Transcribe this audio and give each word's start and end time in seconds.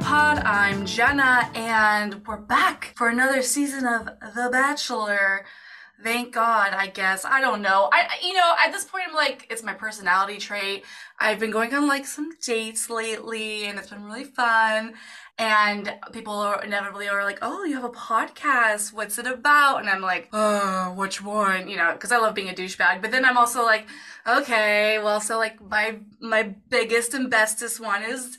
Pod. 0.00 0.38
I'm 0.38 0.86
Jenna, 0.86 1.50
and 1.54 2.26
we're 2.26 2.36
back 2.36 2.92
for 2.96 3.08
another 3.08 3.42
season 3.42 3.86
of 3.86 4.06
The 4.06 4.48
Bachelor. 4.50 5.44
Thank 6.02 6.34
God, 6.34 6.72
I 6.72 6.88
guess. 6.88 7.24
I 7.24 7.40
don't 7.40 7.62
know. 7.62 7.88
I, 7.92 8.08
you 8.22 8.34
know, 8.34 8.54
at 8.64 8.72
this 8.72 8.84
point, 8.84 9.04
I'm 9.08 9.14
like, 9.14 9.46
it's 9.50 9.62
my 9.62 9.72
personality 9.72 10.38
trait. 10.38 10.84
I've 11.20 11.38
been 11.38 11.52
going 11.52 11.72
on 11.74 11.86
like 11.86 12.06
some 12.06 12.30
dates 12.44 12.90
lately, 12.90 13.66
and 13.66 13.78
it's 13.78 13.90
been 13.90 14.04
really 14.04 14.24
fun. 14.24 14.94
And 15.38 15.92
people 16.12 16.34
are 16.34 16.62
inevitably 16.62 17.08
are 17.08 17.24
like, 17.24 17.38
"Oh, 17.42 17.64
you 17.64 17.74
have 17.74 17.84
a 17.84 17.88
podcast. 17.88 18.92
What's 18.92 19.18
it 19.18 19.26
about?" 19.26 19.80
And 19.80 19.88
I'm 19.88 20.02
like, 20.02 20.28
"Oh, 20.32 20.92
which 20.96 21.22
one?" 21.22 21.68
You 21.68 21.76
know, 21.76 21.92
because 21.92 22.12
I 22.12 22.18
love 22.18 22.34
being 22.34 22.48
a 22.50 22.52
douchebag. 22.52 23.00
But 23.02 23.10
then 23.10 23.24
I'm 23.24 23.36
also 23.36 23.64
like, 23.64 23.86
"Okay, 24.26 24.98
well, 25.02 25.20
so 25.20 25.36
like 25.38 25.60
my 25.60 25.98
my 26.20 26.54
biggest 26.68 27.14
and 27.14 27.30
bestest 27.30 27.80
one 27.80 28.02
is 28.04 28.38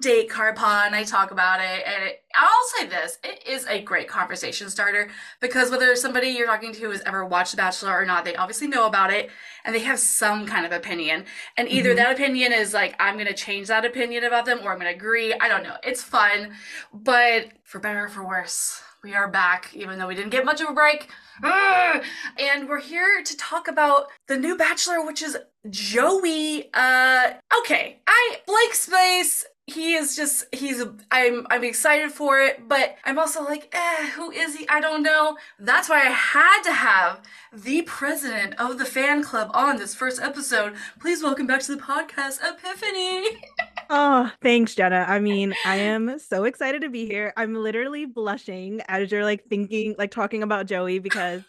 Date 0.00 0.28
Card 0.28 0.56
Pod 0.56 0.92
I 0.92 1.04
talk 1.04 1.30
about 1.30 1.60
it. 1.60 1.82
And 1.86 2.04
it, 2.04 2.24
I'll 2.34 2.66
say 2.76 2.86
this, 2.86 3.18
it 3.22 3.46
is 3.46 3.66
a 3.66 3.80
great 3.80 4.08
conversation 4.08 4.68
starter 4.68 5.08
because 5.40 5.70
whether 5.70 5.94
somebody 5.96 6.28
you're 6.28 6.46
talking 6.46 6.72
to 6.74 6.90
has 6.90 7.02
ever 7.06 7.24
watched 7.24 7.52
The 7.52 7.56
Bachelor 7.56 7.92
or 7.92 8.04
not, 8.04 8.24
they 8.24 8.34
obviously 8.34 8.66
know 8.66 8.86
about 8.86 9.12
it 9.12 9.30
and 9.64 9.74
they 9.74 9.80
have 9.80 9.98
some 9.98 10.44
kind 10.44 10.66
of 10.66 10.72
opinion. 10.72 11.24
And 11.56 11.68
either 11.68 11.90
mm-hmm. 11.90 11.98
that 11.98 12.12
opinion 12.12 12.52
is 12.52 12.74
like, 12.74 12.96
I'm 12.98 13.14
going 13.14 13.26
to 13.28 13.34
change 13.34 13.68
that 13.68 13.84
opinion 13.84 14.24
about 14.24 14.44
them 14.44 14.58
or 14.62 14.72
I'm 14.72 14.78
going 14.78 14.92
to 14.92 14.96
agree. 14.96 15.32
I 15.34 15.48
don't 15.48 15.62
know. 15.62 15.76
It's 15.84 16.02
fun, 16.02 16.52
but 16.92 17.52
for 17.62 17.78
better 17.78 18.04
or 18.04 18.08
for 18.08 18.26
worse, 18.26 18.82
we 19.04 19.14
are 19.14 19.28
back, 19.28 19.70
even 19.72 19.98
though 19.98 20.08
we 20.08 20.16
didn't 20.16 20.30
get 20.30 20.44
much 20.44 20.60
of 20.60 20.68
a 20.68 20.72
break. 20.72 21.08
And 21.42 22.68
we're 22.68 22.80
here 22.80 23.22
to 23.22 23.36
talk 23.36 23.68
about 23.68 24.06
the 24.26 24.36
new 24.36 24.56
Bachelor, 24.56 25.06
which 25.06 25.22
is 25.22 25.36
Joey. 25.70 26.70
Uh, 26.74 27.34
okay, 27.60 28.00
I 28.06 28.38
Blake 28.46 28.74
Space 28.74 29.44
he 29.66 29.94
is 29.94 30.14
just 30.14 30.44
he's 30.54 30.82
i'm 31.10 31.44
i'm 31.50 31.64
excited 31.64 32.12
for 32.12 32.38
it 32.40 32.68
but 32.68 32.96
i'm 33.04 33.18
also 33.18 33.42
like 33.42 33.68
eh 33.72 34.06
who 34.10 34.30
is 34.30 34.54
he? 34.54 34.66
I 34.68 34.80
don't 34.80 35.02
know. 35.02 35.36
That's 35.58 35.88
why 35.88 36.02
i 36.02 36.10
had 36.10 36.62
to 36.62 36.72
have 36.72 37.20
the 37.52 37.82
president 37.82 38.54
of 38.58 38.78
the 38.78 38.84
fan 38.84 39.22
club 39.22 39.50
on 39.54 39.76
this 39.76 39.94
first 39.94 40.20
episode. 40.20 40.74
Please 41.00 41.22
welcome 41.22 41.46
back 41.46 41.60
to 41.62 41.74
the 41.74 41.82
podcast 41.82 42.40
epiphany. 42.42 43.40
Oh 43.88 44.32
thanks 44.42 44.74
jenna. 44.74 45.04
I 45.06 45.20
mean 45.20 45.54
i 45.64 45.76
am 45.76 46.18
so 46.18 46.42
excited 46.44 46.82
to 46.82 46.88
be 46.88 47.06
here. 47.06 47.32
I'm 47.36 47.54
literally 47.54 48.04
blushing 48.04 48.80
as 48.88 49.12
you're 49.12 49.22
like 49.22 49.44
thinking 49.44 49.94
like 49.96 50.10
talking 50.10 50.42
about 50.42 50.66
joey 50.66 50.98
because 50.98 51.42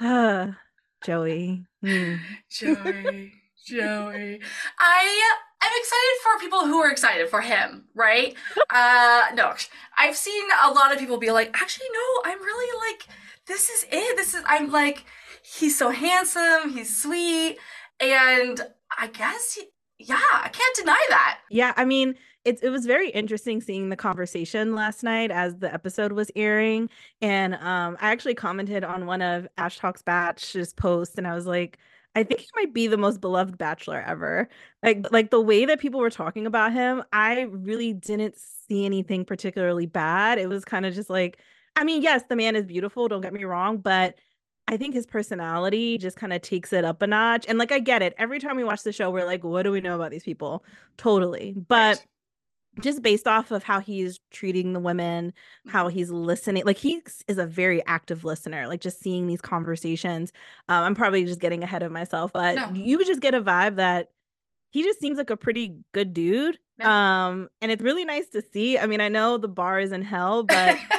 uh 0.00 0.52
joey. 1.04 1.66
Mm. 1.84 2.18
joey 2.50 3.32
joey. 3.66 4.40
I 4.78 5.34
I'm 5.60 5.72
excited 5.78 6.16
for 6.22 6.40
people 6.40 6.66
who 6.66 6.78
are 6.78 6.90
excited 6.90 7.28
for 7.28 7.40
him, 7.40 7.84
right? 7.94 8.34
uh 8.70 9.22
no, 9.34 9.54
I've 9.98 10.16
seen 10.16 10.44
a 10.64 10.70
lot 10.70 10.92
of 10.92 10.98
people 10.98 11.18
be 11.18 11.30
like, 11.30 11.50
actually, 11.60 11.88
no, 11.92 12.30
I'm 12.30 12.40
really 12.40 12.90
like, 12.90 13.06
this 13.46 13.70
is 13.70 13.86
it. 13.90 14.16
This 14.16 14.34
is 14.34 14.42
I'm 14.46 14.70
like, 14.70 15.04
he's 15.42 15.78
so 15.78 15.90
handsome, 15.90 16.70
he's 16.70 16.94
sweet, 16.96 17.58
and 18.00 18.60
I 18.98 19.08
guess 19.08 19.54
he, 19.54 19.64
yeah, 19.98 20.20
I 20.32 20.48
can't 20.48 20.76
deny 20.76 21.06
that. 21.08 21.38
Yeah, 21.50 21.72
I 21.76 21.84
mean, 21.84 22.16
it, 22.46 22.60
it 22.62 22.70
was 22.70 22.86
very 22.86 23.10
interesting 23.10 23.60
seeing 23.60 23.88
the 23.88 23.96
conversation 23.96 24.74
last 24.74 25.02
night 25.02 25.32
as 25.32 25.56
the 25.56 25.72
episode 25.72 26.12
was 26.12 26.30
airing. 26.36 26.88
And 27.20 27.54
um, 27.56 27.96
I 28.00 28.12
actually 28.12 28.34
commented 28.34 28.84
on 28.84 29.06
one 29.06 29.20
of 29.20 29.48
Ash 29.58 29.78
Talks 29.78 30.00
Batch's 30.00 30.72
posts, 30.72 31.16
and 31.18 31.26
I 31.26 31.34
was 31.34 31.46
like, 31.46 31.78
I 32.16 32.24
think 32.24 32.40
he 32.40 32.48
might 32.56 32.72
be 32.74 32.88
the 32.88 32.96
most 32.96 33.20
beloved 33.20 33.58
bachelor 33.58 34.00
ever. 34.00 34.48
Like 34.82 35.04
uh 35.04 35.10
like 35.12 35.30
the 35.30 35.40
way 35.40 35.66
that 35.66 35.80
people 35.80 36.00
were 36.00 36.10
talking 36.10 36.46
about 36.46 36.72
him, 36.72 37.04
I 37.12 37.42
really 37.42 37.92
didn't 37.92 38.36
see 38.38 38.86
anything 38.86 39.24
particularly 39.24 39.86
bad. 39.86 40.38
It 40.38 40.48
was 40.48 40.64
kind 40.64 40.86
of 40.86 40.94
just 40.94 41.10
like 41.10 41.38
I 41.76 41.84
mean, 41.84 42.02
yes, 42.02 42.22
the 42.28 42.36
man 42.36 42.56
is 42.56 42.66
beautiful, 42.66 43.06
don't 43.08 43.20
get 43.20 43.34
me 43.34 43.44
wrong, 43.44 43.78
but 43.78 44.16
I 44.68 44.76
think 44.78 44.94
his 44.94 45.06
personality 45.06 45.98
just 45.98 46.16
kind 46.16 46.32
of 46.32 46.42
takes 46.42 46.72
it 46.72 46.84
up 46.84 47.02
a 47.02 47.06
notch. 47.06 47.46
And 47.48 47.58
like 47.58 47.70
I 47.72 47.78
get 47.80 48.02
it. 48.02 48.14
Every 48.18 48.40
time 48.40 48.56
we 48.56 48.64
watch 48.64 48.82
the 48.82 48.92
show, 48.92 49.10
we're 49.10 49.26
like, 49.26 49.44
what 49.44 49.62
do 49.62 49.70
we 49.72 49.80
know 49.82 49.94
about 49.94 50.10
these 50.10 50.24
people? 50.24 50.64
Totally. 50.96 51.54
But 51.54 51.98
right 51.98 52.06
just 52.80 53.02
based 53.02 53.26
off 53.26 53.50
of 53.50 53.62
how 53.62 53.80
he's 53.80 54.18
treating 54.30 54.72
the 54.72 54.80
women, 54.80 55.32
how 55.68 55.88
he's 55.88 56.10
listening, 56.10 56.64
like 56.64 56.78
he 56.78 57.02
is 57.28 57.38
a 57.38 57.46
very 57.46 57.84
active 57.86 58.24
listener. 58.24 58.66
Like 58.68 58.80
just 58.80 59.00
seeing 59.00 59.26
these 59.26 59.40
conversations, 59.40 60.32
um, 60.68 60.84
I'm 60.84 60.94
probably 60.94 61.24
just 61.24 61.40
getting 61.40 61.62
ahead 61.62 61.82
of 61.82 61.92
myself, 61.92 62.32
but 62.32 62.56
no. 62.56 62.70
you 62.72 62.98
would 62.98 63.06
just 63.06 63.20
get 63.20 63.34
a 63.34 63.40
vibe 63.40 63.76
that 63.76 64.08
he 64.70 64.82
just 64.82 65.00
seems 65.00 65.16
like 65.16 65.30
a 65.30 65.36
pretty 65.36 65.76
good 65.92 66.12
dude. 66.12 66.58
Um, 66.80 67.48
and 67.62 67.72
it's 67.72 67.82
really 67.82 68.04
nice 68.04 68.28
to 68.28 68.42
see. 68.52 68.78
I 68.78 68.86
mean, 68.86 69.00
I 69.00 69.08
know 69.08 69.38
the 69.38 69.48
bar 69.48 69.80
is 69.80 69.92
in 69.92 70.02
hell, 70.02 70.42
but 70.42 70.76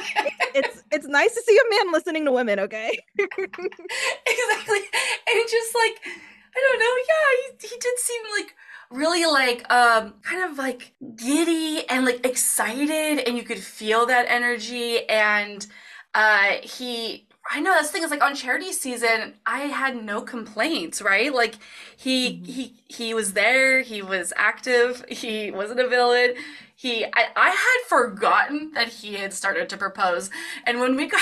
it's 0.54 0.82
it's 0.90 1.06
nice 1.06 1.34
to 1.34 1.42
see 1.42 1.56
a 1.56 1.70
man 1.70 1.92
listening 1.92 2.24
to 2.24 2.32
women. 2.32 2.58
Okay, 2.58 2.98
exactly, 3.18 3.46
and 3.46 5.48
just 5.48 5.74
like 5.74 6.00
I 6.04 6.60
don't 6.66 6.80
know, 6.80 6.96
yeah, 7.08 7.52
he, 7.60 7.68
he 7.68 7.76
did 7.78 7.98
seem 7.98 8.22
like 8.36 8.56
really 8.90 9.26
like 9.26 9.70
um 9.70 10.14
kind 10.22 10.50
of 10.50 10.56
like 10.56 10.92
giddy 11.16 11.86
and 11.88 12.04
like 12.04 12.24
excited 12.24 13.18
and 13.18 13.36
you 13.36 13.42
could 13.42 13.58
feel 13.58 14.06
that 14.06 14.26
energy 14.28 15.06
and 15.08 15.66
uh 16.14 16.52
he 16.62 17.28
I 17.50 17.60
know 17.60 17.72
that's 17.72 17.88
the 17.88 17.94
thing 17.94 18.02
is 18.02 18.10
like 18.10 18.22
on 18.22 18.34
charity 18.34 18.72
season, 18.72 19.34
I 19.46 19.60
had 19.60 20.02
no 20.04 20.20
complaints, 20.20 21.00
right? 21.00 21.32
Like 21.32 21.54
he 21.96 22.30
mm-hmm. 22.30 22.44
he 22.44 22.74
he 22.88 23.14
was 23.14 23.32
there, 23.32 23.80
he 23.80 24.02
was 24.02 24.32
active, 24.36 25.04
he 25.08 25.50
wasn't 25.50 25.80
a 25.80 25.88
villain. 25.88 26.34
He 26.78 27.04
I, 27.04 27.26
I 27.34 27.48
had 27.48 27.88
forgotten 27.88 28.70
that 28.74 28.86
he 28.86 29.14
had 29.14 29.32
started 29.32 29.68
to 29.68 29.76
propose. 29.76 30.30
And 30.64 30.78
when 30.78 30.94
we 30.94 31.06
got 31.08 31.20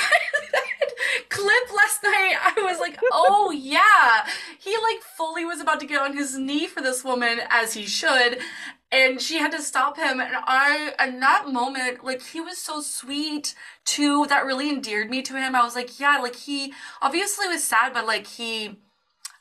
that 0.52 0.90
clip 1.30 1.74
last 1.74 2.02
night, 2.02 2.34
I 2.42 2.60
was 2.62 2.78
like, 2.78 2.98
oh 3.10 3.50
yeah. 3.50 4.26
He 4.58 4.76
like 4.76 5.00
fully 5.16 5.46
was 5.46 5.62
about 5.62 5.80
to 5.80 5.86
get 5.86 6.02
on 6.02 6.14
his 6.14 6.36
knee 6.36 6.66
for 6.66 6.82
this 6.82 7.02
woman 7.02 7.40
as 7.48 7.72
he 7.72 7.86
should. 7.86 8.38
And 8.92 9.18
she 9.18 9.38
had 9.38 9.50
to 9.52 9.62
stop 9.62 9.96
him. 9.96 10.20
And 10.20 10.36
i 10.44 10.92
in 11.02 11.20
that 11.20 11.48
moment 11.48 12.04
like 12.04 12.22
he 12.22 12.40
was 12.42 12.58
so 12.58 12.82
sweet 12.82 13.54
too 13.86 14.26
that 14.26 14.44
really 14.44 14.68
endeared 14.68 15.08
me 15.08 15.22
to 15.22 15.40
him. 15.40 15.54
I 15.54 15.64
was 15.64 15.74
like 15.74 15.98
yeah 15.98 16.18
like 16.18 16.36
he 16.36 16.74
obviously 17.00 17.48
was 17.48 17.64
sad 17.64 17.94
but 17.94 18.06
like 18.06 18.26
he 18.26 18.78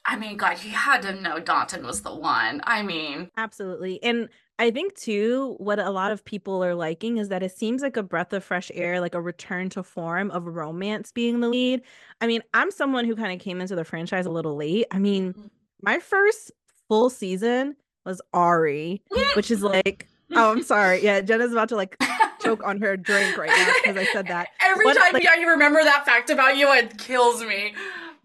i 0.05 0.15
mean 0.15 0.37
god 0.37 0.59
he 0.59 0.69
had 0.69 1.01
to 1.01 1.13
know 1.13 1.41
Dotun 1.41 1.85
was 1.85 2.03
the 2.03 2.15
one. 2.15 2.61
I 2.63 2.83
mean. 2.83 3.31
Absolutely. 3.35 4.01
And 4.01 4.29
I 4.57 4.71
think 4.71 4.95
too, 4.95 5.55
what 5.57 5.79
a 5.79 5.89
lot 5.89 6.11
of 6.11 6.23
people 6.23 6.63
are 6.63 6.75
liking 6.75 7.17
is 7.17 7.27
that 7.29 7.43
it 7.43 7.51
seems 7.51 7.81
like 7.81 7.97
a 7.97 8.03
breath 8.03 8.31
of 8.31 8.43
fresh 8.43 8.71
air, 8.73 9.01
like 9.01 9.13
a 9.13 9.21
return 9.21 9.69
to 9.71 9.83
form 9.83 10.31
of 10.31 10.45
romance 10.45 11.11
being 11.11 11.41
the 11.41 11.49
lead. 11.49 11.81
I 12.21 12.27
mean, 12.27 12.41
I'm 12.53 12.71
someone 12.71 13.05
who 13.05 13.15
kind 13.15 13.33
of 13.33 13.43
came 13.43 13.59
into 13.59 13.75
the 13.75 13.83
franchise 13.83 14.25
a 14.25 14.31
little 14.31 14.55
late. 14.55 14.87
I 14.91 14.99
mean, 14.99 15.33
mm-hmm. 15.33 15.47
my 15.81 15.99
first 15.99 16.51
full 16.87 17.09
season 17.09 17.75
was 18.05 18.21
Ari, 18.33 19.01
which 19.35 19.51
is 19.51 19.61
like, 19.61 20.07
oh, 20.33 20.51
I'm 20.51 20.63
sorry. 20.63 21.03
Yeah, 21.03 21.19
Jenna's 21.19 21.51
about 21.51 21.69
to 21.69 21.75
like 21.75 21.97
choke 22.39 22.63
on 22.63 22.79
her 22.79 22.95
drink 22.95 23.37
right 23.37 23.49
now 23.49 23.73
because 23.83 23.97
I 23.97 24.05
said 24.13 24.27
that. 24.27 24.49
Every 24.63 24.85
what, 24.85 24.97
time 24.97 25.11
like, 25.11 25.23
yeah, 25.23 25.35
you 25.35 25.49
remember 25.49 25.83
that 25.83 26.05
fact 26.05 26.29
about 26.29 26.55
you, 26.55 26.71
it 26.71 26.97
kills 26.97 27.43
me. 27.43 27.73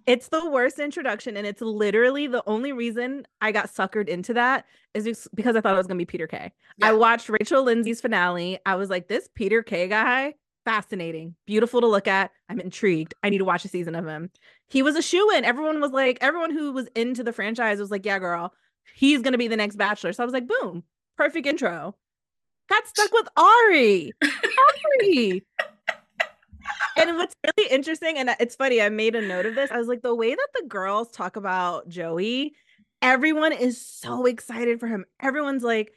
It's 0.07 0.29
the 0.29 0.49
worst 0.49 0.79
introduction, 0.79 1.37
and 1.37 1.47
it's 1.47 1.61
literally 1.61 2.27
the 2.27 2.43
only 2.47 2.73
reason 2.73 3.27
I 3.41 3.53
got 3.53 3.67
suckered 3.67 4.09
into 4.09 4.35
that 4.35 4.65
is 4.95 5.29
because 5.35 5.57
I 5.57 5.61
thought 5.61 5.75
it 5.75 5.79
was 5.79 5.87
gonna 5.87 5.99
be 5.99 6.05
Peter 6.05 6.27
Kay. 6.27 6.53
Yeah. 6.79 6.89
I 6.89 6.93
watched 6.93 7.29
Rachel 7.29 7.63
Lindsay's 7.63 8.01
finale. 8.01 8.59
I 8.67 8.77
was 8.77 8.91
like, 8.91 9.09
this 9.09 9.29
Peter 9.35 9.63
Kay 9.63 9.89
guy, 9.89 10.35
fascinating, 10.65 11.35
beautiful 11.47 11.81
to 11.81 11.87
look 11.87 12.09
at. 12.09 12.31
I'm 12.49 12.61
intrigued. 12.61 13.15
I 13.23 13.29
need 13.31 13.39
to 13.39 13.45
watch 13.45 13.65
a 13.65 13.69
season 13.69 13.95
of 13.95 14.07
him. 14.07 14.31
He 14.69 14.83
was 14.83 14.97
a 14.97 15.03
shoe 15.03 15.31
in. 15.33 15.45
Everyone 15.45 15.81
was 15.81 15.93
like, 15.93 16.19
everyone 16.21 16.51
who 16.51 16.73
was 16.73 16.89
into 16.95 17.23
the 17.23 17.33
franchise 17.33 17.79
was 17.79 17.91
like, 17.91 18.05
yeah, 18.05 18.19
girl, 18.19 18.53
he's 18.95 19.23
gonna 19.23 19.39
be 19.39 19.49
the 19.49 19.57
next 19.57 19.77
bachelor. 19.77 20.13
So 20.13 20.23
I 20.23 20.27
was 20.27 20.35
like, 20.35 20.49
boom, 20.49 20.83
perfect 21.17 21.47
intro. 21.47 21.97
Got 22.69 22.87
stuck 22.87 23.13
with 23.13 23.29
Ari. 23.37 24.13
Arie. 25.01 25.45
And 26.97 27.17
what's 27.17 27.35
really 27.45 27.71
interesting, 27.71 28.19
and 28.19 28.31
it's 28.41 28.57
funny, 28.57 28.81
I 28.81 28.89
made 28.89 29.15
a 29.15 29.23
note 29.23 29.47
of 29.47 29.55
this. 29.55 29.71
I 29.71 29.79
was 29.79 29.89
like, 29.89 30.03
the 30.03 30.15
way 30.15 30.31
that 30.31 30.49
the 30.55 30.67
girls 30.69 31.11
talk 31.11 31.37
about 31.37 31.89
Joey, 31.89 32.55
everyone 33.03 33.53
is 33.53 33.85
so 33.85 34.27
excited 34.27 34.81
for 34.81 34.87
him. 34.87 35.05
Everyone's 35.21 35.63
like, 35.63 35.93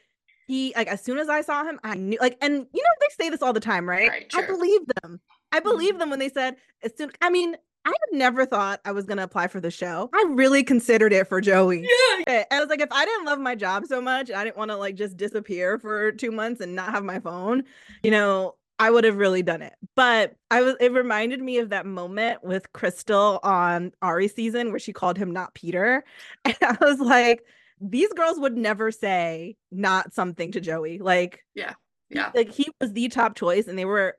he 0.46 0.74
like 0.76 0.88
as 0.88 1.02
soon 1.02 1.18
as 1.18 1.28
I 1.28 1.40
saw 1.40 1.64
him, 1.64 1.80
I 1.82 1.94
knew 1.94 2.18
like, 2.20 2.36
and 2.40 2.52
you 2.52 2.82
know, 2.82 2.88
they 3.00 3.24
say 3.24 3.30
this 3.30 3.42
all 3.42 3.52
the 3.52 3.60
time, 3.60 3.88
right? 3.88 4.08
right 4.08 4.30
I 4.34 4.46
believe 4.46 4.82
them. 5.02 5.20
I 5.52 5.60
believe 5.60 5.90
mm-hmm. 5.90 5.98
them 6.00 6.10
when 6.10 6.18
they 6.18 6.28
said 6.28 6.56
as 6.82 6.92
soon. 6.96 7.10
I 7.22 7.30
mean, 7.30 7.56
I 7.86 7.90
had 7.90 8.18
never 8.18 8.46
thought 8.46 8.80
I 8.84 8.92
was 8.92 9.04
going 9.04 9.18
to 9.18 9.24
apply 9.24 9.48
for 9.48 9.60
the 9.60 9.70
show. 9.70 10.08
I 10.14 10.24
really 10.28 10.64
considered 10.64 11.12
it 11.12 11.28
for 11.28 11.40
Joey. 11.40 11.86
Yeah. 12.26 12.44
I 12.50 12.60
was 12.60 12.68
like, 12.70 12.80
if 12.80 12.90
I 12.90 13.04
didn't 13.04 13.26
love 13.26 13.38
my 13.38 13.54
job 13.54 13.84
so 13.86 14.00
much, 14.00 14.30
I 14.30 14.42
didn't 14.42 14.56
want 14.56 14.70
to 14.70 14.76
like 14.76 14.94
just 14.94 15.18
disappear 15.18 15.78
for 15.78 16.10
two 16.12 16.30
months 16.30 16.62
and 16.62 16.74
not 16.74 16.92
have 16.92 17.04
my 17.04 17.20
phone, 17.20 17.64
you 18.02 18.10
know, 18.10 18.54
I 18.78 18.90
would 18.90 19.04
have 19.04 19.16
really 19.16 19.42
done 19.42 19.62
it. 19.62 19.74
But 19.94 20.34
I 20.50 20.62
was, 20.62 20.74
it 20.80 20.92
reminded 20.92 21.40
me 21.40 21.58
of 21.58 21.70
that 21.70 21.86
moment 21.86 22.42
with 22.42 22.72
Krystal 22.72 23.38
on 23.44 23.92
Arie 24.02 24.28
season 24.28 24.70
where 24.70 24.80
she 24.80 24.92
called 24.92 25.16
him 25.16 25.32
not 25.32 25.54
Peter. 25.54 26.04
And 26.44 26.56
I 26.60 26.76
was 26.80 26.98
like, 27.00 27.44
these 27.80 28.12
girls 28.12 28.38
would 28.38 28.56
never 28.56 28.90
say 28.90 29.56
not 29.70 30.14
something 30.14 30.52
to 30.52 30.60
Joey. 30.60 30.98
Like, 30.98 31.44
yeah 31.54 31.74
Yeah. 32.10 32.30
Like 32.34 32.50
he 32.50 32.68
was 32.80 32.92
the 32.92 33.08
top 33.08 33.36
choice 33.36 33.66
and 33.66 33.78
they 33.78 33.84
were 33.84 34.16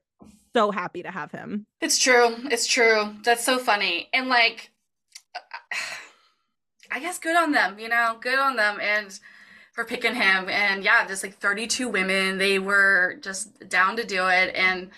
so 0.53 0.71
happy 0.71 1.03
to 1.03 1.11
have 1.11 1.31
him. 1.31 1.65
It's 1.81 1.99
true. 1.99 2.35
It's 2.49 2.67
true. 2.67 3.13
That's 3.23 3.43
so 3.43 3.57
funny. 3.57 4.09
And 4.13 4.29
like 4.29 4.71
I 6.91 6.99
guess 6.99 7.19
good 7.19 7.35
on 7.35 7.51
them, 7.51 7.77
you 7.79 7.89
know, 7.89 8.17
good 8.21 8.39
on 8.39 8.55
them 8.55 8.79
and 8.79 9.19
for 9.75 9.83
picking 9.83 10.15
him. 10.15 10.47
And 10.49 10.83
yeah, 10.83 11.05
just 11.05 11.21
like 11.21 11.37
32 11.37 11.89
women, 11.89 12.37
they 12.37 12.57
were 12.57 13.17
just 13.21 13.69
down 13.69 13.97
to 13.97 14.05
do 14.05 14.25
it. 14.27 14.55
And 14.55 14.89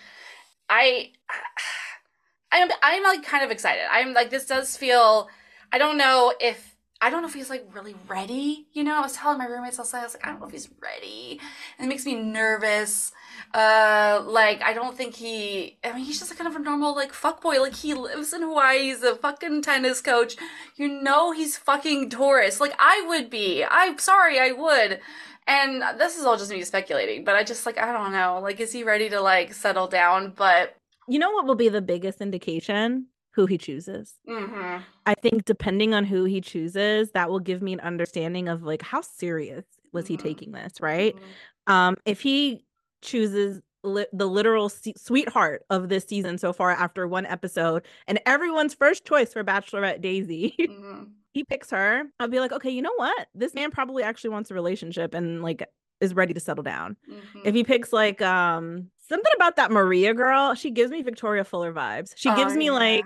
I, 0.70 1.12
I'm, 2.52 2.70
I'm 2.84 3.04
like 3.04 3.24
kind 3.26 3.44
of 3.44 3.50
excited. 3.50 3.84
I'm 3.92 4.14
like, 4.14 4.30
this 4.30 4.46
does 4.46 4.78
feel, 4.78 5.30
I 5.74 5.80
don't 5.80 5.98
know 5.98 6.34
if, 6.40 6.76
I 7.02 7.10
don't 7.10 7.22
know 7.22 7.28
if 7.28 7.34
he's 7.34 7.50
like 7.50 7.68
really 7.74 7.96
ready. 8.08 8.68
You 8.74 8.84
know, 8.84 8.96
I 8.96 9.02
was 9.02 9.14
telling 9.14 9.40
my 9.40 9.46
roommates 9.46 9.80
I 9.80 9.82
was 9.82 9.94
like, 9.94 10.26
I 10.26 10.30
don't 10.30 10.40
know 10.40 10.46
if 10.46 10.52
he's 10.52 10.70
ready. 10.82 11.40
And 11.78 11.88
it 11.88 11.90
makes 11.90 12.06
me 12.06 12.16
nervous. 12.16 13.12
Uh, 13.54 14.22
like 14.26 14.62
I 14.62 14.74
don't 14.74 14.98
think 14.98 15.16
he. 15.16 15.78
I 15.84 15.94
mean, 15.94 16.06
he's 16.06 16.20
just 16.20 16.32
a 16.32 16.36
kind 16.36 16.48
of 16.48 16.56
a 16.56 16.64
normal 16.64 16.96
like 16.96 17.14
fuck 17.14 17.42
boy. 17.42 17.62
Like 17.62 17.76
he 17.76 17.94
lives 17.94 18.34
in 18.34 18.42
Hawaii. 18.42 18.84
He's 18.84 19.04
a 19.04 19.16
fucking 19.16 19.62
tennis 19.62 20.02
coach. 20.02 20.36
You 20.76 20.88
know, 20.88 21.32
he's 21.32 21.58
fucking 21.58 22.10
Taurus. 22.10 22.60
Like 22.60 22.76
I 22.80 23.04
would 23.08 23.30
be. 23.30 23.64
I'm 23.64 23.98
sorry, 23.98 24.40
I 24.40 24.52
would. 24.52 25.00
And 25.48 25.82
this 25.98 26.18
is 26.18 26.26
all 26.26 26.38
just 26.38 26.52
me 26.52 26.62
speculating, 26.64 27.24
but 27.24 27.36
I 27.36 27.44
just 27.44 27.66
like 27.66 27.78
I 27.78 27.94
don't 27.94 28.12
know. 28.12 28.40
Like, 28.42 28.60
is 28.60 28.72
he 28.72 28.84
ready 28.84 29.10
to 29.10 29.22
like 29.22 29.54
settle 29.54 29.88
down? 29.88 30.34
But 30.36 30.76
you 31.08 31.20
know 31.20 31.32
what 31.32 31.46
will 31.46 31.56
be 31.56 31.70
the 31.70 31.82
biggest 31.82 32.22
indication? 32.22 33.08
Who 33.32 33.46
he 33.46 33.58
chooses. 33.58 34.16
Mm-hmm. 34.28 34.82
I 35.06 35.14
think 35.14 35.46
depending 35.46 35.94
on 35.94 36.04
who 36.04 36.26
he 36.26 36.42
chooses, 36.42 37.12
that 37.12 37.30
will 37.30 37.40
give 37.40 37.62
me 37.62 37.72
an 37.72 37.80
understanding 37.80 38.50
of 38.50 38.64
like 38.64 38.82
how 38.82 39.02
serious 39.02 39.64
was 39.94 40.06
mm-hmm. 40.06 40.14
he 40.14 40.18
taking 40.18 40.52
this, 40.52 40.82
right? 40.82 41.16
Mm-hmm. 41.16 41.74
Um, 41.74 41.96
if 42.06 42.22
he 42.22 42.66
chooses 43.02 43.62
li- 43.84 44.08
the 44.14 44.28
literal 44.28 44.70
se- 44.70 44.94
sweetheart 44.98 45.64
of 45.70 45.90
this 45.90 46.06
season 46.06 46.38
so 46.38 46.54
far 46.54 46.72
after 46.72 47.08
one 47.08 47.26
episode 47.26 47.84
and 48.08 48.20
everyone's 48.26 48.74
first 48.74 49.06
choice 49.06 49.34
for 49.34 49.44
Bachelorette 49.44 50.02
Daisy. 50.02 50.56
Mm-hmm. 50.68 51.04
he 51.34 51.44
picks 51.44 51.72
her. 51.72 52.04
I'll 52.20 52.28
be 52.28 52.40
like, 52.40 52.52
okay, 52.52 52.70
you 52.70 52.82
know 52.82 52.94
what? 52.98 53.28
This 53.34 53.54
man 53.54 53.72
probably 53.72 54.04
actually 54.04 54.32
wants 54.32 54.52
a 54.52 54.54
relationship 54.54 55.14
and 55.14 55.42
like 55.42 55.64
is 56.02 56.14
ready 56.14 56.34
to 56.34 56.40
settle 56.40 56.64
down. 56.64 56.98
Mm-hmm. 57.10 57.40
If 57.46 57.56
he 57.56 57.64
picks 57.64 57.94
like 57.94 58.22
um 58.22 58.90
something 59.08 59.32
about 59.36 59.56
that 59.56 59.72
Maria 59.72 60.14
girl, 60.14 60.54
she 60.56 60.72
gives 60.72 60.92
me 60.92 61.02
Victoria 61.02 61.44
Fuller 61.44 61.74
vibes. 61.74 62.14
She 62.16 62.34
gives 62.36 62.54
oh, 62.54 62.58
me 62.58 62.66
yeah. 62.66 62.72
like 62.72 63.06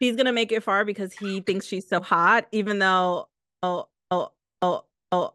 he's 0.00 0.16
gonna 0.16 0.32
make 0.32 0.52
it 0.52 0.62
far 0.62 0.84
because 0.84 1.12
he 1.12 1.40
thinks 1.40 1.66
she's 1.66 1.88
so 1.88 2.00
hot, 2.00 2.46
even 2.52 2.78
though 2.78 3.28
oh 3.62 3.86
oh 4.10 4.30
oh 4.62 4.82
oh 5.12 5.32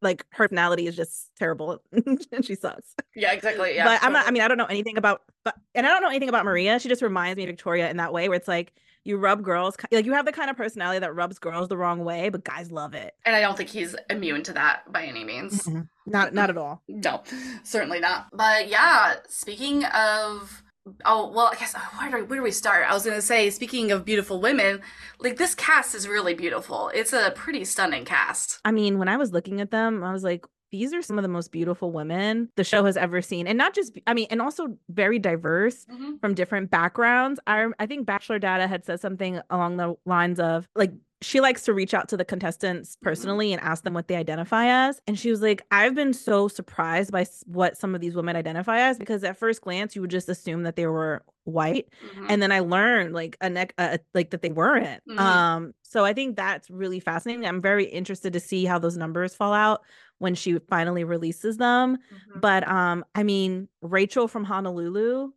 like 0.00 0.24
her 0.30 0.48
personality 0.48 0.86
is 0.86 0.96
just 0.96 1.30
terrible 1.36 1.82
and 1.92 2.44
she 2.44 2.54
sucks. 2.54 2.94
Yeah, 3.14 3.32
exactly. 3.32 3.74
Yeah. 3.74 3.84
But. 3.84 4.02
I'm 4.02 4.12
not 4.12 4.26
I 4.26 4.30
mean, 4.30 4.42
I 4.42 4.48
don't 4.48 4.58
know 4.58 4.66
anything 4.66 4.96
about 4.96 5.22
but 5.44 5.54
and 5.74 5.86
I 5.86 5.90
don't 5.90 6.02
know 6.02 6.08
anything 6.08 6.28
about 6.28 6.44
Maria. 6.44 6.78
She 6.78 6.88
just 6.88 7.02
reminds 7.02 7.36
me 7.36 7.44
of 7.44 7.48
Victoria 7.48 7.90
in 7.90 7.96
that 7.98 8.12
way 8.12 8.28
where 8.28 8.36
it's 8.36 8.48
like 8.48 8.72
you 9.04 9.16
rub 9.16 9.42
girls 9.42 9.76
like 9.90 10.04
you 10.04 10.12
have 10.12 10.26
the 10.26 10.32
kind 10.32 10.50
of 10.50 10.56
personality 10.56 10.98
that 10.98 11.14
rubs 11.14 11.38
girls 11.38 11.68
the 11.68 11.76
wrong 11.76 12.04
way, 12.04 12.28
but 12.28 12.44
guys 12.44 12.70
love 12.70 12.94
it. 12.94 13.14
And 13.24 13.34
I 13.34 13.40
don't 13.40 13.56
think 13.56 13.70
he's 13.70 13.96
immune 14.10 14.42
to 14.44 14.52
that 14.52 14.90
by 14.92 15.04
any 15.04 15.24
means. 15.24 15.64
Mm-hmm. 15.64 15.82
Not 16.06 16.34
not 16.34 16.50
at 16.50 16.58
all. 16.58 16.82
No, 16.88 17.22
certainly 17.64 18.00
not. 18.00 18.26
But 18.32 18.68
yeah, 18.68 19.16
speaking 19.28 19.84
of 19.84 20.62
oh 21.04 21.30
well 21.30 21.50
i 21.52 21.56
guess 21.56 21.74
uh, 21.74 21.80
where 21.98 22.10
do, 22.10 22.24
where 22.26 22.38
do 22.38 22.42
we 22.42 22.50
start? 22.50 22.88
I 22.88 22.94
was 22.94 23.04
going 23.04 23.16
to 23.16 23.22
say 23.22 23.50
speaking 23.50 23.92
of 23.92 24.04
beautiful 24.04 24.40
women 24.40 24.80
like 25.18 25.36
this 25.36 25.54
cast 25.54 25.94
is 25.94 26.08
really 26.08 26.34
beautiful. 26.34 26.90
It's 26.94 27.12
a 27.12 27.32
pretty 27.34 27.64
stunning 27.64 28.04
cast. 28.04 28.60
I 28.64 28.72
mean 28.72 28.98
when 28.98 29.08
i 29.08 29.16
was 29.16 29.32
looking 29.32 29.60
at 29.60 29.70
them 29.70 30.02
i 30.02 30.12
was 30.12 30.24
like 30.24 30.44
these 30.70 30.92
are 30.92 31.00
some 31.00 31.18
of 31.18 31.22
the 31.22 31.28
most 31.28 31.50
beautiful 31.50 31.92
women 31.92 32.50
the 32.56 32.64
show 32.64 32.84
has 32.84 32.96
ever 32.96 33.22
seen. 33.22 33.46
And 33.46 33.58
not 33.58 33.74
just 33.74 33.98
i 34.06 34.14
mean 34.14 34.26
and 34.30 34.42
also 34.42 34.76
very 34.88 35.18
diverse 35.18 35.84
mm-hmm. 35.86 36.16
from 36.20 36.34
different 36.34 36.70
backgrounds. 36.70 37.40
I 37.46 37.66
i 37.78 37.86
think 37.86 38.06
bachelor 38.06 38.38
data 38.38 38.66
had 38.66 38.84
said 38.84 39.00
something 39.00 39.40
along 39.50 39.76
the 39.76 39.94
lines 40.04 40.40
of 40.40 40.68
like 40.74 40.92
she 41.20 41.40
likes 41.40 41.62
to 41.64 41.74
reach 41.74 41.94
out 41.94 42.08
to 42.08 42.16
the 42.16 42.24
contestants 42.24 42.94
mm-hmm. 42.94 43.08
personally 43.08 43.52
and 43.52 43.62
ask 43.62 43.82
them 43.84 43.94
what 43.94 44.08
they 44.08 44.16
identify 44.16 44.66
as. 44.66 45.00
And 45.06 45.18
she 45.18 45.30
was 45.30 45.42
like, 45.42 45.62
I've 45.70 45.94
been 45.94 46.12
so 46.12 46.48
surprised 46.48 47.10
by 47.10 47.26
what 47.46 47.76
some 47.76 47.94
of 47.94 48.00
these 48.00 48.14
women 48.14 48.36
identify 48.36 48.78
as 48.78 48.98
because 48.98 49.24
at 49.24 49.36
first 49.36 49.62
glance 49.62 49.96
you 49.96 50.00
would 50.00 50.10
just 50.10 50.28
assume 50.28 50.62
that 50.62 50.76
they 50.76 50.86
were 50.86 51.24
white. 51.44 51.88
Mm-hmm. 52.06 52.26
And 52.28 52.42
then 52.42 52.52
I 52.52 52.60
learned 52.60 53.14
like 53.14 53.36
a 53.40 53.50
neck, 53.50 53.74
uh, 53.78 53.98
like 54.14 54.30
that 54.30 54.42
they 54.42 54.52
weren't. 54.52 55.02
Mm-hmm. 55.08 55.18
Um, 55.18 55.74
so 55.82 56.04
I 56.04 56.12
think 56.12 56.36
that's 56.36 56.70
really 56.70 57.00
fascinating. 57.00 57.46
I'm 57.46 57.62
very 57.62 57.84
interested 57.84 58.32
to 58.34 58.40
see 58.40 58.64
how 58.64 58.78
those 58.78 58.96
numbers 58.96 59.34
fall 59.34 59.52
out 59.52 59.82
when 60.18 60.34
she 60.34 60.58
finally 60.68 61.04
releases 61.04 61.56
them. 61.56 61.96
Mm-hmm. 61.96 62.40
But 62.40 62.68
um, 62.68 63.04
I 63.14 63.22
mean, 63.22 63.68
Rachel 63.82 64.28
from 64.28 64.44
Honolulu, 64.44 65.32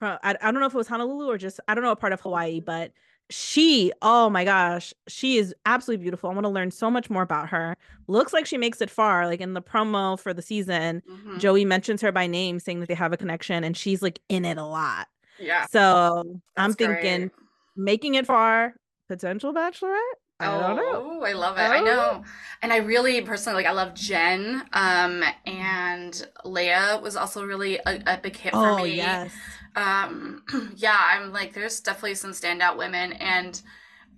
I, 0.00 0.18
I 0.22 0.50
don't 0.52 0.60
know 0.60 0.66
if 0.66 0.74
it 0.74 0.78
was 0.78 0.88
Honolulu 0.88 1.30
or 1.30 1.38
just, 1.38 1.60
I 1.66 1.74
don't 1.74 1.82
know 1.82 1.90
a 1.90 1.96
part 1.96 2.12
of 2.12 2.20
Hawaii, 2.20 2.60
but 2.60 2.92
she 3.30 3.90
oh 4.02 4.28
my 4.28 4.44
gosh 4.44 4.92
she 5.08 5.38
is 5.38 5.54
absolutely 5.64 6.02
beautiful 6.02 6.30
i 6.30 6.34
want 6.34 6.44
to 6.44 6.50
learn 6.50 6.70
so 6.70 6.90
much 6.90 7.08
more 7.08 7.22
about 7.22 7.48
her 7.48 7.76
looks 8.06 8.32
like 8.32 8.44
she 8.44 8.58
makes 8.58 8.80
it 8.80 8.90
far 8.90 9.26
like 9.26 9.40
in 9.40 9.54
the 9.54 9.62
promo 9.62 10.18
for 10.18 10.34
the 10.34 10.42
season 10.42 11.02
mm-hmm. 11.10 11.38
joey 11.38 11.64
mentions 11.64 12.02
her 12.02 12.12
by 12.12 12.26
name 12.26 12.58
saying 12.58 12.80
that 12.80 12.88
they 12.88 12.94
have 12.94 13.12
a 13.12 13.16
connection 13.16 13.64
and 13.64 13.76
she's 13.76 14.02
like 14.02 14.20
in 14.28 14.44
it 14.44 14.58
a 14.58 14.64
lot 14.64 15.08
yeah 15.38 15.64
so 15.70 16.22
That's 16.54 16.64
i'm 16.64 16.74
thinking 16.74 17.20
great. 17.28 17.32
making 17.76 18.14
it 18.14 18.26
far 18.26 18.74
potential 19.08 19.52
bachelorette 19.52 19.98
I 20.40 20.46
don't 20.46 20.76
know. 20.76 20.82
Oh, 21.20 21.22
I 21.22 21.32
love 21.32 21.58
it. 21.58 21.62
Oh. 21.62 21.72
I 21.72 21.80
know. 21.80 22.24
And 22.60 22.72
I 22.72 22.78
really 22.78 23.22
personally 23.22 23.62
like 23.62 23.70
I 23.70 23.72
love 23.72 23.94
Jen. 23.94 24.64
Um 24.72 25.22
and 25.46 26.28
Leah 26.44 26.98
was 27.00 27.14
also 27.14 27.46
really 27.46 27.76
a, 27.86 28.02
a 28.04 28.18
big 28.20 28.36
hit 28.36 28.52
for 28.52 28.70
oh, 28.70 28.82
me. 28.82 28.96
Yes 28.96 29.32
um 29.76 30.42
yeah 30.76 30.98
i'm 31.00 31.32
like 31.32 31.52
there's 31.52 31.80
definitely 31.80 32.14
some 32.14 32.30
standout 32.30 32.76
women 32.76 33.12
and 33.14 33.62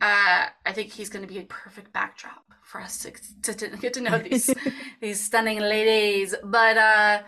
uh 0.01 0.47
i 0.65 0.73
think 0.73 0.93
he's 0.93 1.09
going 1.09 1.27
to 1.27 1.33
be 1.33 1.39
a 1.39 1.45
perfect 1.45 1.93
backdrop 1.93 2.45
for 2.63 2.81
us 2.81 2.99
to, 2.99 3.13
to, 3.43 3.55
to 3.55 3.77
get 3.81 3.95
to 3.95 4.01
know 4.01 4.19
these 4.19 4.53
these 5.01 5.23
stunning 5.23 5.61
ladies 5.61 6.35
but 6.45 6.77
uh 6.77 7.23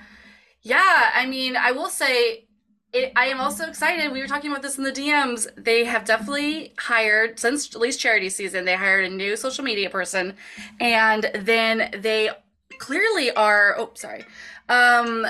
yeah 0.62 1.10
i 1.14 1.24
mean 1.26 1.56
i 1.56 1.72
will 1.72 1.88
say 1.88 2.48
it, 2.92 3.12
I 3.16 3.26
am 3.26 3.40
also 3.40 3.66
excited. 3.66 4.10
We 4.12 4.20
were 4.20 4.26
talking 4.26 4.50
about 4.50 4.62
this 4.62 4.78
in 4.78 4.84
the 4.84 4.92
DMs. 4.92 5.46
They 5.62 5.84
have 5.84 6.04
definitely 6.04 6.72
hired 6.78 7.38
since 7.38 7.74
at 7.74 7.80
least 7.80 8.00
charity 8.00 8.30
season. 8.30 8.64
They 8.64 8.76
hired 8.76 9.04
a 9.04 9.14
new 9.14 9.36
social 9.36 9.62
media 9.62 9.90
person, 9.90 10.34
and 10.80 11.30
then 11.34 11.90
they 11.98 12.30
clearly 12.78 13.30
are. 13.32 13.74
Oh, 13.78 13.90
sorry. 13.94 14.24
Um, 14.70 15.26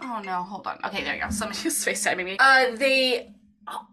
Oh 0.00 0.22
no, 0.24 0.42
hold 0.42 0.66
on. 0.66 0.78
Okay, 0.84 1.04
there 1.04 1.14
you 1.14 1.22
go. 1.22 1.30
Somebody 1.30 1.60
was 1.64 1.74
FaceTiming 1.74 2.24
me. 2.24 2.36
Uh, 2.38 2.76
they. 2.76 3.32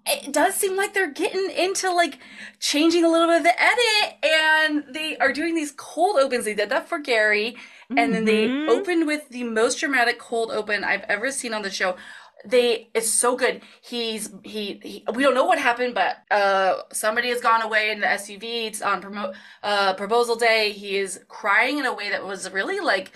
It 0.06 0.32
does 0.32 0.56
seem 0.56 0.77
like 0.77 0.94
they're 0.94 1.12
getting 1.12 1.51
into 1.51 1.92
like 1.92 2.20
changing 2.62 3.04
a 3.04 3.10
little 3.10 3.27
bit 3.27 3.38
of 3.39 3.44
the 3.44 3.62
edit, 3.62 4.24
and 4.24 4.86
they 4.96 5.18
are 5.18 5.34
doing 5.34 5.54
these 5.54 5.74
cold 5.75 6.18
opens. 6.18 6.46
They 6.46 6.54
did 6.54 6.70
that 6.70 6.88
for 6.88 6.98
Gary, 6.98 7.58
and 7.89 7.98
mm-hmm. 7.98 8.12
then 8.13 8.25
they 8.25 8.48
mm-hmm. 8.48 8.70
opened 8.70 9.06
with 9.06 9.27
the 9.30 9.44
most 9.44 9.80
dramatic 9.80 10.18
cold 10.18 10.50
open 10.51 10.86
I've 10.86 11.04
ever 11.10 11.30
seen 11.30 11.54
on 11.54 11.62
the 11.62 11.70
show 11.70 11.98
they 12.46 12.89
it's 12.94 13.10
so 13.10 13.36
good 13.36 13.62
he's 13.82 14.32
he, 14.44 14.80
he, 14.84 15.04
we 15.13 15.24
don't 15.24 15.34
know 15.34 15.46
what 15.46 15.60
happened 15.60 15.94
but 15.94 16.18
uh 16.32 16.75
somebody 16.92 17.30
has 17.30 17.42
gone 17.42 17.62
away 17.62 17.92
in 17.92 18.00
the 18.00 18.08
suv 18.08 18.44
it's 18.44 18.82
on 18.82 19.01
promo, 19.01 19.34
uh 19.63 19.94
proposal 19.96 20.36
day 20.36 20.72
he 20.72 20.98
is 20.98 21.20
crying 21.27 21.80
in 21.80 21.86
a 21.86 21.94
way 21.94 22.10
that 22.10 22.25
was 22.25 22.51
really 22.51 22.80
like 22.80 23.12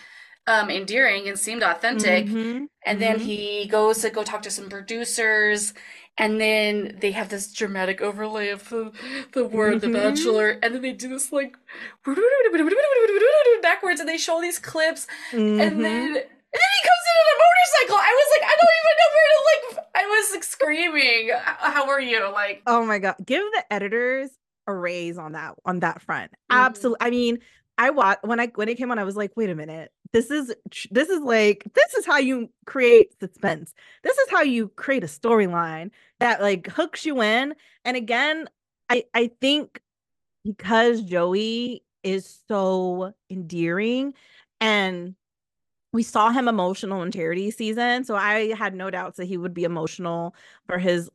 um, 0.47 0.69
endearing 0.69 1.27
and 1.27 1.37
seemed 1.37 1.63
authentic. 1.63 2.25
Mm-hmm. 2.25 2.65
And 2.85 3.01
then 3.01 3.17
mm-hmm. 3.17 3.25
he 3.25 3.67
goes 3.67 4.01
to 4.01 4.09
go 4.09 4.23
talk 4.23 4.41
to 4.43 4.51
some 4.51 4.69
producers. 4.69 5.73
And 6.17 6.41
then 6.41 6.97
they 6.99 7.11
have 7.11 7.29
this 7.29 7.53
dramatic 7.53 8.01
overlay 8.01 8.49
of 8.49 8.67
the, 8.69 8.91
the 9.33 9.45
word 9.45 9.81
mm-hmm. 9.81 9.91
The 9.91 9.99
Bachelor. 9.99 10.59
And 10.61 10.75
then 10.75 10.81
they 10.81 10.91
do 10.91 11.07
this 11.07 11.31
like 11.31 11.55
backwards 13.61 13.99
and 13.99 14.09
they 14.09 14.17
show 14.17 14.41
these 14.41 14.59
clips. 14.59 15.07
And 15.31 15.59
then 15.59 15.69
mm-hmm. 15.69 15.83
and 15.85 16.15
then 16.15 16.71
he 16.75 16.81
comes 16.87 17.05
in 17.05 17.15
on 17.19 17.27
a 17.29 17.37
motorcycle. 17.39 17.95
I 17.95 18.13
was 18.17 18.27
like, 18.35 18.45
I 18.49 18.55
don't 18.59 18.75
even 18.79 18.95
know 18.99 19.09
where 19.15 19.29
to 19.29 19.41
like. 19.49 19.85
I 19.95 20.05
was 20.07 20.31
like 20.31 20.43
screaming. 20.43 21.31
How 21.45 21.89
are 21.89 22.01
you? 22.01 22.31
Like, 22.31 22.63
oh 22.65 22.85
my 22.85 22.99
god, 22.99 23.15
give 23.23 23.43
the 23.53 23.63
editors 23.71 24.31
a 24.67 24.73
raise 24.73 25.17
on 25.17 25.33
that 25.33 25.55
on 25.63 25.79
that 25.81 26.01
front. 26.01 26.31
Mm-hmm. 26.31 26.57
Absolutely. 26.57 26.97
I 27.01 27.09
mean, 27.11 27.39
I 27.77 27.91
watched 27.91 28.23
when 28.23 28.39
I 28.39 28.47
when 28.55 28.67
it 28.67 28.77
came 28.77 28.91
on. 28.91 28.99
I 28.99 29.03
was 29.03 29.15
like, 29.15 29.31
wait 29.35 29.49
a 29.49 29.55
minute 29.55 29.91
this 30.11 30.31
is 30.31 30.53
this 30.91 31.09
is 31.09 31.21
like 31.21 31.63
this 31.73 31.93
is 31.93 32.05
how 32.05 32.17
you 32.17 32.49
create 32.65 33.17
suspense 33.19 33.73
this 34.03 34.17
is 34.17 34.29
how 34.29 34.41
you 34.41 34.69
create 34.69 35.03
a 35.03 35.07
storyline 35.07 35.91
that 36.19 36.41
like 36.41 36.67
hooks 36.67 37.05
you 37.05 37.21
in 37.21 37.53
and 37.85 37.97
again 37.97 38.47
i 38.89 39.03
i 39.13 39.29
think 39.41 39.81
because 40.43 41.01
joey 41.01 41.83
is 42.03 42.39
so 42.47 43.13
endearing 43.29 44.13
and 44.61 45.15
we 45.91 46.03
saw 46.03 46.29
him 46.29 46.47
emotional 46.47 47.03
in 47.03 47.11
charity 47.11 47.51
season 47.51 48.03
so 48.03 48.15
i 48.15 48.53
had 48.55 48.73
no 48.73 48.89
doubts 48.89 49.17
that 49.17 49.25
he 49.25 49.37
would 49.37 49.53
be 49.53 49.63
emotional 49.63 50.35
for 50.65 50.77
his 50.77 51.09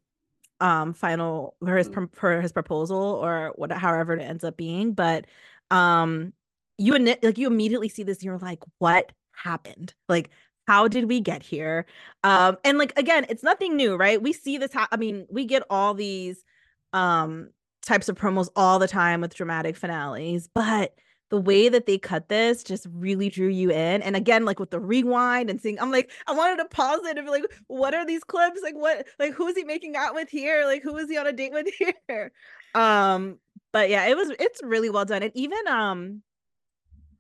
um 0.61 0.93
final 0.93 1.57
for 1.61 1.77
his 1.77 1.89
mm. 1.89 2.09
for 2.15 2.41
his 2.41 2.53
proposal 2.53 2.97
or 2.99 3.53
what 3.57 3.73
however 3.73 4.15
it 4.15 4.23
ends 4.23 4.45
up 4.45 4.57
being 4.57 4.93
but 4.93 5.27
um 5.71 6.33
you 6.79 6.99
like 7.23 7.39
you 7.39 7.47
immediately 7.47 7.89
see 7.89 8.03
this 8.03 8.19
and 8.19 8.25
you're 8.25 8.39
like 8.39 8.61
what 8.79 9.13
happened 9.33 9.95
like 10.09 10.31
how 10.67 10.89
did 10.89 11.09
we 11.09 11.21
get 11.21 11.43
here? 11.43 11.87
Um, 12.23 12.57
and 12.65 12.79
like 12.79 12.93
again, 12.99 13.27
it's 13.29 13.43
nothing 13.43 13.77
new, 13.77 13.97
right? 13.97 14.21
We 14.21 14.33
see 14.33 14.59
this. 14.59 14.73
Ha- 14.73 14.89
I 14.91 14.97
mean, 14.97 15.27
we 15.31 15.45
get 15.45 15.63
all 15.71 15.95
these 15.95 16.45
um 16.93 17.51
types 17.83 18.09
of 18.09 18.17
promos 18.17 18.49
all 18.57 18.79
the 18.79 18.89
time 18.89 19.21
with 19.21 19.35
dramatic 19.35 19.77
finales, 19.77 20.49
but 20.55 20.95
the 21.31 21.41
way 21.41 21.69
that 21.69 21.87
they 21.87 21.99
cut 21.99 22.29
this 22.29 22.63
just 22.63 22.87
really 22.93 23.29
drew 23.29 23.49
you 23.49 23.71
in. 23.71 24.03
And 24.03 24.15
again, 24.15 24.45
like 24.45 24.61
with 24.61 24.71
the 24.71 24.81
rewind 24.81 25.51
and 25.51 25.61
seeing, 25.61 25.81
I'm 25.81 25.91
like, 25.91 26.11
I 26.27 26.33
wanted 26.33 26.63
to 26.63 26.69
pause 26.69 27.01
it 27.05 27.19
and 27.19 27.27
be 27.27 27.31
like, 27.31 27.45
what 27.67 27.95
are 27.95 28.07
these 28.07 28.23
clips? 28.23 28.61
Like, 28.63 28.77
what, 28.77 29.07
like, 29.19 29.33
who's 29.33 29.57
he 29.57 29.65
making 29.65 29.97
out 29.97 30.15
with 30.15 30.29
here? 30.29 30.65
Like, 30.65 30.83
who 30.83 30.97
is 30.97 31.09
he 31.09 31.17
on 31.17 31.27
a 31.27 31.33
date 31.33 31.53
with 31.53 31.67
here? 32.09 32.31
Um, 32.75 33.39
but 33.73 33.91
yeah, 33.91 34.07
it 34.07 34.17
was, 34.17 34.31
it's 34.39 34.63
really 34.63 34.91
well 34.91 35.07
done. 35.07 35.23
And 35.23 35.33
even, 35.35 35.67
um, 35.67 36.23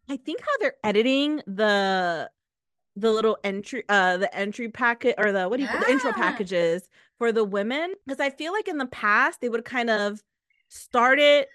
I 0.08 0.16
think 0.16 0.40
how 0.40 0.58
they're 0.61 0.76
editing 0.84 1.42
the, 1.46 2.30
the 2.96 3.11
little 3.11 3.37
entry 3.42 3.82
uh 3.88 4.16
the 4.18 4.32
entry 4.37 4.68
packet 4.68 5.16
or 5.18 5.32
the 5.32 5.49
what 5.49 5.56
do 5.56 5.64
you 5.64 5.68
yeah. 5.68 5.80
the 5.80 5.90
intro 5.90 6.12
packages 6.12 6.88
for 7.18 7.32
the 7.32 7.42
women 7.42 7.92
because 8.06 8.20
i 8.20 8.30
feel 8.30 8.52
like 8.52 8.68
in 8.68 8.78
the 8.78 8.87
past 8.87 9.40
they 9.40 9.49
would 9.49 9.64
kind 9.64 9.90
of 9.90 10.23
start 10.68 11.18
it 11.18 11.49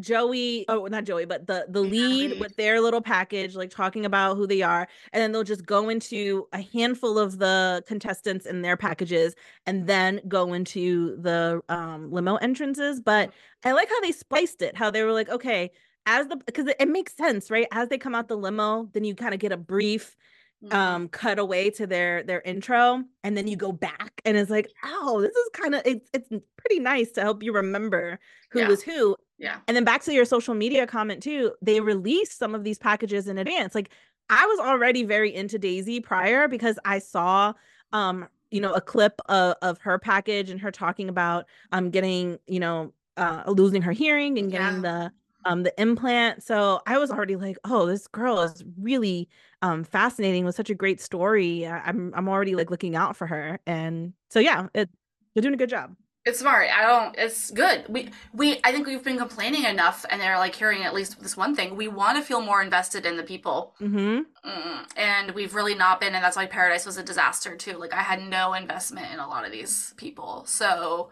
Joey, 0.00 0.64
oh 0.68 0.86
not 0.86 1.04
Joey, 1.04 1.24
but 1.24 1.46
the 1.46 1.66
the 1.68 1.80
lead 1.80 2.40
with 2.40 2.56
their 2.56 2.80
little 2.80 3.00
package, 3.00 3.54
like 3.54 3.70
talking 3.70 4.04
about 4.04 4.36
who 4.36 4.46
they 4.46 4.62
are, 4.62 4.88
and 5.12 5.22
then 5.22 5.32
they'll 5.32 5.44
just 5.44 5.64
go 5.64 5.88
into 5.88 6.46
a 6.52 6.60
handful 6.60 7.18
of 7.18 7.38
the 7.38 7.82
contestants 7.86 8.46
in 8.46 8.62
their 8.62 8.76
packages, 8.76 9.34
and 9.66 9.86
then 9.86 10.20
go 10.26 10.52
into 10.52 11.16
the 11.20 11.62
um, 11.68 12.10
limo 12.10 12.36
entrances. 12.36 13.00
But 13.00 13.30
I 13.64 13.72
like 13.72 13.88
how 13.88 14.00
they 14.00 14.12
spliced 14.12 14.62
it, 14.62 14.76
how 14.76 14.90
they 14.90 15.04
were 15.04 15.12
like, 15.12 15.28
okay, 15.28 15.70
as 16.06 16.26
the 16.28 16.36
because 16.36 16.66
it, 16.66 16.76
it 16.80 16.88
makes 16.88 17.16
sense, 17.16 17.50
right? 17.50 17.66
As 17.72 17.88
they 17.88 17.98
come 17.98 18.14
out 18.14 18.28
the 18.28 18.36
limo, 18.36 18.88
then 18.92 19.04
you 19.04 19.14
kind 19.14 19.34
of 19.34 19.40
get 19.40 19.52
a 19.52 19.56
brief 19.56 20.16
mm-hmm. 20.64 20.76
um 20.76 21.08
cut 21.08 21.38
away 21.38 21.70
to 21.70 21.86
their 21.86 22.22
their 22.22 22.40
intro 22.42 23.02
and 23.22 23.36
then 23.36 23.46
you 23.46 23.56
go 23.56 23.72
back 23.72 24.20
and 24.24 24.36
it's 24.36 24.50
like 24.50 24.70
oh 24.84 25.20
this 25.20 25.34
is 25.34 25.50
kind 25.52 25.74
of 25.74 25.82
it's 25.84 26.08
it's 26.12 26.28
pretty 26.56 26.78
nice 26.78 27.10
to 27.12 27.20
help 27.20 27.42
you 27.42 27.52
remember 27.52 28.18
who 28.50 28.60
yeah. 28.60 28.68
was 28.68 28.82
who 28.82 29.16
yeah. 29.38 29.58
And 29.66 29.76
then 29.76 29.84
back 29.84 30.02
to 30.04 30.12
your 30.12 30.24
social 30.24 30.54
media 30.54 30.86
comment 30.86 31.22
too, 31.22 31.52
they 31.60 31.80
released 31.80 32.38
some 32.38 32.54
of 32.54 32.64
these 32.64 32.78
packages 32.78 33.28
in 33.28 33.38
advance. 33.38 33.74
Like 33.74 33.90
I 34.30 34.46
was 34.46 34.58
already 34.58 35.04
very 35.04 35.34
into 35.34 35.58
Daisy 35.58 36.00
prior 36.00 36.48
because 36.48 36.78
I 36.84 36.98
saw 36.98 37.52
um 37.92 38.28
you 38.50 38.60
know 38.60 38.72
a 38.72 38.80
clip 38.80 39.20
of, 39.26 39.56
of 39.62 39.78
her 39.78 39.98
package 39.98 40.50
and 40.50 40.60
her 40.60 40.70
talking 40.70 41.08
about 41.08 41.46
um 41.72 41.90
getting 41.90 42.38
you 42.46 42.60
know 42.60 42.92
uh 43.16 43.42
losing 43.46 43.82
her 43.82 43.92
hearing 43.92 44.38
and 44.38 44.50
getting 44.50 44.82
yeah. 44.82 45.08
the 45.08 45.12
um 45.46 45.62
the 45.62 45.80
implant 45.80 46.42
so 46.42 46.80
i 46.86 46.98
was 46.98 47.10
already 47.10 47.36
like 47.36 47.56
oh 47.64 47.86
this 47.86 48.06
girl 48.06 48.40
is 48.40 48.64
really 48.80 49.28
um 49.62 49.84
fascinating 49.84 50.44
with 50.44 50.54
such 50.54 50.70
a 50.70 50.74
great 50.74 51.00
story 51.00 51.66
i'm 51.66 52.12
i'm 52.16 52.28
already 52.28 52.54
like 52.54 52.70
looking 52.70 52.96
out 52.96 53.16
for 53.16 53.26
her 53.26 53.58
and 53.66 54.12
so 54.30 54.38
yeah 54.38 54.66
it 54.74 54.88
they're 55.34 55.42
doing 55.42 55.54
a 55.54 55.58
good 55.58 55.70
job 55.70 55.94
it's 56.24 56.38
smart. 56.38 56.70
I 56.74 56.86
don't. 56.86 57.14
It's 57.18 57.50
good. 57.50 57.84
We 57.86 58.08
we. 58.32 58.58
I 58.64 58.72
think 58.72 58.86
we've 58.86 59.04
been 59.04 59.18
complaining 59.18 59.64
enough, 59.64 60.06
and 60.08 60.18
they're 60.18 60.38
like 60.38 60.54
hearing 60.54 60.82
at 60.82 60.94
least 60.94 61.20
this 61.20 61.36
one 61.36 61.54
thing. 61.54 61.76
We 61.76 61.86
want 61.86 62.16
to 62.16 62.24
feel 62.24 62.40
more 62.40 62.62
invested 62.62 63.04
in 63.04 63.18
the 63.18 63.22
people, 63.22 63.74
mm-hmm. 63.78 64.20
mm, 64.48 64.86
and 64.96 65.32
we've 65.32 65.54
really 65.54 65.74
not 65.74 66.00
been. 66.00 66.14
And 66.14 66.24
that's 66.24 66.36
why 66.36 66.46
Paradise 66.46 66.86
was 66.86 66.96
a 66.96 67.02
disaster 67.02 67.56
too. 67.56 67.76
Like 67.76 67.92
I 67.92 68.00
had 68.00 68.22
no 68.22 68.54
investment 68.54 69.12
in 69.12 69.18
a 69.18 69.28
lot 69.28 69.44
of 69.44 69.52
these 69.52 69.92
people. 69.98 70.44
So 70.46 71.10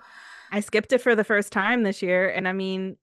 I 0.50 0.60
skipped 0.60 0.94
it 0.94 1.02
for 1.02 1.14
the 1.14 1.24
first 1.24 1.52
time 1.52 1.82
this 1.82 2.00
year, 2.00 2.30
and 2.30 2.48
I 2.48 2.52
mean, 2.54 2.96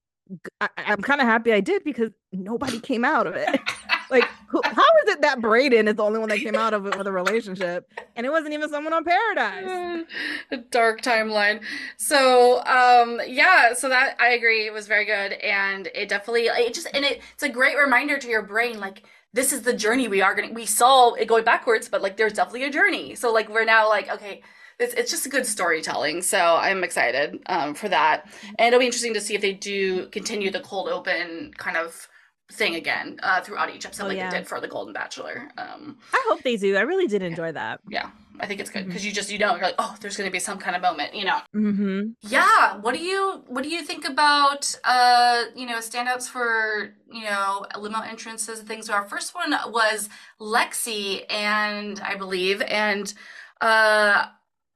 I, 0.61 0.69
am 0.77 1.01
kind 1.01 1.21
of 1.21 1.27
happy 1.27 1.53
I 1.53 1.59
did 1.59 1.83
because 1.83 2.11
nobody 2.31 2.79
came 2.89 3.03
out 3.03 3.27
of 3.27 3.35
it. 3.35 3.59
like, 4.11 4.25
who, 4.47 4.61
how 4.63 4.83
is 5.03 5.13
it 5.13 5.21
that 5.21 5.39
Brayden 5.39 5.87
is 5.87 5.95
the 5.95 6.03
only 6.03 6.19
one 6.19 6.29
that 6.29 6.39
came 6.39 6.55
out 6.55 6.73
of 6.73 6.85
it 6.85 6.97
with 6.97 7.07
a 7.07 7.11
relationship, 7.11 7.91
and 8.15 8.25
it 8.25 8.29
wasn't 8.29 8.53
even 8.53 8.69
someone 8.69 8.93
on 8.93 9.03
Paradise? 9.03 10.05
A 10.51 10.57
dark 10.57 11.01
timeline. 11.01 11.61
So, 11.97 12.63
um, 12.65 13.21
yeah, 13.27 13.73
so 13.73 13.89
that 13.89 14.15
I 14.19 14.29
agree, 14.29 14.65
it 14.65 14.73
was 14.73 14.87
very 14.87 15.05
good, 15.05 15.33
and 15.33 15.87
it 15.93 16.09
definitely, 16.09 16.45
it 16.45 16.73
just, 16.73 16.87
and 16.93 17.05
it, 17.05 17.21
it's 17.33 17.43
a 17.43 17.49
great 17.49 17.77
reminder 17.77 18.17
to 18.17 18.27
your 18.27 18.41
brain, 18.41 18.79
like 18.79 19.03
this 19.33 19.53
is 19.53 19.61
the 19.61 19.73
journey 19.73 20.07
we 20.07 20.21
are 20.21 20.33
gonna. 20.33 20.51
We 20.51 20.65
saw 20.65 21.13
it 21.13 21.27
going 21.27 21.43
backwards, 21.43 21.87
but 21.87 22.01
like 22.01 22.17
there's 22.17 22.33
definitely 22.33 22.63
a 22.63 22.71
journey. 22.71 23.13
So 23.13 23.31
like 23.31 23.47
we're 23.47 23.63
now 23.63 23.87
like 23.87 24.09
okay 24.09 24.41
it's, 24.79 24.93
it's 24.93 25.11
just 25.11 25.25
a 25.25 25.29
good 25.29 25.45
storytelling. 25.45 26.21
So 26.21 26.37
I'm 26.37 26.83
excited 26.83 27.39
um, 27.47 27.73
for 27.73 27.89
that. 27.89 28.29
And 28.57 28.67
it'll 28.67 28.79
be 28.79 28.85
interesting 28.85 29.13
to 29.13 29.21
see 29.21 29.35
if 29.35 29.41
they 29.41 29.53
do 29.53 30.07
continue 30.07 30.51
the 30.51 30.61
cold 30.61 30.87
open 30.89 31.53
kind 31.57 31.77
of 31.77 32.07
thing 32.51 32.75
again 32.75 33.19
uh, 33.21 33.41
throughout 33.41 33.73
each 33.73 33.85
episode, 33.85 34.05
oh, 34.05 34.07
like 34.07 34.17
yeah. 34.17 34.29
they 34.29 34.39
did 34.39 34.47
for 34.47 34.59
the 34.59 34.67
Golden 34.67 34.93
Bachelor. 34.93 35.49
Um, 35.57 35.97
I 36.13 36.25
hope 36.27 36.41
they 36.41 36.57
do. 36.57 36.75
I 36.75 36.81
really 36.81 37.07
did 37.07 37.21
enjoy 37.21 37.51
that. 37.51 37.79
Yeah, 37.87 38.09
I 38.39 38.47
think 38.47 38.59
it's 38.59 38.69
good 38.69 38.87
because 38.87 39.01
mm-hmm. 39.01 39.09
you 39.09 39.13
just 39.13 39.31
you 39.31 39.37
know 39.37 39.53
you're 39.53 39.61
like 39.61 39.75
oh 39.77 39.95
there's 40.01 40.17
going 40.17 40.27
to 40.27 40.31
be 40.31 40.39
some 40.39 40.57
kind 40.57 40.75
of 40.75 40.81
moment 40.81 41.13
you 41.13 41.25
know. 41.25 41.39
Mm-hmm. 41.55 42.09
Yeah. 42.21 42.77
What 42.77 42.95
do 42.95 43.01
you 43.01 43.43
what 43.47 43.63
do 43.63 43.69
you 43.69 43.83
think 43.83 44.07
about 44.07 44.75
uh 44.83 45.43
you 45.55 45.67
know 45.67 45.77
standouts 45.77 46.27
for 46.27 46.95
you 47.11 47.23
know 47.23 47.65
limo 47.77 48.01
entrances 48.01 48.59
and 48.59 48.67
things? 48.67 48.87
So 48.87 48.93
our 48.93 49.07
first 49.07 49.35
one 49.35 49.51
was 49.67 50.09
Lexi 50.41 51.23
and 51.29 51.99
I 51.99 52.15
believe 52.15 52.63
and 52.63 53.13
uh 53.61 54.25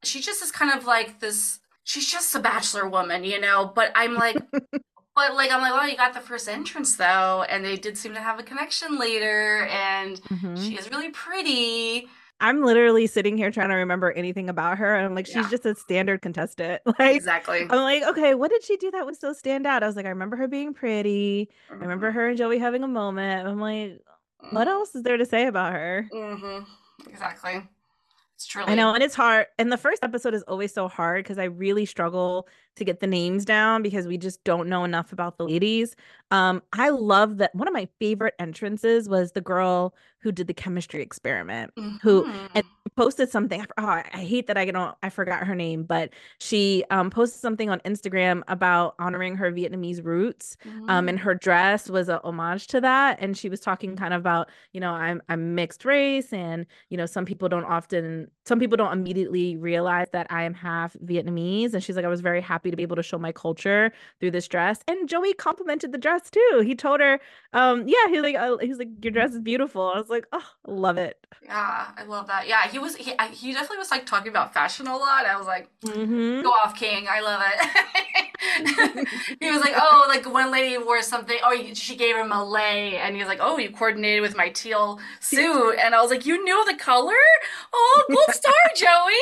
she 0.04 0.22
just 0.22 0.44
is 0.44 0.52
kind 0.52 0.78
of 0.78 0.86
like 0.86 1.20
this 1.20 1.60
she's 1.84 2.10
just 2.10 2.34
a 2.36 2.40
bachelor 2.40 2.88
woman, 2.88 3.24
you 3.24 3.40
know, 3.40 3.72
but 3.74 3.92
I'm 3.96 4.14
like 4.14 4.38
but 4.52 5.36
like 5.36 5.52
I'm 5.52 5.62
like, 5.62 5.74
well, 5.74 5.88
you 5.88 5.98
got 5.98 6.14
the 6.14 6.20
first 6.20 6.48
entrance 6.48 6.96
though, 6.96 7.44
and 7.50 7.64
they 7.64 7.76
did 7.76 7.98
seem 7.98 8.14
to 8.14 8.20
have 8.20 8.40
a 8.40 8.44
connection 8.44 8.98
later, 8.98 9.68
and 9.72 10.22
mm-hmm. 10.22 10.56
she 10.56 10.78
is 10.78 10.90
really 10.90 11.10
pretty. 11.10 12.08
I'm 12.40 12.64
literally 12.64 13.08
sitting 13.08 13.38
here 13.38 13.52
trying 13.52 13.70
to 13.70 13.76
remember 13.76 14.12
anything 14.12 14.50
about 14.50 14.78
her. 14.78 14.96
And 14.96 15.06
I'm 15.06 15.16
like, 15.16 15.28
she's 15.28 15.36
yeah. 15.36 15.50
just 15.50 15.66
a 15.66 15.76
standard 15.76 16.22
contestant. 16.22 16.82
Like 17.00 17.16
exactly. 17.16 17.62
I'm 17.62 17.82
like, 17.82 18.04
okay, 18.04 18.36
what 18.36 18.52
did 18.52 18.64
she 18.64 18.76
do 18.76 18.92
that 18.92 19.06
would 19.06 19.16
still 19.16 19.34
stand 19.34 19.66
out? 19.66 19.82
I 19.82 19.88
was 19.88 19.96
like, 19.96 20.06
I 20.06 20.10
remember 20.10 20.36
her 20.36 20.48
being 20.48 20.74
pretty. 20.74 21.50
Mm-hmm. 21.70 21.74
I 21.74 21.78
remember 21.84 22.10
mm-hmm. 22.10 22.18
her 22.18 22.30
and 22.30 22.38
Joey 22.38 22.60
having 22.60 22.84
a 22.84 22.88
moment. 22.88 23.48
I'm 23.48 23.62
like, 23.62 24.02
what 24.52 24.68
else 24.68 24.94
is 24.94 25.04
there 25.04 25.16
to 25.16 25.26
say 25.26 25.48
about 25.48 25.72
her? 25.72 26.10
Mm-hmm. 26.14 27.10
Exactly. 27.10 27.64
It's 28.44 28.52
truly. 28.52 28.74
I 28.74 28.76
know, 28.76 28.94
and 28.94 29.02
it's 29.02 29.16
hard. 29.16 29.48
And 29.58 29.72
the 29.72 29.78
first 29.78 30.04
episode 30.04 30.34
is 30.34 30.44
always 30.44 30.74
so 30.74 30.90
hard 30.90 31.24
because 31.24 31.38
I 31.38 31.46
really 31.46 31.86
struggle 31.86 32.50
to 32.76 32.86
get 32.86 33.00
the 33.00 33.08
names 33.08 33.46
down 33.46 33.82
because 33.82 34.08
we 34.08 34.18
just 34.18 34.44
don't 34.44 34.68
know 34.68 34.84
enough 34.84 35.14
about 35.14 35.38
the 35.38 35.46
ladies. 35.46 35.96
Um, 36.32 36.64
I 36.74 36.90
love 36.90 37.38
that 37.38 37.54
one 37.54 37.68
of 37.68 37.74
my 37.74 37.88
favorite 38.00 38.34
entrances 38.40 39.08
was 39.08 39.34
the 39.34 39.42
girl 39.42 39.94
who 40.24 40.32
did 40.32 40.48
the 40.48 40.54
chemistry 40.54 41.02
experiment, 41.02 41.74
mm-hmm. 41.76 41.98
who 42.02 42.26
and 42.56 42.64
posted 42.96 43.30
something. 43.30 43.66
Oh, 43.78 43.86
I 43.86 44.04
hate 44.14 44.48
that 44.48 44.58
I 44.58 44.66
don't 44.72 44.96
I 45.04 45.10
forgot 45.10 45.46
her 45.46 45.54
name, 45.54 45.84
but 45.84 46.12
she 46.40 46.86
um, 46.90 47.10
posted 47.10 47.42
something 47.42 47.70
on 47.70 47.80
Instagram 47.82 48.42
about 48.48 48.96
honoring 49.00 49.36
her 49.36 49.52
Vietnamese 49.52 50.04
roots. 50.04 50.56
Mm-hmm. 50.66 50.90
Um, 50.90 51.10
and 51.10 51.20
mm. 51.20 51.22
her 51.22 51.36
dress 51.36 51.90
was 51.90 52.08
a 52.08 52.22
homage 52.24 52.68
to 52.68 52.80
that. 52.82 53.18
And 53.20 53.38
she 53.38 53.50
was 53.50 53.60
talking 53.60 53.98
kind 53.98 54.14
of 54.14 54.22
about, 54.22 54.50
you 54.72 54.80
know, 54.80 54.92
I'm 54.92 55.22
I'm 55.28 55.56
mixed 55.56 55.84
race, 55.84 56.32
and 56.32 56.66
you 56.90 56.98
know, 56.98 57.06
some 57.06 57.26
people 57.26 57.50
don't 57.50 57.66
often 57.66 58.32
some 58.46 58.60
people 58.60 58.78
don't 58.78 58.94
immediately 58.94 59.58
realize 59.58 60.08
that 60.14 60.28
I 60.30 60.44
am 60.44 60.54
half 60.54 60.96
Vietnamese. 61.06 61.74
And 61.74 61.84
she's 61.84 61.98
like, 61.98 62.06
I 62.06 62.10
was 62.10 62.22
very 62.22 62.42
happy 62.42 62.63
to 62.72 62.78
be 62.78 62.84
able 62.84 62.96
to 62.96 63.04
show 63.04 63.18
my 63.18 63.32
culture 63.32 63.92
through 64.20 64.32
this 64.32 64.48
dress. 64.48 64.80
And 64.88 65.08
Joey 65.08 65.34
complimented 65.34 65.92
the 65.92 65.98
dress 65.98 66.30
too. 66.30 66.64
He 66.66 66.76
told 66.76 67.00
her, 67.00 67.20
um, 67.54 67.88
yeah, 67.88 68.08
he's 68.10 68.22
like, 68.22 68.36
uh, 68.36 68.58
he's 68.58 68.78
like, 68.78 68.90
your 69.02 69.12
dress 69.12 69.32
is 69.32 69.40
beautiful. 69.40 69.92
I 69.94 70.00
was 70.00 70.10
like, 70.10 70.26
oh, 70.32 70.48
love 70.68 70.98
it. 70.98 71.18
Yeah, 71.44 71.88
I 71.98 72.04
love 72.06 72.28
that. 72.28 72.48
Yeah, 72.48 72.68
he 72.68 72.80
was, 72.80 72.96
he, 72.96 73.14
he 73.32 73.54
definitely 73.54 73.78
was 73.78 73.92
like 73.92 74.06
talking 74.06 74.30
about 74.30 74.54
fashion 74.54 74.88
a 74.88 74.96
lot. 74.96 75.26
I 75.26 75.38
was 75.38 75.48
like, 75.48 75.70
mm-hmm. 75.82 76.42
go 76.42 76.50
off, 76.50 76.76
King. 76.76 77.08
I 77.10 77.22
love 77.22 77.42
it. 77.46 78.28
he 79.40 79.52
was 79.52 79.62
like, 79.62 79.74
oh, 79.76 80.06
like 80.08 80.32
one 80.32 80.52
lady 80.52 80.78
wore 80.78 81.02
something. 81.02 81.38
Oh, 81.44 81.56
she 81.74 81.96
gave 81.96 82.16
him 82.16 82.32
a 82.32 82.44
lay, 82.44 82.98
and 82.98 83.16
he 83.16 83.22
was 83.22 83.28
like, 83.28 83.40
oh, 83.42 83.58
you 83.58 83.72
coordinated 83.72 84.22
with 84.22 84.36
my 84.36 84.50
teal 84.50 85.00
suit, 85.20 85.76
and 85.80 85.96
I 85.96 86.02
was 86.02 86.12
like, 86.12 86.26
you 86.26 86.44
knew 86.44 86.66
the 86.66 86.76
color? 86.76 87.14
Oh, 87.74 88.06
gold 88.10 88.32
star, 88.32 88.54
Joey. 88.76 89.14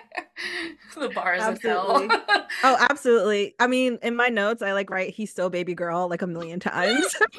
the 0.98 1.08
bars 1.10 1.42
absolutely. 1.42 2.08
hell. 2.08 2.46
oh, 2.64 2.86
absolutely. 2.90 3.54
I 3.58 3.66
mean, 3.66 3.98
in 4.02 4.16
my 4.16 4.28
notes, 4.28 4.62
I 4.62 4.72
like 4.72 4.90
write 4.90 5.14
"he's 5.14 5.32
so 5.32 5.48
baby 5.48 5.74
girl" 5.74 6.08
like 6.08 6.22
a 6.22 6.26
million 6.26 6.60
times. 6.60 7.14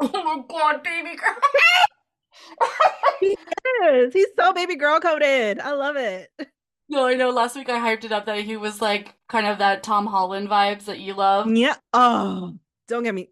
oh 0.00 0.10
my 0.12 0.42
god, 0.48 0.82
baby 0.82 1.16
girl. 1.16 1.36
he 3.20 3.36
is. 3.84 4.12
He's 4.12 4.28
so 4.38 4.52
baby 4.52 4.76
girl 4.76 5.00
coded. 5.00 5.60
I 5.60 5.72
love 5.72 5.96
it. 5.96 6.30
No, 6.88 7.06
I 7.06 7.14
know. 7.14 7.30
Last 7.30 7.56
week 7.56 7.68
I 7.68 7.78
hyped 7.78 8.04
it 8.04 8.12
up 8.12 8.26
that 8.26 8.40
he 8.40 8.56
was 8.56 8.80
like 8.80 9.14
kind 9.28 9.46
of 9.46 9.58
that 9.58 9.82
Tom 9.82 10.06
Holland 10.06 10.48
vibes 10.48 10.86
that 10.86 10.98
you 11.00 11.14
love. 11.14 11.50
Yeah. 11.50 11.76
Oh, 11.92 12.54
don't 12.88 13.04
get 13.04 13.14
me, 13.14 13.30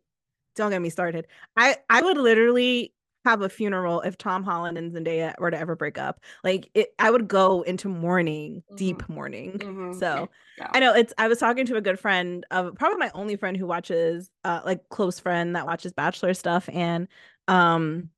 don't 0.55 0.71
get 0.71 0.81
me 0.81 0.91
started. 0.91 1.27
I 1.57 1.77
I 1.91 2.03
would 2.03 2.19
literally 2.19 2.93
have 3.25 3.43
a 3.43 3.49
funeral 3.49 4.01
if 4.03 4.17
Tom 4.17 4.45
Holland 4.45 4.79
and 4.79 4.93
Zendaya 4.93 5.35
were 5.39 5.51
to 5.51 5.59
ever 5.59 5.77
break 5.77 5.99
up. 5.99 6.21
Like 6.45 6.71
it, 6.75 6.89
I 6.99 7.11
would 7.11 7.29
go 7.29 7.63
into 7.63 7.89
mourning, 7.89 8.63
mm-hmm. 8.67 8.77
deep 8.77 9.09
mourning. 9.09 9.59
Mm-hmm. 9.59 9.99
So 9.99 10.29
yeah. 10.57 10.71
I 10.73 10.81
know 10.81 10.95
it's. 10.95 11.13
I 11.19 11.29
was 11.29 11.39
talking 11.39 11.67
to 11.67 11.77
a 11.77 11.81
good 11.81 11.99
friend 11.99 12.47
of 12.51 12.75
probably 12.77 12.99
my 12.99 13.11
only 13.15 13.37
friend 13.37 13.57
who 13.57 13.67
watches, 13.67 14.31
uh, 14.45 14.61
like 14.65 14.89
close 14.89 15.19
friend 15.19 15.57
that 15.57 15.67
watches 15.67 15.93
Bachelor 15.93 16.35
stuff, 16.35 16.69
and 16.73 17.09
um, 17.49 18.11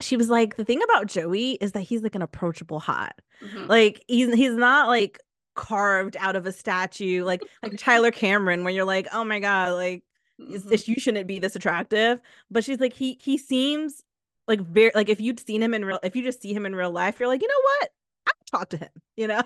she 0.00 0.16
was 0.16 0.28
like, 0.28 0.56
the 0.56 0.64
thing 0.64 0.82
about 0.82 1.06
Joey 1.06 1.52
is 1.52 1.72
that 1.72 1.80
he's 1.82 2.02
like 2.02 2.14
an 2.14 2.22
approachable 2.22 2.80
hot. 2.80 3.14
Mhm. 3.42 3.68
Like 3.68 4.04
he's 4.08 4.32
he's 4.34 4.54
not 4.54 4.88
like 4.88 5.18
carved 5.54 6.16
out 6.18 6.34
of 6.36 6.46
a 6.46 6.52
statue 6.52 7.24
like 7.24 7.42
like 7.62 7.76
Tyler 7.78 8.10
Cameron, 8.10 8.64
where 8.64 8.72
you're 8.72 8.84
like, 8.84 9.08
oh 9.12 9.24
my 9.24 9.40
god, 9.40 9.74
like 9.74 10.04
is 10.38 10.64
Mhm. 10.64 10.68
this 10.70 10.88
you 10.88 10.96
shouldn't 10.96 11.26
be 11.26 11.38
this 11.38 11.56
attractive. 11.56 12.20
But 12.50 12.64
she's 12.64 12.80
like, 12.80 12.92
he 12.94 13.18
he 13.22 13.38
seems 13.38 14.02
like 14.48 14.60
very 14.60 14.90
like 14.94 15.08
if 15.08 15.20
you'd 15.20 15.40
seen 15.40 15.62
him 15.62 15.74
in 15.74 15.84
real 15.84 15.98
if 16.02 16.16
you 16.16 16.22
just 16.22 16.42
see 16.42 16.52
him 16.52 16.66
in 16.66 16.74
real 16.74 16.90
life, 16.90 17.18
you're 17.20 17.28
like, 17.28 17.42
you 17.42 17.48
know 17.48 17.62
what? 17.62 17.90
I 18.26 18.30
would 18.38 18.46
talk 18.58 18.68
to 18.70 18.76
him, 18.76 18.90
you 19.16 19.26
know? 19.26 19.42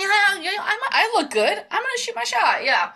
Yeah, 0.00 0.38
yeah, 0.40 0.56
I'm, 0.60 0.78
I 0.90 1.10
look 1.14 1.30
good. 1.30 1.56
I'm 1.58 1.82
gonna 1.82 1.98
shoot 1.98 2.16
my 2.16 2.24
shot. 2.24 2.64
Yeah. 2.64 2.92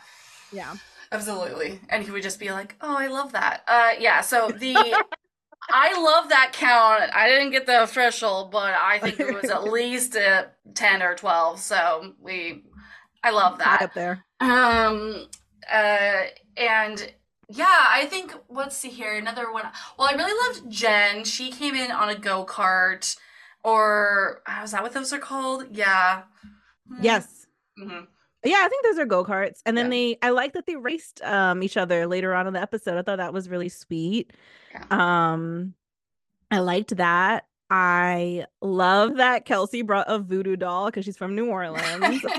Yeah. 0.53 0.75
Absolutely. 1.13 1.81
And 1.89 2.03
he 2.05 2.11
would 2.11 2.23
just 2.23 2.39
be 2.41 2.51
like, 2.51 2.77
"Oh, 2.81 2.95
I 2.97 3.07
love 3.07 3.33
that." 3.33 3.63
Uh 3.67 3.93
yeah, 3.99 4.21
so 4.21 4.49
the 4.49 4.75
I 5.71 6.01
love 6.03 6.29
that 6.31 6.53
count. 6.53 7.11
I 7.15 7.29
didn't 7.29 7.51
get 7.51 7.67
the 7.67 7.83
official, 7.83 8.49
but 8.51 8.75
I 8.75 8.99
think 8.99 9.21
it 9.21 9.35
was 9.35 9.51
at 9.51 9.65
least 9.73 10.15
a 10.17 10.49
10 10.75 11.03
or 11.03 11.15
12. 11.15 11.61
So 11.61 12.15
we 12.21 12.65
I 13.23 13.31
love 13.31 13.61
High 13.61 13.77
that. 13.79 13.83
up 13.83 13.95
there. 13.95 14.25
Um 14.41 15.27
uh 15.71 16.23
and 16.57 17.13
yeah, 17.49 17.67
I 17.89 18.07
think 18.07 18.33
let's 18.49 18.77
see 18.77 18.91
here, 18.91 19.17
another 19.17 19.51
one. 19.53 19.65
Well, 19.99 20.09
I 20.09 20.15
really 20.15 20.33
loved 20.49 20.71
Jen. 20.71 21.25
She 21.25 21.51
came 21.51 21.75
in 21.75 21.91
on 21.91 22.09
a 22.09 22.15
go-kart 22.15 23.17
or 23.65 24.43
uh, 24.47 24.63
is 24.65 24.73
that 24.73 24.83
what 24.83 24.93
those 24.93 25.13
are 25.13 25.19
called? 25.19 25.67
Yeah. 25.71 26.23
Yes. 27.01 27.47
hmm 27.77 28.01
Yeah, 28.45 28.59
I 28.61 28.69
think 28.69 28.85
those 28.85 28.99
are 28.99 29.07
go-karts. 29.07 29.61
And 29.67 29.77
then 29.77 29.87
Yeah. 29.87 29.91
they 29.91 30.19
I 30.23 30.31
like 30.31 30.53
that 30.55 30.67
they 30.67 30.77
raced 30.77 31.23
um 31.23 31.63
each 31.63 31.77
other 31.77 32.07
later 32.07 32.35
on 32.35 32.47
in 32.47 32.53
the 32.53 32.61
episode. 32.63 32.99
I 32.99 33.03
thought 33.03 33.19
that 33.19 33.33
was 33.33 33.49
really 33.49 33.69
sweet. 33.69 34.33
Yeah. 34.73 34.85
Um 34.91 35.75
I 36.51 36.61
liked 36.61 36.97
that. 36.97 37.45
I 37.71 38.47
love 38.63 39.17
that 39.17 39.45
Kelsey 39.45 39.83
brought 39.83 40.07
a 40.09 40.19
voodoo 40.19 40.57
doll 40.57 40.87
because 40.87 41.05
she's 41.05 41.19
from 41.19 41.35
New 41.35 41.47
Orleans. 41.51 42.25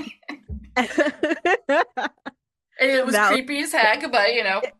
it 0.76 0.96
was 3.04 3.14
That 3.14 3.30
was- 3.30 3.32
creepy 3.32 3.60
as 3.62 3.72
heck, 3.72 4.10
but 4.10 4.34
you 4.34 4.42
know. 4.44 4.62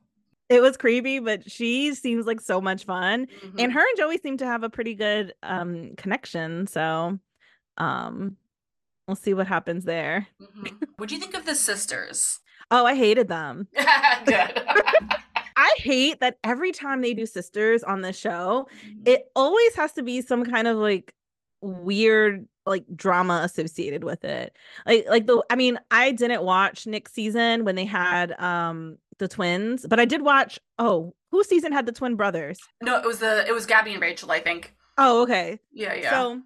it 0.50 0.60
was 0.60 0.76
creepy, 0.76 1.20
but 1.20 1.50
she 1.50 1.94
seems 1.94 2.26
like 2.26 2.40
so 2.40 2.60
much 2.60 2.84
fun. 2.84 3.26
mhm. 3.26 3.54
And 3.58 3.72
her 3.72 3.80
and 3.80 3.96
Joey 3.96 4.18
seem 4.18 4.36
to 4.38 4.46
have 4.46 4.62
a 4.64 4.68
pretty 4.70 4.94
good 4.94 5.32
um 5.42 5.92
connection. 5.96 6.66
So 6.66 7.18
um 7.78 8.36
we'll 9.06 9.16
see 9.16 9.32
what 9.32 9.46
happens 9.46 9.84
there. 9.84 10.26
Mhm. 10.40 10.88
What 10.96 11.08
do 11.08 11.14
you 11.14 11.20
think 11.20 11.34
of 11.34 11.46
the 11.46 11.54
sisters? 11.54 12.40
Oh, 12.70 12.84
I 12.84 12.94
hated 12.94 13.28
them. 13.28 13.66
I 13.76 15.74
hate 15.78 16.20
that 16.20 16.38
every 16.44 16.72
time 16.72 17.00
they 17.00 17.14
do 17.14 17.26
sisters 17.26 17.82
on 17.82 18.00
the 18.00 18.12
show, 18.12 18.68
it 19.04 19.24
always 19.36 19.74
has 19.76 19.92
to 19.94 20.02
be 20.02 20.20
some 20.22 20.44
kind 20.44 20.66
of 20.66 20.76
like 20.78 21.14
weird 21.62 22.46
like 22.66 22.84
drama 22.94 23.40
associated 23.44 24.04
with 24.04 24.24
it. 24.24 24.56
Like 24.86 25.06
like 25.08 25.26
the 25.26 25.42
I 25.50 25.56
mean, 25.56 25.78
I 25.90 26.12
didn't 26.12 26.42
watch 26.42 26.86
Nick's 26.86 27.12
season 27.12 27.64
when 27.64 27.74
they 27.74 27.84
had 27.84 28.32
um 28.40 28.96
the 29.20 29.28
twins, 29.28 29.86
but 29.88 30.00
I 30.00 30.04
did 30.04 30.22
watch 30.22 30.58
oh, 30.78 31.14
whose 31.30 31.48
season 31.48 31.72
had 31.72 31.86
the 31.86 31.92
twin 31.92 32.16
brothers? 32.16 32.58
no, 32.82 32.98
it 32.98 33.06
was 33.06 33.20
the 33.20 33.46
it 33.46 33.52
was 33.52 33.66
Gabby 33.66 33.92
and 33.92 34.02
Rachel, 34.02 34.32
I 34.32 34.40
think. 34.40 34.74
Oh, 34.98 35.22
okay. 35.22 35.60
Yeah, 35.72 35.94
yeah. 35.94 36.10
So 36.10 36.42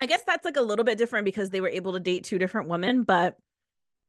I 0.00 0.06
guess 0.06 0.22
that's 0.26 0.44
like 0.44 0.56
a 0.56 0.62
little 0.62 0.84
bit 0.84 0.98
different 0.98 1.24
because 1.24 1.50
they 1.50 1.60
were 1.60 1.68
able 1.68 1.92
to 1.94 2.00
date 2.00 2.24
two 2.24 2.38
different 2.38 2.68
women, 2.68 3.02
but 3.02 3.36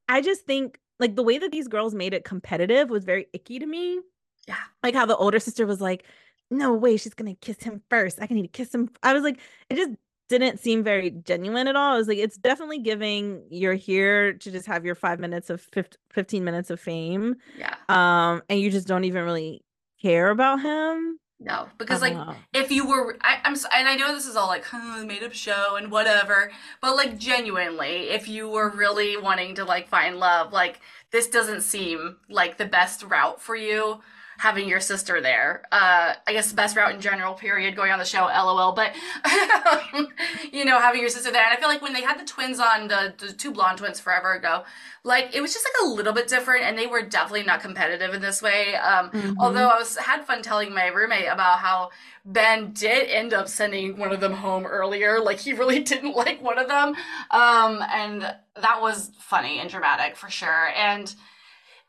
I 0.08 0.22
just 0.22 0.46
think 0.46 0.80
like 1.00 1.16
the 1.16 1.24
way 1.24 1.38
that 1.38 1.52
these 1.52 1.68
girls 1.68 1.96
made 1.96 2.14
it 2.14 2.24
competitive 2.24 2.90
was 2.90 3.04
very 3.04 3.28
icky 3.34 3.60
to 3.60 3.66
me. 3.66 4.00
Yeah. 4.48 4.58
Like 4.84 4.94
how 4.94 5.06
the 5.06 5.18
older 5.18 5.40
sister 5.40 5.66
was 5.66 5.82
like, 5.82 6.06
no 6.52 6.74
way, 6.74 6.98
she's 6.98 7.14
gonna 7.14 7.36
kiss 7.36 7.62
him 7.62 7.82
first. 7.90 8.22
I 8.22 8.28
can 8.28 8.36
need 8.36 8.44
to 8.44 8.48
kiss 8.50 8.74
him. 8.74 8.90
I 9.02 9.14
was 9.14 9.24
like, 9.24 9.40
it 9.70 9.76
just 9.76 9.92
didn't 10.28 10.60
seem 10.60 10.84
very 10.84 11.12
genuine 11.12 11.68
at 11.68 11.76
all. 11.76 11.94
I 11.94 11.98
was 11.98 12.08
like, 12.08 12.18
it's 12.18 12.38
definitely 12.38 12.80
giving 12.80 13.44
you're 13.50 13.76
here 13.76 14.34
to 14.34 14.52
just 14.52 14.66
have 14.66 14.86
your 14.86 14.96
five 14.96 15.20
minutes 15.20 15.50
of 15.50 15.62
15, 15.62 16.00
15 16.12 16.44
minutes 16.44 16.70
of 16.70 16.80
fame. 16.80 17.36
yeah. 17.58 17.76
Um, 17.90 18.42
and 18.50 18.60
you 18.60 18.72
just 18.72 18.88
don't 18.88 19.04
even 19.04 19.24
really 19.24 19.64
care 20.02 20.30
about 20.30 20.62
him. 20.62 21.20
No, 21.40 21.68
because 21.78 22.02
like 22.02 22.16
Uh, 22.16 22.34
if 22.54 22.72
you 22.72 22.88
were 22.88 23.18
I, 23.22 23.40
i'm 23.44 23.56
and 23.74 23.90
i 23.90 23.96
know 23.96 24.16
this 24.16 24.26
is 24.26 24.38
all 24.38 24.48
like 24.48 24.64
huh, 24.64 25.04
made 25.04 25.22
up 25.22 25.34
show 25.34 25.76
and 25.76 25.92
whatever 25.92 26.50
but 26.80 26.96
like 26.96 27.18
genuinely 27.18 28.10
if 28.10 28.30
you 28.30 28.48
were 28.48 28.70
really 28.70 29.18
wanting 29.18 29.56
to 29.56 29.66
like 29.66 29.90
find 29.90 30.18
love 30.18 30.54
like 30.54 30.80
this 31.12 31.28
doesn't 31.28 31.62
seem 31.62 32.18
like 32.30 32.58
the 32.58 32.66
best 32.66 33.04
route 33.04 33.42
for 33.42 33.56
you 33.58 34.00
having 34.38 34.68
your 34.68 34.80
sister 34.80 35.22
there. 35.22 35.64
Uh 35.72 36.14
i 36.28 36.34
guess 36.34 36.50
the 36.50 36.56
best 36.56 36.76
route 36.76 36.94
in 36.94 37.02
general 37.02 37.34
period 37.34 37.76
going 37.76 37.92
on 37.92 38.00
the 38.00 38.06
show 38.06 38.26
lol 38.26 38.74
but 38.74 38.94
you 40.52 40.66
know 40.66 40.80
having 40.80 41.02
your 41.02 41.10
sister 41.10 41.32
there. 41.32 41.44
And 41.44 41.56
i 41.56 41.60
feel 41.60 41.70
like 41.70 41.82
when 41.82 41.94
they 41.94 42.02
had 42.02 42.20
the 42.20 42.26
twins 42.26 42.60
on 42.60 42.88
the, 42.88 43.14
the 43.18 43.34
two 43.34 43.52
blonde 43.52 43.78
twins 43.80 44.00
forever 44.00 44.34
ago 44.34 44.64
like 45.04 45.36
it 45.36 45.42
was 45.42 45.54
just 45.54 45.66
like 45.66 45.88
a 45.88 45.94
little 45.94 46.14
bit 46.14 46.28
different 46.28 46.64
and 46.64 46.78
they 46.78 46.88
were 46.88 47.02
definitely 47.02 47.44
not 47.44 47.62
competitive 47.62 48.14
in 48.14 48.22
this 48.22 48.42
way. 48.42 48.76
Um 48.76 49.12
mhm. 49.12 49.36
Although 49.40 49.68
I 49.70 49.78
was 49.78 49.98
had 49.98 50.26
fun 50.26 50.42
telling 50.42 50.74
my 50.74 50.88
roommate 50.88 51.28
about 51.28 51.60
how 51.60 51.90
Ben 52.26 52.72
did 52.74 53.08
end 53.10 53.34
up 53.34 53.48
sending 53.48 53.98
one 53.98 54.12
of 54.12 54.20
them 54.20 54.34
home 54.34 54.66
earlier, 54.66 55.20
like 55.20 55.38
he 55.38 55.54
really 55.54 55.80
didn't 55.92 56.16
like 56.16 56.42
one 56.42 56.58
of 56.58 56.68
them, 56.68 56.96
um, 57.30 57.84
and 57.94 58.22
that 58.56 58.82
was 58.82 59.12
funny 59.20 59.60
and 59.60 59.70
dramatic 59.70 60.16
for 60.16 60.30
sure. 60.30 60.70
And 60.76 61.14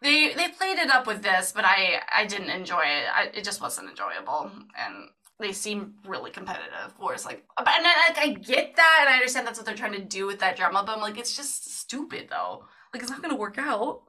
they 0.03 0.35
they 0.35 0.49
played 0.49 0.79
it 0.79 0.91
up 0.91 1.07
with 1.07 1.23
this, 1.23 1.53
but 1.53 1.65
I 1.65 2.01
I 2.15 2.27
didn't 2.27 2.51
enjoy 2.51 2.83
it. 2.83 3.07
I, 3.15 3.31
it 3.35 3.45
just 3.45 3.61
wasn't 3.61 3.91
enjoyable, 3.91 4.51
and 4.79 5.09
they 5.41 5.53
seem 5.53 5.95
really 6.07 6.31
competitive. 6.31 6.95
Whereas 6.99 7.25
like, 7.25 7.45
but 7.57 7.69
and 7.69 7.87
I, 7.87 8.09
like 8.09 8.19
I 8.19 8.33
get 8.33 8.77
that, 8.77 8.99
and 9.01 9.09
I 9.09 9.15
understand 9.15 9.47
that's 9.47 9.59
what 9.59 9.67
they're 9.67 9.75
trying 9.75 9.93
to 9.93 10.05
do 10.05 10.27
with 10.27 10.39
that 10.41 10.57
drama, 10.57 10.83
but 10.87 10.97
I'm 10.97 11.01
like, 11.01 11.19
it's 11.19 11.37
just 11.37 11.79
stupid 11.81 12.29
though. 12.31 12.65
Like 12.93 13.03
it's 13.03 13.11
not 13.11 13.23
gonna 13.23 13.37
work 13.37 13.59
out. 13.59 14.03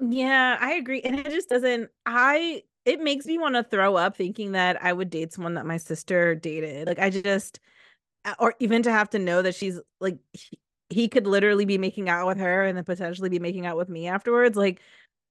Yeah, 0.00 0.56
I 0.60 0.74
agree. 0.74 1.00
And 1.02 1.18
it 1.18 1.26
just 1.30 1.48
doesn't, 1.48 1.90
I, 2.06 2.62
it 2.84 3.00
makes 3.00 3.26
me 3.26 3.38
want 3.38 3.56
to 3.56 3.64
throw 3.64 3.96
up 3.96 4.16
thinking 4.16 4.52
that 4.52 4.82
I 4.82 4.92
would 4.92 5.10
date 5.10 5.32
someone 5.32 5.54
that 5.54 5.66
my 5.66 5.76
sister 5.76 6.34
dated. 6.34 6.86
Like, 6.86 7.00
I 7.00 7.10
just, 7.10 7.58
or 8.38 8.54
even 8.60 8.82
to 8.84 8.92
have 8.92 9.10
to 9.10 9.18
know 9.18 9.42
that 9.42 9.54
she's 9.54 9.80
like, 10.00 10.18
he, 10.32 10.58
he 10.90 11.08
could 11.08 11.26
literally 11.26 11.64
be 11.64 11.78
making 11.78 12.08
out 12.08 12.26
with 12.28 12.38
her 12.38 12.64
and 12.64 12.76
then 12.76 12.84
potentially 12.84 13.28
be 13.28 13.40
making 13.40 13.66
out 13.66 13.76
with 13.76 13.88
me 13.88 14.06
afterwards. 14.06 14.56
Like, 14.56 14.80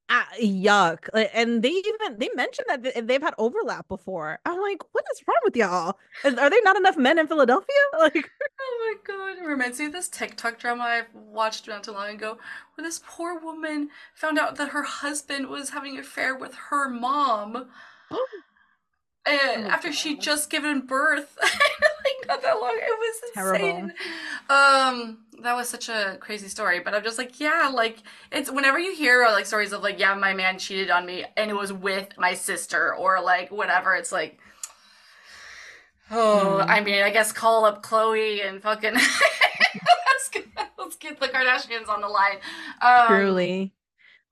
ah, 0.10 0.28
yuck. 0.40 1.10
And 1.34 1.62
they 1.62 1.70
even, 1.70 2.18
they 2.18 2.30
mentioned 2.36 2.68
that 2.70 3.08
they've 3.08 3.22
had 3.22 3.34
overlap 3.38 3.88
before. 3.88 4.40
I'm 4.46 4.62
like, 4.62 4.82
what 4.94 5.06
is 5.12 5.22
wrong 5.28 5.38
with 5.44 5.56
y'all? 5.56 5.98
Are 6.24 6.50
there 6.50 6.64
not 6.64 6.78
enough 6.78 6.98
men 6.98 7.20
in 7.20 7.28
Philadelphia? 7.28 7.76
Like, 8.00 8.30
Oh 8.60 8.96
my 9.08 9.16
god, 9.16 9.44
it 9.44 9.48
reminds 9.48 9.80
me 9.80 9.86
of 9.88 9.92
this 9.92 10.08
TikTok 10.08 10.60
drama 10.60 10.84
I 10.84 11.02
watched 11.14 11.68
not 11.68 11.84
too 11.84 11.92
long 11.92 12.10
ago 12.10 12.38
where 12.76 12.86
this 12.88 13.02
poor 13.06 13.40
woman 13.40 13.90
found 14.14 14.38
out 14.38 14.56
that 14.58 14.70
her 14.70 14.84
husband 14.84 15.48
was 15.48 15.72
having 15.72 15.96
an 15.96 16.02
affair 16.02 16.36
with 16.36 16.54
her 16.70 16.90
mom. 16.90 17.70
And 19.28 19.66
Oh, 19.66 19.70
after 19.70 19.92
she 19.92 20.14
God. 20.14 20.22
just 20.22 20.50
given 20.50 20.82
birth, 20.82 21.38
like 21.42 22.28
not 22.28 22.42
that 22.44 22.60
long, 22.62 22.76
it 22.76 22.98
was 23.00 23.32
Terrible. 23.34 23.66
insane. 23.68 23.94
Um, 24.50 25.18
that 25.42 25.56
was 25.56 25.68
such 25.70 25.90
a 25.90 26.18
crazy 26.20 26.48
story. 26.48 26.80
But 26.80 26.94
I'm 26.96 27.04
just 27.04 27.18
like, 27.18 27.40
yeah, 27.40 27.70
like 27.74 27.98
it's 28.32 28.50
whenever 28.50 28.80
you 28.80 28.96
hear 28.96 29.24
uh, 29.24 29.32
like 29.34 29.46
stories 29.46 29.74
of 29.74 29.84
like, 29.84 30.00
yeah, 30.00 30.14
my 30.16 30.34
man 30.34 30.58
cheated 30.60 30.90
on 30.90 31.06
me 31.06 31.26
and 31.36 31.52
it 31.52 31.56
was 31.56 31.74
with 31.74 32.10
my 32.18 32.34
sister 32.34 32.96
or 32.96 33.22
like 33.22 33.52
whatever, 33.52 33.94
it's 33.96 34.12
like, 34.12 34.40
oh, 36.12 36.62
Hmm. 36.64 36.70
I 36.70 36.82
mean, 36.82 37.04
I 37.04 37.10
guess 37.10 37.32
call 37.32 37.66
up 37.66 37.84
Khloé 37.84 38.48
and 38.48 38.62
fucking 38.62 38.94
let's 38.94 40.30
get 40.32 40.46
let's 40.78 40.96
get 40.96 41.20
the 41.20 41.28
Kardashians 41.28 41.90
on 41.90 42.02
the 42.02 42.08
line. 42.08 42.38
Um, 42.82 43.08
Truly. 43.08 43.74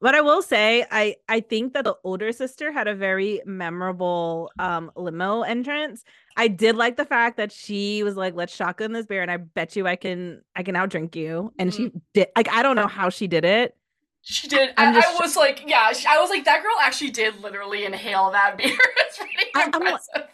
But 0.02 0.14
I 0.14 0.22
will 0.22 0.42
say, 0.42 0.86
I 0.92 1.16
I 1.30 1.40
think 1.40 1.74
that 1.74 1.84
the 1.86 1.96
older 2.04 2.32
sister 2.32 2.72
had 2.72 2.88
a 2.88 2.94
very 2.96 3.42
memorable 3.46 4.52
um 4.60 4.92
limo 4.96 5.42
entrance. 5.42 6.04
I 6.38 6.48
did 6.50 6.76
like 6.76 6.98
the 6.98 7.06
fact 7.06 7.38
that 7.38 7.52
she 7.52 8.04
was 8.04 8.16
like, 8.16 8.36
"Let's 8.36 8.54
shotgun 8.56 8.92
this 8.92 9.06
beer, 9.06 9.22
and 9.22 9.32
I 9.32 9.38
bet 9.38 9.76
you 9.76 9.88
I 9.88 9.96
can 9.96 10.42
I 10.56 10.64
can 10.64 10.76
outdrink 10.76 11.16
you." 11.16 11.54
And 11.58 11.74
she 11.74 11.92
did. 12.14 12.28
Like, 12.36 12.50
I 12.52 12.62
don't 12.62 12.76
know 12.76 12.88
how 12.88 13.10
she 13.10 13.28
did 13.28 13.46
it. 13.46 13.76
She 14.22 14.48
did. 14.48 14.74
I'm 14.78 14.96
I, 14.96 15.00
I 15.00 15.18
was 15.22 15.36
like, 15.36 15.64
yeah, 15.68 15.92
I 16.10 16.20
was 16.20 16.30
like, 16.32 16.46
that 16.46 16.62
girl 16.64 16.74
actually 16.82 17.12
did 17.12 17.40
literally 17.42 17.86
inhale 17.86 18.32
that 18.32 18.58
beer. 18.58 18.76
it's 18.98 19.18
pretty 19.18 19.34
I- 19.56 19.70
I'm 19.72 19.82
impressive. 19.82 20.28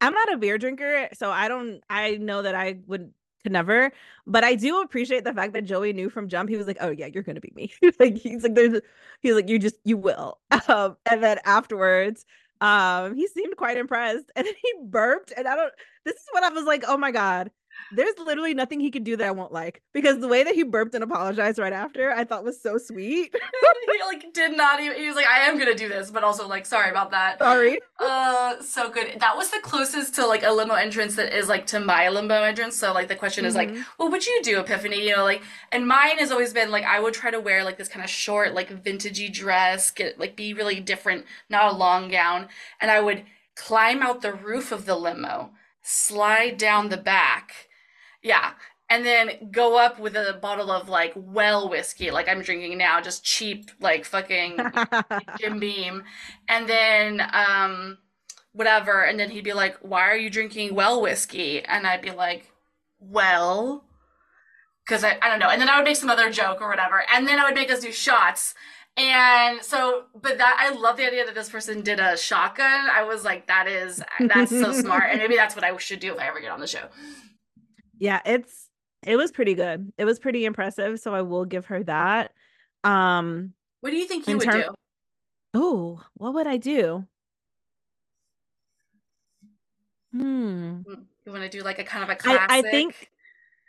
I'm 0.00 0.12
not 0.12 0.32
a 0.32 0.36
beer 0.36 0.58
drinker, 0.58 1.08
so 1.14 1.30
I 1.30 1.48
don't. 1.48 1.80
I 1.90 2.18
know 2.18 2.42
that 2.42 2.54
I 2.54 2.78
would 2.86 3.12
could 3.48 3.52
never, 3.52 3.92
but 4.26 4.44
I 4.44 4.54
do 4.54 4.80
appreciate 4.82 5.24
the 5.24 5.32
fact 5.32 5.52
that 5.54 5.64
Joey 5.64 5.92
knew 5.92 6.10
from 6.10 6.28
jump. 6.28 6.50
He 6.50 6.56
was 6.56 6.66
like, 6.66 6.78
"Oh 6.80 6.90
yeah, 6.90 7.06
you're 7.06 7.22
gonna 7.22 7.40
be 7.40 7.52
me." 7.54 7.72
like 8.00 8.16
he's 8.18 8.42
like, 8.42 8.54
"There's," 8.54 8.80
he's 9.20 9.34
like, 9.34 9.48
"You 9.48 9.58
just 9.58 9.76
you 9.84 9.96
will." 9.96 10.38
Um, 10.68 10.96
and 11.10 11.22
then 11.22 11.38
afterwards, 11.44 12.26
um, 12.60 13.14
he 13.14 13.26
seemed 13.28 13.56
quite 13.56 13.78
impressed, 13.78 14.30
and 14.36 14.46
then 14.46 14.54
he 14.62 14.72
burped, 14.84 15.32
and 15.36 15.48
I 15.48 15.56
don't. 15.56 15.72
This 16.04 16.14
is 16.16 16.26
what 16.32 16.42
I 16.44 16.50
was 16.50 16.64
like, 16.64 16.84
"Oh 16.86 16.96
my 16.98 17.10
god." 17.12 17.50
There's 17.92 18.18
literally 18.18 18.52
nothing 18.54 18.80
he 18.80 18.90
could 18.90 19.04
do 19.04 19.16
that 19.16 19.26
I 19.26 19.30
won't 19.30 19.52
like 19.52 19.80
because 19.94 20.18
the 20.20 20.28
way 20.28 20.44
that 20.44 20.54
he 20.54 20.62
burped 20.62 20.94
and 20.94 21.02
apologized 21.02 21.58
right 21.58 21.72
after 21.72 22.10
I 22.12 22.24
thought 22.24 22.44
was 22.44 22.60
so 22.60 22.76
sweet. 22.78 23.34
he 23.92 23.98
like 24.06 24.32
did 24.34 24.56
not 24.56 24.80
even 24.80 24.96
he 24.98 25.06
was 25.06 25.16
like, 25.16 25.26
I 25.26 25.40
am 25.46 25.58
gonna 25.58 25.74
do 25.74 25.88
this, 25.88 26.10
but 26.10 26.22
also 26.24 26.46
like 26.46 26.66
sorry 26.66 26.90
about 26.90 27.10
that. 27.12 27.38
Sorry. 27.38 27.80
Uh 27.98 28.60
so 28.60 28.90
good. 28.90 29.16
That 29.20 29.36
was 29.36 29.50
the 29.50 29.60
closest 29.62 30.14
to 30.16 30.26
like 30.26 30.42
a 30.42 30.50
limo 30.50 30.74
entrance 30.74 31.16
that 31.16 31.32
is 31.36 31.48
like 31.48 31.66
to 31.68 31.80
my 31.80 32.08
limbo 32.08 32.42
entrance. 32.42 32.76
So 32.76 32.92
like 32.92 33.08
the 33.08 33.16
question 33.16 33.44
is 33.44 33.54
like, 33.54 33.70
Mhm. 33.70 33.84
what 33.96 34.10
would 34.10 34.26
you 34.26 34.40
do, 34.42 34.60
Epiphany? 34.60 35.06
You 35.08 35.16
know, 35.16 35.24
like 35.24 35.42
and 35.72 35.88
mine 35.88 36.18
has 36.18 36.30
always 36.30 36.52
been 36.52 36.70
like 36.70 36.84
I 36.84 37.00
would 37.00 37.14
try 37.14 37.30
to 37.30 37.40
wear 37.40 37.64
like 37.64 37.78
this 37.78 37.88
kind 37.88 38.04
of 38.04 38.10
short, 38.10 38.54
like 38.54 38.68
vintagey 38.84 39.32
dress, 39.32 39.90
get 39.90 40.18
like 40.18 40.36
be 40.36 40.52
really 40.52 40.80
different, 40.80 41.24
not 41.48 41.72
a 41.72 41.76
long 41.76 42.08
gown, 42.08 42.48
and 42.80 42.90
I 42.90 43.00
would 43.00 43.24
climb 43.56 44.02
out 44.02 44.22
the 44.22 44.32
roof 44.32 44.70
of 44.72 44.84
the 44.86 44.94
limo, 44.94 45.50
slide 45.82 46.58
down 46.58 46.90
the 46.90 46.96
back. 46.96 47.67
Yeah. 48.28 48.52
And 48.90 49.06
then 49.06 49.50
go 49.50 49.78
up 49.78 49.98
with 49.98 50.14
a 50.14 50.38
bottle 50.40 50.70
of 50.70 50.88
like 50.88 51.14
well 51.16 51.68
whiskey, 51.68 52.10
like 52.10 52.28
I'm 52.28 52.42
drinking 52.42 52.76
now, 52.76 53.00
just 53.00 53.24
cheap, 53.24 53.70
like 53.80 54.04
fucking 54.04 54.58
Jim 55.40 55.58
Beam. 55.58 56.04
And 56.46 56.68
then 56.68 57.22
um 57.32 57.98
whatever. 58.52 59.02
And 59.02 59.18
then 59.18 59.30
he'd 59.30 59.44
be 59.44 59.54
like, 59.54 59.78
Why 59.80 60.02
are 60.02 60.16
you 60.16 60.28
drinking 60.28 60.74
well 60.74 61.00
whiskey? 61.00 61.64
And 61.64 61.86
I'd 61.86 62.02
be 62.02 62.10
like, 62.10 62.50
Well, 63.00 63.84
because 64.86 65.04
I, 65.04 65.18
I 65.22 65.30
don't 65.30 65.38
know. 65.38 65.48
And 65.48 65.60
then 65.60 65.70
I 65.70 65.78
would 65.78 65.84
make 65.84 65.96
some 65.96 66.10
other 66.10 66.30
joke 66.30 66.60
or 66.60 66.68
whatever. 66.68 67.02
And 67.10 67.26
then 67.26 67.38
I 67.38 67.44
would 67.44 67.54
make 67.54 67.70
us 67.70 67.80
do 67.80 67.92
shots. 67.92 68.54
And 68.98 69.62
so, 69.62 70.04
but 70.20 70.38
that 70.38 70.56
I 70.58 70.74
love 70.74 70.96
the 70.96 71.06
idea 71.06 71.24
that 71.24 71.34
this 71.34 71.48
person 71.48 71.82
did 71.82 72.00
a 72.00 72.16
shotgun. 72.16 72.90
I 72.90 73.04
was 73.04 73.24
like, 73.24 73.46
that 73.46 73.68
is 73.68 74.02
that's 74.20 74.50
so 74.50 74.72
smart. 74.72 75.04
And 75.10 75.18
maybe 75.18 75.36
that's 75.36 75.54
what 75.54 75.64
I 75.64 75.74
should 75.78 76.00
do 76.00 76.12
if 76.12 76.18
I 76.18 76.26
ever 76.26 76.40
get 76.40 76.50
on 76.50 76.60
the 76.60 76.66
show. 76.66 76.88
Yeah, 77.98 78.20
it's 78.24 78.68
it 79.06 79.16
was 79.16 79.30
pretty 79.30 79.54
good. 79.54 79.92
It 79.98 80.04
was 80.04 80.18
pretty 80.18 80.44
impressive, 80.44 80.98
so 81.00 81.14
I 81.14 81.22
will 81.22 81.44
give 81.44 81.66
her 81.66 81.82
that. 81.84 82.32
Um 82.84 83.54
What 83.80 83.90
do 83.90 83.96
you 83.96 84.06
think 84.06 84.26
you 84.26 84.38
would 84.38 84.44
term- 84.44 84.60
do? 84.60 84.74
oh, 85.54 86.02
what 86.14 86.34
would 86.34 86.46
I 86.46 86.56
do? 86.56 87.06
Hmm. 90.12 90.80
You 91.26 91.32
want 91.32 91.42
to 91.44 91.48
do 91.48 91.62
like 91.62 91.78
a 91.78 91.84
kind 91.84 92.02
of 92.02 92.10
a 92.10 92.16
classic? 92.16 92.46
I 92.50 92.62
think 92.62 93.10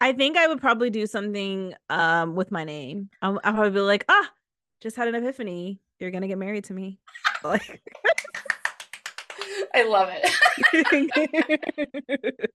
I 0.02 0.14
think 0.14 0.38
I 0.38 0.48
would 0.48 0.62
probably 0.62 0.90
do 0.90 1.06
something 1.06 1.74
um 1.90 2.36
with 2.36 2.52
my 2.52 2.64
name. 2.64 3.10
I'll, 3.22 3.40
I'll 3.44 3.54
probably 3.54 3.72
be 3.72 3.82
like, 3.82 4.06
ah, 4.08 4.32
just 4.82 4.96
had 4.96 5.08
an 5.10 5.16
epiphany. 5.16 5.82
You're 6.00 6.12
gonna 6.12 6.28
get 6.28 6.38
married 6.38 6.64
to 6.66 6.74
me. 6.74 7.00
Like 7.44 7.82
I 9.74 9.84
love 9.84 10.10
it. 10.12 10.30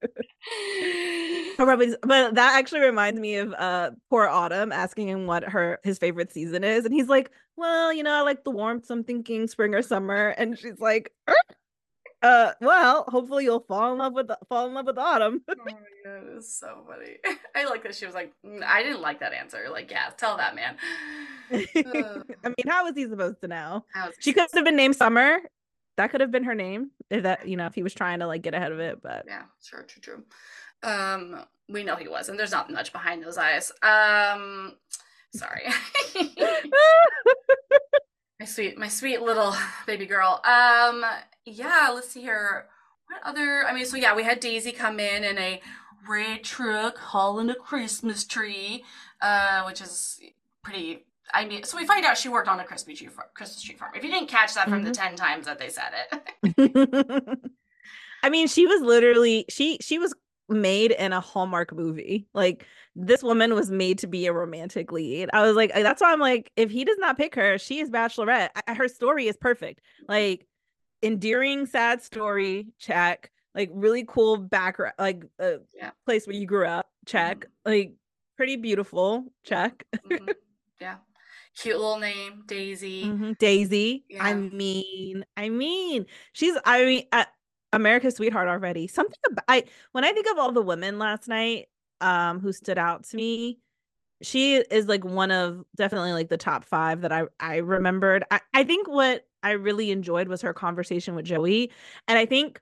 Probably, 1.65 1.97
but 2.03 2.35
that 2.35 2.59
actually 2.59 2.81
reminds 2.81 3.19
me 3.19 3.37
of 3.37 3.53
uh 3.55 3.93
poor 4.11 4.27
Autumn 4.27 4.73
asking 4.73 5.09
him 5.09 5.27
what 5.27 5.45
her 5.45 5.79
his 5.83 5.99
favorite 5.99 6.33
season 6.33 6.65
is, 6.65 6.85
and 6.85 6.93
he's 6.93 7.09
like, 7.09 7.31
"Well, 7.57 7.93
you 7.93 8.03
know, 8.03 8.13
I 8.13 8.21
like 8.21 8.45
the 8.45 8.51
warmth. 8.51 8.87
So 8.87 8.95
I'm 8.95 9.05
thinking 9.05 9.47
spring 9.47 9.75
or 9.75 9.83
summer." 9.83 10.29
And 10.37 10.59
she's 10.59 10.81
like, 10.81 11.13
"Er, 11.29 11.35
"Uh, 12.23 12.53
well, 12.61 13.05
hopefully 13.09 13.45
you'll 13.45 13.61
fall 13.61 13.93
in 13.93 13.99
love 13.99 14.13
with 14.13 14.31
fall 14.49 14.67
in 14.67 14.75
love 14.75 14.87
with 14.87 14.99
autumn." 14.99 15.43
oh 15.49 15.55
my 15.65 15.73
god, 16.05 16.37
it's 16.37 16.55
so 16.55 16.85
funny. 16.89 17.17
I 17.55 17.65
like 17.65 17.83
that 17.85 17.95
she 17.95 18.07
was 18.07 18.15
like, 18.15 18.33
"Mm, 18.45 18.63
I 18.63 18.83
didn't 18.83 19.01
like 19.03 19.21
that 19.21 19.33
answer. 19.33 19.69
Like, 19.71 19.91
yeah, 19.91 20.11
tell 20.17 20.37
that 20.37 20.55
man. 20.55 20.77
I 21.51 22.49
mean, 22.49 22.67
how 22.69 22.85
was 22.85 22.95
he 22.95 23.09
supposed 23.09 23.41
to 23.43 23.49
know? 23.49 23.85
She 24.21 24.33
could 24.33 24.49
have 24.53 24.65
been 24.65 24.77
named 24.77 24.97
Summer. 24.97 25.39
That 25.97 26.11
could 26.11 26.21
have 26.21 26.33
been 26.33 26.45
her 26.45 26.55
name 26.55 26.91
if 27.11 27.23
that, 27.23 27.47
you 27.49 27.57
know, 27.57 27.67
if 27.67 27.75
he 27.75 27.85
was 27.85 27.95
trying 27.95 28.19
to 28.19 28.27
like 28.27 28.43
get 28.43 28.55
ahead 28.55 28.73
of 28.73 28.81
it. 28.81 29.01
But 29.01 29.27
Yeah, 29.29 29.43
sure, 29.63 29.83
true, 29.83 30.01
true. 30.03 30.25
Um, 30.85 31.45
we 31.69 31.83
know 31.83 31.97
he 31.97 32.09
wasn't. 32.09 32.39
There's 32.39 32.53
not 32.53 32.71
much 32.71 32.93
behind 32.93 33.23
those 33.23 33.39
eyes. 33.39 33.73
Um, 33.83 34.75
sorry. 35.35 35.65
my 38.39 38.47
sweet, 38.47 38.79
my 38.79 38.89
sweet 38.89 39.23
little 39.23 39.55
baby 39.87 40.07
girl. 40.07 40.41
Um, 40.45 41.05
yeah, 41.47 41.91
let's 41.95 42.11
see 42.11 42.21
here. 42.21 42.67
What 43.09 43.21
other? 43.25 43.67
I 43.67 43.75
mean, 43.75 43.87
so 43.87 43.97
yeah, 43.97 44.15
we 44.15 44.25
had 44.25 44.41
Daisy 44.41 44.73
come 44.73 45.01
in 45.01 45.25
in 45.25 45.39
a 45.39 45.61
red 46.09 46.45
truck 46.45 46.99
hauling 46.99 47.51
a 47.51 47.55
Christmas 47.55 48.25
tree, 48.25 48.85
uh, 49.21 49.65
which 49.65 49.81
is 49.81 50.21
pretty. 50.63 51.07
I 51.33 51.47
mean, 51.47 51.65
so 51.65 51.79
we 51.79 51.87
find 51.87 52.05
out 52.05 52.19
she 52.19 52.29
worked 52.29 52.49
on 52.49 52.61
a 52.61 52.65
Christmas 52.65 52.99
tree 52.99 53.09
farm. 53.09 53.29
Christmas 53.35 53.63
tree 53.63 53.75
farm. 53.75 53.93
If 53.97 54.05
you 54.05 54.11
didn't 54.11 54.29
catch 54.29 54.55
that 54.55 54.69
from 54.69 54.85
the 54.85 54.91
ten 54.91 55.17
times 55.17 55.47
that 55.47 55.59
they 55.59 55.71
said 55.71 55.93
it, 56.13 57.41
I 58.23 58.31
mean, 58.31 58.49
she 58.49 58.67
was 58.67 58.83
literally 58.83 59.47
she 59.49 59.79
she 59.81 59.99
was 59.99 60.15
made 60.49 60.91
in 60.93 61.13
a 61.13 61.21
Hallmark 61.21 61.73
movie. 61.73 62.27
Like 62.35 62.67
this 62.95 63.23
woman 63.23 63.55
was 63.55 63.71
made 63.71 63.99
to 63.99 64.07
be 64.07 64.27
a 64.27 64.33
romantic 64.33 64.93
lead. 64.93 65.31
I 65.33 65.43
was 65.43 65.57
like, 65.57 65.73
that's 65.73 66.01
why 66.01 66.13
I'm 66.13 66.21
like, 66.21 66.53
if 66.57 66.71
he 66.71 66.85
does 66.85 66.99
not 66.99 67.17
pick 67.17 67.35
her, 67.35 67.59
she 67.59 67.81
is 67.81 67.91
Bachelorette. 67.91 68.51
I, 68.67 68.75
her 68.75 68.89
story 68.89 69.27
is 69.27 69.37
perfect. 69.37 69.81
Like 70.09 70.47
endearing, 71.03 71.67
sad 71.67 72.03
story, 72.03 72.69
check. 72.79 73.31
Like 73.55 73.71
really 73.73 74.05
cool 74.07 74.37
background, 74.37 74.95
like 74.99 75.25
a 75.39 75.59
Yeah. 75.75 75.91
place 76.05 76.27
where 76.27 76.37
you 76.37 76.47
grew 76.47 76.67
up, 76.67 76.91
check. 77.07 77.47
Like 77.65 77.93
pretty 78.37 78.57
beautiful, 78.57 79.27
check. 79.45 79.85
Mhm. 80.11 80.35
yeah, 80.81 80.97
cute 81.57 81.77
little 81.77 81.99
name, 81.99 82.43
Daisy. 82.47 83.05
Mhm. 83.05 83.39
Daisy. 83.39 84.05
I 84.21 84.35
mean, 84.35 85.25
I 85.37 85.49
mean, 85.51 86.07
she's 86.33 86.57
I 86.65 86.85
mean, 86.85 87.07
uh, 87.13 87.25
America's 87.75 88.17
sweetheart 88.17 88.49
already. 88.49 88.87
Something 88.87 89.19
about 89.31 89.45
I 89.49 89.65
when 89.93 90.05
I 90.05 90.13
think 90.13 90.27
of 90.31 90.39
all 90.39 90.53
the 90.53 90.63
women 90.63 90.99
last 90.99 91.29
night 91.29 91.69
um 92.01 92.41
who 92.41 92.53
stood 92.53 92.79
out 92.79 93.05
to 93.05 93.17
me, 93.17 93.59
she 94.23 94.57
is 94.57 94.87
like 94.89 95.05
one 95.05 95.31
of 95.31 95.65
definitely 95.77 96.13
like 96.13 96.29
the 96.29 96.37
top 96.37 96.65
5 96.65 97.03
that 97.03 97.13
I 97.13 97.25
I 97.41 97.57
remembered. 97.59 98.25
I 98.31 98.41
I 98.55 98.65
think 98.65 98.89
what 98.89 99.27
I 99.43 99.53
really 99.53 99.91
enjoyed 99.91 100.29
was 100.29 100.43
her 100.43 100.55
conversation 100.55 101.15
with 101.15 101.27
Joey, 101.27 101.71
and 102.09 102.19
I 102.19 102.27
think 102.27 102.61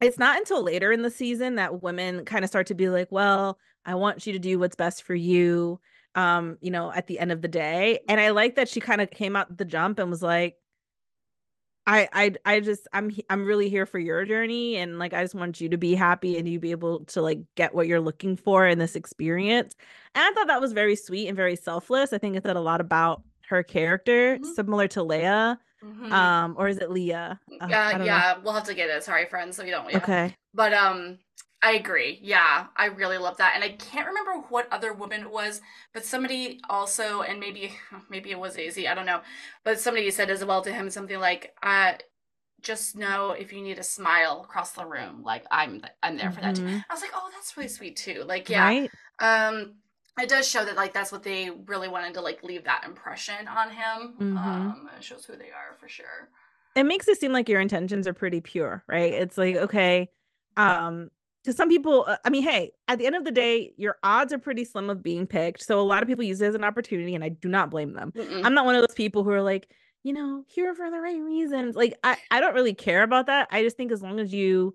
it's 0.00 0.18
not 0.18 0.36
until 0.38 0.62
later 0.62 0.92
in 0.92 1.02
the 1.02 1.10
season 1.10 1.54
that 1.56 1.82
women 1.82 2.24
kind 2.24 2.44
of 2.44 2.48
start 2.50 2.66
to 2.68 2.74
be 2.74 2.88
like, 2.88 3.08
"Well, 3.10 3.58
I 3.86 3.94
want 3.94 4.26
you 4.26 4.32
to 4.34 4.38
do 4.38 4.58
what's 4.58 4.76
best 4.76 5.02
for 5.02 5.14
you." 5.14 5.80
um 6.16 6.56
you 6.60 6.70
know 6.70 6.92
at 6.92 7.08
the 7.08 7.18
end 7.18 7.32
of 7.32 7.42
the 7.42 7.48
day 7.48 7.98
and 8.08 8.20
i 8.20 8.30
like 8.30 8.54
that 8.54 8.68
she 8.68 8.78
kind 8.80 9.00
of 9.00 9.10
came 9.10 9.34
out 9.34 9.56
the 9.56 9.64
jump 9.64 9.98
and 9.98 10.10
was 10.10 10.22
like 10.22 10.56
i 11.86 12.08
i 12.12 12.32
i 12.44 12.60
just 12.60 12.88
i'm 12.92 13.10
i'm 13.30 13.44
really 13.44 13.68
here 13.68 13.84
for 13.86 13.98
your 13.98 14.24
journey 14.24 14.76
and 14.76 14.98
like 14.98 15.12
i 15.12 15.22
just 15.22 15.34
want 15.34 15.60
you 15.60 15.68
to 15.68 15.76
be 15.76 15.94
happy 15.94 16.38
and 16.38 16.48
you 16.48 16.58
be 16.58 16.70
able 16.70 17.04
to 17.04 17.20
like 17.20 17.40
get 17.56 17.74
what 17.74 17.86
you're 17.86 18.00
looking 18.00 18.36
for 18.36 18.66
in 18.66 18.78
this 18.78 18.96
experience 18.96 19.74
and 20.14 20.22
i 20.24 20.32
thought 20.32 20.46
that 20.46 20.60
was 20.60 20.72
very 20.72 20.96
sweet 20.96 21.28
and 21.28 21.36
very 21.36 21.56
selfless 21.56 22.12
i 22.12 22.18
think 22.18 22.36
it 22.36 22.42
said 22.42 22.56
a 22.56 22.60
lot 22.60 22.80
about 22.80 23.22
her 23.48 23.62
character 23.62 24.38
Mhm. 24.38 24.54
similar 24.54 24.88
to 24.88 25.00
leia 25.00 25.58
Mhm. 25.84 26.10
um 26.12 26.54
or 26.58 26.68
is 26.68 26.78
it 26.78 26.90
leah 26.90 27.38
Uh, 27.60 27.66
I 27.66 27.68
yeah, 27.70 27.96
know. 27.98 28.04
yeah, 28.04 28.38
we'll 28.42 28.54
have 28.54 28.64
to 28.64 28.74
get 28.74 28.88
it. 28.88 29.04
Sorry, 29.04 29.26
friends, 29.26 29.56
so 29.56 29.64
we 29.64 29.70
don't. 29.70 29.88
Yeah. 29.90 29.98
okay 29.98 30.34
But 30.54 30.72
um, 30.72 31.18
I 31.64 31.72
agree. 31.72 32.18
Yeah, 32.22 32.66
I 32.76 32.86
really 32.86 33.16
love 33.16 33.38
that, 33.38 33.52
and 33.54 33.64
I 33.64 33.70
can't 33.70 34.06
remember 34.06 34.46
what 34.50 34.70
other 34.70 34.92
woman 34.92 35.22
it 35.22 35.30
was, 35.30 35.62
but 35.94 36.04
somebody 36.04 36.60
also, 36.68 37.22
and 37.22 37.40
maybe 37.40 37.72
maybe 38.10 38.30
it 38.30 38.38
was 38.38 38.54
Daisy. 38.54 38.86
I 38.86 38.94
don't 38.94 39.06
know, 39.06 39.22
but 39.64 39.80
somebody 39.80 40.10
said 40.10 40.28
as 40.28 40.44
well 40.44 40.60
to 40.62 40.72
him 40.72 40.90
something 40.90 41.18
like, 41.18 41.56
"Uh, 41.62 41.94
just 42.62 42.96
know 42.96 43.32
if 43.32 43.52
you 43.52 43.62
need 43.62 43.78
a 43.78 43.82
smile 43.84 44.42
across 44.44 44.72
the 44.72 44.86
room, 44.86 45.22
like 45.22 45.44
I'm 45.50 45.82
I'm 46.02 46.18
there 46.18 46.30
for 46.30 46.42
that." 46.42 46.56
Too. 46.56 46.62
Mhm. 46.64 46.84
I 46.90 46.92
was 46.94 47.02
like, 47.02 47.12
"Oh, 47.14 47.30
that's 47.32 47.56
really 47.56 47.68
sweet 47.70 47.96
too." 47.96 48.24
Like, 48.26 48.50
yeah, 48.50 48.66
right 48.68 48.90
um, 49.20 49.76
it 50.18 50.28
does 50.28 50.48
show 50.48 50.64
that 50.64 50.76
like 50.76 50.92
that's 50.92 51.12
what 51.12 51.22
they 51.22 51.50
really 51.50 51.88
wanted 51.88 52.14
to 52.14 52.20
like 52.20 52.42
leave 52.42 52.64
that 52.64 52.84
impression 52.84 53.48
on 53.48 53.70
him. 53.70 54.16
Mhm. 54.20 54.36
Um, 54.38 54.90
it 54.98 55.04
shows 55.04 55.24
who 55.24 55.36
they 55.36 55.50
are 55.50 55.74
for 55.80 55.88
sure. 55.88 56.28
it 56.76 56.84
makes 56.84 57.08
it 57.08 57.18
seem 57.18 57.32
like 57.32 57.48
your 57.48 57.60
intentions 57.60 58.06
are 58.06 58.14
pretty 58.14 58.40
pure, 58.40 58.84
right? 58.88 59.12
It's 59.12 59.38
like, 59.38 59.56
okay, 59.56 60.10
um, 60.56 61.10
to 61.44 61.52
some 61.52 61.68
people, 61.68 62.04
uh, 62.08 62.16
I 62.24 62.30
mean, 62.30 62.42
hey, 62.42 62.72
at 62.88 62.98
the 62.98 63.06
end 63.06 63.16
of 63.16 63.24
the 63.24 63.30
day, 63.30 63.72
your 63.76 63.96
odds 64.02 64.32
are 64.32 64.38
pretty 64.38 64.64
slim 64.64 64.90
of 64.90 65.02
being 65.02 65.26
picked. 65.26 65.62
So 65.62 65.80
a 65.80 65.82
lot 65.82 66.02
of 66.02 66.08
people 66.08 66.24
use 66.24 66.40
it 66.40 66.46
as 66.46 66.54
an 66.54 66.64
opportunity, 66.64 67.14
and 67.14 67.22
I 67.22 67.28
do 67.28 67.48
not 67.48 67.70
blame 67.70 67.92
them. 67.92 68.12
Mm-mm. 68.16 68.44
I'm 68.44 68.54
not 68.54 68.64
one 68.64 68.74
of 68.74 68.82
those 68.82 68.94
people 68.94 69.24
who 69.24 69.30
are 69.30 69.42
like, 69.42 69.68
you 70.02 70.12
know, 70.12 70.44
here 70.48 70.74
for 70.74 70.90
the 70.90 71.00
right 71.00 71.20
reasons. 71.20 71.76
Like, 71.76 71.98
I, 72.02 72.16
I 72.30 72.40
don't 72.40 72.54
really 72.54 72.74
care 72.74 73.02
about 73.02 73.26
that. 73.26 73.48
I 73.50 73.62
just 73.62 73.76
think 73.76 73.92
as 73.92 74.02
long 74.02 74.20
as 74.20 74.32
you, 74.32 74.74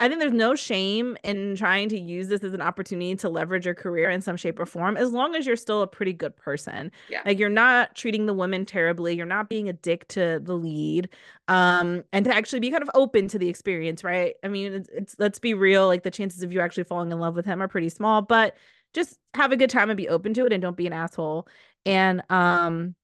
I 0.00 0.08
think 0.08 0.18
there's 0.18 0.32
no 0.32 0.54
shame 0.54 1.18
in 1.22 1.56
trying 1.56 1.90
to 1.90 2.00
use 2.00 2.28
this 2.28 2.42
as 2.42 2.54
an 2.54 2.62
opportunity 2.62 3.14
to 3.16 3.28
leverage 3.28 3.66
your 3.66 3.74
career 3.74 4.08
in 4.08 4.22
some 4.22 4.36
shape 4.36 4.58
or 4.58 4.64
form, 4.64 4.96
as 4.96 5.12
long 5.12 5.34
as 5.34 5.46
you're 5.46 5.56
still 5.56 5.82
a 5.82 5.86
pretty 5.86 6.14
good 6.14 6.34
person. 6.34 6.90
Yeah. 7.10 7.20
Like 7.26 7.38
you're 7.38 7.50
not 7.50 7.94
treating 7.94 8.24
the 8.24 8.32
women 8.32 8.64
terribly, 8.64 9.14
you're 9.14 9.26
not 9.26 9.50
being 9.50 9.68
a 9.68 9.74
dick 9.74 10.08
to 10.08 10.40
the 10.42 10.54
lead, 10.54 11.10
um, 11.48 12.02
and 12.14 12.24
to 12.24 12.34
actually 12.34 12.60
be 12.60 12.70
kind 12.70 12.82
of 12.82 12.90
open 12.94 13.28
to 13.28 13.38
the 13.38 13.50
experience, 13.50 14.02
right? 14.02 14.36
I 14.42 14.48
mean, 14.48 14.72
it's, 14.72 14.88
it's 14.88 15.16
let's 15.18 15.38
be 15.38 15.52
real, 15.52 15.86
like 15.86 16.02
the 16.02 16.10
chances 16.10 16.42
of 16.42 16.50
you 16.50 16.60
actually 16.60 16.84
falling 16.84 17.12
in 17.12 17.20
love 17.20 17.36
with 17.36 17.44
him 17.44 17.62
are 17.62 17.68
pretty 17.68 17.90
small, 17.90 18.22
but 18.22 18.56
just 18.94 19.18
have 19.34 19.52
a 19.52 19.56
good 19.56 19.70
time 19.70 19.90
and 19.90 19.98
be 19.98 20.08
open 20.08 20.32
to 20.34 20.46
it 20.46 20.52
and 20.52 20.62
don't 20.62 20.76
be 20.76 20.86
an 20.86 20.94
asshole. 20.94 21.46
And 21.84 22.22
um, 22.30 22.94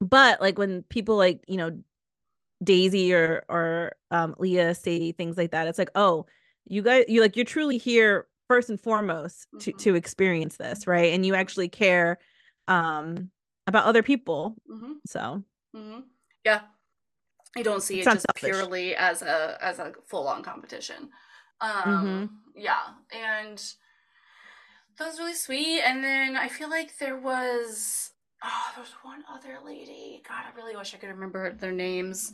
but 0.00 0.40
like 0.40 0.58
when 0.58 0.82
people 0.82 1.16
like, 1.16 1.44
you 1.46 1.56
know, 1.56 1.78
Daisy 2.62 3.12
or 3.14 3.44
or 3.48 3.92
um 4.10 4.34
Leah 4.38 4.74
say 4.74 5.12
things 5.12 5.36
like 5.36 5.50
that, 5.52 5.66
it's 5.68 5.78
like, 5.78 5.90
oh, 5.94 6.26
you 6.66 6.82
guys 6.82 7.04
you 7.08 7.20
like 7.20 7.36
you're 7.36 7.44
truly 7.44 7.78
here 7.78 8.26
first 8.48 8.68
and 8.70 8.80
foremost 8.80 9.46
to 9.60 9.72
Mhm. 9.72 9.78
to 9.78 9.94
experience 9.94 10.56
this, 10.56 10.86
right? 10.86 11.12
And 11.12 11.24
you 11.26 11.34
actually 11.34 11.68
care 11.68 12.18
um 12.68 13.30
about 13.66 13.86
other 13.86 14.02
people. 14.02 14.56
hmm 14.68 14.92
So 15.06 15.42
hmm 15.74 16.00
Yeah. 16.44 16.62
I 17.56 17.62
don't 17.62 17.82
see 17.82 18.00
It's 18.00 18.08
it 18.08 18.12
just 18.14 18.26
selfish. 18.26 18.56
purely 18.56 18.96
as 18.96 19.22
a 19.22 19.58
as 19.60 19.78
a 19.78 19.92
full 20.06 20.26
on 20.28 20.42
competition. 20.42 21.10
Mm-hmm. 21.62 22.06
Um 22.06 22.42
yeah, 22.56 22.94
and 23.12 23.58
that 24.98 25.06
was 25.08 25.18
really 25.18 25.34
sweet. 25.34 25.80
And 25.80 26.02
then 26.02 26.36
I 26.36 26.48
feel 26.48 26.70
like 26.70 26.98
there 26.98 27.16
was 27.18 28.10
oh, 28.44 28.70
there 28.74 28.82
was 28.82 28.92
one 29.02 29.24
other 29.32 29.58
lady. 29.64 30.22
God, 30.28 30.44
I 30.52 30.56
really 30.56 30.76
wish 30.76 30.94
I 30.94 30.98
could 30.98 31.08
remember 31.08 31.52
their 31.54 31.72
names. 31.72 32.32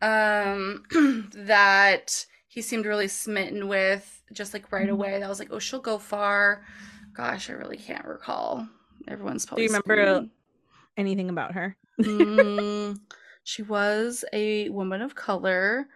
Um 0.00 0.84
that 1.34 2.26
he 2.48 2.60
seemed 2.62 2.86
really 2.86 3.08
smitten 3.08 3.68
with 3.68 4.22
just 4.32 4.52
like 4.52 4.72
right 4.72 4.88
Mhm. 4.88 4.92
away. 4.92 5.20
That 5.20 5.28
was 5.28 5.38
like, 5.38 5.48
oh, 5.52 5.58
she'll 5.58 5.80
go 5.80 5.98
far. 5.98 6.64
Gosh, 7.14 7.48
I 7.50 7.54
really 7.54 7.76
can't 7.76 8.04
recall. 8.04 8.66
Everyone's 9.08 9.42
supposed. 9.42 9.58
do 9.58 9.62
you 9.62 9.68
remember 9.68 9.94
screaming. 9.96 10.30
anything 10.96 11.28
about 11.30 11.52
her? 11.52 11.76
Mm, 12.00 12.98
she 13.44 13.62
was 13.62 14.24
a 14.32 14.68
woman 14.70 15.02
of 15.02 15.14
color. 15.14 15.86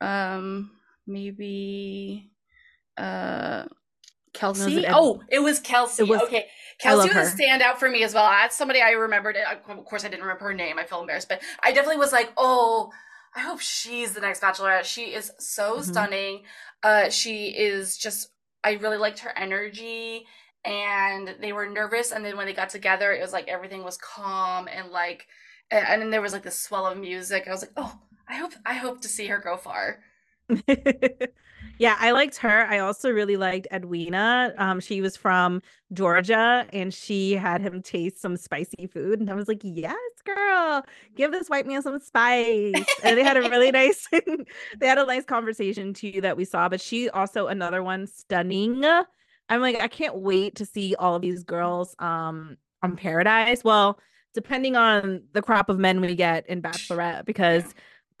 Um, 0.00 0.70
maybe 1.06 2.30
uh 2.96 3.64
Kelsey. 4.32 4.86
Ed- 4.86 4.92
oh, 4.94 5.22
it 5.28 5.40
was 5.40 5.58
Kelsey. 5.60 6.02
It 6.04 6.08
was- 6.08 6.22
okay. 6.22 6.46
Kelsey 6.78 7.08
was 7.14 7.34
a 7.34 7.36
standout 7.36 7.76
for 7.76 7.90
me 7.90 8.02
as 8.04 8.14
well. 8.14 8.24
That's 8.30 8.56
somebody 8.56 8.80
I 8.80 8.92
remembered. 8.92 9.36
Of 9.36 9.84
course, 9.84 10.02
I 10.04 10.08
didn't 10.08 10.22
remember 10.22 10.44
her 10.44 10.54
name. 10.54 10.78
I 10.78 10.84
feel 10.84 11.00
embarrassed, 11.02 11.28
but 11.28 11.42
I 11.62 11.72
definitely 11.72 11.98
was 11.98 12.10
like, 12.12 12.32
oh, 12.38 12.90
I 13.36 13.40
hope 13.40 13.60
she's 13.60 14.14
the 14.14 14.20
next 14.22 14.40
bachelorette. 14.40 14.84
She 14.84 15.12
is 15.14 15.30
so 15.38 15.76
Mhm. 15.78 15.84
stunning. 15.84 16.44
Uh, 16.82 17.10
she 17.10 17.48
is 17.48 17.98
just, 17.98 18.30
I 18.64 18.72
really 18.72 18.96
liked 18.96 19.18
her 19.20 19.36
energy. 19.36 20.26
And 20.64 21.36
they 21.40 21.52
were 21.52 21.68
nervous. 21.68 22.12
And 22.12 22.24
then 22.24 22.36
when 22.38 22.46
they 22.46 22.54
got 22.54 22.70
together, 22.70 23.12
it 23.12 23.20
was 23.20 23.32
like 23.34 23.48
everything 23.48 23.84
was 23.84 23.98
calm 23.98 24.66
and 24.68 24.90
like, 24.90 25.26
and 25.70 25.86
and 25.86 26.00
then 26.02 26.10
there 26.10 26.22
was 26.22 26.32
like 26.32 26.42
this 26.42 26.58
swell 26.58 26.86
of 26.86 26.96
music. 26.98 27.44
I 27.46 27.50
was 27.50 27.60
like, 27.62 27.72
oh, 27.76 27.98
I 28.28 28.36
hope, 28.36 28.52
I 28.64 28.74
hope 28.74 29.00
to 29.02 29.08
see 29.08 29.26
her 29.26 29.38
go 29.38 29.56
far. 29.58 30.00
yeah, 31.80 31.96
I 31.98 32.10
liked 32.10 32.36
her. 32.36 32.66
I 32.66 32.80
also 32.80 33.10
really 33.10 33.38
liked 33.38 33.66
Edwina. 33.72 34.52
Um, 34.58 34.80
she 34.80 35.00
was 35.00 35.16
from 35.16 35.62
Georgia 35.94 36.66
and 36.74 36.92
she 36.92 37.32
had 37.32 37.62
him 37.62 37.80
taste 37.80 38.20
some 38.20 38.36
spicy 38.36 38.86
food. 38.86 39.18
And 39.18 39.30
I 39.30 39.34
was 39.34 39.48
like, 39.48 39.62
Yes, 39.64 39.96
girl, 40.26 40.84
give 41.16 41.32
this 41.32 41.48
white 41.48 41.66
man 41.66 41.80
some 41.80 41.98
spice. 41.98 42.74
And 43.02 43.16
they 43.16 43.24
had 43.24 43.38
a 43.38 43.48
really 43.48 43.70
nice 43.72 44.06
they 44.12 44.86
had 44.86 44.98
a 44.98 45.06
nice 45.06 45.24
conversation 45.24 45.94
too 45.94 46.20
that 46.20 46.36
we 46.36 46.44
saw. 46.44 46.68
But 46.68 46.82
she 46.82 47.08
also 47.08 47.46
another 47.46 47.82
one 47.82 48.06
stunning. 48.06 48.84
I'm 49.48 49.62
like, 49.62 49.80
I 49.80 49.88
can't 49.88 50.16
wait 50.16 50.56
to 50.56 50.66
see 50.66 50.94
all 50.96 51.14
of 51.14 51.22
these 51.22 51.44
girls 51.44 51.94
um 51.98 52.58
on 52.82 52.94
Paradise. 52.94 53.64
Well, 53.64 53.98
depending 54.34 54.76
on 54.76 55.22
the 55.32 55.40
crop 55.40 55.70
of 55.70 55.78
men 55.78 56.02
we 56.02 56.14
get 56.14 56.46
in 56.46 56.60
Bachelorette, 56.60 57.24
because 57.24 57.64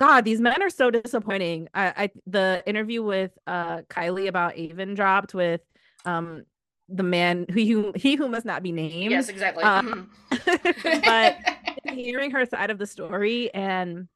God, 0.00 0.24
these 0.24 0.40
men 0.40 0.62
are 0.62 0.70
so 0.70 0.90
disappointing. 0.90 1.68
I, 1.74 1.92
I 2.04 2.10
the 2.26 2.62
interview 2.66 3.02
with 3.02 3.32
uh 3.46 3.82
Kylee 3.82 4.28
about 4.28 4.58
Aven 4.58 4.94
dropped 4.94 5.34
with 5.34 5.60
um 6.06 6.44
the 6.88 7.02
man 7.02 7.46
who 7.50 7.60
you 7.60 7.92
he 7.94 8.16
who 8.16 8.26
must 8.26 8.46
not 8.46 8.62
be 8.62 8.72
named. 8.72 9.12
Yes, 9.12 9.28
exactly. 9.28 9.62
Mhm. 9.62 10.08
but 11.04 11.36
hearing 11.92 12.30
her 12.30 12.46
side 12.46 12.70
of 12.70 12.78
the 12.78 12.86
story 12.86 13.52
and 13.54 14.08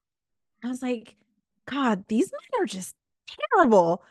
I 0.64 0.68
was 0.68 0.80
like, 0.80 1.16
God, 1.66 2.04
these 2.08 2.32
men 2.32 2.62
are 2.62 2.66
just 2.66 2.94
terrible. 3.52 4.02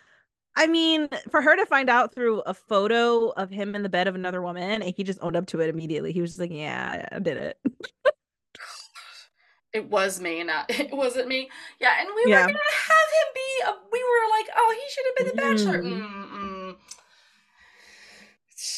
I 0.55 0.67
mean, 0.67 1.09
for 1.31 1.41
her 1.41 1.55
to 1.55 1.65
find 1.65 1.89
out 1.89 2.13
through 2.13 2.41
a 2.41 2.53
photo 2.53 3.29
of 3.29 3.49
him 3.49 3.73
in 3.73 3.81
the 3.81 3.89
bed 3.89 4.07
of 4.07 4.13
another 4.13 4.43
woman 4.43 4.83
and 4.83 4.93
he 4.95 5.03
just 5.03 5.17
owned 5.23 5.35
up 5.35 5.47
to 5.47 5.59
it 5.61 5.69
immediately. 5.69 6.11
He 6.11 6.21
was 6.21 6.31
just 6.31 6.39
like, 6.39 6.51
Yeah, 6.51 7.09
I 7.11 7.17
did 7.17 7.37
it. 7.37 7.57
It 9.73 9.89
was 9.89 10.21
me, 10.21 10.43
not 10.43 10.65
it 10.69 10.91
wasn't 10.93 11.27
me. 11.27 11.49
Yeah, 11.79 11.93
and 11.99 12.09
we 12.15 12.31
Yeah. 12.31 12.41
were 12.41 12.47
gonna 12.47 12.59
have 12.87 13.09
him 13.17 13.29
be. 13.33 13.63
A, 13.67 13.71
we 13.91 14.03
were 14.03 14.29
like, 14.37 14.47
oh, 14.55 14.75
he 14.79 14.91
should 14.93 15.05
have 15.07 15.15
been 15.15 15.27
the 15.35 15.41
bachelor. 15.41 15.83
Mm. 15.83 16.75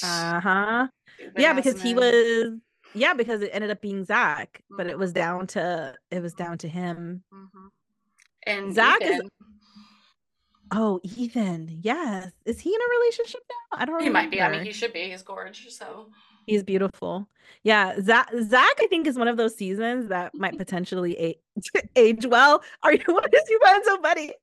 Uh-huh. 0.04 0.88
Stupid 1.16 1.34
yeah 1.42 1.54
because 1.54 1.82
he 1.82 1.94
was 1.94 2.54
yeah 2.94 3.14
because 3.14 3.42
it 3.42 3.50
ended 3.54 3.70
up 3.72 3.82
being 3.82 4.04
zach 4.04 4.62
but 4.70 4.88
it 4.88 4.96
Mhm. 4.96 5.00
was 5.00 5.14
down 5.14 5.48
to 5.48 5.96
it 6.12 6.22
was 6.22 6.34
down 6.34 6.58
to 6.60 6.68
him 6.68 7.24
Mhm. 7.34 7.70
And 8.48 8.74
Zach 8.76 9.02
is- 9.02 9.22
oh 10.74 11.00
ethan 11.04 11.70
yes 11.84 12.32
is 12.46 12.60
he 12.60 12.74
in 12.74 12.82
a 12.82 12.90
relationship 13.00 13.42
now 13.50 13.80
i 13.80 13.86
don't 13.86 14.02
he 14.04 14.10
might 14.10 14.32
be. 14.32 14.42
I 14.42 14.50
mean, 14.52 14.64
he 14.66 14.74
should 14.74 14.92
be. 14.92 15.10
He's 15.10 15.22
gorgeous. 15.22 15.78
So 15.78 16.10
he's 16.48 16.64
beautiful 16.64 17.28
yeah 17.64 18.00
zach 18.02 18.30
zach 18.44 18.76
i 18.80 18.88
think 18.88 19.06
is 19.08 19.18
one 19.18 19.28
of 19.28 19.38
those 19.38 19.56
seasons 19.56 20.08
that 20.10 20.34
might 20.34 20.58
potentially 20.64 21.14
age, 21.18 21.38
age 21.96 22.26
well 22.26 22.62
are 22.84 22.94
you 22.94 23.04
what 23.08 23.34
is 23.34 23.50
you 23.50 23.60
find 23.64 23.84
so 23.86 24.02
funny 24.02 24.34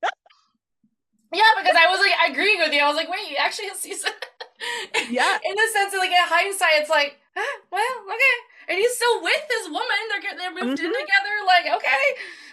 yeah, 1.35 1.41
because 1.57 1.75
I 1.75 1.87
was 1.91 1.99
like 1.99 2.31
agreeing 2.31 2.59
with 2.59 2.75
you. 2.75 2.81
I 2.81 2.89
was 2.89 2.97
like, 2.97 3.09
wait, 3.09 3.37
actually, 3.41 3.69
a 3.69 3.75
season. 3.75 4.11
Yeah. 5.09 5.39
In 5.49 5.55
the 5.57 5.69
sense 5.73 5.95
of 5.95 5.99
like 5.99 6.11
in 6.11 6.17
hindsight, 6.21 6.75
it's 6.83 6.91
like, 6.91 7.17
ah, 7.35 7.43
well, 7.73 7.95
okay, 8.05 8.37
and 8.69 8.79
he's 8.79 8.95
still 8.95 9.23
with 9.23 9.43
his 9.49 9.69
woman. 9.69 10.01
They're 10.11 10.37
they're 10.37 10.51
moved 10.51 10.79
in 10.79 10.91
Mhm. 10.91 10.93
together. 10.93 11.35
Like, 11.47 11.67
okay, 11.77 12.05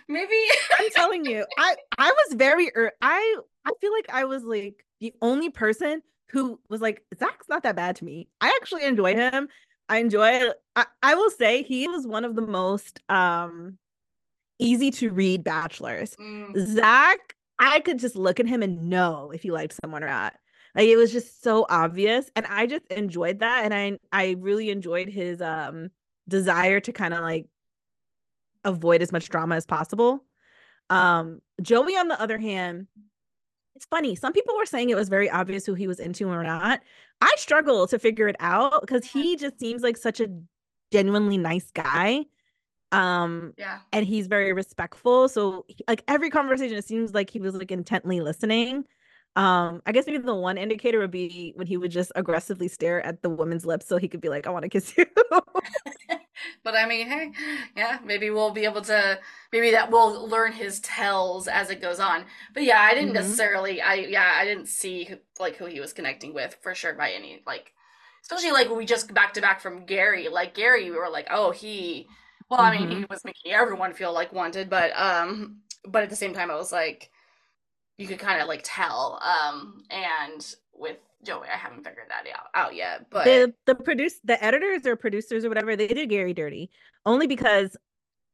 maybe. 0.08 0.34
i'm 0.80 0.90
telling 0.92 1.26
you 1.26 1.46
i 1.58 1.76
i 1.98 2.10
was 2.10 2.36
very 2.36 2.72
er- 2.76 2.94
i 3.02 3.36
i 3.66 3.72
feel 3.82 3.92
like 3.92 4.10
i 4.14 4.24
was 4.24 4.44
like 4.44 4.86
the 5.02 5.14
only 5.22 5.50
person 5.50 6.02
who 6.32 6.60
was 6.70 6.82
like 6.82 7.04
zach's 7.18 7.50
not 7.50 7.64
that 7.64 7.76
bad 7.76 7.96
to 7.98 8.06
me. 8.06 8.28
I 8.42 8.50
actually 8.62 8.86
enjoyed 8.86 9.18
him. 9.18 9.48
I 9.88 9.98
enjoy 9.98 10.50
I, 10.76 10.86
I 11.02 11.16
will 11.16 11.32
say 11.32 11.64
he 11.64 11.88
was 11.88 12.06
one 12.06 12.26
of 12.26 12.36
the 12.36 12.42
most 12.42 13.02
um 13.10 13.78
easy 14.60 14.92
to 14.92 15.10
read 15.12 15.44
bachelors. 15.44 16.16
Mm. 16.20 16.58
zach 16.76 17.36
i 17.60 17.80
could 17.82 18.00
just 18.00 18.16
look 18.16 18.40
at 18.40 18.48
him 18.48 18.62
and 18.64 18.90
know 18.90 19.32
if 19.34 19.42
he 19.42 19.52
liked 19.52 19.78
someone 19.82 20.04
or 20.04 20.08
not. 20.08 20.36
Like 20.76 20.88
it 20.88 20.98
was 20.98 21.12
just 21.12 21.42
so 21.44 21.66
obvious 21.70 22.30
and 22.36 22.46
i 22.48 22.66
just 22.68 22.86
enjoyed 22.92 23.40
that 23.40 23.66
and 23.66 23.74
i 23.74 23.98
i 24.12 24.36
really 24.40 24.70
enjoyed 24.70 25.10
his 25.10 25.42
um 25.42 25.90
desire 26.28 26.80
to 26.80 26.92
kind 26.94 27.14
of 27.14 27.22
like 27.22 27.48
avoid 28.64 29.02
as 29.02 29.12
much 29.12 29.30
drama 29.30 29.56
as 29.56 29.66
possible. 29.66 30.24
Um 30.90 31.42
joey 31.62 31.94
on 31.98 32.08
the 32.08 32.22
other 32.22 32.38
hand 32.38 32.88
it's 33.80 33.86
funny 33.86 34.14
some 34.14 34.34
people 34.34 34.58
were 34.58 34.66
saying 34.66 34.90
it 34.90 34.98
was 34.98 35.08
very 35.08 35.30
obvious 35.30 35.66
who 35.66 35.74
he 35.74 35.88
was 35.88 36.00
into 36.02 36.28
or 36.28 36.44
not. 36.44 36.82
I 37.22 37.34
struggle 37.38 37.88
to 37.88 37.98
figure 37.98 38.28
it 38.28 38.36
out 38.42 38.82
because 38.82 39.06
he 39.06 39.38
just 39.38 39.58
seems 39.58 39.82
like 39.84 39.96
such 39.96 40.20
a 40.20 40.28
genuinely 40.92 41.38
nice 41.38 41.72
guy 41.72 42.26
um 42.92 43.54
Yeah. 43.58 43.80
and 43.94 44.06
he's 44.06 44.28
very 44.28 44.52
respectful 44.54 45.30
so 45.30 45.66
like 45.88 46.04
every 46.10 46.30
conversation 46.30 46.78
it 46.78 46.86
seems 46.86 47.14
like 47.14 47.30
he 47.30 47.40
was 47.40 47.56
like 47.56 47.72
intently 47.72 48.20
listening. 48.22 48.86
Um 49.38 49.82
i 49.86 49.92
guess 49.94 50.08
maybe 50.08 50.18
the 50.20 50.36
one 50.36 50.58
indicator 50.58 51.00
would 51.00 51.12
be 51.12 51.54
when 51.56 51.68
he 51.68 51.78
would 51.78 51.92
just 51.92 52.12
aggressively 52.16 52.68
stare 52.68 53.02
at 53.06 53.22
the 53.22 53.30
woman's 53.30 53.66
lips 53.66 53.88
so 53.88 53.98
he 53.98 54.10
could 54.10 54.22
be 54.22 54.30
like 54.30 54.48
i 54.48 54.50
want 54.50 54.64
to 54.64 54.70
kiss 54.70 54.98
you 54.98 55.06
But 56.64 56.76
I 56.76 56.86
mean, 56.88 57.08
hey, 57.08 57.32
yeah, 57.76 58.00
maybe 58.04 58.30
we'll 58.30 58.52
be 58.52 58.66
able 58.66 58.82
to, 58.84 59.20
maybe 59.52 59.72
that 59.72 59.92
we'll 59.92 60.28
learn 60.28 60.52
his 60.54 60.80
tells 60.82 61.48
as 61.48 61.70
it 61.70 61.82
goes 61.82 62.00
on. 62.00 62.26
But 62.54 62.64
yeah, 62.64 62.80
I 62.82 62.94
didn't 62.94 63.14
Mhm. 63.14 63.14
necessarily, 63.14 63.82
I, 63.82 63.96
yeah, 63.96 64.34
I 64.36 64.46
didn't 64.46 64.68
see 64.68 65.06
who, 65.06 65.18
like 65.40 65.56
who 65.58 65.66
he 65.66 65.80
was 65.80 65.94
connecting 65.94 66.34
with 66.34 66.58
for 66.62 66.76
sure 66.76 66.94
by 66.94 67.12
any, 67.12 67.42
like, 67.48 67.74
especially 68.22 68.52
like 68.52 68.68
when 68.70 68.78
we 68.78 68.86
just 68.86 69.14
back 69.14 69.34
to 69.34 69.42
back 69.42 69.62
from 69.62 69.86
Gary. 69.86 70.28
Like 70.30 70.54
Gary, 70.56 70.90
we 70.92 70.98
were 70.98 71.10
like, 71.10 71.28
oh, 71.32 71.52
he, 71.52 72.10
well, 72.50 72.60
I 72.60 72.72
mean, 72.72 72.90
he 72.90 73.06
was 73.10 73.24
making 73.26 73.52
everyone 73.54 73.94
feel 73.94 74.14
like 74.14 74.34
wanted, 74.34 74.70
but, 74.70 74.92
um, 75.00 75.58
but 75.88 76.04
at 76.04 76.10
the 76.10 76.16
same 76.16 76.34
time, 76.34 76.52
I 76.52 76.56
was 76.56 76.72
like, 76.72 77.10
you 77.98 78.08
could 78.08 78.20
kind 78.20 78.42
of 78.42 78.48
like 78.48 78.62
tell. 78.64 79.20
Um, 79.22 79.84
and 79.90 80.56
with 80.80 80.98
Joey, 81.24 81.48
I 81.54 81.58
haven't 81.58 81.84
figured 81.84 82.08
that 82.10 82.26
out, 82.34 82.48
out 82.56 82.76
yet, 82.76 83.08
but 83.10 83.26
the 83.26 83.54
the 83.66 83.76
produce 83.76 84.20
the 84.24 84.42
editors 84.44 84.86
or 84.86 84.96
producers 84.96 85.44
or 85.44 85.50
whatever 85.50 85.76
they 85.76 85.88
did 85.88 86.10
Gary 86.10 86.34
dirty 86.34 86.70
only 87.06 87.28
because 87.28 87.76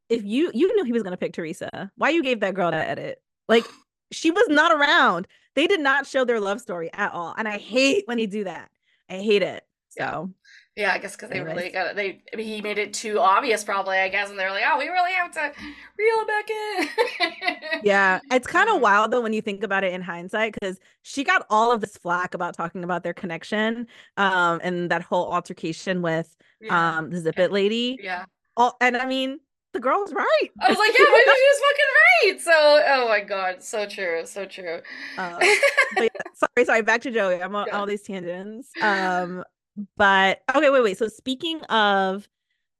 if 0.08 0.24
you 0.24 0.50
you 0.54 0.74
knew 0.76 0.84
he 0.84 0.92
was 0.92 1.02
gonna 1.02 1.16
pick 1.16 1.32
Theresa, 1.32 1.90
why 1.96 2.10
you 2.10 2.22
gave 2.22 2.40
that 2.40 2.54
girl 2.54 2.70
that 2.70 2.88
edit? 2.88 3.20
Like 3.48 3.64
she 4.12 4.30
was 4.30 4.46
not 4.48 4.72
around. 4.72 5.26
They 5.54 5.66
did 5.66 5.80
not 5.80 6.06
show 6.06 6.24
their 6.24 6.40
love 6.40 6.60
story 6.60 6.90
at 6.92 7.12
all, 7.12 7.34
and 7.36 7.48
I 7.48 7.58
hate 7.58 8.04
when 8.06 8.18
they 8.18 8.26
do 8.26 8.44
that. 8.44 8.70
I 9.10 9.14
hate 9.14 9.42
it. 9.42 9.64
So 9.88 10.30
Yeah, 10.76 10.92
I 10.92 10.98
guess 10.98 11.16
because 11.16 11.30
they 11.30 11.40
really 11.40 11.70
got 11.70 11.86
it. 11.86 11.96
They 11.96 12.22
I 12.34 12.36
mean, 12.36 12.46
he 12.46 12.60
made 12.60 12.76
it 12.76 12.92
too 12.92 13.18
obvious, 13.18 13.64
probably. 13.64 13.96
I 13.96 14.10
guess, 14.10 14.28
and 14.28 14.38
they're 14.38 14.50
like, 14.50 14.62
"Oh, 14.66 14.76
we 14.78 14.88
really 14.88 15.12
have 15.12 15.32
to 15.32 15.52
reel 15.98 16.16
it 16.20 16.28
back 16.28 16.50
in." 16.50 17.80
yeah, 17.82 18.20
it's 18.30 18.46
kind 18.46 18.68
of 18.68 18.82
wild 18.82 19.10
though 19.10 19.22
when 19.22 19.32
you 19.32 19.40
think 19.40 19.62
about 19.62 19.84
it 19.84 19.94
in 19.94 20.02
hindsight 20.02 20.52
because 20.52 20.78
she 21.00 21.24
got 21.24 21.46
all 21.48 21.72
of 21.72 21.80
this 21.80 21.96
flack 21.96 22.34
about 22.34 22.54
talking 22.54 22.84
about 22.84 23.04
their 23.04 23.14
connection, 23.14 23.86
um, 24.18 24.60
and 24.62 24.90
that 24.90 25.00
whole 25.00 25.32
altercation 25.32 26.02
with 26.02 26.36
yeah, 26.60 26.98
um 26.98 27.08
the 27.10 27.20
Zip 27.20 27.38
It 27.38 27.52
lady. 27.52 27.98
yeah, 28.02 28.26
all 28.54 28.76
and 28.82 28.98
I 28.98 29.06
mean, 29.06 29.40
the 29.72 29.80
girl 29.80 30.00
was 30.00 30.12
right. 30.12 30.48
I 30.60 30.68
was 30.68 30.78
like, 30.78 30.90
yeah, 30.98 31.04
but 31.08 31.36
she 31.36 31.48
was 31.48 31.60
fucking 31.70 31.92
right. 31.94 32.40
So, 32.40 32.82
oh 32.88 33.08
my 33.08 33.20
god, 33.20 33.62
so 33.62 33.86
true, 33.86 34.26
so 34.26 34.44
true. 34.44 34.80
Uh, 35.16 35.38
but 35.96 36.04
yeah, 36.04 36.08
sorry, 36.34 36.66
sorry. 36.66 36.82
Back 36.82 37.00
to 37.02 37.10
Joey. 37.10 37.42
I'm 37.42 37.54
on 37.54 37.70
all 37.70 37.86
these 37.86 38.02
tangents. 38.02 38.70
Um, 38.82 39.42
but 39.96 40.42
okay, 40.54 40.70
wait, 40.70 40.82
wait. 40.82 40.98
So 40.98 41.08
speaking 41.08 41.60
of 41.64 42.28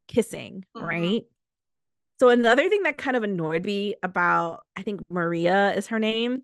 kissing, 0.08 0.64
mm-hmm. 0.76 0.86
right? 0.86 1.24
So 2.18 2.30
another 2.30 2.68
thing 2.68 2.82
that 2.84 2.96
kind 2.96 3.16
of 3.16 3.22
annoyed 3.22 3.64
me 3.64 3.94
about, 4.02 4.64
I 4.76 4.82
think 4.82 5.02
Maria 5.10 5.74
is 5.74 5.88
her 5.88 5.98
name. 5.98 6.42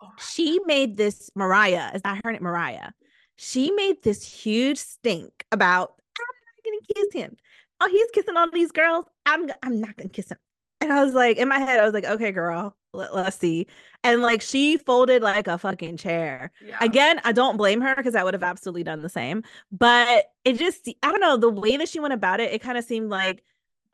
Oh, 0.00 0.10
she 0.18 0.58
made 0.64 0.96
this 0.96 1.30
Mariah. 1.34 1.90
Is 1.94 2.02
that 2.02 2.20
her 2.24 2.32
name? 2.32 2.42
Mariah. 2.42 2.90
She 3.36 3.70
made 3.72 4.02
this 4.02 4.24
huge 4.24 4.78
stink 4.78 5.44
about 5.52 5.94
I'm 6.18 6.26
not 6.46 6.64
gonna 6.64 6.94
kiss 6.94 7.12
him. 7.12 7.36
Oh, 7.80 7.88
he's 7.88 8.10
kissing 8.12 8.36
all 8.36 8.50
these 8.50 8.72
girls. 8.72 9.04
I'm 9.26 9.50
I'm 9.62 9.80
not 9.80 9.96
gonna 9.96 10.08
kiss 10.08 10.30
him. 10.30 10.38
And 10.82 10.92
I 10.92 11.04
was 11.04 11.14
like, 11.14 11.36
in 11.36 11.48
my 11.48 11.58
head, 11.58 11.78
I 11.78 11.84
was 11.84 11.94
like, 11.94 12.04
okay, 12.04 12.32
girl, 12.32 12.76
let, 12.92 13.12
us 13.12 13.38
see. 13.38 13.66
And 14.02 14.20
like 14.20 14.42
she 14.42 14.76
folded 14.76 15.22
like 15.22 15.46
a 15.46 15.56
fucking 15.56 15.96
chair. 15.96 16.50
Yeah. 16.64 16.76
Again, 16.80 17.20
I 17.24 17.32
don't 17.32 17.56
blame 17.56 17.80
her 17.80 17.94
because 17.94 18.14
I 18.14 18.24
would 18.24 18.34
have 18.34 18.42
absolutely 18.42 18.82
done 18.82 19.00
the 19.00 19.08
same. 19.08 19.44
But 19.70 20.32
it 20.44 20.58
just, 20.58 20.88
I 21.02 21.10
don't 21.10 21.20
know, 21.20 21.36
the 21.36 21.50
way 21.50 21.76
that 21.76 21.88
she 21.88 22.00
went 22.00 22.14
about 22.14 22.40
it, 22.40 22.52
it 22.52 22.60
kind 22.60 22.76
of 22.76 22.84
seemed 22.84 23.10
like 23.10 23.44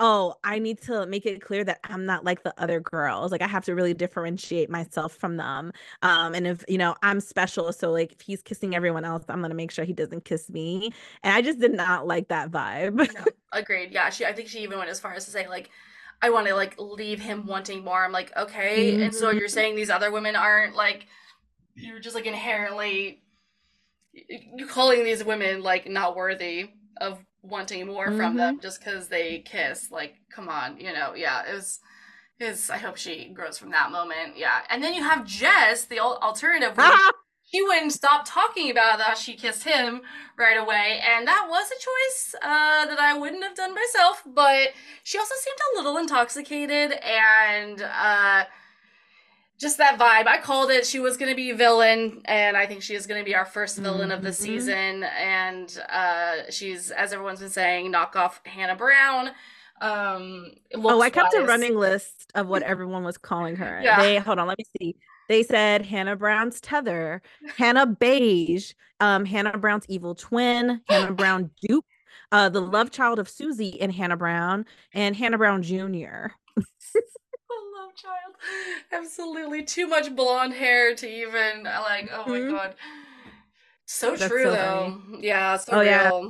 oh, 0.00 0.34
I 0.44 0.58
need 0.58 0.80
to 0.82 1.06
make 1.06 1.26
it 1.26 1.42
clear 1.42 1.64
that 1.64 1.80
I'm 1.84 2.06
not 2.06 2.24
like 2.24 2.42
the 2.42 2.54
other 2.58 2.80
girls. 2.80 3.32
Like 3.32 3.42
I 3.42 3.48
have 3.48 3.64
to 3.64 3.74
really 3.74 3.94
differentiate 3.94 4.70
myself 4.70 5.14
from 5.14 5.36
them. 5.36 5.72
Um, 6.02 6.34
and 6.34 6.46
if 6.46 6.64
you 6.68 6.78
know 6.78 6.94
I'm 7.02 7.20
special, 7.20 7.72
so 7.72 7.90
like 7.90 8.12
if 8.12 8.20
he's 8.20 8.42
kissing 8.42 8.74
everyone 8.74 9.04
else, 9.04 9.24
I'm 9.28 9.40
gonna 9.40 9.54
make 9.54 9.70
sure 9.70 9.84
he 9.84 9.92
doesn't 9.92 10.24
kiss 10.24 10.48
me. 10.50 10.92
And 11.22 11.34
I 11.34 11.42
just 11.42 11.58
did 11.58 11.74
not 11.74 12.06
like 12.06 12.28
that 12.28 12.50
vibe. 12.50 12.96
no, 13.14 13.24
agreed. 13.52 13.92
Yeah, 13.92 14.10
she. 14.10 14.24
I 14.24 14.32
think 14.32 14.48
she 14.48 14.60
even 14.60 14.78
went 14.78 14.90
as 14.90 15.00
far 15.00 15.14
as 15.14 15.24
to 15.24 15.30
say 15.30 15.48
like. 15.48 15.70
I 16.20 16.30
want 16.30 16.46
to 16.48 16.54
like 16.54 16.74
leave 16.78 17.20
him 17.20 17.46
wanting 17.46 17.84
more. 17.84 18.04
I'm 18.04 18.12
like, 18.12 18.36
okay. 18.36 18.92
Mm-hmm. 18.92 19.02
And 19.02 19.14
so 19.14 19.30
you're 19.30 19.42
mm-hmm. 19.42 19.52
saying 19.52 19.76
these 19.76 19.90
other 19.90 20.10
women 20.10 20.36
aren't 20.36 20.74
like 20.74 21.06
you're 21.74 22.00
just 22.00 22.16
like 22.16 22.26
inherently 22.26 23.22
you're 24.12 24.68
calling 24.68 25.04
these 25.04 25.22
women 25.22 25.62
like 25.62 25.88
not 25.88 26.16
worthy 26.16 26.70
of 27.00 27.24
wanting 27.42 27.86
more 27.86 28.08
mm-hmm. 28.08 28.16
from 28.16 28.36
them 28.36 28.54
mm-hmm. 28.54 28.62
just 28.62 28.80
because 28.80 29.08
they 29.08 29.40
kiss. 29.40 29.90
Like, 29.90 30.16
come 30.30 30.48
on, 30.48 30.78
you 30.78 30.92
know? 30.92 31.14
Yeah, 31.14 31.44
it 31.48 31.54
was. 31.54 31.80
Is 32.40 32.70
I 32.70 32.78
hope 32.78 32.96
she 32.96 33.30
grows 33.34 33.58
from 33.58 33.72
that 33.72 33.90
moment. 33.90 34.36
Yeah, 34.36 34.60
and 34.70 34.80
then 34.80 34.94
you 34.94 35.02
have 35.02 35.26
Jess, 35.26 35.86
the 35.86 35.98
alternative. 35.98 36.72
She 37.50 37.62
wouldn't 37.62 37.92
stop 37.92 38.24
talking 38.26 38.70
about 38.70 39.00
how 39.00 39.14
she 39.14 39.34
kissed 39.34 39.64
him 39.64 40.02
right 40.36 40.58
away, 40.58 41.00
and 41.08 41.26
that 41.26 41.46
was 41.48 41.66
a 41.70 41.80
choice 41.80 42.34
uh, 42.42 42.86
that 42.86 42.98
I 42.98 43.16
wouldn't 43.16 43.42
have 43.42 43.54
done 43.54 43.74
myself. 43.74 44.22
But 44.26 44.70
she 45.02 45.18
also 45.18 45.34
seemed 45.38 45.58
a 45.72 45.78
little 45.78 45.98
intoxicated, 45.98 46.92
and 46.92 47.82
uh, 47.82 48.44
just 49.58 49.78
that 49.78 49.98
vibe. 49.98 50.26
I 50.26 50.38
called 50.38 50.70
it. 50.70 50.86
She 50.86 51.00
was 51.00 51.16
going 51.16 51.30
to 51.30 51.36
be 51.36 51.52
villain, 51.52 52.22
and 52.26 52.56
I 52.56 52.66
think 52.66 52.82
she 52.82 52.94
is 52.94 53.06
going 53.06 53.20
to 53.20 53.24
be 53.24 53.34
our 53.34 53.46
first 53.46 53.78
villain 53.78 54.02
mm-hmm. 54.02 54.12
of 54.12 54.22
the 54.22 54.30
mm-hmm. 54.30 54.44
season. 54.44 55.04
And 55.04 55.82
uh, 55.90 56.50
she's, 56.50 56.90
as 56.90 57.12
everyone's 57.12 57.40
been 57.40 57.50
saying, 57.50 57.90
knock 57.90 58.14
off 58.14 58.40
Hannah 58.44 58.76
Brown. 58.76 59.30
Um, 59.80 60.52
oh, 60.74 61.00
I 61.00 61.10
kept 61.10 61.34
a 61.34 61.44
running 61.44 61.76
list 61.76 62.30
of 62.34 62.46
what 62.46 62.62
everyone 62.64 63.04
was 63.04 63.18
calling 63.18 63.56
her. 63.56 63.80
Yeah. 63.82 64.00
They 64.00 64.18
hold 64.18 64.38
on, 64.38 64.46
let 64.48 64.58
me 64.58 64.64
see. 64.78 64.96
They 65.28 65.42
said 65.42 65.84
Hannah 65.84 66.16
Brown's 66.16 66.60
tether, 66.60 67.22
Hannah 67.56 67.86
Beige, 67.86 68.72
um, 69.00 69.24
Hannah 69.24 69.58
Brown's 69.58 69.84
evil 69.88 70.14
twin, 70.14 70.80
Hannah 70.88 71.12
Brown 71.12 71.50
dupe, 71.60 71.84
uh, 72.32 72.48
the 72.48 72.60
love 72.60 72.90
child 72.90 73.18
of 73.18 73.28
Susie 73.28 73.80
and 73.80 73.92
Hannah 73.92 74.16
Brown, 74.16 74.64
and 74.92 75.14
Hannah 75.14 75.38
Brown 75.38 75.62
Jr 75.62 75.78
A 76.56 76.60
love 77.78 77.94
child. 77.94 78.34
Absolutely 78.92 79.64
too 79.64 79.86
much 79.86 80.14
blonde 80.14 80.54
hair 80.54 80.94
to 80.94 81.08
even 81.08 81.64
like. 81.64 82.10
Oh 82.12 82.24
mm-hmm. 82.26 82.52
my 82.52 82.58
god. 82.58 82.74
So 83.86 84.16
That's 84.16 84.30
true 84.30 84.44
so 84.44 84.50
though. 84.52 85.00
Funny. 85.10 85.26
Yeah. 85.26 85.56
So 85.56 85.72
oh 85.72 85.80
real. 85.80 85.86
yeah. 85.86 86.20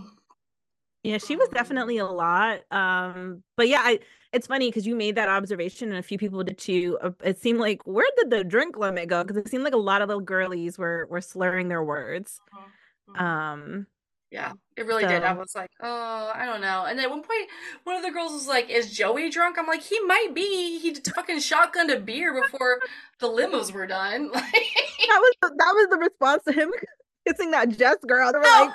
Yeah, 1.05 1.19
she 1.19 1.37
was 1.37 1.49
definitely 1.49 1.99
a 1.99 2.07
lot. 2.07 2.61
Um, 2.71 3.43
but 3.57 3.69
yeah, 3.69 3.81
I 3.83 4.01
it's 4.33 4.47
funny 4.47 4.69
because 4.69 4.87
you 4.87 4.95
made 4.95 5.15
that 5.17 5.29
observation 5.29 5.89
and 5.89 5.99
a 5.99 6.03
few 6.03 6.19
people 6.19 6.43
did 6.45 6.59
too. 6.59 6.99
Uh, 7.01 7.11
it 7.25 7.41
seemed 7.41 7.61
like 7.61 7.87
where 7.87 8.07
did 8.17 8.31
the 8.31 8.45
drink 8.45 8.77
limit 8.77 9.09
go? 9.09 9.23
Because 9.23 9.37
it 9.37 9.49
seemed 9.49 9.65
like 9.65 9.75
a 9.75 9.79
lot 9.79 10.03
of 10.03 10.09
little 10.09 10.23
girlies 10.23 10.79
were 10.79 11.07
were 11.11 11.21
slurring 11.21 11.69
their 11.69 11.83
words. 11.83 12.41
Mm-hmm. 13.11 13.25
Um, 13.25 13.87
yeah, 14.31 14.53
it 14.77 14.87
really 14.87 15.05
so. 15.05 15.09
did. 15.09 15.23
I 15.23 15.33
was 15.33 15.55
like, 15.55 15.71
oh, 15.83 16.31
I 16.35 16.45
don't 16.45 16.61
know. 16.61 16.85
And 16.85 17.01
at 17.01 17.09
one 17.09 17.23
point, 17.23 17.49
one 17.85 17.97
of 17.97 18.03
the 18.03 18.11
girls 18.11 18.33
was 18.33 18.47
like, 18.47 18.69
"Is 18.69 18.95
Joey 18.95 19.31
drunk?" 19.31 19.57
I'm 19.59 19.67
like, 19.67 19.83
"He 19.83 19.99
might 20.01 20.35
be. 20.35 20.79
He 20.79 20.95
fucking 20.95 21.39
shotgunned 21.39 21.95
a 21.95 21.99
beer 21.99 22.39
before 22.39 22.81
the 23.21 23.29
limos 23.29 23.73
were 23.73 23.87
done." 23.87 24.31
that 24.33 24.43
was 24.43 25.35
the, 25.41 25.49
that 25.49 25.73
was 25.75 25.89
the 25.91 25.97
response 25.97 26.45
to 26.45 26.53
him 26.53 26.71
kissing 27.27 27.51
that 27.53 27.71
Jess 27.71 27.97
girl. 28.07 28.31
They 28.33 28.39
were 28.39 28.45
like, 28.45 28.75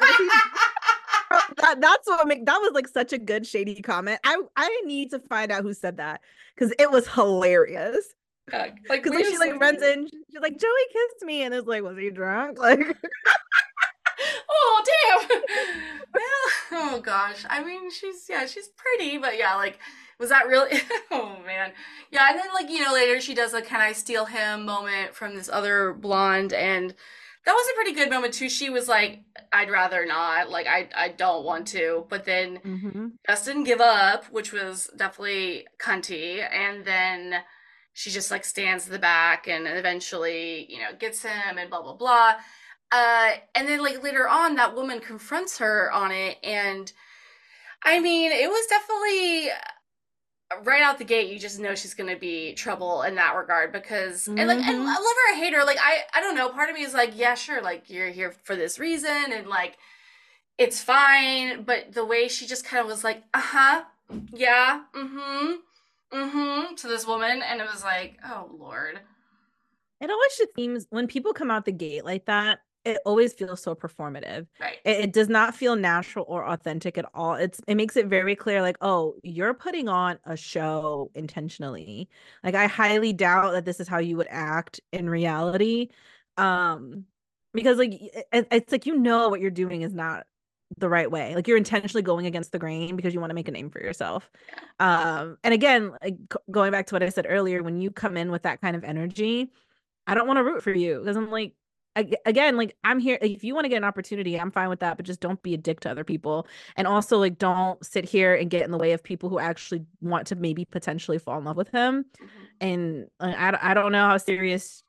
that, 1.58 1.82
that's 1.82 2.08
what 2.08 2.28
make 2.28 2.46
that 2.46 2.58
was 2.58 2.72
like 2.74 2.88
such 2.88 3.14
a 3.14 3.18
good 3.18 3.46
shady 3.46 3.82
comment. 3.82 4.20
I 4.24 4.42
I 4.56 4.82
need 4.86 5.12
to 5.12 5.20
find 5.20 5.52
out 5.52 5.64
who 5.64 5.74
said 5.74 5.98
that 5.98 6.22
because 6.56 6.74
it 6.80 6.92
was 6.92 7.08
hilarious. 7.08 8.14
Like 8.52 8.76
because 8.90 9.28
she 9.28 9.38
like 9.38 9.60
runs 9.60 9.82
in, 9.82 10.08
she's 10.08 10.42
like 10.42 10.60
Joey 10.60 10.72
kissed 10.92 11.24
me, 11.24 11.44
and 11.44 11.54
it's 11.54 11.68
like, 11.68 11.84
was 11.84 11.98
he 11.98 12.10
drunk? 12.10 12.60
Like 12.64 12.80
oh 14.50 14.84
damn. 14.86 15.42
well, 16.14 16.96
oh 16.96 17.02
gosh. 17.02 17.46
I 17.50 17.64
mean, 17.64 17.90
she's 17.92 18.26
yeah, 18.30 18.46
she's 18.46 18.70
pretty, 18.70 19.18
but 19.18 19.38
yeah, 19.38 19.56
like 19.56 19.80
was 20.20 20.30
that 20.30 20.48
really 20.48 20.80
oh 21.12 21.38
man 21.46 21.72
yeah 22.12 22.30
and 22.30 22.40
then 22.40 22.48
like 22.54 22.70
you 22.70 22.82
know 22.82 22.94
later 22.94 23.20
she 23.20 23.34
does 23.34 23.54
a 23.54 23.62
can 23.62 23.82
i 23.82 23.92
steal 23.92 24.26
him 24.26 24.64
moment 24.64 25.14
from 25.14 25.36
this 25.36 25.50
other 25.52 25.92
blonde 25.92 26.54
and 26.54 26.94
that 27.46 27.54
was 27.54 27.68
a 27.70 27.76
pretty 27.76 27.94
good 27.94 28.10
moment 28.10 28.34
too. 28.34 28.50
She 28.50 28.70
was 28.70 28.88
like 28.88 29.22
i'd 29.52 29.70
rather 29.70 30.06
not. 30.06 30.50
Like 30.50 30.68
i 30.68 30.90
i 30.96 31.10
don't 31.10 31.46
want 31.46 31.68
to. 31.70 32.06
But 32.10 32.26
then 32.26 32.60
mm-hmm. 32.60 33.08
didn't 33.46 33.64
give 33.64 33.82
up 33.82 34.26
which 34.26 34.54
was 34.54 34.90
definitely 34.98 35.66
cunty. 35.80 36.46
And 36.52 36.86
then 36.86 37.36
she 37.94 38.10
just 38.10 38.32
like 38.32 38.46
stands 38.46 38.88
in 38.88 38.92
the 38.92 39.00
back 39.00 39.48
and 39.48 39.68
eventually 39.68 40.66
you 40.72 40.80
know 40.80 40.96
gets 40.98 41.24
him 41.24 41.58
and 41.58 41.70
blah 41.70 41.82
blah 41.82 41.96
blah. 41.96 42.36
Uh, 42.94 43.32
and 43.56 43.68
then 43.68 43.82
like 43.82 44.04
later 44.04 44.30
on, 44.30 44.56
that 44.56 44.76
woman 44.76 45.00
confronts 45.00 45.58
her 45.58 45.92
on 45.92 46.12
it, 46.12 46.38
and 46.44 46.94
I 47.84 48.00
mean, 48.00 48.32
it 48.32 48.48
was 48.48 48.68
definitely 48.68 49.50
right 50.64 50.82
out 50.82 50.98
the 50.98 51.04
gate. 51.04 51.32
You 51.32 51.40
just 51.40 51.60
know 51.60 51.76
she's 51.76 51.94
gonna 51.94 52.18
be 52.18 52.54
trouble 52.54 53.04
in 53.04 53.16
that 53.16 53.36
regard 53.36 53.72
because, 53.72 54.24
mm-hmm. 54.24 54.38
and 54.38 54.48
like, 54.48 54.58
and 54.58 54.68
I 54.68 54.72
mm-hmm. 54.72 54.86
love 54.86 54.98
her, 54.98 55.34
I 55.34 55.38
hate 55.38 55.54
her. 55.54 55.64
Like, 55.64 55.78
I, 55.82 56.00
I 56.14 56.22
don't 56.22 56.36
know. 56.36 56.50
Part 56.50 56.70
of 56.70 56.76
me 56.76 56.84
is 56.84 56.94
like, 56.94 57.12
yeah, 57.16 57.36
sure, 57.36 57.62
like 57.62 57.90
you're 57.90 58.10
here 58.10 58.32
for 58.44 58.56
this 58.56 58.80
reason, 58.80 59.32
and 59.32 59.48
like 59.48 59.78
it's 60.58 60.82
fine. 60.82 61.64
But 61.64 61.94
the 61.94 62.06
way 62.06 62.28
she 62.28 62.46
just 62.46 62.66
kind 62.66 62.82
of 62.82 62.88
was 62.88 63.04
like, 63.04 63.24
uh 63.34 63.42
huh, 63.42 63.84
yeah, 64.34 64.84
mm 64.94 65.10
hmm, 65.10 66.18
mm 66.18 66.32
hmm, 66.32 66.76
to 66.76 66.88
this 66.88 67.08
woman, 67.08 67.42
and 67.42 67.62
it 67.62 67.68
was 67.72 67.84
like, 67.84 68.18
oh 68.26 68.50
lord. 68.58 69.00
It 70.02 70.10
always 70.10 70.38
just 70.38 70.56
seems 70.56 70.86
when 70.90 71.08
people 71.08 71.32
come 71.32 71.50
out 71.50 71.64
the 71.64 71.72
gate 71.72 72.04
like 72.04 72.26
that, 72.26 72.60
it 72.86 73.00
always 73.06 73.34
feels 73.34 73.62
so 73.62 73.76
performative. 73.76 74.48
Right. 74.60 74.78
It, 74.84 75.06
it, 75.06 75.14
does 75.14 75.30
not 75.30 75.56
feel 75.56 75.76
natural 75.76 76.26
or 76.28 76.46
authentic 76.46 76.98
at 76.98 77.06
all. 77.14 77.36
It's 77.36 77.62
it 77.68 77.76
makes 77.76 77.96
it 77.96 78.08
very 78.08 78.36
clear, 78.36 78.62
like, 78.62 78.78
oh, 78.82 79.16
you're 79.24 79.54
putting 79.54 79.88
on 79.88 80.20
a 80.26 80.36
show 80.36 81.10
intentionally. 81.16 82.10
Like, 82.44 82.56
I 82.56 82.68
highly 82.68 83.14
doubt 83.14 83.54
that 83.54 83.66
this 83.66 83.80
is 83.80 83.88
how 83.88 84.00
you 84.00 84.18
would 84.18 84.28
act 84.30 84.82
in 84.92 85.10
reality. 85.10 85.90
Um, 86.38 87.06
because 87.54 87.78
like 87.78 87.94
it, 87.94 88.48
it's 88.52 88.72
like 88.72 88.86
you 88.86 88.98
know 88.98 89.30
what 89.30 89.40
you're 89.40 89.52
doing 89.52 89.84
is 89.84 89.94
not 89.94 90.26
the 90.78 90.90
right 90.90 91.10
way. 91.10 91.36
Like 91.36 91.48
you're 91.48 91.58
intentionally 91.58 92.02
going 92.02 92.26
against 92.26 92.52
the 92.52 92.60
grain 92.60 92.96
because 92.96 93.14
you 93.14 93.20
want 93.20 93.30
to 93.30 93.36
make 93.36 93.48
a 93.48 93.52
name 93.52 93.70
for 93.70 93.80
yourself. 93.80 94.30
Um, 94.80 95.38
and 95.44 95.54
again, 95.54 95.92
like 96.02 96.16
going 96.50 96.72
back 96.72 96.88
to 96.88 96.96
what 96.96 97.04
I 97.04 97.10
said 97.10 97.28
earlier, 97.30 97.62
when 97.62 97.80
you 97.80 97.92
come 97.92 98.18
in 98.18 98.32
with 98.32 98.44
that 98.44 98.62
kind 98.62 98.76
of 98.76 98.84
energy, 98.84 99.52
I 100.08 100.16
don't 100.16 100.28
want 100.28 100.38
to 100.38 100.44
root 100.44 100.64
for 100.64 100.74
you 100.74 101.00
because 101.00 101.16
I'm 101.16 101.32
like 101.32 101.54
again 101.96 102.58
like 102.58 102.76
i'm 102.84 103.00
here 103.00 103.18
if 103.22 103.44
you 103.44 103.54
want 103.54 103.66
to 103.66 103.70
get 103.70 103.78
an 103.78 103.84
opportunity 103.84 104.40
i'm 104.40 104.52
fine 104.52 104.70
with 104.70 104.80
that 104.80 104.98
but 104.98 105.06
just 105.06 105.20
don't 105.20 105.42
be 105.44 105.54
a 105.54 105.58
dick 105.58 105.80
to 105.80 105.90
other 105.90 106.04
people 106.04 106.48
and 106.76 106.88
also 106.88 107.18
like 107.18 107.38
don't 107.38 107.84
sit 107.86 108.06
here 108.06 108.34
and 108.34 108.50
get 108.50 108.64
in 108.64 108.72
the 108.72 108.78
way 108.78 108.94
of 108.94 109.04
people 109.04 109.30
who 109.30 109.40
actually 109.40 109.86
want 110.02 110.28
to 110.28 110.36
maybe 110.36 110.66
potentially 110.66 111.20
fall 111.20 111.38
in 111.38 111.44
love 111.44 111.58
with 111.58 111.70
him 111.70 112.04
mm-hmm. 112.04 112.44
and 112.62 113.08
uh, 113.20 113.34
I, 113.38 113.72
I 113.72 113.74
don't 113.74 113.92
know 113.92 114.08
how 114.08 114.18
serious 114.18 114.84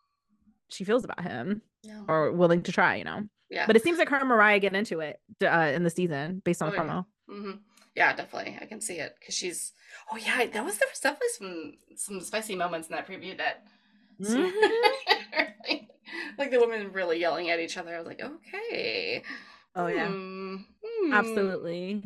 she 0.69 0.85
feels 0.85 1.05
about 1.05 1.21
him 1.21 1.63
or 2.09 2.33
willing 2.33 2.63
to 2.63 2.73
try 2.73 2.97
you 2.97 3.05
know 3.05 3.23
yeah 3.51 3.67
but 3.67 3.77
it 3.77 3.83
seems 3.83 3.99
like 3.99 4.09
her 4.09 4.17
and 4.17 4.29
mariah 4.29 4.59
get 4.59 4.75
into 4.75 5.01
it 5.01 5.21
uh, 5.43 5.73
in 5.75 5.83
the 5.85 5.91
season 5.91 6.41
based 6.45 6.63
on 6.63 6.69
oh, 6.69 6.71
the 6.73 6.79
promo 6.79 7.05
yeah. 7.29 7.35
Mm-hmm. 7.35 7.51
yeah 7.95 8.17
definitely 8.17 8.57
i 8.61 8.65
can 8.65 8.81
see 8.81 8.95
it 8.95 9.15
because 9.21 9.35
she's 9.35 9.73
oh 10.11 10.17
yeah 10.17 10.47
that 10.47 10.65
was 10.65 10.79
there 10.79 10.89
was 10.91 11.01
definitely 11.01 11.29
some 11.37 11.73
some 11.97 12.21
spicy 12.21 12.57
moments 12.57 12.89
in 12.89 12.97
that 12.97 13.07
preview 13.07 13.37
that 13.37 13.67
mm-hmm. 14.23 15.75
like 16.39 16.51
the 16.51 16.61
women 16.61 16.93
really 16.93 17.19
yelling 17.19 17.51
at 17.51 17.61
each 17.61 17.77
other. 17.77 17.95
I 17.95 17.99
was 17.99 18.07
like, 18.07 18.23
okay. 18.23 19.23
Oh 19.77 19.87
yeah, 19.87 20.09
hmm. 20.09 20.57
Hmm. 20.85 21.13
absolutely. 21.13 22.03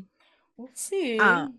We'll 0.57 0.71
see. 0.75 1.19
Um, 1.19 1.55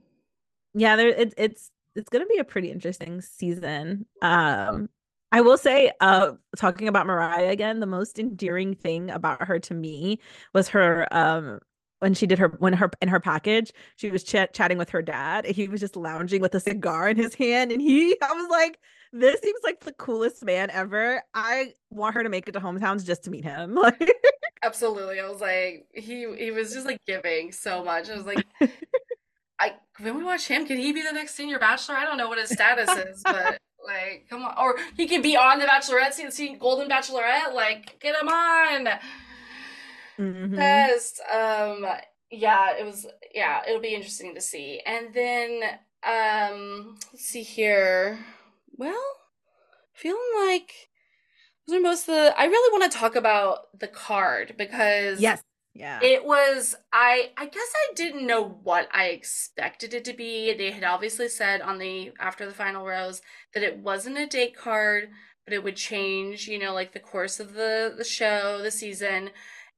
yeah, 0.73 0.95
there 0.95 1.09
it's 1.09 1.33
it's 1.37 1.71
it's 1.95 2.09
gonna 2.09 2.25
be 2.25 2.37
a 2.37 2.43
pretty 2.43 2.71
interesting 2.71 3.21
season. 3.21 4.05
Um, 4.21 4.89
I 5.31 5.41
will 5.41 5.57
say, 5.57 5.91
uh, 6.01 6.33
talking 6.57 6.87
about 6.87 7.05
Mariah 7.05 7.49
again, 7.49 7.79
the 7.79 7.85
most 7.85 8.17
endearing 8.17 8.73
thing 8.73 9.09
about 9.11 9.43
her 9.43 9.59
to 9.59 9.73
me 9.73 10.19
was 10.53 10.69
her 10.69 11.07
um 11.11 11.59
when 11.99 12.13
she 12.13 12.25
did 12.25 12.39
her 12.39 12.47
when 12.59 12.73
her 12.73 12.89
in 13.01 13.09
her 13.09 13.19
package 13.19 13.73
she 13.97 14.09
was 14.09 14.23
ch- 14.23 14.35
chatting 14.53 14.77
with 14.77 14.89
her 14.89 15.01
dad 15.01 15.45
he 15.45 15.67
was 15.67 15.81
just 15.81 15.95
lounging 15.97 16.41
with 16.41 16.55
a 16.55 16.59
cigar 16.59 17.09
in 17.09 17.17
his 17.17 17.35
hand 17.35 17.71
and 17.73 17.81
he 17.81 18.15
i 18.21 18.31
was 18.31 18.49
like 18.49 18.79
this 19.11 19.41
seems 19.41 19.59
like 19.63 19.79
the 19.81 19.93
coolest 19.93 20.43
man 20.43 20.69
ever 20.71 21.21
i 21.33 21.73
want 21.89 22.15
her 22.15 22.23
to 22.23 22.29
make 22.29 22.47
it 22.47 22.51
to 22.51 22.59
hometowns 22.59 23.05
just 23.05 23.23
to 23.23 23.29
meet 23.29 23.43
him 23.43 23.75
like 23.75 24.11
absolutely 24.63 25.19
i 25.19 25.27
was 25.29 25.41
like 25.41 25.87
he 25.93 26.27
he 26.37 26.51
was 26.51 26.73
just 26.73 26.85
like 26.85 26.99
giving 27.05 27.51
so 27.51 27.83
much 27.83 28.09
i 28.09 28.15
was 28.15 28.25
like 28.25 28.45
i 29.59 29.73
when 29.99 30.17
we 30.17 30.23
watch 30.23 30.47
him 30.47 30.65
can 30.65 30.77
he 30.77 30.91
be 30.91 31.01
the 31.01 31.11
next 31.11 31.35
senior 31.35 31.59
bachelor 31.59 31.95
i 31.95 32.05
don't 32.05 32.17
know 32.17 32.27
what 32.27 32.37
his 32.37 32.49
status 32.49 32.89
is 32.97 33.21
but 33.23 33.57
like 33.85 34.25
come 34.29 34.43
on 34.43 34.53
or 34.57 34.75
he 34.95 35.07
could 35.07 35.23
be 35.23 35.37
on 35.37 35.57
the 35.59 35.65
bachelorette 35.65 36.13
scene 36.13 36.29
see 36.29 36.55
golden 36.55 36.89
bachelorette 36.89 37.53
like 37.53 37.99
get 37.99 38.15
him 38.21 38.27
on 38.27 38.99
mm-hmm. 40.19 40.55
best. 40.55 41.21
Um, 41.31 41.85
yeah, 42.31 42.77
it 42.77 42.85
was. 42.85 43.07
Yeah, 43.33 43.61
it'll 43.67 43.81
be 43.81 43.95
interesting 43.95 44.35
to 44.35 44.41
see. 44.41 44.81
And 44.85 45.13
then, 45.13 45.61
um, 46.03 46.97
let's 47.11 47.25
see 47.25 47.43
here. 47.43 48.19
Well, 48.79 48.95
feeling 49.93 50.21
like 50.47 50.71
those 51.67 51.77
are 51.77 51.81
most 51.81 52.07
of 52.07 52.15
the. 52.15 52.33
I 52.39 52.45
really 52.45 52.79
want 52.79 52.89
to 52.89 52.97
talk 52.97 53.17
about 53.17 53.77
the 53.77 53.89
card 53.89 54.55
because 54.57 55.19
yes, 55.19 55.43
yeah, 55.73 55.99
it 56.01 56.23
was. 56.23 56.77
I 56.93 57.31
I 57.35 57.47
guess 57.47 57.73
I 57.75 57.93
didn't 57.93 58.25
know 58.25 58.41
what 58.63 58.87
I 58.93 59.07
expected 59.07 59.93
it 59.93 60.05
to 60.05 60.13
be. 60.13 60.53
They 60.53 60.71
had 60.71 60.85
obviously 60.85 61.27
said 61.27 61.59
on 61.59 61.77
the 61.77 62.13
after 62.21 62.45
the 62.45 62.53
final 62.53 62.85
rose 62.85 63.21
that 63.53 63.63
it 63.63 63.79
wasn't 63.79 64.17
a 64.17 64.25
date 64.25 64.55
card, 64.55 65.09
but 65.43 65.53
it 65.53 65.61
would 65.61 65.75
change. 65.75 66.47
You 66.47 66.57
know, 66.57 66.73
like 66.73 66.93
the 66.93 67.01
course 67.01 67.41
of 67.41 67.55
the 67.55 67.93
the 67.97 68.05
show, 68.05 68.61
the 68.63 68.71
season 68.71 69.31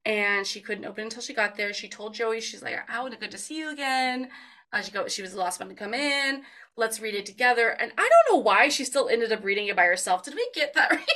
and 0.04 0.44
she 0.44 0.60
couldn't 0.60 0.84
open 0.84 1.04
until 1.04 1.22
she 1.22 1.32
got 1.32 1.56
there. 1.56 1.72
She 1.72 1.88
told 1.88 2.14
Joey, 2.14 2.40
she's 2.40 2.62
like, 2.62 2.78
"I 2.88 3.02
would 3.02 3.18
good 3.18 3.30
to 3.32 3.38
see 3.38 3.58
you 3.58 3.70
again." 3.70 4.30
Uh, 4.72 4.80
she 4.80 4.90
go, 4.90 5.06
she 5.06 5.20
was 5.20 5.32
the 5.32 5.38
last 5.38 5.60
one 5.60 5.68
to 5.68 5.74
come 5.74 5.92
in. 5.92 6.42
Let's 6.76 7.00
read 7.00 7.14
it 7.14 7.26
together. 7.26 7.68
And 7.68 7.92
I 7.98 8.08
don't 8.08 8.36
know 8.36 8.42
why 8.42 8.68
she 8.68 8.84
still 8.84 9.08
ended 9.08 9.32
up 9.32 9.44
reading 9.44 9.66
it 9.66 9.76
by 9.76 9.84
herself. 9.84 10.22
Did 10.22 10.34
we 10.34 10.48
get 10.54 10.74
that 10.74 10.90
reason? 10.90 11.06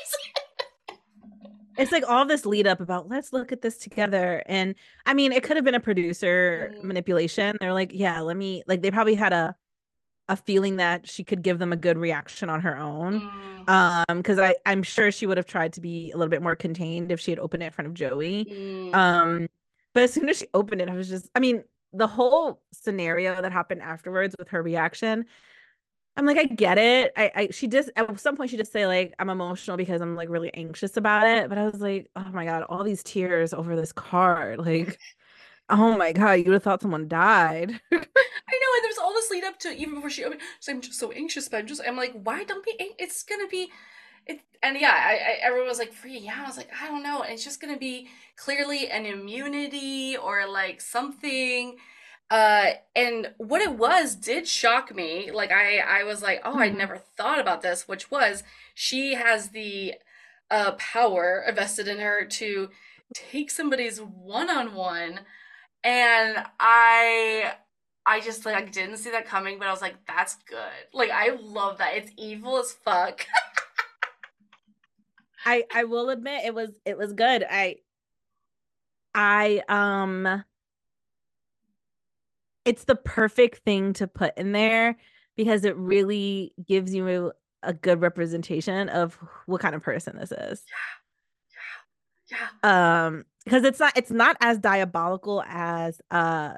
it's 1.79 1.93
like 1.93 2.05
all 2.09 2.25
this 2.25 2.47
lead 2.47 2.67
up 2.67 2.81
about 2.81 3.09
let's 3.09 3.33
look 3.33 3.53
at 3.53 3.63
this 3.63 3.79
together. 3.79 4.43
And 4.47 4.75
I 5.05 5.15
mean, 5.15 5.33
it 5.33 5.43
could 5.43 5.57
have 5.57 5.65
been 5.65 5.75
a 5.75 5.81
producer 5.81 6.75
mm. 6.75 6.83
manipulation. 6.83 7.57
They're 7.61 7.75
like, 7.75 7.91
yeah, 7.93 8.21
let 8.21 8.37
me 8.37 8.63
like 8.67 8.83
they 8.83 8.91
probably 8.91 9.15
had 9.15 9.33
a 9.33 9.55
a 10.29 10.37
feeling 10.37 10.77
that 10.77 11.09
she 11.09 11.23
could 11.23 11.43
give 11.43 11.61
them 11.61 11.73
a 11.73 11.77
good 11.77 11.97
reaction 11.97 12.51
on 12.51 12.61
her 12.61 12.77
own. 12.77 13.21
Mm. 13.21 13.69
Um, 13.69 14.19
because 14.19 14.39
I 14.39 14.55
I'm 14.65 14.83
sure 14.83 15.13
she 15.13 15.27
would 15.27 15.37
have 15.37 15.47
tried 15.47 15.73
to 15.75 15.81
be 15.81 16.11
a 16.13 16.17
little 16.17 16.31
bit 16.31 16.43
more 16.43 16.57
contained 16.57 17.13
if 17.13 17.21
she 17.21 17.31
had 17.31 17.39
opened 17.39 17.63
it 17.63 17.67
in 17.67 17.73
front 17.73 17.89
of 17.89 17.95
Joey. 17.95 18.45
Mm. 18.45 18.95
Um, 18.95 19.49
but 19.93 20.03
as 20.03 20.13
soon 20.13 20.29
as 20.29 20.39
she 20.39 20.47
opened 20.55 20.81
it, 20.81 20.89
I 20.89 20.95
was 20.95 21.09
just 21.09 21.29
I 21.35 21.41
mean, 21.41 21.63
the 21.93 22.07
whole 22.07 22.63
scenario 22.73 23.41
that 23.41 23.53
happened 23.53 23.83
afterwards 23.83 24.35
with 24.39 24.49
her 24.51 24.63
reaction. 24.63 25.27
I'm 26.17 26.27
like, 26.27 26.39
I 26.39 26.45
get 26.45 26.79
it. 26.79 27.13
I, 27.17 27.31
I 27.35 27.49
she 27.51 27.69
just 27.69 27.91
at 27.97 28.21
some 28.21 28.37
point 28.37 28.51
she 28.51 28.57
just 28.57 28.73
say 28.73 28.87
like 28.87 29.15
I'm 29.19 29.31
emotional 29.31 29.77
because 29.77 30.01
I'm 30.01 30.17
like 30.17 30.31
really 30.31 30.53
anxious 30.55 30.97
about 30.97 31.27
it. 31.27 31.49
But 31.49 31.59
I 31.59 31.67
was 31.67 31.81
like, 31.81 32.11
oh 32.17 32.31
my 32.33 32.47
god, 32.47 32.63
all 32.65 32.85
these 32.85 33.03
tears 33.03 33.53
over 33.55 33.77
this 33.77 33.93
card, 33.93 34.59
like 34.59 34.99
Oh 35.69 35.97
my 35.97 36.13
god, 36.13 36.35
you 36.35 36.45
would 36.47 36.55
have 36.55 36.63
thought 36.63 36.83
someone 36.83 37.09
died. 37.09 37.71
I 37.93 37.97
know, 37.97 38.01
and 38.77 38.85
there's 38.85 38.99
all 38.99 39.13
this 39.15 39.31
lead 39.31 39.45
up 39.45 39.59
to 39.61 39.71
even 39.71 39.95
before 39.95 40.11
she 40.11 40.25
opened. 40.25 40.41
So 40.61 40.73
I'm 40.73 40.81
just 40.81 40.99
so 40.99 41.11
anxious, 41.13 41.49
but 41.49 41.59
I'm 41.59 41.67
just 41.67 41.83
I'm 41.87 41.97
like, 41.97 42.13
why 42.13 42.45
don't 42.45 42.65
be? 42.65 42.73
It's 42.99 43.25
gonna 43.25 43.49
be, 43.49 43.71
it. 44.27 44.41
And 44.63 44.79
yeah, 44.79 44.93
I, 44.93 45.13
I 45.13 45.39
everyone 45.43 45.69
was 45.69 45.79
like 45.79 45.93
free. 45.93 46.19
Yeah, 46.19 46.43
I 46.43 46.47
was 46.47 46.57
like, 46.57 46.71
I 46.81 46.89
don't 46.89 47.03
know. 47.03 47.23
It's 47.23 47.45
just 47.45 47.61
gonna 47.61 47.79
be 47.79 48.09
clearly 48.37 48.89
an 48.89 49.07
immunity 49.07 50.17
or 50.17 50.49
like 50.49 50.81
something. 50.81 51.77
Uh, 52.29 52.73
and 52.97 53.33
what 53.39 53.61
it 53.61 53.75
was 53.75 54.17
did 54.17 54.49
shock 54.49 54.95
me. 54.95 55.31
Like 55.31 55.53
I 55.53 55.79
I 55.79 56.05
was 56.05 56.23
like, 56.23 56.41
oh, 56.45 56.59
I 56.59 56.69
mm-hmm. 56.69 56.79
never 56.79 56.99
thought 56.99 57.39
about 57.39 57.63
this. 57.63 57.89
Which 57.89 58.11
was 58.11 58.43
she 58.75 59.15
has 59.15 59.51
the 59.51 59.95
uh 60.51 60.73
power 60.73 61.45
vested 61.55 61.89
in 61.89 61.99
her 61.99 62.25
to 62.25 62.71
take 63.15 63.51
somebody's 63.51 63.99
one 64.01 64.51
on 64.51 64.75
one 64.75 65.21
and 65.87 66.45
I 66.59 67.53
I 68.05 68.21
just 68.21 68.45
like 68.45 68.57
I 68.57 68.63
didn't 68.63 68.99
see 68.99 69.11
that 69.13 69.27
coming, 69.27 69.59
but 69.59 69.69
I 69.69 69.71
was 69.71 69.81
like, 69.81 69.95
that's 70.07 70.37
good. 70.49 70.59
Like 70.93 71.11
I 71.11 71.37
love 71.41 71.79
that. 71.79 71.95
It's 71.97 72.11
evil 72.17 72.59
as 72.59 72.73
fuck. 72.73 73.27
I 75.47 75.65
I 75.73 75.85
will 75.85 76.11
admit 76.11 76.45
it 76.45 76.55
was 76.55 76.79
it 76.85 76.99
was 76.99 77.13
good. 77.13 77.47
I 77.49 77.77
I 79.15 79.63
um 79.69 80.45
it's 82.65 82.85
the 82.85 82.97
perfect 82.97 83.59
thing 83.65 83.93
to 83.95 84.07
put 84.07 84.37
in 84.37 84.53
there 84.53 84.97
because 85.37 85.65
it 85.65 85.77
really 85.77 86.53
gives 86.67 86.95
you 86.95 87.09
a, 87.63 87.69
a 87.71 87.73
good 87.73 88.01
representation 88.01 88.89
of 88.89 89.19
what 89.47 89.61
kind 89.61 89.75
of 89.75 89.83
person 89.83 90.17
this 90.19 90.33
is. 90.33 90.65
Yeah. 92.29 92.39
Yeah. 92.39 92.49
Yeah. 92.63 93.07
Um 93.07 93.25
because 93.45 93.63
it's 93.63 93.79
not 93.79 93.97
it's 93.97 94.11
not 94.11 94.37
as 94.41 94.59
diabolical 94.59 95.43
as 95.47 96.01
uh 96.11 96.55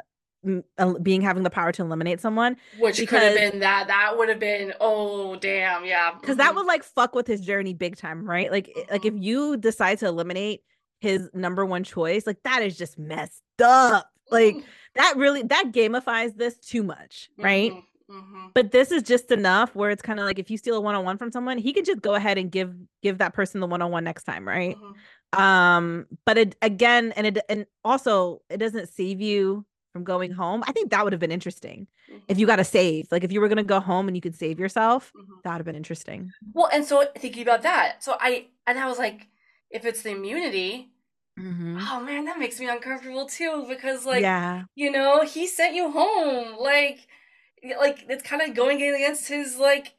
being 1.03 1.20
having 1.20 1.42
the 1.42 1.51
power 1.51 1.72
to 1.72 1.82
eliminate 1.82 2.20
someone 2.20 2.57
which 2.78 2.99
could 3.07 3.22
have 3.22 3.34
been 3.34 3.61
that 3.61 3.86
that 3.88 4.16
would 4.16 4.28
have 4.28 4.38
been 4.38 4.72
oh 4.80 5.36
damn 5.36 5.84
yeah 5.84 6.12
because 6.12 6.34
mm-hmm. 6.34 6.38
that 6.38 6.55
would 6.55 6.66
like 6.66 6.82
fuck 6.82 7.14
with 7.14 7.26
his 7.26 7.40
journey 7.40 7.74
big 7.74 7.96
time 7.96 8.28
right 8.28 8.51
like 8.51 8.66
mm-hmm. 8.68 8.92
like 8.92 9.05
if 9.05 9.14
mm-hmm. 9.14 9.22
you 9.22 9.57
decide 9.57 9.99
to 9.99 10.07
eliminate 10.07 10.62
his 11.01 11.28
number 11.32 11.64
one 11.64 11.84
choice 11.84 12.26
like 12.26 12.42
that 12.44 12.62
is 12.62 12.76
just 12.76 12.99
messed 12.99 13.42
up 13.62 14.11
like 14.30 14.55
mm-hmm. 14.55 14.66
that 14.94 15.16
really 15.16 15.42
that 15.42 15.66
gamifies 15.72 16.36
this 16.36 16.59
too 16.59 16.82
much 16.82 17.28
right 17.38 17.72
mm-hmm. 17.72 18.18
mm-hmm. 18.18 18.46
but 18.55 18.72
this 18.72 18.90
is 18.90 19.03
just 19.03 19.30
enough 19.30 19.74
where 19.74 19.90
it's 19.90 20.03
kind 20.03 20.18
of 20.18 20.26
like 20.26 20.38
if 20.38 20.51
you 20.51 20.57
steal 20.59 20.76
a 20.76 20.80
one-on-one 20.80 21.18
from 21.18 21.30
someone 21.30 21.59
he 21.59 21.72
can 21.72 21.84
just 21.84 22.03
go 22.03 22.14
ahead 22.14 22.38
and 22.38 22.51
give 22.51 22.74
give 23.03 23.18
that 23.18 23.34
person 23.34 23.61
the 23.61 23.66
one-on-one 23.66 24.05
next 24.05 24.24
time 24.24 24.46
right 24.46 24.76
um 25.34 26.07
but 26.24 26.38
it 26.38 26.57
again 26.62 27.12
and 27.12 27.26
it 27.26 27.38
and 27.49 27.66
also 27.84 28.40
it 28.49 28.57
doesn't 28.57 28.88
save 28.88 29.20
you 29.20 29.64
from 29.99 30.05
going 30.05 30.30
home 30.30 30.62
i 30.68 30.72
think 30.72 30.90
that 30.90 31.03
would 31.03 31.12
have 31.12 31.18
been 31.18 31.32
interesting 31.32 31.88
mm-hmm. 32.09 32.18
if 32.28 32.38
you 32.38 32.46
got 32.46 32.57
to 32.57 32.64
save 32.64 33.09
like 33.11 33.24
if 33.24 33.32
you 33.32 33.40
were 33.40 33.49
going 33.49 33.57
to 33.57 33.64
go 33.64 33.80
home 33.80 34.07
and 34.07 34.16
you 34.16 34.20
could 34.20 34.36
save 34.36 34.59
yourself 34.61 35.12
mm-hmm. 35.16 35.32
that 35.42 35.51
would 35.51 35.59
have 35.59 35.66
been 35.66 35.74
interesting 35.74 36.30
well 36.53 36.68
and 36.72 36.84
so 36.84 37.05
thinking 37.16 37.42
about 37.42 37.62
that 37.62 38.03
so 38.03 38.16
i 38.20 38.46
and 38.66 38.78
i 38.78 38.86
was 38.86 38.99
like 38.99 39.26
if 39.70 39.84
it's 39.84 40.03
the 40.03 40.11
immunity 40.11 40.88
mm-hmm. 41.38 41.78
oh 41.80 42.01
man 42.01 42.24
that 42.26 42.38
makes 42.38 42.61
me 42.61 42.68
uncomfortable 42.68 43.26
too 43.26 43.66
because 43.68 44.07
like 44.07 44.22
yeah 44.22 44.62
you 44.76 44.90
know 44.90 45.24
he 45.24 45.46
sent 45.46 45.74
you 45.74 45.90
home 45.90 46.57
like 46.61 47.01
like 47.80 48.05
it's 48.09 48.22
kind 48.22 48.40
of 48.40 48.55
going 48.55 48.76
against 48.76 49.26
his 49.26 49.57
like 49.57 49.94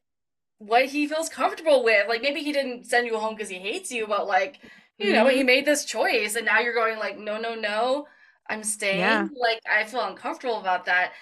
what 0.59 0.85
he 0.85 1.07
feels 1.07 1.27
comfortable 1.27 1.83
with 1.83 2.07
like 2.07 2.21
maybe 2.21 2.41
he 2.41 2.53
didn't 2.53 2.85
send 2.85 3.05
you 3.05 3.17
home 3.17 3.35
because 3.35 3.49
he 3.49 3.57
hates 3.57 3.91
you 3.91 4.07
but 4.07 4.25
like 4.27 4.59
you 4.99 5.13
know, 5.13 5.27
he 5.27 5.37
mm-hmm. 5.37 5.45
made 5.45 5.65
this 5.65 5.85
choice 5.85 6.35
and 6.35 6.45
now 6.45 6.59
you're 6.59 6.73
going 6.73 6.99
like, 6.99 7.17
no, 7.17 7.39
no, 7.39 7.55
no, 7.55 8.05
I'm 8.49 8.63
staying. 8.63 8.99
Yeah. 8.99 9.27
Like 9.35 9.61
I 9.69 9.85
feel 9.85 10.01
uncomfortable 10.01 10.59
about 10.59 10.85
that. 10.85 11.13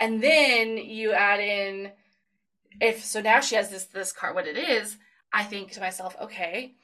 And 0.00 0.22
then 0.22 0.76
you 0.76 1.12
add 1.12 1.40
in 1.40 1.92
if 2.80 3.04
so 3.04 3.20
now 3.20 3.40
she 3.40 3.54
has 3.56 3.70
this 3.70 3.86
this 3.86 4.12
car, 4.12 4.34
what 4.34 4.46
it 4.46 4.56
is, 4.56 4.96
I 5.32 5.44
think 5.44 5.72
to 5.72 5.80
myself, 5.80 6.16
okay. 6.20 6.74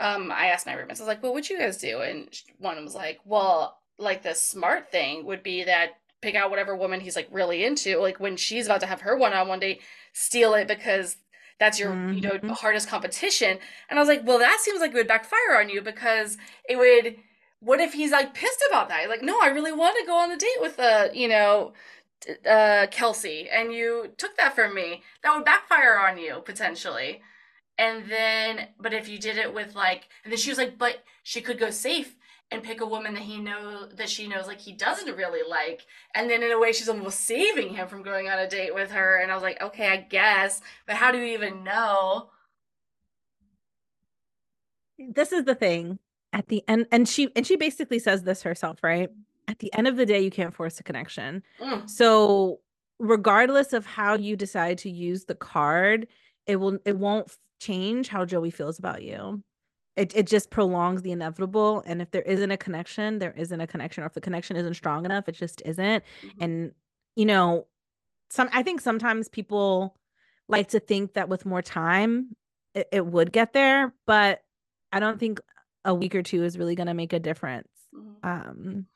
Um, 0.00 0.32
I 0.32 0.46
asked 0.46 0.66
my 0.66 0.72
roommates, 0.72 1.00
I 1.00 1.04
was 1.04 1.08
like, 1.08 1.22
well, 1.22 1.32
what'd 1.32 1.48
you 1.48 1.58
guys 1.58 1.76
do? 1.76 2.00
And 2.00 2.28
one 2.58 2.82
was 2.82 2.96
like, 2.96 3.20
well, 3.24 3.78
like 3.96 4.22
the 4.22 4.34
smart 4.34 4.90
thing 4.90 5.24
would 5.26 5.44
be 5.44 5.62
that 5.64 5.90
pick 6.20 6.34
out 6.34 6.50
whatever 6.50 6.74
woman 6.74 6.98
he's 6.98 7.14
like 7.14 7.28
really 7.30 7.64
into, 7.64 8.00
like 8.00 8.18
when 8.18 8.36
she's 8.36 8.66
about 8.66 8.80
to 8.80 8.86
have 8.86 9.02
her 9.02 9.16
one 9.16 9.32
on 9.32 9.46
one 9.46 9.60
date, 9.60 9.82
steal 10.12 10.54
it 10.54 10.66
because 10.66 11.16
that's 11.60 11.78
your 11.78 11.92
mm-hmm. 11.92 12.14
you 12.14 12.20
know 12.20 12.32
mm-hmm. 12.32 12.48
hardest 12.50 12.88
competition 12.88 13.58
and 13.88 13.98
i 13.98 14.02
was 14.02 14.08
like 14.08 14.26
well 14.26 14.38
that 14.38 14.58
seems 14.60 14.80
like 14.80 14.90
it 14.90 14.96
would 14.96 15.08
backfire 15.08 15.58
on 15.58 15.68
you 15.68 15.80
because 15.80 16.36
it 16.68 16.76
would 16.76 17.16
what 17.64 17.80
if 17.80 17.94
he's 17.94 18.12
like 18.12 18.34
pissed 18.34 18.62
about 18.68 18.88
that? 18.90 19.08
Like 19.08 19.22
no 19.22 19.40
i 19.40 19.48
really 19.48 19.72
want 19.72 19.96
to 19.98 20.06
go 20.06 20.16
on 20.16 20.28
the 20.28 20.36
date 20.36 20.60
with 20.60 20.78
uh 20.78 21.08
you 21.12 21.28
know 21.28 21.72
uh 22.48 22.86
kelsey 22.90 23.48
and 23.50 23.72
you 23.72 24.12
took 24.18 24.36
that 24.36 24.54
from 24.54 24.74
me. 24.74 25.02
That 25.22 25.34
would 25.34 25.44
backfire 25.44 25.98
on 25.98 26.18
you 26.18 26.42
potentially. 26.44 27.22
And 27.78 28.08
then 28.08 28.68
but 28.78 28.92
if 28.92 29.08
you 29.08 29.18
did 29.18 29.38
it 29.38 29.52
with 29.54 29.74
like 29.74 30.08
and 30.24 30.32
then 30.32 30.38
she 30.38 30.50
was 30.50 30.58
like 30.58 30.78
but 30.78 31.02
she 31.22 31.40
could 31.40 31.58
go 31.58 31.70
safe 31.70 32.16
and 32.50 32.62
pick 32.62 32.82
a 32.82 32.86
woman 32.86 33.14
that 33.14 33.22
he 33.22 33.38
know 33.38 33.86
that 33.86 34.10
she 34.10 34.28
knows 34.28 34.46
like 34.46 34.60
he 34.60 34.72
doesn't 34.72 35.16
really 35.16 35.48
like. 35.48 35.86
And 36.14 36.28
then 36.30 36.42
in 36.42 36.52
a 36.52 36.58
way 36.58 36.72
she's 36.72 36.88
almost 36.88 37.20
saving 37.20 37.74
him 37.74 37.88
from 37.88 38.02
going 38.02 38.28
on 38.28 38.38
a 38.38 38.48
date 38.48 38.74
with 38.74 38.90
her. 38.90 39.16
And 39.20 39.32
i 39.32 39.34
was 39.34 39.42
like 39.42 39.62
okay 39.62 39.88
i 39.88 39.96
guess 39.96 40.60
but 40.86 40.96
how 40.96 41.10
do 41.12 41.18
you 41.18 41.34
even 41.34 41.64
know? 41.64 42.28
This 44.98 45.32
is 45.32 45.44
the 45.44 45.54
thing 45.54 45.98
at 46.34 46.48
the 46.48 46.62
end 46.68 46.86
and 46.92 47.08
she 47.08 47.30
and 47.34 47.46
she 47.46 47.56
basically 47.56 47.98
says 47.98 48.24
this 48.24 48.42
herself 48.42 48.78
right 48.82 49.08
at 49.48 49.58
the 49.60 49.72
end 49.74 49.88
of 49.88 49.96
the 49.96 50.04
day 50.04 50.20
you 50.20 50.30
can't 50.30 50.54
force 50.54 50.78
a 50.80 50.82
connection 50.82 51.42
mm. 51.60 51.88
so 51.88 52.60
regardless 52.98 53.72
of 53.72 53.86
how 53.86 54.14
you 54.14 54.36
decide 54.36 54.78
to 54.78 54.90
use 54.90 55.24
the 55.24 55.34
card, 55.34 56.06
it 56.46 56.56
will 56.56 56.78
it 56.84 56.96
won't 56.96 57.36
change 57.60 58.08
how 58.08 58.24
Joey 58.24 58.50
feels 58.50 58.78
about 58.78 59.02
you. 59.02 59.42
It 59.96 60.14
it 60.14 60.26
just 60.26 60.50
prolongs 60.50 61.02
the 61.02 61.12
inevitable. 61.12 61.82
And 61.86 62.02
if 62.02 62.10
there 62.10 62.22
isn't 62.22 62.50
a 62.50 62.56
connection, 62.56 63.18
there 63.18 63.32
isn't 63.32 63.60
a 63.60 63.66
connection. 63.66 64.02
Or 64.02 64.06
if 64.06 64.14
the 64.14 64.20
connection 64.20 64.56
isn't 64.56 64.74
strong 64.74 65.04
enough, 65.04 65.28
it 65.28 65.32
just 65.32 65.62
isn't. 65.64 66.04
Mm-hmm. 66.22 66.42
And 66.42 66.72
you 67.16 67.26
know, 67.26 67.66
some 68.30 68.48
I 68.52 68.62
think 68.62 68.80
sometimes 68.80 69.28
people 69.28 69.96
like 70.48 70.68
to 70.68 70.80
think 70.80 71.14
that 71.14 71.28
with 71.28 71.46
more 71.46 71.62
time 71.62 72.36
it, 72.74 72.88
it 72.92 73.06
would 73.06 73.32
get 73.32 73.52
there, 73.52 73.94
but 74.06 74.42
I 74.92 75.00
don't 75.00 75.18
think 75.18 75.40
a 75.84 75.94
week 75.94 76.14
or 76.14 76.22
two 76.22 76.44
is 76.44 76.58
really 76.58 76.74
gonna 76.74 76.94
make 76.94 77.12
a 77.12 77.20
difference. 77.20 77.68
Mm-hmm. 77.94 78.28
Um 78.28 78.86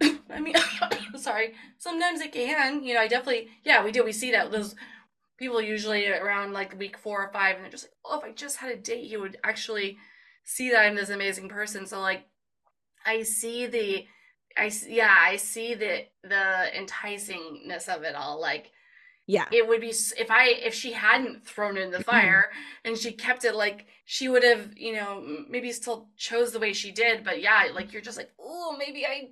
I 0.30 0.40
mean, 0.40 0.54
sorry. 1.16 1.54
Sometimes 1.78 2.20
it 2.20 2.32
can. 2.32 2.82
You 2.82 2.94
know, 2.94 3.00
I 3.00 3.08
definitely, 3.08 3.48
yeah, 3.62 3.84
we 3.84 3.92
do. 3.92 4.04
We 4.04 4.12
see 4.12 4.32
that 4.32 4.50
those 4.50 4.74
people 5.38 5.60
usually 5.60 6.08
around 6.08 6.52
like 6.52 6.78
week 6.78 6.96
four 6.96 7.24
or 7.24 7.32
five, 7.32 7.56
and 7.56 7.64
they're 7.64 7.70
just 7.70 7.84
like, 7.84 7.92
oh, 8.04 8.18
if 8.18 8.24
I 8.24 8.32
just 8.32 8.58
had 8.58 8.70
a 8.70 8.76
date, 8.76 9.06
he 9.06 9.16
would 9.16 9.38
actually 9.44 9.98
see 10.44 10.70
that 10.70 10.80
I'm 10.80 10.96
this 10.96 11.10
amazing 11.10 11.48
person. 11.48 11.86
So 11.86 12.00
like, 12.00 12.26
I 13.06 13.22
see 13.22 13.66
the, 13.66 14.06
I 14.56 14.70
yeah, 14.88 15.14
I 15.16 15.36
see 15.36 15.74
the 15.74 16.06
the 16.22 16.66
enticingness 16.76 17.88
of 17.88 18.02
it 18.02 18.14
all. 18.14 18.40
Like, 18.40 18.70
yeah, 19.26 19.46
it 19.52 19.66
would 19.66 19.80
be 19.80 19.88
if 19.88 20.30
I 20.30 20.48
if 20.48 20.74
she 20.74 20.92
hadn't 20.92 21.46
thrown 21.46 21.76
it 21.76 21.82
in 21.82 21.90
the 21.90 22.02
fire 22.04 22.50
and 22.84 22.96
she 22.96 23.12
kept 23.12 23.44
it 23.44 23.54
like 23.54 23.86
she 24.04 24.28
would 24.28 24.42
have, 24.42 24.76
you 24.76 24.94
know, 24.94 25.24
maybe 25.48 25.72
still 25.72 26.08
chose 26.16 26.52
the 26.52 26.58
way 26.58 26.72
she 26.72 26.92
did. 26.92 27.24
But 27.24 27.40
yeah, 27.40 27.68
like 27.74 27.92
you're 27.92 28.02
just 28.02 28.18
like, 28.18 28.30
oh, 28.38 28.76
maybe 28.78 29.06
I 29.06 29.30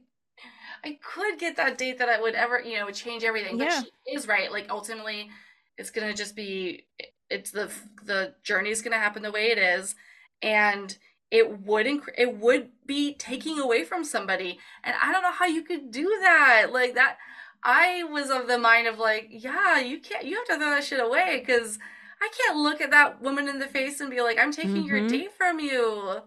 I 0.84 0.98
could 1.02 1.38
get 1.38 1.56
that 1.56 1.78
date 1.78 1.98
that 1.98 2.08
I 2.08 2.20
would 2.20 2.34
ever, 2.34 2.60
you 2.60 2.78
know, 2.78 2.86
would 2.86 2.94
change 2.94 3.22
everything. 3.22 3.58
But 3.58 3.68
yeah. 3.68 3.82
she 3.82 4.14
is 4.14 4.26
right. 4.26 4.50
Like 4.50 4.66
ultimately, 4.70 5.30
it's 5.76 5.90
gonna 5.90 6.14
just 6.14 6.34
be 6.34 6.86
it's 7.30 7.50
the 7.50 7.70
the 8.04 8.34
journey's 8.42 8.82
gonna 8.82 8.98
happen 8.98 9.22
the 9.22 9.30
way 9.30 9.50
it 9.50 9.58
is, 9.58 9.94
and 10.40 10.96
it 11.30 11.60
would 11.60 11.86
inc- 11.86 12.14
it 12.16 12.38
would 12.38 12.70
be 12.86 13.14
taking 13.14 13.58
away 13.58 13.84
from 13.84 14.04
somebody, 14.04 14.58
and 14.82 14.94
I 15.00 15.12
don't 15.12 15.22
know 15.22 15.32
how 15.32 15.46
you 15.46 15.62
could 15.62 15.90
do 15.90 16.08
that. 16.20 16.68
Like 16.72 16.94
that, 16.94 17.18
I 17.64 18.04
was 18.04 18.30
of 18.30 18.48
the 18.48 18.58
mind 18.58 18.86
of 18.88 18.98
like, 18.98 19.28
yeah, 19.30 19.78
you 19.78 20.00
can't, 20.00 20.24
you 20.24 20.36
have 20.36 20.46
to 20.46 20.56
throw 20.56 20.70
that 20.70 20.84
shit 20.84 21.00
away 21.00 21.42
because. 21.44 21.78
I 22.24 22.30
can't 22.46 22.58
look 22.58 22.80
at 22.80 22.92
that 22.92 23.20
woman 23.20 23.48
in 23.48 23.58
the 23.58 23.66
face 23.66 23.98
and 23.98 24.08
be 24.08 24.20
like, 24.20 24.38
I'm 24.38 24.52
taking 24.52 24.76
mm-hmm. 24.76 24.86
your 24.86 25.08
date 25.08 25.32
from 25.36 25.58
you. 25.58 26.20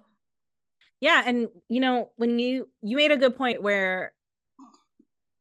Yeah, 0.99 1.23
and 1.25 1.47
you 1.69 1.79
know, 1.79 2.11
when 2.15 2.39
you 2.39 2.67
you 2.81 2.97
made 2.97 3.11
a 3.11 3.17
good 3.17 3.37
point 3.37 3.61
where 3.61 4.13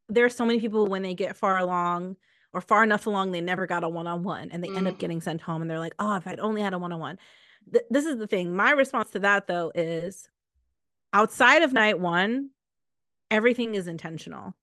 there 0.09 0.25
are 0.25 0.31
so 0.31 0.45
many 0.45 0.61
people 0.61 0.87
when 0.87 1.03
they 1.03 1.15
get 1.15 1.37
far 1.37 1.59
along 1.59 2.17
or 2.53 2.61
far 2.61 2.85
enough 2.85 3.07
along, 3.07 3.33
they 3.33 3.41
never 3.41 3.67
got 3.67 3.83
a 3.83 3.89
one 3.89 4.07
on 4.07 4.23
one 4.23 4.51
and 4.51 4.63
they 4.63 4.69
mm. 4.69 4.77
end 4.77 4.87
up 4.89 4.95
mm. 4.95 4.99
getting 4.99 5.21
sent 5.21 5.41
home 5.41 5.63
and 5.63 5.71
they're 5.71 5.79
like, 5.79 5.95
oh, 5.99 6.17
if 6.17 6.27
I'd 6.27 6.41
only 6.41 6.63
had 6.63 6.75
a 6.75 6.79
one 6.79 6.93
on 6.93 7.01
one. 7.01 7.19
This 7.89 8.05
is 8.05 8.19
the 8.19 8.27
thing. 8.27 8.55
My 8.55 8.73
response 8.73 9.11
to 9.13 9.21
that, 9.21 9.47
though, 9.47 9.73
is 9.75 10.29
outside 11.15 11.63
of 11.63 11.73
night 11.73 11.99
one, 11.99 12.51
everything 13.31 13.75
is 13.75 13.89
intentional. 13.89 14.55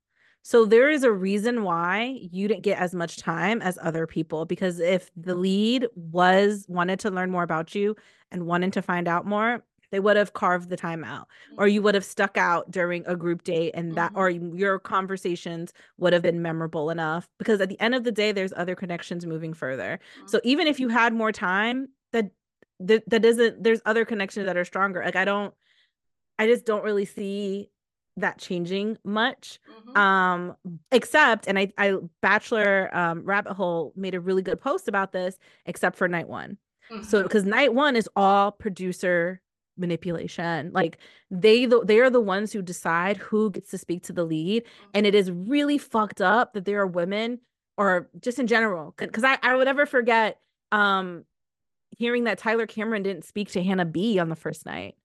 So 0.44 0.66
there 0.66 0.90
is 0.90 1.04
a 1.04 1.12
reason 1.12 1.64
why 1.64 2.20
you 2.32 2.48
didn't 2.48 2.64
get 2.64 2.80
as 2.80 2.96
much 2.96 3.18
time 3.18 3.62
as 3.62 3.78
other 3.82 4.08
people 4.08 4.46
because 4.46 4.80
if 4.80 5.12
the 5.16 5.36
lead 5.36 5.88
was 5.96 6.66
wanted 6.68 7.00
to 7.02 7.12
learn 7.12 7.30
more 7.30 7.44
about 7.44 7.76
you 7.76 7.96
and 8.32 8.48
wanted 8.48 8.74
to 8.74 8.82
find 8.82 9.08
out 9.08 9.26
more, 9.26 9.64
they 9.92 10.00
would 10.00 10.18
have 10.18 10.34
carved 10.34 10.70
the 10.70 10.78
time 10.78 11.04
out 11.04 11.28
or 11.58 11.68
you 11.68 11.82
would 11.82 11.96
have 11.96 12.06
stuck 12.06 12.38
out 12.38 12.72
during 12.72 13.06
a 13.06 13.16
group 13.16 13.44
date 13.44 13.72
and 13.76 13.96
that 13.96 14.12
or 14.16 14.30
mm-hmm. 14.30 14.56
your 14.56 14.80
conversations 14.80 15.74
would 15.98 16.14
have 16.14 16.22
been 16.22 16.42
memorable 16.42 16.90
enough 16.90 17.28
because 17.38 17.62
at 17.62 17.70
the 17.70 17.80
end 17.80 17.94
of 17.94 18.04
the 18.04 18.12
day 18.12 18.32
there's 18.32 18.54
other 18.56 18.76
connections 18.76 19.26
moving 19.26 19.54
further 19.54 20.00
so 20.26 20.38
mm-hmm. 20.38 20.48
even 20.48 20.68
if 20.68 20.80
you 20.80 20.90
had 20.90 21.14
more 21.14 21.32
time 21.32 21.90
that 22.14 22.32
that, 22.80 23.08
that 23.10 23.22
doesn't 23.22 23.62
there's 23.62 23.82
other 23.86 24.06
connections 24.06 24.46
that 24.46 24.58
are 24.58 24.66
stronger 24.66 25.04
like 25.04 25.16
i 25.16 25.26
don't 25.26 25.54
i 26.40 26.48
just 26.48 26.66
don't 26.66 26.84
really 26.84 27.06
see 27.06 27.70
that 28.22 28.38
changing 28.38 28.98
much 29.04 29.60
mm-hmm. 29.70 29.98
um 29.98 30.56
except 30.92 31.48
and 31.48 31.60
i 31.60 31.72
i 31.78 31.96
bachelor 32.22 32.90
um 32.96 33.24
rabbit 33.24 33.54
hole 33.54 33.94
made 33.96 34.16
a 34.16 34.20
really 34.20 34.42
good 34.42 34.60
post 34.60 34.88
about 34.88 35.12
this 35.12 35.38
except 35.66 35.96
for 35.98 36.08
night 36.08 36.28
one 36.28 36.58
mm-hmm. 36.92 37.04
so 37.04 37.24
because 37.24 37.46
night 37.46 37.74
one 37.74 37.96
is 37.96 38.10
all 38.16 38.52
producer 38.52 39.42
manipulation 39.78 40.72
like 40.74 40.98
they 41.30 41.66
the, 41.66 41.84
they 41.84 42.00
are 42.00 42.10
the 42.10 42.22
ones 42.22 42.52
who 42.52 42.62
decide 42.62 43.18
who 43.18 43.50
gets 43.50 43.72
to 43.72 43.78
speak 43.78 44.04
to 44.04 44.14
the 44.14 44.24
lead 44.24 44.64
and 44.94 45.06
it 45.06 45.16
is 45.16 45.32
really 45.32 45.78
fucked 45.78 46.22
up 46.22 46.54
that 46.54 46.66
there 46.66 46.80
are 46.80 46.88
women 46.88 47.40
or 47.78 48.10
just 48.22 48.38
in 48.38 48.48
general 48.48 48.94
because 48.98 49.24
I, 49.24 49.38
I 49.42 49.56
would 49.56 49.66
never 49.66 49.86
forget 49.86 50.40
um 50.72 51.26
hearing 51.98 52.26
that 52.26 52.38
tyler 52.38 52.68
cameron 52.68 53.04
didn't 53.04 53.26
speak 53.26 53.50
to 53.52 53.64
hannah 53.64 53.86
b 53.86 54.20
on 54.20 54.30
the 54.30 54.36
first 54.36 54.66
night 54.66 54.96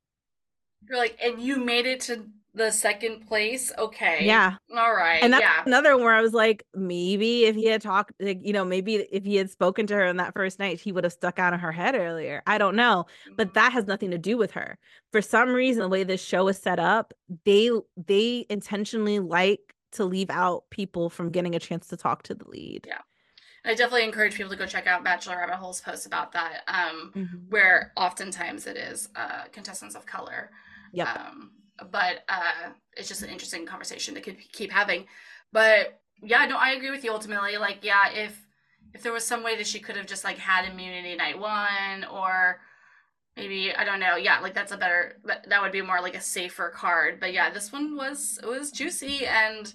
you're 0.88 0.98
like 0.98 1.18
and 1.22 1.40
you 1.40 1.56
made 1.56 1.86
it 1.86 2.00
to 2.02 2.26
the 2.56 2.70
second 2.70 3.26
place. 3.26 3.70
Okay. 3.76 4.24
Yeah. 4.24 4.54
All 4.74 4.94
right. 4.94 5.22
And 5.22 5.32
that's 5.32 5.42
yeah. 5.42 5.62
another 5.66 5.94
one 5.94 6.04
where 6.04 6.14
I 6.14 6.22
was 6.22 6.32
like, 6.32 6.64
maybe 6.74 7.44
if 7.44 7.54
he 7.54 7.66
had 7.66 7.82
talked, 7.82 8.14
like, 8.18 8.40
you 8.42 8.54
know, 8.54 8.64
maybe 8.64 8.94
if 8.94 9.24
he 9.26 9.36
had 9.36 9.50
spoken 9.50 9.86
to 9.88 9.94
her 9.94 10.06
on 10.06 10.16
that 10.16 10.32
first 10.32 10.58
night, 10.58 10.80
he 10.80 10.90
would 10.90 11.04
have 11.04 11.12
stuck 11.12 11.38
out 11.38 11.52
of 11.52 11.60
her 11.60 11.70
head 11.70 11.94
earlier. 11.94 12.42
I 12.46 12.56
don't 12.56 12.74
know. 12.74 13.04
But 13.36 13.48
mm-hmm. 13.48 13.54
that 13.54 13.72
has 13.72 13.86
nothing 13.86 14.10
to 14.10 14.18
do 14.18 14.38
with 14.38 14.52
her. 14.52 14.78
For 15.12 15.20
some 15.20 15.50
reason, 15.50 15.82
the 15.82 15.88
way 15.88 16.02
this 16.02 16.24
show 16.24 16.48
is 16.48 16.56
set 16.56 16.78
up, 16.78 17.12
they 17.44 17.70
they 17.96 18.46
intentionally 18.48 19.18
like 19.18 19.74
to 19.92 20.06
leave 20.06 20.30
out 20.30 20.64
people 20.70 21.10
from 21.10 21.30
getting 21.30 21.54
a 21.54 21.60
chance 21.60 21.88
to 21.88 21.96
talk 21.98 22.22
to 22.24 22.34
the 22.34 22.48
lead. 22.48 22.86
Yeah. 22.88 23.02
I 23.66 23.74
definitely 23.74 24.04
encourage 24.04 24.34
people 24.34 24.52
to 24.52 24.56
go 24.56 24.64
check 24.64 24.86
out 24.86 25.04
Bachelor 25.04 25.36
Rabbit 25.36 25.56
Hole's 25.56 25.80
post 25.80 26.06
about 26.06 26.32
that, 26.32 26.62
um, 26.68 27.12
mm-hmm. 27.14 27.36
where 27.50 27.92
oftentimes 27.96 28.66
it 28.66 28.76
is 28.76 29.08
uh, 29.14 29.44
contestants 29.52 29.96
of 29.96 30.06
color. 30.06 30.50
Yeah. 30.92 31.12
Um, 31.12 31.50
but 31.90 32.24
uh, 32.28 32.70
it's 32.96 33.08
just 33.08 33.22
an 33.22 33.30
interesting 33.30 33.66
conversation 33.66 34.14
to 34.14 34.20
keep 34.20 34.72
having. 34.72 35.06
But 35.52 36.00
yeah, 36.22 36.46
no, 36.46 36.56
I 36.56 36.70
agree 36.70 36.90
with 36.90 37.04
you. 37.04 37.12
Ultimately, 37.12 37.56
like, 37.58 37.78
yeah, 37.82 38.10
if 38.12 38.46
if 38.94 39.02
there 39.02 39.12
was 39.12 39.24
some 39.24 39.42
way 39.42 39.56
that 39.56 39.66
she 39.66 39.80
could 39.80 39.96
have 39.96 40.06
just 40.06 40.24
like 40.24 40.38
had 40.38 40.70
immunity 40.70 41.14
night 41.14 41.38
one, 41.38 42.04
or 42.10 42.60
maybe 43.36 43.74
I 43.74 43.84
don't 43.84 44.00
know, 44.00 44.16
yeah, 44.16 44.40
like 44.40 44.54
that's 44.54 44.72
a 44.72 44.76
better 44.76 45.18
that, 45.24 45.48
that 45.48 45.62
would 45.62 45.72
be 45.72 45.82
more 45.82 46.00
like 46.00 46.16
a 46.16 46.20
safer 46.20 46.70
card. 46.70 47.20
But 47.20 47.32
yeah, 47.32 47.50
this 47.50 47.72
one 47.72 47.96
was 47.96 48.40
it 48.42 48.46
was 48.46 48.70
juicy, 48.70 49.26
and 49.26 49.72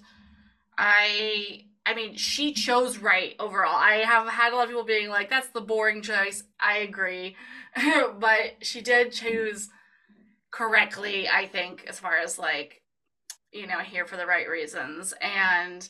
I 0.76 1.66
I 1.84 1.94
mean, 1.94 2.16
she 2.16 2.52
chose 2.52 2.98
right 2.98 3.34
overall. 3.38 3.76
I 3.76 4.04
have 4.06 4.28
had 4.28 4.52
a 4.52 4.56
lot 4.56 4.64
of 4.64 4.70
people 4.70 4.84
being 4.84 5.08
like, 5.08 5.30
"That's 5.30 5.48
the 5.48 5.60
boring 5.60 6.02
choice." 6.02 6.44
I 6.60 6.78
agree, 6.78 7.36
but 8.18 8.56
she 8.62 8.80
did 8.80 9.12
choose 9.12 9.68
correctly, 10.52 11.28
I 11.28 11.46
think, 11.48 11.84
as 11.88 11.98
far 11.98 12.18
as 12.18 12.38
like, 12.38 12.82
you 13.52 13.66
know, 13.66 13.78
here 13.78 14.06
for 14.06 14.16
the 14.16 14.26
right 14.26 14.48
reasons. 14.48 15.12
And 15.20 15.88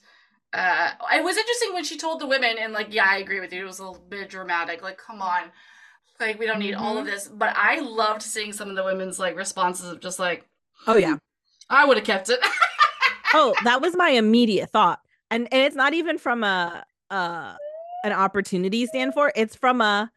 uh, 0.55 0.91
it 1.15 1.23
was 1.23 1.37
interesting 1.37 1.75
when 1.75 1.85
she 1.85 1.99
told 1.99 2.21
the 2.21 2.27
women, 2.27 2.57
and 2.59 2.73
like, 2.73 2.95
yeah, 2.95 3.07
I 3.07 3.19
agree 3.19 3.41
with 3.41 3.53
you. 3.53 3.63
It 3.63 3.67
was 3.67 3.79
a 3.79 3.85
little 3.85 4.05
bit 4.09 4.31
dramatic. 4.31 4.83
Like, 4.83 4.97
come 4.97 5.21
on, 5.21 5.51
like 6.21 6.39
we 6.39 6.47
don't 6.47 6.59
need 6.59 6.75
mm-hmm. 6.75 6.83
all 6.83 6.97
of 6.97 7.05
mm-hmm. 7.05 7.15
this. 7.15 7.29
But 7.29 7.55
I 7.57 7.81
loved 7.81 8.23
seeing 8.23 8.53
some 8.53 8.71
of 8.71 8.77
the 8.77 8.85
women's 8.85 9.19
like 9.19 9.37
responses 9.37 9.91
of 9.91 10.01
just 10.01 10.19
like, 10.19 10.47
oh 10.87 10.97
yeah, 10.97 11.17
I 11.69 11.85
would 11.85 11.97
have 11.97 12.07
kept 12.07 12.31
it. 12.31 12.41
oh, 13.35 13.55
that 13.65 13.83
was 13.83 13.97
my 13.97 14.11
immediate 14.11 14.71
thought, 14.71 15.01
and 15.31 15.49
and 15.53 15.63
it's 15.63 15.77
not 15.77 15.95
even 15.95 16.19
from 16.19 16.45
a 16.45 16.85
uh 17.11 17.55
an 18.05 18.13
opportunity 18.13 18.87
stand 18.87 19.15
for. 19.15 19.33
It's 19.35 19.57
from 19.57 19.81
a 19.81 20.11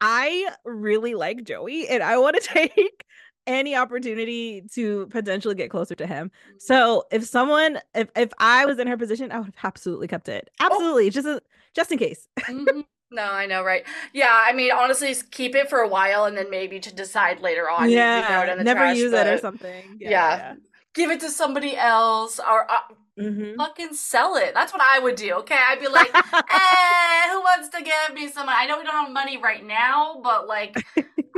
I 0.00 0.50
really 0.64 1.14
like 1.14 1.44
Joey 1.44 1.88
and 1.88 2.02
I 2.02 2.18
want 2.18 2.36
to 2.36 2.42
take 2.52 3.04
any 3.46 3.74
opportunity 3.74 4.62
to 4.74 5.06
potentially 5.06 5.54
get 5.54 5.70
closer 5.70 5.94
to 5.94 6.06
him. 6.06 6.28
Mm-hmm. 6.28 6.56
So 6.58 7.04
if 7.10 7.24
someone, 7.24 7.78
if 7.94 8.10
if 8.16 8.32
I 8.38 8.66
was 8.66 8.78
in 8.78 8.86
her 8.86 8.96
position, 8.96 9.32
I 9.32 9.38
would 9.38 9.46
have 9.46 9.54
absolutely 9.64 10.08
kept 10.08 10.28
it. 10.28 10.50
Oh. 10.60 10.66
Absolutely, 10.66 11.06
oh. 11.06 11.10
just 11.10 11.26
a, 11.26 11.42
just 11.74 11.92
in 11.92 11.98
case. 11.98 12.28
mm-hmm. 12.40 12.80
No, 13.14 13.30
I 13.30 13.44
know, 13.44 13.62
right? 13.62 13.84
Yeah, 14.14 14.30
I 14.32 14.54
mean, 14.54 14.72
honestly, 14.72 15.14
keep 15.30 15.54
it 15.54 15.68
for 15.68 15.80
a 15.80 15.86
while 15.86 16.24
and 16.24 16.34
then 16.34 16.48
maybe 16.48 16.80
to 16.80 16.94
decide 16.94 17.40
later 17.40 17.68
on. 17.68 17.90
Yeah, 17.90 18.54
never 18.62 18.80
trash, 18.80 18.96
use 18.96 19.12
it 19.12 19.26
or 19.26 19.36
something. 19.36 19.98
Yeah, 20.00 20.10
yeah. 20.10 20.36
yeah, 20.36 20.54
give 20.94 21.10
it 21.10 21.20
to 21.20 21.30
somebody 21.30 21.76
else 21.76 22.40
or. 22.40 22.70
Uh, 22.70 22.94
Mm-hmm. 23.18 23.56
Fucking 23.58 23.94
sell 23.94 24.36
it. 24.36 24.54
That's 24.54 24.72
what 24.72 24.82
I 24.82 24.98
would 24.98 25.16
do. 25.16 25.34
Okay, 25.40 25.58
I'd 25.58 25.80
be 25.80 25.88
like, 25.88 26.10
eh, 26.14 27.30
who 27.30 27.40
wants 27.40 27.68
to 27.70 27.82
give 27.82 28.14
me 28.14 28.28
some? 28.28 28.48
I 28.48 28.66
know 28.66 28.78
we 28.78 28.84
don't 28.84 28.94
have 28.94 29.12
money 29.12 29.36
right 29.36 29.64
now, 29.64 30.20
but 30.22 30.48
like, 30.48 30.76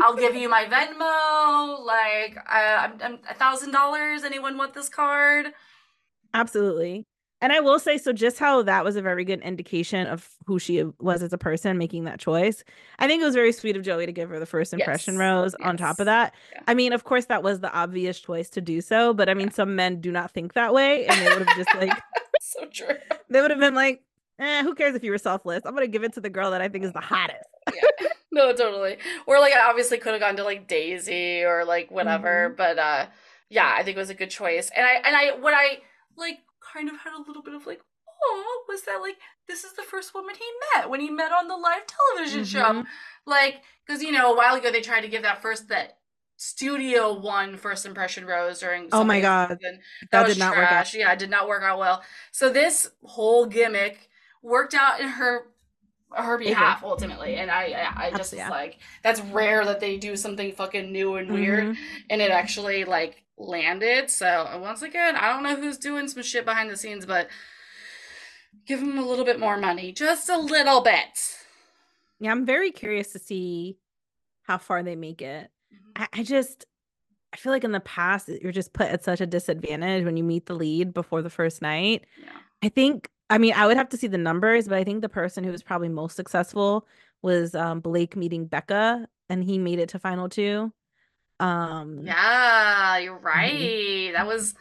I'll 0.01 0.17
give 0.17 0.37
you 0.37 0.49
my 0.49 0.65
Venmo. 0.71 1.85
Like, 1.85 2.37
uh, 2.49 2.89
I'm 3.03 3.19
a 3.29 3.35
thousand 3.35 3.73
dollars. 3.73 4.23
Anyone 4.23 4.57
want 4.57 4.75
this 4.75 4.89
card? 4.89 5.47
Absolutely. 6.33 7.07
And 7.45 7.53
I 7.53 7.61
will 7.61 7.79
say, 7.79 7.99
so 7.99 8.15
just 8.15 8.39
how 8.39 8.63
that 8.63 8.85
was 8.85 8.97
a 8.97 9.03
very 9.03 9.23
good 9.23 9.43
indication 9.43 10.07
of 10.07 10.31
who 10.47 10.59
she 10.59 10.83
was 10.99 11.23
as 11.23 11.31
a 11.31 11.37
person 11.37 11.77
making 11.77 12.05
that 12.05 12.19
choice. 12.19 12.65
I 12.99 13.07
think 13.07 13.21
it 13.21 13.25
was 13.27 13.35
very 13.35 13.53
sweet 13.53 13.77
of 13.77 13.83
Joey 13.83 14.07
to 14.07 14.13
give 14.13 14.31
her 14.31 14.41
the 14.41 14.47
first 14.47 14.73
impression 14.73 15.17
yes. 15.17 15.21
rose 15.21 15.55
yes. 15.61 15.69
on 15.69 15.77
top 15.77 16.01
of 16.01 16.07
that. 16.07 16.33
Yeah. 16.55 16.63
I 16.69 16.73
mean, 16.73 16.95
of 16.95 17.05
course, 17.05 17.27
that 17.27 17.43
was 17.43 17.61
the 17.61 17.71
obvious 17.71 18.19
choice 18.19 18.49
to 18.49 18.63
do 18.63 18.81
so, 18.81 19.13
but 19.13 19.29
I 19.29 19.35
mean, 19.35 19.49
yeah. 19.49 19.53
some 19.53 19.77
men 19.77 20.01
do 20.01 20.11
not 20.11 20.31
think 20.31 20.55
that 20.55 20.73
way. 20.73 21.05
And 21.05 21.21
they 21.21 21.29
would 21.29 21.47
have 21.47 21.55
just 21.55 21.75
like, 21.75 21.93
so 22.41 22.65
true. 22.73 22.97
They 23.29 23.43
would 23.43 23.51
have 23.51 23.61
been 23.61 23.75
like, 23.75 24.03
eh, 24.39 24.63
who 24.63 24.75
cares 24.75 24.95
if 24.95 25.05
you 25.05 25.11
were 25.11 25.19
selfless? 25.19 25.67
I'm 25.67 25.75
gonna 25.75 25.87
give 25.87 26.03
it 26.03 26.15
to 26.15 26.23
the 26.23 26.31
girl 26.31 26.51
that 26.53 26.63
I 26.63 26.71
think 26.71 26.87
is 26.87 26.95
the 26.95 27.01
hottest. 27.01 27.45
yeah. 27.75 28.09
No, 28.33 28.53
totally. 28.55 28.97
Or 29.27 29.39
like 29.39 29.53
I 29.53 29.69
obviously 29.69 29.99
could 29.99 30.13
have 30.13 30.21
gone 30.21 30.37
to 30.37 30.45
like 30.45 30.67
Daisy 30.67 31.45
or 31.45 31.67
like 31.67 31.91
whatever, 31.91 32.49
mm-hmm. 32.49 32.57
but 32.57 32.79
uh 32.79 33.07
yeah, 33.51 33.71
I 33.77 33.83
think 33.83 33.99
it 33.99 34.01
was 34.01 34.11
a 34.11 34.15
good 34.15 34.31
choice. 34.31 34.71
And 34.75 34.85
I 34.85 34.95
and 34.95 35.15
I 35.15 35.39
what 35.39 35.53
I 35.55 35.83
like 36.17 36.39
kind 36.75 36.89
of 36.89 36.97
had 36.97 37.15
a 37.15 37.23
little 37.27 37.43
bit 37.43 37.55
of 37.55 37.67
like 37.67 37.81
oh 38.25 38.65
was 38.69 38.83
that 38.83 38.99
like 39.01 39.17
this 39.49 39.65
is 39.65 39.73
the 39.75 39.83
first 39.83 40.15
woman 40.15 40.35
he 40.35 40.45
met 40.75 40.91
when 40.91 41.01
he 41.01 41.11
met 41.11 41.33
on 41.33 41.49
the 41.49 41.57
live 41.57 41.83
television 41.87 42.43
mm-hmm. 42.43 42.83
show 42.83 42.89
like 43.27 43.63
because 43.87 44.03
you 44.03 44.13
know 44.13 44.33
a 44.33 44.37
while 44.37 44.55
ago 44.55 44.71
they 44.71 44.81
tried 44.81 45.03
to 45.03 45.09
give 45.09 45.23
that 45.23 45.43
first 45.43 45.69
that 45.69 45.99
studio 46.37 47.19
one 47.19 47.57
first 47.57 47.87
impression 47.87 48.27
rose 48.27 48.59
during 48.59 48.89
oh 48.93 49.05
my 49.05 49.21
god 49.21 49.51
that, 49.51 49.61
that 50.11 50.27
did 50.27 50.39
not 50.39 50.53
trash. 50.55 50.63
work 50.63 50.73
out 50.73 50.95
yeah 50.95 51.13
it 51.13 51.19
did 51.19 51.31
not 51.31 51.47
work 51.47 51.63
out 51.63 51.79
well 51.79 52.03
so 52.33 52.51
this 52.51 52.91
whole 53.05 53.47
gimmick 53.47 54.09
worked 54.43 54.75
out 54.75 55.01
in 55.01 55.09
her 55.09 55.47
her 56.11 56.39
behalf 56.39 56.79
mm-hmm. 56.79 56.87
ultimately 56.87 57.37
and 57.37 57.51
i 57.51 57.67
i, 57.67 58.07
I 58.07 58.11
just 58.11 58.33
yeah. 58.33 58.51
like 58.51 58.79
that's 59.03 59.21
rare 59.21 59.65
that 59.65 59.81
they 59.81 59.97
do 59.97 60.17
something 60.17 60.53
fucking 60.53 60.93
new 60.93 61.17
and 61.17 61.33
weird 61.33 61.65
mm-hmm. 61.65 61.83
and 62.11 62.21
it 62.21 62.31
actually 62.31 62.85
like 62.85 63.24
landed 63.37 64.11
so 64.11 64.59
once 64.63 64.83
again 64.83 65.17
i 65.17 65.29
don't 65.33 65.43
know 65.43 65.57
who's 65.57 65.79
doing 65.79 66.07
some 66.07 66.23
shit 66.23 66.45
behind 66.45 66.71
the 66.71 66.77
scenes 66.77 67.05
but 67.05 67.29
give 68.67 68.81
him 68.81 68.99
a 68.99 69.05
little 69.05 69.25
bit 69.25 69.41
more 69.41 69.57
money 69.57 69.91
just 69.91 70.29
a 70.29 70.39
little 70.39 70.81
bit 70.81 71.37
yeah 72.21 72.31
i'm 72.31 72.47
very 72.47 72.71
curious 72.71 73.13
to 73.13 73.19
see 73.19 73.77
how 74.43 74.57
far 74.57 74.83
they 74.83 74.95
make 74.95 75.21
it 75.21 75.51
I, 75.97 76.09
I 76.13 76.23
just 76.23 76.67
I 77.33 77.37
feel 77.37 77.53
like 77.53 77.65
in 77.65 77.73
the 77.73 77.81
past 77.81 78.29
you're 78.29 78.53
just 78.53 78.73
put 78.73 78.87
at 78.87 79.03
such 79.03 79.21
a 79.21 79.27
disadvantage 79.27 80.05
when 80.05 80.17
you 80.17 80.23
meet 80.23 80.47
the 80.47 80.55
lead 80.55 80.95
before 80.95 81.21
the 81.21 81.31
first 81.31 81.63
night. 81.63 82.05
Yeah. 82.23 82.31
I 82.63 82.69
think 82.69 83.11
I 83.29 83.39
mean 83.39 83.55
I 83.55 83.67
would 83.67 83.77
have 83.77 83.89
to 83.91 83.97
see 83.97 84.07
the 84.07 84.19
numbers, 84.19 84.69
but 84.69 84.79
I 84.79 84.85
think 84.85 85.03
the 85.03 85.09
person 85.09 85.43
who 85.43 85.51
was 85.51 85.63
probably 85.63 85.89
most 85.89 86.15
successful 86.15 86.87
was 87.23 87.55
um, 87.55 87.81
Blake 87.81 88.17
meeting 88.17 88.47
Becca, 88.47 89.09
and 89.29 89.43
he 89.43 89.59
made 89.59 89.79
it 89.79 89.89
to 89.91 89.99
final 89.99 90.29
two. 90.29 90.73
Um, 91.45 92.01
yeah, 92.05 92.99
you're 92.99 93.19
right. 93.19 93.53
Mm-hmm. 93.53 94.15
That 94.15 94.27
was 94.27 94.55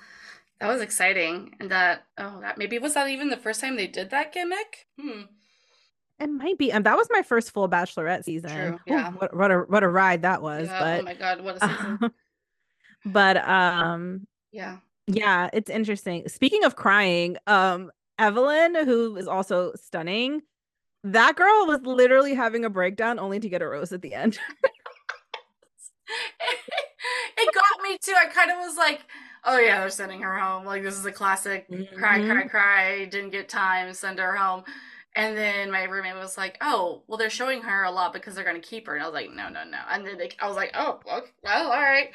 that 0.60 0.68
was 0.68 0.82
exciting, 0.82 1.56
and 1.60 1.72
that 1.72 2.04
oh 2.18 2.42
that 2.42 2.58
maybe 2.58 2.78
was 2.78 2.94
that 2.96 3.10
even 3.10 3.30
the 3.30 3.38
first 3.38 3.62
time 3.62 3.78
they 3.78 3.88
did 3.88 4.10
that 4.10 4.34
gimmick. 4.34 4.88
Hmm. 5.00 5.22
It 6.20 6.28
might 6.28 6.58
be. 6.58 6.72
And 6.72 6.86
that 6.86 6.96
was 6.96 7.08
my 7.12 7.22
first 7.22 7.52
full 7.52 7.68
bachelorette 7.68 8.24
season. 8.24 8.50
True, 8.50 8.80
yeah. 8.86 9.10
Ooh, 9.10 9.16
what, 9.18 9.36
what, 9.36 9.52
a 9.52 9.60
what 9.60 9.84
a 9.84 9.88
ride 9.88 10.22
that 10.22 10.42
was. 10.42 10.68
Yeah, 10.68 10.80
but 10.80 11.00
oh 11.00 11.04
my 11.04 11.14
god, 11.14 11.42
what 11.42 11.58
a 11.62 11.68
season. 11.68 12.12
but 13.06 13.38
um 13.48 14.28
yeah. 14.52 14.78
Yeah, 15.08 15.50
it's 15.54 15.70
interesting. 15.70 16.28
Speaking 16.28 16.64
of 16.66 16.76
crying, 16.76 17.38
um 17.48 17.92
Evelyn, 18.20 18.76
who 18.86 19.16
is 19.16 19.28
also 19.28 19.74
stunning, 19.76 20.42
that 21.04 21.36
girl 21.36 21.66
was 21.66 21.82
literally 21.84 22.36
having 22.36 22.64
a 22.64 22.70
breakdown 22.70 23.20
only 23.20 23.40
to 23.40 23.50
get 23.50 23.62
a 23.62 23.68
rose 23.68 23.92
at 23.92 24.02
the 24.02 24.14
end. 24.14 24.38
it 27.38 27.54
got 27.54 27.84
me 27.84 27.98
too. 28.02 28.16
I 28.20 28.26
kind 28.28 28.52
of 28.52 28.58
was 28.58 28.78
like, 28.78 29.02
oh 29.44 29.60
yeah, 29.60 29.80
they're 29.80 29.90
sending 29.90 30.22
her 30.22 30.38
home. 30.38 30.66
Like 30.66 30.84
this 30.84 30.98
is 30.98 31.06
a 31.06 31.12
classic 31.12 31.70
mm-hmm. 31.70 31.96
cry, 31.96 32.26
cry, 32.26 32.48
cry, 32.48 33.06
didn't 33.06 33.32
get 33.32 33.50
time, 33.50 33.94
send 33.94 34.20
her 34.20 34.36
home. 34.36 34.64
And 35.16 35.38
then 35.38 35.72
my 35.72 35.84
roommate 35.84 36.16
was 36.16 36.38
like, 36.38 36.58
"Oh, 36.60 37.04
well, 37.08 37.20
they're 37.20 37.30
showing 37.30 37.62
her 37.62 37.84
a 37.84 37.92
lot 37.92 38.14
because 38.14 38.34
they're 38.34 38.44
going 38.44 38.60
to 38.60 38.68
keep 38.68 38.88
her." 38.88 38.96
And 38.96 39.04
I 39.04 39.06
was 39.06 39.14
like, 39.14 39.30
"No, 39.30 39.48
no, 39.48 39.64
no." 39.64 39.78
And 39.92 40.08
then 40.08 40.18
they, 40.18 40.32
I 40.40 40.48
was 40.48 40.56
like, 40.56 40.72
"Oh, 40.74 41.00
okay, 41.12 41.28
well, 41.44 41.72
all 41.72 41.80
right." 41.80 42.10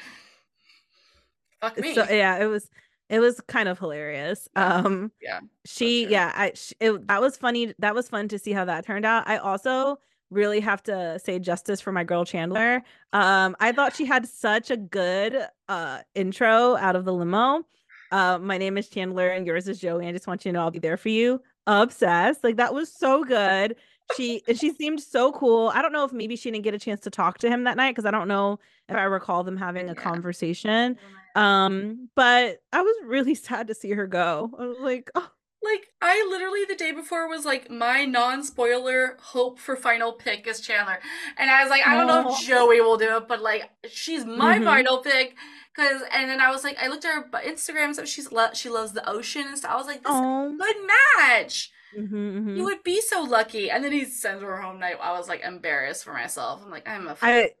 Fuck 1.61 1.77
me. 1.79 1.93
So 1.93 2.05
yeah, 2.09 2.43
it 2.43 2.47
was 2.47 2.69
it 3.09 3.19
was 3.19 3.39
kind 3.47 3.69
of 3.69 3.79
hilarious. 3.79 4.49
Um, 4.55 5.11
yeah, 5.21 5.39
she, 5.65 6.07
yeah, 6.07 6.33
I 6.35 6.51
she, 6.55 6.75
it, 6.81 7.07
that 7.07 7.21
was 7.21 7.37
funny. 7.37 7.73
That 7.79 7.95
was 7.95 8.09
fun 8.09 8.27
to 8.29 8.39
see 8.39 8.51
how 8.51 8.65
that 8.65 8.85
turned 8.85 9.05
out. 9.05 9.27
I 9.27 9.37
also 9.37 9.99
really 10.29 10.59
have 10.59 10.83
to 10.83 11.19
say 11.23 11.39
justice 11.39 11.81
for 11.81 11.91
my 11.91 12.03
girl 12.03 12.25
Chandler. 12.25 12.83
Um, 13.13 13.55
I 13.59 13.71
thought 13.71 13.95
she 13.95 14.05
had 14.05 14.27
such 14.27 14.71
a 14.71 14.77
good 14.77 15.35
uh 15.67 15.99
intro 16.15 16.75
out 16.75 16.95
of 16.95 17.05
the 17.05 17.13
limo. 17.13 17.65
Uh, 18.11 18.39
my 18.39 18.57
name 18.57 18.77
is 18.77 18.89
Chandler 18.89 19.29
and 19.29 19.45
yours 19.45 19.67
is 19.67 19.79
Joey. 19.79 20.07
I 20.07 20.11
just 20.11 20.27
want 20.27 20.43
you 20.43 20.51
to 20.51 20.53
know 20.53 20.61
I'll 20.61 20.71
be 20.71 20.79
there 20.79 20.97
for 20.97 21.09
you 21.09 21.41
obsessed. 21.67 22.43
Like 22.43 22.57
that 22.57 22.73
was 22.73 22.91
so 22.91 23.23
good. 23.23 23.75
She 24.17 24.41
she 24.55 24.73
seemed 24.73 25.01
so 25.01 25.31
cool. 25.31 25.71
I 25.73 25.81
don't 25.81 25.93
know 25.93 26.03
if 26.03 26.11
maybe 26.11 26.35
she 26.35 26.49
didn't 26.49 26.63
get 26.63 26.73
a 26.73 26.79
chance 26.79 27.01
to 27.01 27.11
talk 27.11 27.37
to 27.39 27.49
him 27.49 27.65
that 27.65 27.77
night 27.77 27.91
because 27.91 28.05
I 28.05 28.11
don't 28.11 28.27
know 28.27 28.59
if 28.87 28.95
I 28.95 29.03
recall 29.03 29.43
them 29.43 29.55
having 29.57 29.85
a 29.85 29.93
yeah. 29.93 30.01
conversation. 30.01 30.97
Um, 31.35 32.09
but 32.15 32.61
I 32.73 32.81
was 32.81 32.95
really 33.05 33.35
sad 33.35 33.67
to 33.67 33.75
see 33.75 33.91
her 33.91 34.07
go. 34.07 34.51
I 34.57 34.65
was 34.65 34.79
like, 34.79 35.11
oh. 35.15 35.29
Like 35.61 35.87
I 36.01 36.25
literally 36.29 36.63
the 36.65 36.75
day 36.75 36.91
before 36.91 37.27
was 37.27 37.43
like 37.43 37.69
my 37.69 38.05
non-spoiler 38.05 39.17
hope 39.19 39.59
for 39.59 39.75
final 39.75 40.13
pick 40.13 40.47
is 40.47 40.61
Chandler, 40.61 40.99
and 41.37 41.49
I 41.49 41.61
was 41.63 41.69
like, 41.69 41.85
I 41.85 41.95
don't 41.95 42.07
know 42.07 42.31
if. 42.31 42.39
Joey 42.39 42.79
will 42.79 42.97
do 42.97 43.17
it, 43.17 43.27
but 43.27 43.41
like 43.41 43.69
she's 43.89 44.23
my 44.25 44.55
mm-hmm. 44.55 44.65
final 44.65 44.99
pick 44.99 45.35
Cause 45.79 46.01
and 46.11 46.29
then 46.29 46.41
I 46.41 46.51
was 46.51 46.63
like, 46.63 46.77
I 46.81 46.87
looked 46.87 47.05
at 47.05 47.13
her 47.13 47.23
Instagram 47.47 47.93
stuff. 47.93 48.07
She's 48.07 48.31
lo- 48.31 48.53
she 48.53 48.69
loves 48.69 48.91
the 48.91 49.07
ocean 49.09 49.45
and 49.47 49.57
stuff. 49.57 49.71
I 49.71 49.75
was 49.77 49.87
like, 49.87 50.03
this 50.03 50.11
oh. 50.11 50.53
good 50.57 50.75
match. 51.17 51.71
Mm-hmm, 51.97 52.15
mm-hmm. 52.15 52.55
You 52.57 52.63
would 52.65 52.83
be 52.83 52.99
so 52.99 53.21
lucky. 53.21 53.71
And 53.71 53.83
then 53.83 53.93
he 53.93 54.03
sends 54.03 54.43
her 54.43 54.57
home 54.57 54.79
night. 54.79 54.97
I 55.01 55.17
was 55.17 55.29
like 55.29 55.41
embarrassed 55.41 56.03
for 56.03 56.11
myself. 56.11 56.61
I'm 56.65 56.71
like, 56.71 56.87
I'm 56.87 57.07
a. 57.07 57.15
I 57.21 57.51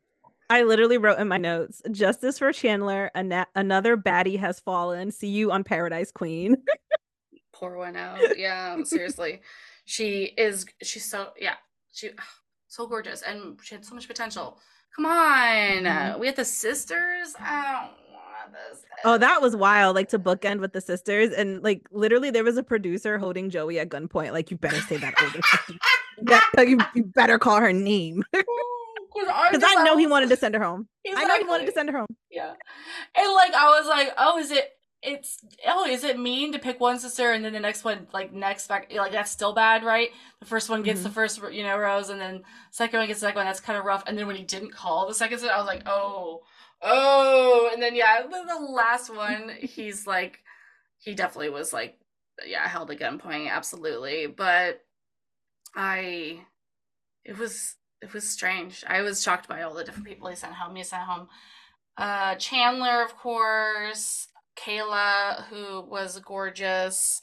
I 0.49 0.63
literally 0.63 0.97
wrote 0.97 1.19
in 1.19 1.27
my 1.27 1.37
notes, 1.37 1.81
"Justice 1.91 2.39
for 2.39 2.51
Chandler. 2.51 3.11
An- 3.15 3.45
another 3.55 3.95
baddie 3.95 4.39
has 4.39 4.59
fallen. 4.59 5.11
See 5.11 5.29
you 5.29 5.51
on 5.51 5.63
Paradise 5.63 6.11
Queen." 6.11 6.57
Pour 7.59 7.77
one 7.77 7.95
out. 7.95 8.37
Yeah, 8.37 8.81
seriously, 8.83 9.41
she 9.85 10.33
is. 10.37 10.65
She's 10.81 11.09
so 11.09 11.29
yeah. 11.39 11.55
She 11.93 12.11
so 12.67 12.87
gorgeous, 12.87 13.21
and 13.21 13.59
she 13.61 13.75
had 13.75 13.85
so 13.85 13.95
much 13.95 14.07
potential. 14.07 14.59
Come 14.95 15.05
on. 15.05 15.83
Mm-hmm. 15.83 16.19
We 16.19 16.27
had 16.27 16.35
the 16.35 16.45
sisters. 16.45 17.35
Oh, 17.39 17.89
Oh, 19.05 19.17
that 19.17 19.41
was 19.41 19.55
wild. 19.55 19.95
Like 19.95 20.09
to 20.09 20.19
bookend 20.19 20.59
with 20.59 20.73
the 20.73 20.81
sisters, 20.81 21.31
and 21.31 21.63
like 21.63 21.87
literally, 21.91 22.31
there 22.31 22.43
was 22.43 22.57
a 22.57 22.63
producer 22.63 23.17
holding 23.17 23.49
Joey 23.49 23.79
at 23.79 23.89
gunpoint. 23.89 24.33
Like, 24.33 24.51
you 24.51 24.57
better 24.57 24.81
say 24.81 24.97
that 24.97 25.13
older 25.21 25.39
sister. 25.41 26.65
You, 26.65 26.79
you 26.95 27.03
better 27.03 27.39
call 27.39 27.59
her 27.59 27.73
name. 27.73 28.23
Because 29.51 29.63
I 29.65 29.83
know 29.83 29.97
he 29.97 30.07
wanted 30.07 30.29
to 30.29 30.37
send 30.37 30.55
her 30.55 30.63
home. 30.63 30.87
Exactly. 31.03 31.25
I 31.25 31.27
know 31.27 31.43
he 31.43 31.49
wanted 31.49 31.65
to 31.65 31.71
send 31.73 31.89
her 31.89 31.97
home. 31.97 32.15
Yeah, 32.31 32.53
and 33.15 33.33
like 33.33 33.53
I 33.53 33.77
was 33.77 33.85
like, 33.85 34.13
oh, 34.17 34.37
is 34.37 34.49
it? 34.49 34.69
It's 35.01 35.39
oh, 35.65 35.85
is 35.85 36.03
it 36.03 36.19
mean 36.19 36.51
to 36.51 36.59
pick 36.59 36.79
one 36.79 36.99
sister 36.99 37.31
and 37.31 37.45
then 37.45 37.53
the 37.53 37.59
next 37.59 37.85
one 37.85 38.07
like 38.13 38.33
next 38.33 38.67
back 38.67 38.91
like 38.93 39.13
that's 39.13 39.31
still 39.31 39.53
bad, 39.53 39.83
right? 39.83 40.09
The 40.39 40.45
first 40.45 40.69
one 40.69 40.83
gets 40.83 40.99
mm-hmm. 40.99 41.09
the 41.09 41.13
first 41.13 41.41
you 41.51 41.63
know 41.63 41.77
rose, 41.77 42.09
and 42.09 42.19
then 42.19 42.43
second 42.71 42.99
one 42.99 43.07
gets 43.07 43.21
the 43.21 43.27
second 43.27 43.37
one. 43.37 43.45
That's 43.45 43.61
kind 43.61 43.79
of 43.79 43.85
rough. 43.85 44.03
And 44.07 44.17
then 44.17 44.27
when 44.27 44.35
he 44.35 44.43
didn't 44.43 44.73
call 44.73 45.07
the 45.07 45.13
second 45.13 45.37
sister, 45.39 45.53
I 45.53 45.57
was 45.57 45.67
like, 45.67 45.83
oh 45.85 46.41
oh, 46.81 47.69
and 47.73 47.81
then 47.81 47.95
yeah, 47.95 48.21
the, 48.23 48.43
the 48.47 48.65
last 48.71 49.13
one, 49.13 49.51
he's 49.61 50.07
like, 50.07 50.39
he 50.97 51.13
definitely 51.13 51.49
was 51.49 51.73
like, 51.73 51.97
yeah, 52.45 52.67
held 52.67 52.91
at 52.91 52.99
gunpoint, 52.99 53.49
absolutely. 53.49 54.27
But 54.27 54.81
I, 55.75 56.41
it 57.25 57.37
was 57.37 57.75
it 58.01 58.13
was 58.13 58.27
strange. 58.27 58.83
I 58.87 59.01
was 59.01 59.21
shocked 59.21 59.47
by 59.49 59.61
all 59.61 59.73
the 59.73 59.83
different 59.83 60.07
people 60.07 60.29
he 60.29 60.35
sent 60.35 60.53
home. 60.53 60.75
He 60.75 60.83
sent 60.83 61.03
home 61.03 61.27
uh, 61.97 62.35
Chandler, 62.35 63.03
of 63.03 63.17
course, 63.17 64.28
Kayla, 64.63 65.45
who 65.45 65.81
was 65.81 66.19
gorgeous. 66.19 67.21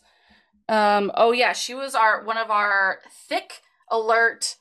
Um, 0.68 1.12
oh 1.14 1.32
yeah, 1.32 1.52
she 1.52 1.74
was 1.74 1.94
our 1.94 2.24
one 2.24 2.38
of 2.38 2.50
our 2.50 2.98
thick 3.28 3.60
alert, 3.90 4.56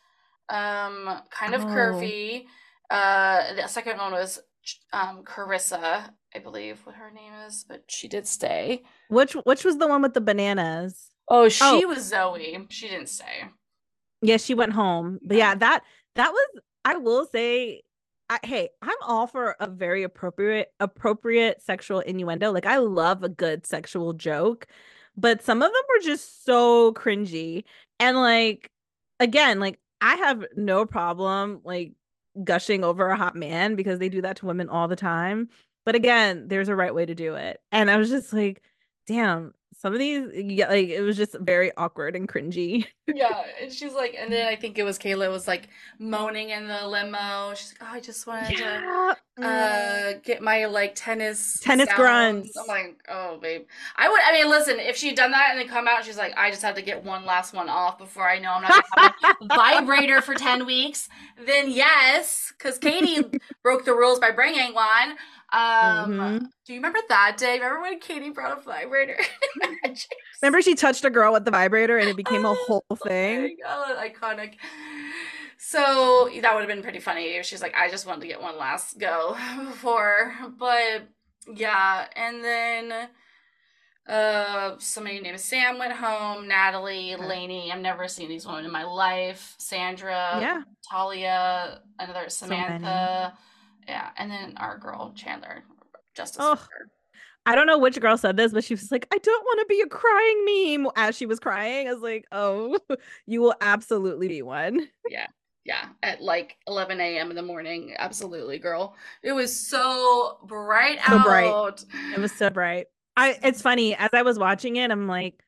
um, 0.49 1.21
kind 1.31 1.53
of 1.53 1.63
oh. 1.63 1.67
curvy. 1.67 2.45
Uh, 2.89 3.55
the 3.55 3.67
second 3.67 3.97
one 3.97 4.11
was 4.11 4.39
um, 4.93 5.23
Carissa, 5.23 6.09
I 6.35 6.39
believe 6.39 6.81
what 6.85 6.95
her 6.95 7.11
name 7.11 7.33
is, 7.47 7.65
but 7.67 7.83
she 7.87 8.07
did 8.07 8.27
stay. 8.27 8.83
Which 9.09 9.33
which 9.33 9.63
was 9.63 9.77
the 9.77 9.87
one 9.87 10.01
with 10.01 10.13
the 10.13 10.21
bananas? 10.21 11.11
Oh, 11.27 11.49
she 11.49 11.63
oh. 11.63 11.87
was 11.87 12.05
Zoe. 12.05 12.65
She 12.69 12.87
didn't 12.87 13.09
stay. 13.09 13.45
Yeah, 14.21 14.37
she 14.37 14.53
went 14.53 14.73
home. 14.73 15.19
But 15.25 15.37
yeah, 15.37 15.55
that 15.55 15.81
that 16.15 16.31
was 16.31 16.47
I 16.83 16.97
will 16.97 17.27
say 17.31 17.83
I, 18.29 18.39
hey, 18.43 18.69
I'm 18.81 18.97
all 19.03 19.27
for 19.27 19.55
a 19.59 19.67
very 19.67 20.03
appropriate 20.03 20.73
appropriate 20.79 21.61
sexual 21.61 21.99
innuendo. 21.99 22.51
Like 22.51 22.65
I 22.65 22.77
love 22.77 23.23
a 23.23 23.29
good 23.29 23.65
sexual 23.65 24.13
joke, 24.13 24.67
but 25.15 25.43
some 25.43 25.61
of 25.61 25.71
them 25.71 25.81
were 25.89 26.03
just 26.03 26.43
so 26.45 26.93
cringy. 26.93 27.63
And 27.99 28.17
like 28.17 28.71
again, 29.19 29.59
like 29.59 29.79
I 30.01 30.15
have 30.15 30.43
no 30.55 30.85
problem 30.85 31.61
like 31.63 31.93
gushing 32.43 32.83
over 32.83 33.07
a 33.07 33.17
hot 33.17 33.35
man 33.35 33.75
because 33.75 33.99
they 33.99 34.09
do 34.09 34.21
that 34.21 34.37
to 34.37 34.45
women 34.45 34.69
all 34.69 34.87
the 34.87 34.95
time. 34.95 35.49
But 35.85 35.95
again, 35.95 36.47
there's 36.47 36.69
a 36.69 36.75
right 36.75 36.93
way 36.93 37.05
to 37.05 37.15
do 37.15 37.35
it. 37.35 37.61
And 37.71 37.91
I 37.91 37.97
was 37.97 38.09
just 38.09 38.33
like, 38.33 38.63
damn, 39.07 39.53
some 39.77 39.93
of 39.93 39.99
these 39.99 40.27
yeah, 40.33 40.69
like 40.69 40.87
it 40.89 41.01
was 41.01 41.17
just 41.17 41.35
very 41.39 41.71
awkward 41.77 42.15
and 42.15 42.27
cringy. 42.29 42.85
yeah. 43.07 43.43
And 43.61 43.71
she's 43.71 43.93
like, 43.93 44.15
and 44.17 44.31
then 44.31 44.47
I 44.47 44.55
think 44.55 44.77
it 44.77 44.83
was 44.83 44.97
Kayla 44.97 45.29
was 45.29 45.47
like 45.47 45.67
moaning 45.99 46.49
in 46.49 46.67
the 46.67 46.87
limo. 46.87 47.53
She's 47.55 47.73
like, 47.79 47.89
Oh, 47.89 47.95
I 47.95 47.99
just 47.99 48.25
wanted 48.25 48.57
yeah. 48.57 49.13
to 49.37 49.45
uh 49.45 50.13
get 50.23 50.41
my 50.41 50.63
like 50.65 50.93
tennis 50.95 51.59
Tennis 51.59 51.87
sounds. 51.89 51.97
grunts. 51.97 52.57
I'm 52.57 52.67
like, 52.67 52.97
oh 53.09 53.37
babe. 53.41 53.63
I 53.97 54.07
would 54.09 54.21
I 54.25 54.31
mean 54.31 54.49
listen, 54.49 54.79
if 54.79 54.95
she'd 54.95 55.15
done 55.15 55.31
that 55.31 55.49
and 55.51 55.59
then 55.59 55.67
come 55.67 55.87
out, 55.89 56.05
she's 56.05 56.17
like, 56.17 56.33
I 56.37 56.49
just 56.51 56.61
have 56.63 56.75
to 56.75 56.81
get 56.81 57.03
one 57.03 57.25
last 57.25 57.53
one 57.53 57.67
off 57.69 57.97
before 57.97 58.29
I 58.29 58.39
know 58.39 58.51
I'm 58.53 58.61
not 58.63 58.83
gonna 58.95 59.13
have 59.23 59.35
a 59.41 59.45
vibrator 59.55 60.21
for 60.21 60.35
10 60.35 60.65
weeks, 60.65 61.09
then 61.45 61.69
yes, 61.69 62.53
because 62.57 62.77
Katie 62.77 63.23
broke 63.63 63.83
the 63.85 63.93
rules 63.93 64.19
by 64.19 64.31
bringing 64.31 64.73
one. 64.73 65.17
Um 65.53 66.11
Mhm. 66.11 66.39
do 66.65 66.73
you 66.73 66.79
remember 66.79 66.99
that 67.09 67.37
day? 67.37 67.55
Remember 67.59 67.81
when 67.81 67.99
Katie 67.99 68.31
brought 68.31 68.57
a 68.57 68.61
vibrator? 68.61 69.17
Remember 70.41 70.61
she 70.61 70.75
touched 70.75 71.05
a 71.05 71.09
girl 71.09 71.31
with 71.33 71.45
the 71.45 71.51
vibrator 71.51 71.97
and 71.97 72.09
it 72.09 72.15
became 72.15 72.45
a 72.45 72.53
whole 72.55 72.83
thing? 73.03 73.55
Oh, 73.65 73.95
iconic. 73.99 74.55
So 75.57 76.29
that 76.41 76.53
would 76.53 76.61
have 76.61 76.67
been 76.67 76.83
pretty 76.83 76.99
funny 76.99 77.35
if 77.37 77.45
she's 77.45 77.61
like, 77.61 77.75
I 77.75 77.89
just 77.89 78.05
wanted 78.05 78.21
to 78.21 78.27
get 78.27 78.41
one 78.41 78.57
last 78.57 78.99
go 78.99 79.37
before. 79.65 80.33
But 80.57 81.07
yeah, 81.53 82.07
and 82.15 82.43
then 82.43 83.09
uh 84.07 84.75
somebody 84.79 85.19
named 85.21 85.39
Sam 85.39 85.79
went 85.79 85.93
home, 85.93 86.47
Natalie. 86.47 87.15
Lainey. 87.15 87.71
I've 87.71 87.79
never 87.81 88.07
seen 88.07 88.29
these 88.29 88.45
women 88.45 88.65
in 88.65 88.71
my 88.71 88.83
life. 88.83 89.55
Sandra, 89.57 90.37
Yeah. 90.41 90.61
Talia, 90.89 91.81
another. 91.99 92.29
Samantha. 92.29 93.33
Yeah, 93.87 94.09
and 94.17 94.29
then 94.31 94.53
our 94.57 94.77
girl 94.77 95.13
Chandler. 95.15 95.63
Justice 96.15 96.37
Oh. 96.43 96.55
for. 96.55 96.69
I 97.47 97.53
don't 97.53 97.67
know 97.67 97.77
which 97.77 97.99
girl 97.99 98.17
said 98.17 98.37
this, 98.37 98.53
but 98.53 98.63
she 98.63 98.73
was 98.73 98.91
like, 98.91 99.07
I 99.13 99.19
don't 99.19 99.43
want 99.43 99.59
to 99.59 99.65
be 99.67 99.81
a 99.81 99.87
crying 99.87 100.45
meme 100.81 100.91
as 100.95 101.15
she 101.15 101.27
was 101.27 101.39
crying. 101.39 101.87
I 101.87 101.93
was 101.93 102.01
like, 102.01 102.25
oh, 102.31 102.79
you 103.27 103.39
will 103.41 103.53
absolutely 103.61 104.27
be 104.27 104.41
one. 104.41 104.87
Yeah, 105.07 105.27
yeah, 105.63 105.89
at 106.01 106.21
like 106.21 106.57
11 106.67 106.99
a.m. 106.99 107.29
in 107.29 107.35
the 107.35 107.43
morning. 107.43 107.93
Absolutely, 107.99 108.57
girl. 108.57 108.95
It 109.21 109.33
was 109.33 109.55
so 109.55 110.39
bright 110.47 110.97
So 111.07 111.17
out. 111.17 111.23
bright. 111.25 111.85
It 112.15 112.19
was 112.19 112.31
so 112.31 112.49
bright. 112.49 112.87
I 113.15 113.37
it's 113.43 113.61
funny 113.61 113.93
as 113.95 114.09
I 114.13 114.23
was 114.23 114.39
watching 114.39 114.77
it, 114.77 114.89
I'm 114.89 115.07
like, 115.07 115.39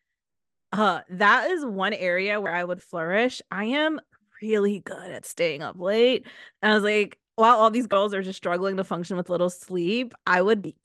uh, 0.74 1.00
that 1.10 1.50
is 1.50 1.66
one 1.66 1.94
area 1.94 2.40
where 2.40 2.54
I 2.54 2.64
would 2.64 2.84
flourish. 2.84 3.42
I 3.50 3.66
am 3.66 4.00
really 4.42 4.80
good 4.82 5.12
at 5.12 5.26
staying 5.26 5.64
up 5.64 5.80
late. 5.80 6.28
And 6.62 6.72
I 6.72 6.76
was 6.76 6.84
like, 6.84 7.18
while 7.38 7.56
all 7.58 7.70
these 7.72 7.88
girls 7.88 8.14
are 8.14 8.22
just 8.22 8.38
struggling 8.38 8.76
to 8.78 8.84
function 8.84 9.16
with 9.16 9.30
little 9.30 9.50
sleep, 9.50 10.14
I 10.26 10.42
would 10.42 10.62
be 10.62 10.76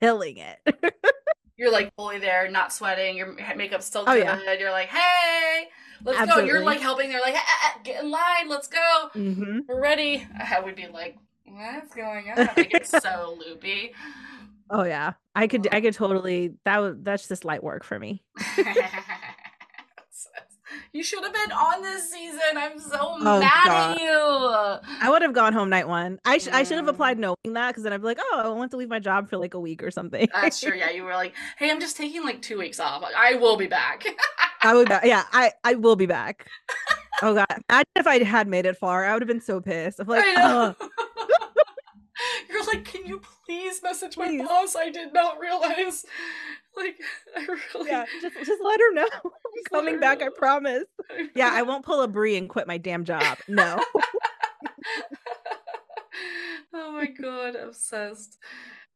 killing 0.00 0.38
it. 0.38 0.58
You're 1.58 1.70
like 1.72 1.92
fully 1.96 2.18
there, 2.18 2.50
not 2.50 2.72
sweating. 2.72 3.16
Your 3.16 3.34
makeup's 3.56 3.86
still 3.86 4.04
Oh, 4.06 4.12
good. 4.14 4.24
yeah. 4.24 4.52
You're 4.58 4.70
like, 4.70 4.88
hey, 4.88 5.64
let's 6.04 6.30
go. 6.34 6.44
You're 6.44 6.64
like 6.64 6.80
helping. 6.80 7.08
They're 7.10 7.20
like, 7.20 7.34
"Ah, 7.36 7.78
get 7.82 8.02
in 8.04 8.10
line. 8.10 8.48
Let's 8.48 8.68
go. 8.68 9.08
hmm 9.14 9.60
We're 9.68 9.80
ready. 9.80 10.26
I 10.38 10.60
would 10.60 10.76
be 10.76 10.86
like, 10.86 11.16
what's 11.46 11.94
going 11.94 12.30
on? 12.30 12.48
I 12.56 12.64
get 12.64 12.86
so 12.86 13.38
loopy. 13.46 13.92
Oh 14.70 14.84
yeah. 14.84 15.14
I 15.34 15.46
could 15.46 15.68
I 15.72 15.80
could 15.80 15.94
totally 15.94 16.54
that 16.64 17.04
that's 17.04 17.26
just 17.28 17.44
light 17.44 17.62
work 17.64 17.84
for 17.84 17.98
me. 17.98 18.22
you 20.92 21.02
should 21.02 21.22
have 21.24 21.32
been 21.32 21.52
on 21.52 21.82
this 21.82 22.10
season. 22.10 22.40
I'm 22.56 22.78
so 22.78 22.98
Oh, 23.20 23.40
mad 23.40 23.66
God. 23.66 23.96
at 23.96 24.00
you. 24.00 24.88
I 25.00 25.08
would 25.10 25.22
have 25.22 25.32
gone 25.32 25.52
home 25.52 25.68
night 25.70 25.88
one. 25.88 26.18
I 26.24 26.38
sh- 26.38 26.48
I 26.52 26.62
should 26.62 26.76
have 26.76 26.86
Mm. 26.86 26.90
applied 26.90 27.18
knowing 27.18 27.36
that 27.52 27.68
because 27.68 27.82
then 27.82 27.92
I'd 27.92 28.00
be 28.00 28.06
like, 28.06 28.18
oh, 28.20 28.42
I 28.44 28.48
want 28.48 28.70
to 28.72 28.76
leave 28.76 28.88
my 28.88 28.98
job 28.98 29.28
for 29.28 29.36
like 29.36 29.54
a 29.54 29.60
week 29.60 29.82
or 29.82 29.90
something. 29.90 30.28
That's 30.32 30.60
true. 30.60 30.74
Yeah, 30.76 30.90
you 30.90 31.04
were 31.04 31.14
like, 31.14 31.34
hey, 31.58 31.70
I'm 31.70 31.80
just 31.80 31.96
taking 31.96 32.24
like 32.24 32.42
two 32.42 32.58
weeks 32.58 32.80
off. 32.80 33.04
I 33.16 33.34
will 33.34 33.56
be 33.56 33.66
back. 33.66 34.04
I 34.62 34.74
would, 34.74 34.88
yeah, 35.04 35.24
I 35.32 35.52
I 35.64 35.74
will 35.74 35.96
be 35.96 36.06
back. 36.06 36.46
Oh 37.22 37.34
god, 37.34 37.46
imagine 37.70 37.86
if 37.96 38.06
I 38.06 38.22
had 38.22 38.46
made 38.48 38.66
it 38.66 38.76
far. 38.76 39.04
I 39.04 39.12
would 39.12 39.22
have 39.22 39.28
been 39.28 39.40
so 39.40 39.60
pissed. 39.60 40.00
I'm 40.00 40.06
like, 40.06 40.24
I 40.26 40.34
know. 40.34 40.74
"Ugh." 40.80 40.90
You're 42.48 42.64
like, 42.64 42.84
can 42.84 43.06
you 43.06 43.20
please 43.46 43.82
message 43.82 44.16
my 44.16 44.38
boss? 44.38 44.76
I 44.76 44.90
did 44.90 45.12
not 45.12 45.38
realize. 45.38 46.04
Like, 46.78 47.00
I 47.34 47.40
really. 47.74 47.88
yeah, 47.88 48.04
just 48.20 48.36
just 48.36 48.62
let 48.62 48.78
her 48.78 48.92
know. 48.92 49.08
I'm 49.24 49.30
coming 49.70 49.98
back. 49.98 50.20
I 50.20 50.28
promise. 50.28 50.84
Yeah, 51.34 51.48
I 51.50 51.62
won't 51.62 51.86
pull 51.86 52.02
a 52.02 52.06
brie 52.06 52.36
and 52.36 52.50
quit 52.50 52.66
my 52.66 52.76
damn 52.76 53.06
job. 53.06 53.38
No. 53.48 53.82
oh 56.74 56.92
my 56.92 57.06
god, 57.06 57.56
obsessed. 57.56 58.36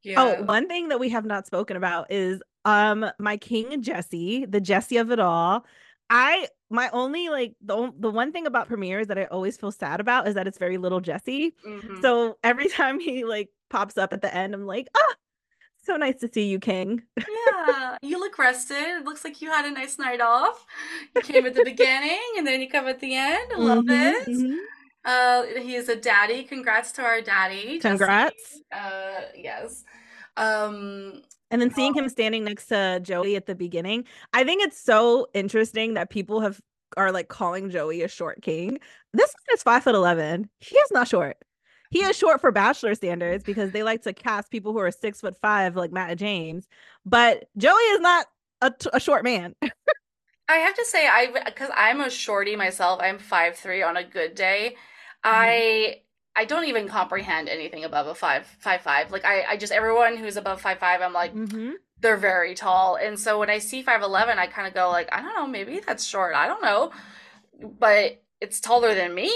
Yeah. 0.02 0.16
Oh, 0.18 0.42
one 0.42 0.68
thing 0.68 0.88
that 0.90 1.00
we 1.00 1.08
have 1.08 1.24
not 1.24 1.46
spoken 1.46 1.78
about 1.78 2.12
is 2.12 2.42
um 2.66 3.06
my 3.18 3.38
king 3.38 3.80
Jesse, 3.80 4.44
the 4.44 4.60
Jesse 4.60 4.98
of 4.98 5.10
it 5.10 5.18
all. 5.18 5.64
I 6.10 6.48
my 6.70 6.88
only 6.90 7.28
like 7.28 7.54
the 7.60 7.92
the 7.98 8.10
one 8.10 8.32
thing 8.32 8.46
about 8.46 8.68
premieres 8.68 9.08
that 9.08 9.18
I 9.18 9.24
always 9.24 9.56
feel 9.56 9.72
sad 9.72 10.00
about 10.00 10.28
is 10.28 10.34
that 10.36 10.46
it's 10.46 10.58
very 10.58 10.78
little 10.78 11.00
Jesse. 11.00 11.52
Mhm. 11.66 12.00
So 12.00 12.38
every 12.42 12.68
time 12.68 13.00
he 13.00 13.24
like 13.24 13.48
pops 13.68 13.98
up 13.98 14.12
at 14.12 14.22
the 14.22 14.34
end, 14.34 14.54
I'm 14.54 14.66
like, 14.66 14.88
ah, 14.96 15.14
so 15.82 15.96
nice 15.96 16.20
to 16.20 16.30
see 16.32 16.46
you, 16.48 16.58
King. 16.60 17.02
yeah, 17.18 17.96
you 18.02 18.18
look 18.18 18.38
rested. 18.38 18.76
It 18.76 19.04
looks 19.04 19.24
like 19.24 19.42
you 19.42 19.50
had 19.50 19.64
a 19.64 19.70
nice 19.70 19.98
night 19.98 20.20
off. 20.20 20.64
You 21.14 21.22
came 21.22 21.46
at 21.46 21.54
the 21.54 21.64
beginning 21.64 22.20
and 22.38 22.46
then 22.46 22.60
you 22.60 22.68
come 22.68 22.86
at 22.86 23.00
the 23.00 23.14
end. 23.16 23.50
I 23.54 23.58
love 23.58 23.84
Mhm, 23.84 24.12
it. 24.12 24.28
mhm. 24.28 24.56
Uh, 25.04 25.44
he 25.60 25.74
is 25.74 25.88
a 25.88 25.96
daddy. 25.96 26.44
Congrats 26.44 26.92
to 26.92 27.02
our 27.02 27.20
daddy. 27.22 27.78
Jesse. 27.78 27.88
Congrats. 27.98 28.60
Uh, 28.70 29.22
yes. 29.34 29.82
Um, 30.36 31.22
And 31.50 31.60
then 31.60 31.72
seeing 31.72 31.94
him 31.94 32.08
standing 32.08 32.44
next 32.44 32.66
to 32.66 33.00
Joey 33.02 33.36
at 33.36 33.46
the 33.46 33.54
beginning, 33.54 34.04
I 34.32 34.44
think 34.44 34.62
it's 34.62 34.78
so 34.78 35.26
interesting 35.34 35.94
that 35.94 36.10
people 36.10 36.40
have 36.40 36.60
are 36.96 37.12
like 37.12 37.28
calling 37.28 37.70
Joey 37.70 38.02
a 38.02 38.08
short 38.08 38.42
king. 38.42 38.78
This 39.12 39.34
man 39.34 39.54
is 39.54 39.62
five 39.62 39.84
foot 39.84 39.94
eleven. 39.94 40.48
He 40.58 40.76
is 40.76 40.90
not 40.92 41.08
short. 41.08 41.36
He 41.90 42.00
is 42.04 42.16
short 42.16 42.40
for 42.40 42.52
bachelor 42.52 42.94
standards 42.94 43.42
because 43.42 43.72
they 43.72 43.82
like 43.82 44.02
to 44.02 44.12
cast 44.12 44.50
people 44.50 44.72
who 44.72 44.78
are 44.78 44.92
six 44.92 45.20
foot 45.20 45.36
five, 45.42 45.74
like 45.74 45.92
Matt 45.92 46.18
James. 46.18 46.68
But 47.04 47.48
Joey 47.56 47.72
is 47.72 48.00
not 48.00 48.26
a, 48.62 48.70
t- 48.70 48.90
a 48.92 49.00
short 49.00 49.24
man. 49.24 49.54
I 50.48 50.54
have 50.56 50.74
to 50.74 50.84
say, 50.84 51.06
I 51.06 51.32
because 51.46 51.70
I'm 51.76 52.00
a 52.00 52.10
shorty 52.10 52.56
myself. 52.56 53.00
I'm 53.02 53.18
five 53.18 53.56
three 53.56 53.82
on 53.82 53.96
a 53.96 54.04
good 54.04 54.34
day. 54.34 54.76
Mm-hmm. 55.24 55.36
I 55.36 56.02
I 56.36 56.44
don't 56.44 56.64
even 56.64 56.88
comprehend 56.88 57.48
anything 57.48 57.84
above 57.84 58.06
a 58.06 58.14
five 58.14 58.46
five 58.60 58.82
five. 58.82 59.10
Like 59.10 59.24
I 59.24 59.44
I 59.50 59.56
just 59.56 59.72
everyone 59.72 60.16
who's 60.16 60.36
above 60.36 60.60
five 60.60 60.78
five, 60.78 61.00
I'm 61.02 61.12
like 61.12 61.34
Mhm. 61.34 61.72
they're 62.00 62.16
very 62.16 62.54
tall. 62.54 62.96
And 62.96 63.18
so 63.18 63.38
when 63.38 63.50
I 63.50 63.58
see 63.58 63.82
five 63.82 64.02
eleven, 64.02 64.38
I 64.38 64.46
kind 64.46 64.66
of 64.68 64.74
go 64.74 64.88
like 64.90 65.08
I 65.12 65.20
don't 65.22 65.34
know, 65.34 65.46
maybe 65.46 65.80
that's 65.86 66.04
short. 66.04 66.34
I 66.34 66.46
don't 66.46 66.62
know, 66.62 66.92
but 67.78 68.22
it's 68.40 68.60
taller 68.60 68.94
than 68.94 69.14
me. 69.14 69.30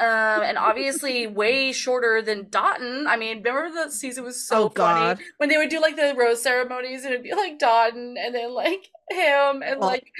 Um, 0.00 0.42
and 0.44 0.56
obviously 0.56 1.26
way 1.42 1.72
shorter 1.72 2.22
than 2.22 2.44
Dotun. 2.44 3.06
I 3.08 3.16
mean, 3.16 3.38
remember 3.42 3.68
the 3.84 3.90
season 3.90 4.22
was 4.24 4.40
so 4.46 4.64
Oh, 4.64 4.68
God. 4.68 5.16
funny 5.18 5.26
when 5.38 5.48
they 5.48 5.56
would 5.56 5.70
do 5.70 5.80
like 5.80 5.96
the 5.96 6.14
rose 6.16 6.40
ceremonies 6.40 7.04
and 7.04 7.12
it'd 7.12 7.24
be 7.24 7.34
like 7.34 7.58
Dotun 7.58 8.14
and 8.16 8.32
then 8.34 8.54
like 8.54 8.90
him 9.10 9.62
and 9.62 9.80
All- 9.80 9.88
like 9.88 10.10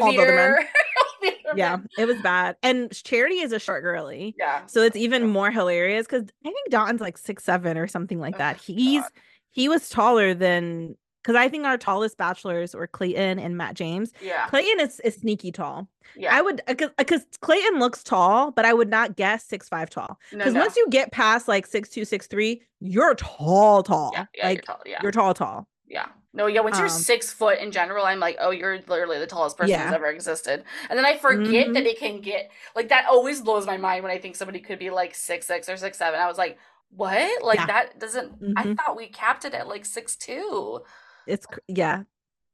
all 0.00 0.12
the 0.12 0.18
other 0.18 0.34
men. 0.34 0.56
Xavier. 0.56 0.58
All 0.98 1.20
the 1.22 1.48
other 1.48 1.58
Yeah, 1.58 1.76
it 1.98 2.04
was 2.06 2.20
bad. 2.22 2.56
And 2.62 2.90
Charity 2.92 3.40
is 3.40 3.52
a 3.52 3.58
short 3.58 3.82
girly. 3.82 4.34
yeah. 4.38 4.66
So 4.66 4.82
it's 4.82 4.96
even 4.96 5.26
more 5.26 5.50
hilarious 5.50 6.06
because 6.06 6.24
I 6.44 6.50
think 6.50 6.70
Don's 6.70 7.00
like 7.00 7.18
six 7.18 7.44
seven 7.44 7.76
or 7.76 7.86
something 7.88 8.20
like 8.20 8.34
oh 8.36 8.38
that. 8.38 8.56
Oh, 8.58 8.62
He's 8.66 9.02
God. 9.02 9.10
he 9.50 9.68
was 9.68 9.88
taller 9.88 10.34
than 10.34 10.96
because 11.22 11.34
I 11.36 11.48
think 11.48 11.64
our 11.66 11.76
tallest 11.76 12.16
bachelors 12.16 12.74
were 12.74 12.86
Clayton 12.86 13.38
and 13.40 13.56
Matt 13.56 13.74
James. 13.74 14.12
Yeah. 14.22 14.46
Clayton 14.46 14.80
is, 14.80 15.00
is 15.00 15.16
sneaky 15.16 15.50
tall. 15.52 15.88
Yeah. 16.16 16.34
I 16.34 16.40
would 16.40 16.62
because 16.96 17.26
Clayton 17.40 17.80
looks 17.80 18.02
tall, 18.04 18.52
but 18.52 18.64
I 18.64 18.72
would 18.72 18.88
not 18.88 19.16
guess 19.16 19.44
six 19.44 19.68
five 19.68 19.90
tall. 19.90 20.18
no, 20.32 20.38
Because 20.38 20.54
no. 20.54 20.60
once 20.60 20.76
you 20.76 20.86
get 20.90 21.10
past 21.10 21.48
like 21.48 21.66
six 21.66 21.88
two 21.90 22.04
six 22.04 22.26
three, 22.28 22.62
you're 22.80 23.14
tall 23.16 23.82
tall. 23.82 24.12
yeah, 24.14 24.26
yeah, 24.34 24.46
like 24.46 24.56
you're 24.58 24.62
tall. 24.62 24.80
Yeah. 24.86 24.98
you're 25.02 25.12
tall 25.12 25.34
tall. 25.34 25.68
Yeah. 25.88 26.06
No, 26.34 26.46
yeah, 26.46 26.60
once 26.60 26.78
you're 26.78 26.88
Um, 26.88 26.90
six 26.90 27.32
foot 27.32 27.58
in 27.58 27.72
general, 27.72 28.04
I'm 28.04 28.20
like, 28.20 28.36
oh, 28.38 28.50
you're 28.50 28.78
literally 28.86 29.18
the 29.18 29.26
tallest 29.26 29.56
person 29.56 29.80
Yeah. 29.80 29.80
who's 29.80 29.92
ever 29.92 30.06
existed. 30.06 30.62
And 30.90 30.98
then 30.98 31.06
I 31.06 31.16
forget 31.16 31.68
Mhm. 31.68 31.74
that 31.74 31.86
it 31.86 31.98
can 31.98 32.20
get 32.20 32.50
like 32.76 32.88
that 32.90 33.06
always 33.06 33.40
blows 33.40 33.66
my 33.66 33.78
mind 33.78 34.02
when 34.02 34.12
I 34.12 34.18
think 34.18 34.36
somebody 34.36 34.60
could 34.60 34.78
be 34.78 34.90
like 34.90 35.14
six 35.14 35.46
six 35.46 35.68
or 35.68 35.76
six 35.76 35.96
seven. 35.98 36.20
I 36.20 36.26
was 36.26 36.38
like, 36.38 36.58
what? 36.90 37.42
Like 37.44 37.64
Yeah. 37.64 37.66
that 37.66 37.98
doesn't 37.98 38.32
I 38.56 38.66
Mhm. 38.66 38.78
thought 38.78 38.96
we 38.96 39.08
capped 39.08 39.44
it 39.46 39.54
at 39.54 39.68
like 39.68 39.84
six 39.86 40.16
two. 40.16 40.82
It's 41.26 41.46
yeah. 41.68 42.02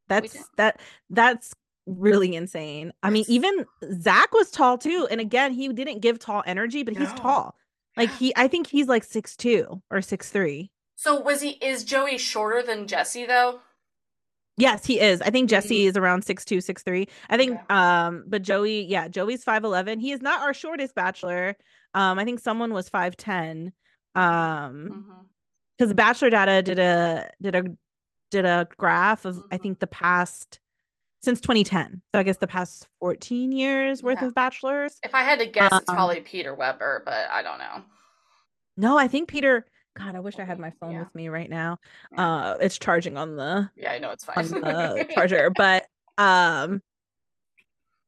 That's 0.08 0.50
that 0.58 0.80
that's 1.10 1.54
really 1.86 2.36
insane. 2.36 2.92
I 3.02 3.10
mean, 3.10 3.26
even 3.28 3.66
Zach 4.00 4.32
was 4.34 4.50
tall 4.52 4.78
too. 4.78 5.08
And 5.10 5.20
again, 5.20 5.52
he 5.52 5.68
didn't 5.70 6.00
give 6.00 6.18
tall 6.20 6.44
energy, 6.46 6.84
but 6.84 6.94
he's 6.94 7.12
No. 7.12 7.14
tall. 7.14 7.56
Like 7.96 8.10
he 8.12 8.34
I 8.36 8.48
think 8.48 8.68
he's 8.68 8.88
like 8.88 9.04
six 9.04 9.36
two 9.36 9.82
or 9.90 10.02
six 10.02 10.30
three. 10.30 10.70
So 10.96 11.20
was 11.20 11.40
he 11.40 11.50
is 11.50 11.84
Joey 11.84 12.18
shorter 12.18 12.62
than 12.62 12.86
Jesse 12.86 13.26
though? 13.26 13.60
Yes, 14.56 14.86
he 14.86 15.00
is. 15.00 15.20
I 15.20 15.30
think 15.30 15.50
Jesse 15.50 15.86
is 15.86 15.96
around 15.96 16.24
six 16.24 16.44
two, 16.44 16.60
six 16.60 16.82
three. 16.82 17.08
I 17.28 17.36
think 17.36 17.52
Mm-hmm. 17.58 17.64
Okay. 17.72 17.74
um, 17.74 18.24
but 18.28 18.42
Joey, 18.42 18.82
yeah, 18.84 19.08
Joey's 19.08 19.42
five 19.44 19.64
eleven. 19.64 19.98
He 19.98 20.12
is 20.12 20.22
not 20.22 20.40
our 20.42 20.54
shortest 20.54 20.94
bachelor. 20.94 21.56
Um, 21.94 22.18
I 22.18 22.24
think 22.24 22.40
someone 22.40 22.72
was 22.72 22.88
five 22.88 23.16
ten. 23.16 23.72
Um, 24.14 25.26
because 25.76 25.92
Bachelor 25.92 26.30
Data 26.30 26.62
did 26.62 26.78
a 26.78 27.28
did 27.42 27.54
a 27.56 27.64
did 28.30 28.44
a 28.44 28.68
graph 28.76 29.24
of 29.24 29.42
I 29.50 29.58
Mhm. 29.58 29.62
think 29.62 29.78
the 29.80 29.88
past 29.88 30.60
since 31.24 31.40
2010. 31.40 32.02
So 32.14 32.20
I 32.20 32.22
guess 32.22 32.36
the 32.36 32.46
past 32.46 32.86
14 33.00 33.50
years 33.50 34.02
worth 34.02 34.20
Yeah. 34.20 34.28
of 34.28 34.34
bachelors. 34.34 34.98
If 35.02 35.14
I 35.14 35.22
had 35.22 35.38
to 35.40 35.46
guess, 35.46 35.72
it's 35.72 35.88
Um, 35.88 35.96
probably 35.96 36.20
Peter 36.20 36.54
Weber, 36.54 37.02
but 37.04 37.28
I 37.30 37.42
don't 37.42 37.58
know. 37.58 37.82
No, 38.76 38.98
I 38.98 39.08
think 39.08 39.28
Peter. 39.28 39.66
God, 39.96 40.16
I 40.16 40.20
wish 40.20 40.38
I 40.38 40.44
had 40.44 40.58
my 40.58 40.72
phone 40.80 40.92
Yeah. 40.92 40.98
with 41.00 41.14
me 41.14 41.28
right 41.28 41.48
now. 41.48 41.78
Uh, 42.16 42.56
it's 42.60 42.78
charging 42.78 43.16
on 43.16 43.36
the 43.36 43.70
Yeah, 43.76 43.92
I 43.92 43.98
know 43.98 44.10
it's 44.10 44.26
on 44.28 44.48
fine. 44.48 44.60
the 44.60 45.06
charger, 45.14 45.50
but 45.50 45.86
um, 46.18 46.82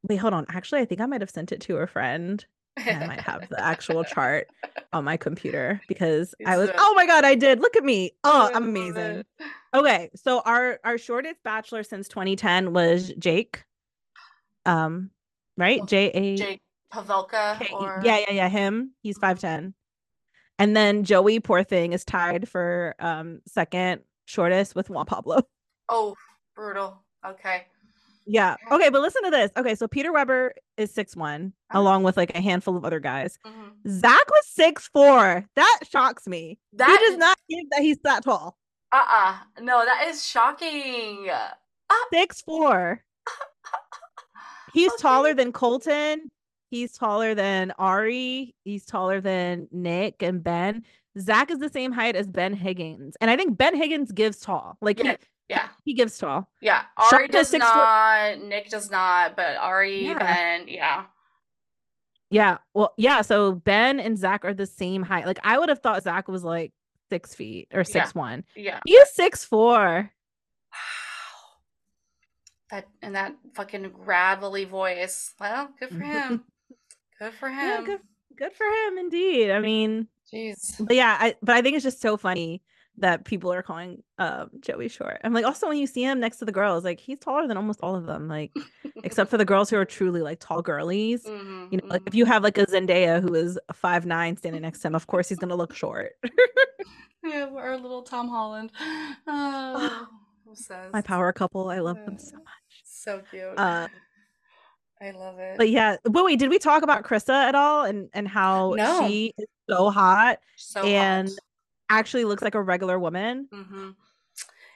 wait, 0.02 0.16
hold 0.16 0.34
on. 0.34 0.46
Actually, 0.48 0.80
I 0.80 0.84
think 0.84 1.00
I 1.00 1.06
might 1.06 1.20
have 1.20 1.30
sent 1.30 1.52
it 1.52 1.60
to 1.62 1.76
a 1.78 1.86
friend. 1.86 2.44
I 2.78 3.06
might 3.06 3.20
have 3.20 3.48
the 3.48 3.60
actual 3.60 4.04
chart 4.04 4.48
on 4.92 5.04
my 5.04 5.16
computer 5.16 5.80
because 5.88 6.34
I 6.44 6.56
was. 6.56 6.68
It's, 6.68 6.78
uh, 6.78 6.82
Oh 6.84 6.94
my 6.94 7.06
god, 7.06 7.24
I 7.24 7.34
did! 7.34 7.60
Look 7.60 7.76
at 7.76 7.84
me. 7.84 8.12
Oh, 8.24 8.50
I'm 8.52 8.64
amazing. 8.64 9.24
Okay, 9.74 10.10
so 10.14 10.40
our 10.40 10.78
our 10.84 10.98
shortest 10.98 11.42
bachelor 11.42 11.82
since 11.82 12.08
2010 12.08 12.72
was 12.72 13.12
Jake. 13.18 13.64
Um, 14.64 15.10
right? 15.56 15.84
J 15.86 16.10
A 16.14 16.36
Jake 16.36 16.60
Pavelka 16.92 17.60
or 17.72 18.00
yeah, 18.04 18.18
yeah, 18.18 18.32
yeah. 18.32 18.48
Him. 18.48 18.92
He's 19.02 19.18
five 19.18 19.38
ten. 19.38 19.74
And 20.58 20.76
then 20.76 21.04
Joey, 21.04 21.40
poor 21.40 21.62
thing, 21.64 21.92
is 21.92 22.04
tied 22.04 22.48
for 22.48 22.94
um 22.98 23.40
second 23.46 24.02
shortest 24.26 24.74
with 24.74 24.88
Juan 24.90 25.06
Pablo. 25.06 25.40
Oh, 25.88 26.16
brutal. 26.54 27.02
Okay. 27.24 27.66
Yeah. 28.28 28.56
Okay, 28.72 28.88
but 28.90 29.02
listen 29.02 29.22
to 29.24 29.30
this. 29.30 29.52
Okay, 29.56 29.74
so 29.76 29.86
Peter 29.86 30.12
Weber 30.12 30.52
is 30.76 30.92
six 30.92 31.14
one, 31.14 31.52
Uh-huh. 31.70 31.78
along 31.80 32.02
with 32.02 32.16
like 32.16 32.34
a 32.36 32.40
handful 32.40 32.76
of 32.76 32.84
other 32.84 32.98
guys. 32.98 33.38
Mhm. 33.46 33.72
Zach 33.88 34.28
was 34.30 34.46
six 34.48 34.88
four. 34.92 35.44
That 35.54 35.80
shocks 35.88 36.26
me. 36.26 36.58
That 36.72 36.88
he 36.90 36.96
does 36.96 37.12
is- 37.12 37.18
not 37.18 37.38
think 37.48 37.68
that 37.70 37.82
he's 37.82 37.98
that 38.04 38.24
tall. 38.24 38.56
Uh-uh. 38.92 39.36
No, 39.60 39.84
that 39.84 40.06
is 40.08 40.24
shocking. 40.26 41.28
Six 42.12 42.40
four. 42.42 43.04
He's 44.72 44.92
Okay. 44.92 45.02
taller 45.02 45.34
than 45.34 45.52
Colton. 45.52 46.30
He's 46.76 46.92
taller 46.92 47.34
than 47.34 47.72
Ari. 47.78 48.54
He's 48.64 48.84
taller 48.84 49.20
than 49.22 49.66
Nick 49.72 50.22
and 50.22 50.44
Ben. 50.44 50.84
Zach 51.18 51.50
is 51.50 51.58
the 51.58 51.70
same 51.70 51.90
height 51.92 52.16
as 52.16 52.26
Ben 52.26 52.52
Higgins. 52.52 53.16
And 53.22 53.30
I 53.30 53.36
think 53.36 53.56
Ben 53.56 53.74
Higgins 53.74 54.12
gives 54.12 54.38
tall. 54.40 54.76
Like 54.82 54.98
Yeah, 55.02 55.12
he, 55.12 55.16
Yeah. 55.48 55.68
he 55.86 55.94
gives 55.94 56.18
tall. 56.18 56.50
Yeah. 56.60 56.82
Shaka 57.04 57.14
Ari 57.16 57.28
does 57.28 57.48
six 57.48 57.64
foot- 57.64 57.74
not. 57.74 58.38
Nick 58.42 58.68
does 58.68 58.90
not. 58.90 59.34
But 59.36 59.56
Ari, 59.56 60.04
Yeah. 60.08 60.18
Ben, 60.18 60.68
yeah. 60.68 61.04
Yeah. 62.28 62.58
Well, 62.74 62.92
yeah. 62.98 63.22
So 63.22 63.52
Ben 63.52 63.98
and 63.98 64.18
Zach 64.18 64.44
are 64.44 64.52
the 64.52 64.66
same 64.66 65.02
height. 65.02 65.24
Like 65.24 65.38
I 65.42 65.58
would 65.58 65.70
have 65.70 65.78
thought 65.80 66.02
Zach 66.02 66.28
was 66.28 66.44
like 66.44 66.72
six 67.08 67.34
feet 67.34 67.68
or 67.72 67.82
six 67.84 68.14
one. 68.14 68.44
Yeah. 68.54 68.80
He 68.84 68.92
is 68.92 69.14
six 69.14 69.42
four. 69.44 70.10
Wow. 70.72 70.78
That 72.70 72.88
and 73.00 73.14
that 73.14 73.36
fucking 73.54 73.90
gravelly 74.04 74.64
voice. 74.64 75.32
Well, 75.40 75.70
good 75.78 75.90
for 75.90 76.00
him. 76.04 76.44
Good 77.18 77.32
for 77.34 77.48
him. 77.48 77.56
Yeah, 77.58 77.82
good, 77.84 78.00
good 78.36 78.52
for 78.52 78.64
him 78.64 78.98
indeed. 78.98 79.50
I 79.50 79.60
mean, 79.60 80.08
Jeez. 80.32 80.84
but 80.84 80.96
yeah, 80.96 81.16
I 81.18 81.34
but 81.42 81.56
I 81.56 81.62
think 81.62 81.76
it's 81.76 81.84
just 81.84 82.00
so 82.00 82.16
funny 82.16 82.62
that 82.98 83.24
people 83.26 83.52
are 83.52 83.62
calling 83.62 84.02
um 84.18 84.50
Joey 84.60 84.88
short. 84.88 85.20
I'm 85.22 85.32
like, 85.34 85.44
also 85.44 85.68
when 85.68 85.76
you 85.78 85.86
see 85.86 86.02
him 86.02 86.18
next 86.20 86.38
to 86.38 86.44
the 86.44 86.52
girls, 86.52 86.84
like 86.84 86.98
he's 87.00 87.18
taller 87.18 87.46
than 87.46 87.56
almost 87.56 87.80
all 87.82 87.94
of 87.94 88.06
them, 88.06 88.28
like 88.28 88.52
except 89.04 89.30
for 89.30 89.36
the 89.38 89.44
girls 89.44 89.68
who 89.70 89.76
are 89.76 89.84
truly 89.84 90.22
like 90.22 90.40
tall 90.40 90.62
girlies. 90.62 91.24
Mhm, 91.24 91.72
You 91.72 91.78
know, 91.78 91.86
like 91.88 92.02
mhm. 92.02 92.08
if 92.08 92.14
you 92.14 92.24
have 92.24 92.42
like 92.42 92.58
a 92.58 92.66
Zendaya 92.66 93.20
who 93.20 93.34
is 93.34 93.58
five 93.74 94.06
nine 94.06 94.36
standing 94.36 94.62
next 94.62 94.80
to 94.80 94.88
him, 94.88 94.94
of 94.94 95.06
course 95.06 95.28
he's 95.28 95.38
gonna 95.38 95.56
look 95.56 95.74
short. 95.74 96.12
Yeah, 97.24 97.48
our 97.56 97.76
little 97.76 98.02
Tom 98.02 98.28
Holland. 98.28 98.70
Oh. 99.26 100.08
My 100.92 101.02
power 101.02 101.32
couple, 101.32 101.68
I 101.70 101.80
love 101.80 101.98
them 102.06 102.18
so 102.18 102.36
much. 102.36 102.82
So 102.84 103.20
cute. 103.30 103.42
Uh, 103.58 103.88
I 105.00 105.10
love 105.10 105.38
it. 105.38 105.58
But 105.58 105.70
yeah, 105.70 105.96
but 106.04 106.24
wait, 106.24 106.38
did 106.38 106.50
we 106.50 106.58
talk 106.58 106.82
about 106.82 107.04
Krista 107.04 107.34
at 107.34 107.54
all 107.54 107.84
and 107.84 108.08
and 108.14 108.26
how 108.26 108.74
No. 108.76 109.06
she 109.06 109.34
is 109.36 109.46
so 109.68 109.90
hot, 109.90 110.38
so 110.56 110.82
and 110.84 111.28
hot. 111.28 111.38
actually 111.90 112.24
looks 112.24 112.42
like 112.42 112.54
a 112.54 112.62
regular 112.62 112.98
woman? 112.98 113.48
Mhm. 113.52 113.94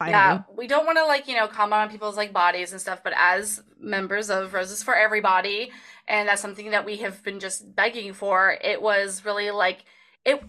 Yeah, 0.06 0.42
we 0.56 0.66
don't 0.66 0.86
want 0.86 0.96
to 0.96 1.04
like 1.04 1.28
you 1.28 1.36
know 1.36 1.46
comment 1.46 1.74
on 1.82 1.90
people's 1.90 2.16
like 2.16 2.32
bodies 2.32 2.72
and 2.72 2.80
stuff, 2.80 3.02
but 3.04 3.12
as 3.16 3.62
members 3.78 4.30
of 4.30 4.54
Roses 4.54 4.82
for 4.82 4.94
Everybody, 4.94 5.72
and 6.08 6.26
that's 6.28 6.40
something 6.40 6.70
that 6.70 6.86
we 6.86 6.96
have 6.98 7.22
been 7.22 7.38
just 7.38 7.74
begging 7.74 8.14
for. 8.14 8.56
It 8.62 8.80
was 8.80 9.24
really 9.26 9.50
like 9.50 9.84
it. 10.24 10.42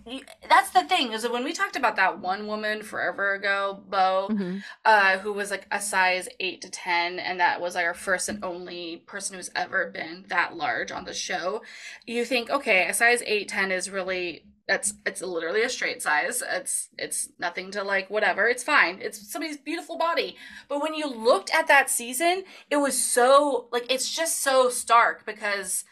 That's 0.50 0.72
the 0.72 0.84
thing 0.84 1.14
is 1.14 1.22
that 1.22 1.32
when 1.32 1.44
we 1.44 1.54
talked 1.54 1.76
about 1.76 1.96
that 1.96 2.20
one 2.20 2.46
woman 2.48 2.84
forever 2.84 3.34
ago, 3.34 3.84
Bo, 3.88 4.28
Mhm. 4.30 4.64
uh, 4.84 5.18
who 5.20 5.32
was 5.34 5.50
like 5.52 5.66
a 5.72 5.80
size 5.80 6.28
eight 6.40 6.62
to 6.62 6.70
ten, 6.70 7.20
and 7.20 7.40
that 7.40 7.62
was 7.62 7.76
like 7.76 7.86
our 7.86 7.94
first 7.94 8.28
and 8.30 8.44
only 8.44 8.98
person 9.08 9.36
who's 9.38 9.50
ever 9.56 9.90
been 9.90 10.26
that 10.28 10.56
large 10.56 10.92
on 10.92 11.06
the 11.06 11.14
show. 11.14 11.62
You 12.06 12.26
think, 12.26 12.50
okay, 12.50 12.88
a 12.88 12.94
size 12.94 13.24
eight 13.26 13.48
ten 13.48 13.72
is 13.72 13.90
really 13.90 14.46
that's 14.68 14.94
it's 15.06 15.22
literally 15.22 15.64
a 15.64 15.70
straight 15.70 16.02
size. 16.02 16.44
It's 16.50 16.90
it's 16.98 17.30
nothing 17.40 17.72
to 17.72 17.84
like 17.84 18.10
whatever. 18.10 18.48
It's 18.48 18.64
fine. 18.64 19.00
It's 19.02 19.32
somebody's 19.32 19.58
beautiful 19.58 19.98
body. 19.98 20.38
But 20.70 20.82
when 20.82 20.94
you 20.94 21.08
looked 21.08 21.50
at 21.54 21.68
that 21.68 21.90
season, 21.90 22.44
it 22.70 22.78
was 22.78 23.02
so 23.02 23.68
like 23.72 23.92
it's 23.92 24.10
just 24.14 24.42
so 24.42 24.70
stark 24.70 25.26
because 25.26 25.84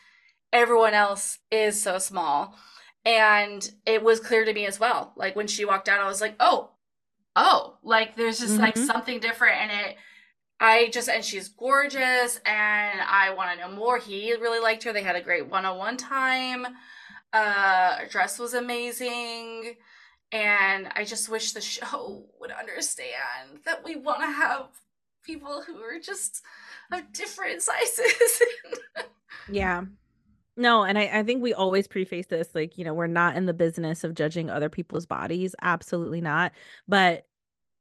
everyone 0.53 0.93
else 0.93 1.39
is 1.51 1.81
so 1.81 1.97
small. 1.97 2.55
And 3.05 3.69
it 3.85 4.03
was 4.03 4.19
clear 4.19 4.45
to 4.45 4.53
me 4.53 4.65
as 4.65 4.79
well. 4.79 5.13
Like 5.15 5.35
when 5.35 5.47
she 5.47 5.65
walked 5.65 5.89
out, 5.89 5.99
I 6.01 6.07
was 6.07 6.21
like, 6.21 6.35
oh, 6.39 6.71
oh, 7.35 7.77
like 7.83 8.15
there's 8.15 8.39
just 8.39 8.59
like 8.59 8.75
Mhm. 8.75 8.85
something 8.85 9.19
different 9.19 9.57
and 9.61 9.71
it 9.71 9.97
I 10.61 10.89
just 10.89 11.07
and 11.09 11.23
she's 11.23 11.47
gorgeous 11.49 12.37
and 12.45 13.01
I 13.01 13.33
want 13.35 13.51
to 13.51 13.67
know 13.67 13.73
more. 13.73 13.97
He 13.97 14.33
really 14.33 14.59
liked 14.59 14.83
her. 14.83 14.91
They 14.93 15.03
had 15.03 15.15
a 15.15 15.21
great 15.21 15.47
one-on-one 15.47 15.97
time. 15.97 16.65
Uh 17.33 17.97
her 17.97 18.07
dress 18.07 18.39
was 18.39 18.53
amazing. 18.53 19.75
And 20.31 20.89
I 20.95 21.05
just 21.05 21.29
wish 21.29 21.53
the 21.53 21.61
show 21.61 22.27
would 22.39 22.51
understand 22.51 23.61
that 23.65 23.83
we 23.83 23.95
want 23.95 24.21
to 24.21 24.27
have 24.27 24.67
people 25.23 25.63
who 25.63 25.77
are 25.81 25.99
just 25.99 26.41
of 26.91 27.11
different 27.13 27.61
sizes. 27.69 28.41
Yeah. 29.47 29.85
No, 30.59 30.83
and 30.83 30.97
I, 30.97 31.09
I 31.19 31.23
think 31.23 31.41
we 31.41 31.53
always 31.53 31.87
preface 31.87 32.25
this 32.25 32.49
like, 32.53 32.77
you 32.77 32.83
know, 32.83 32.93
we're 32.93 33.07
not 33.07 33.37
in 33.37 33.45
the 33.45 33.53
business 33.53 34.03
of 34.03 34.13
judging 34.13 34.49
other 34.49 34.67
people's 34.67 35.05
bodies. 35.05 35.55
Absolutely 35.61 36.19
not. 36.19 36.51
But 36.85 37.25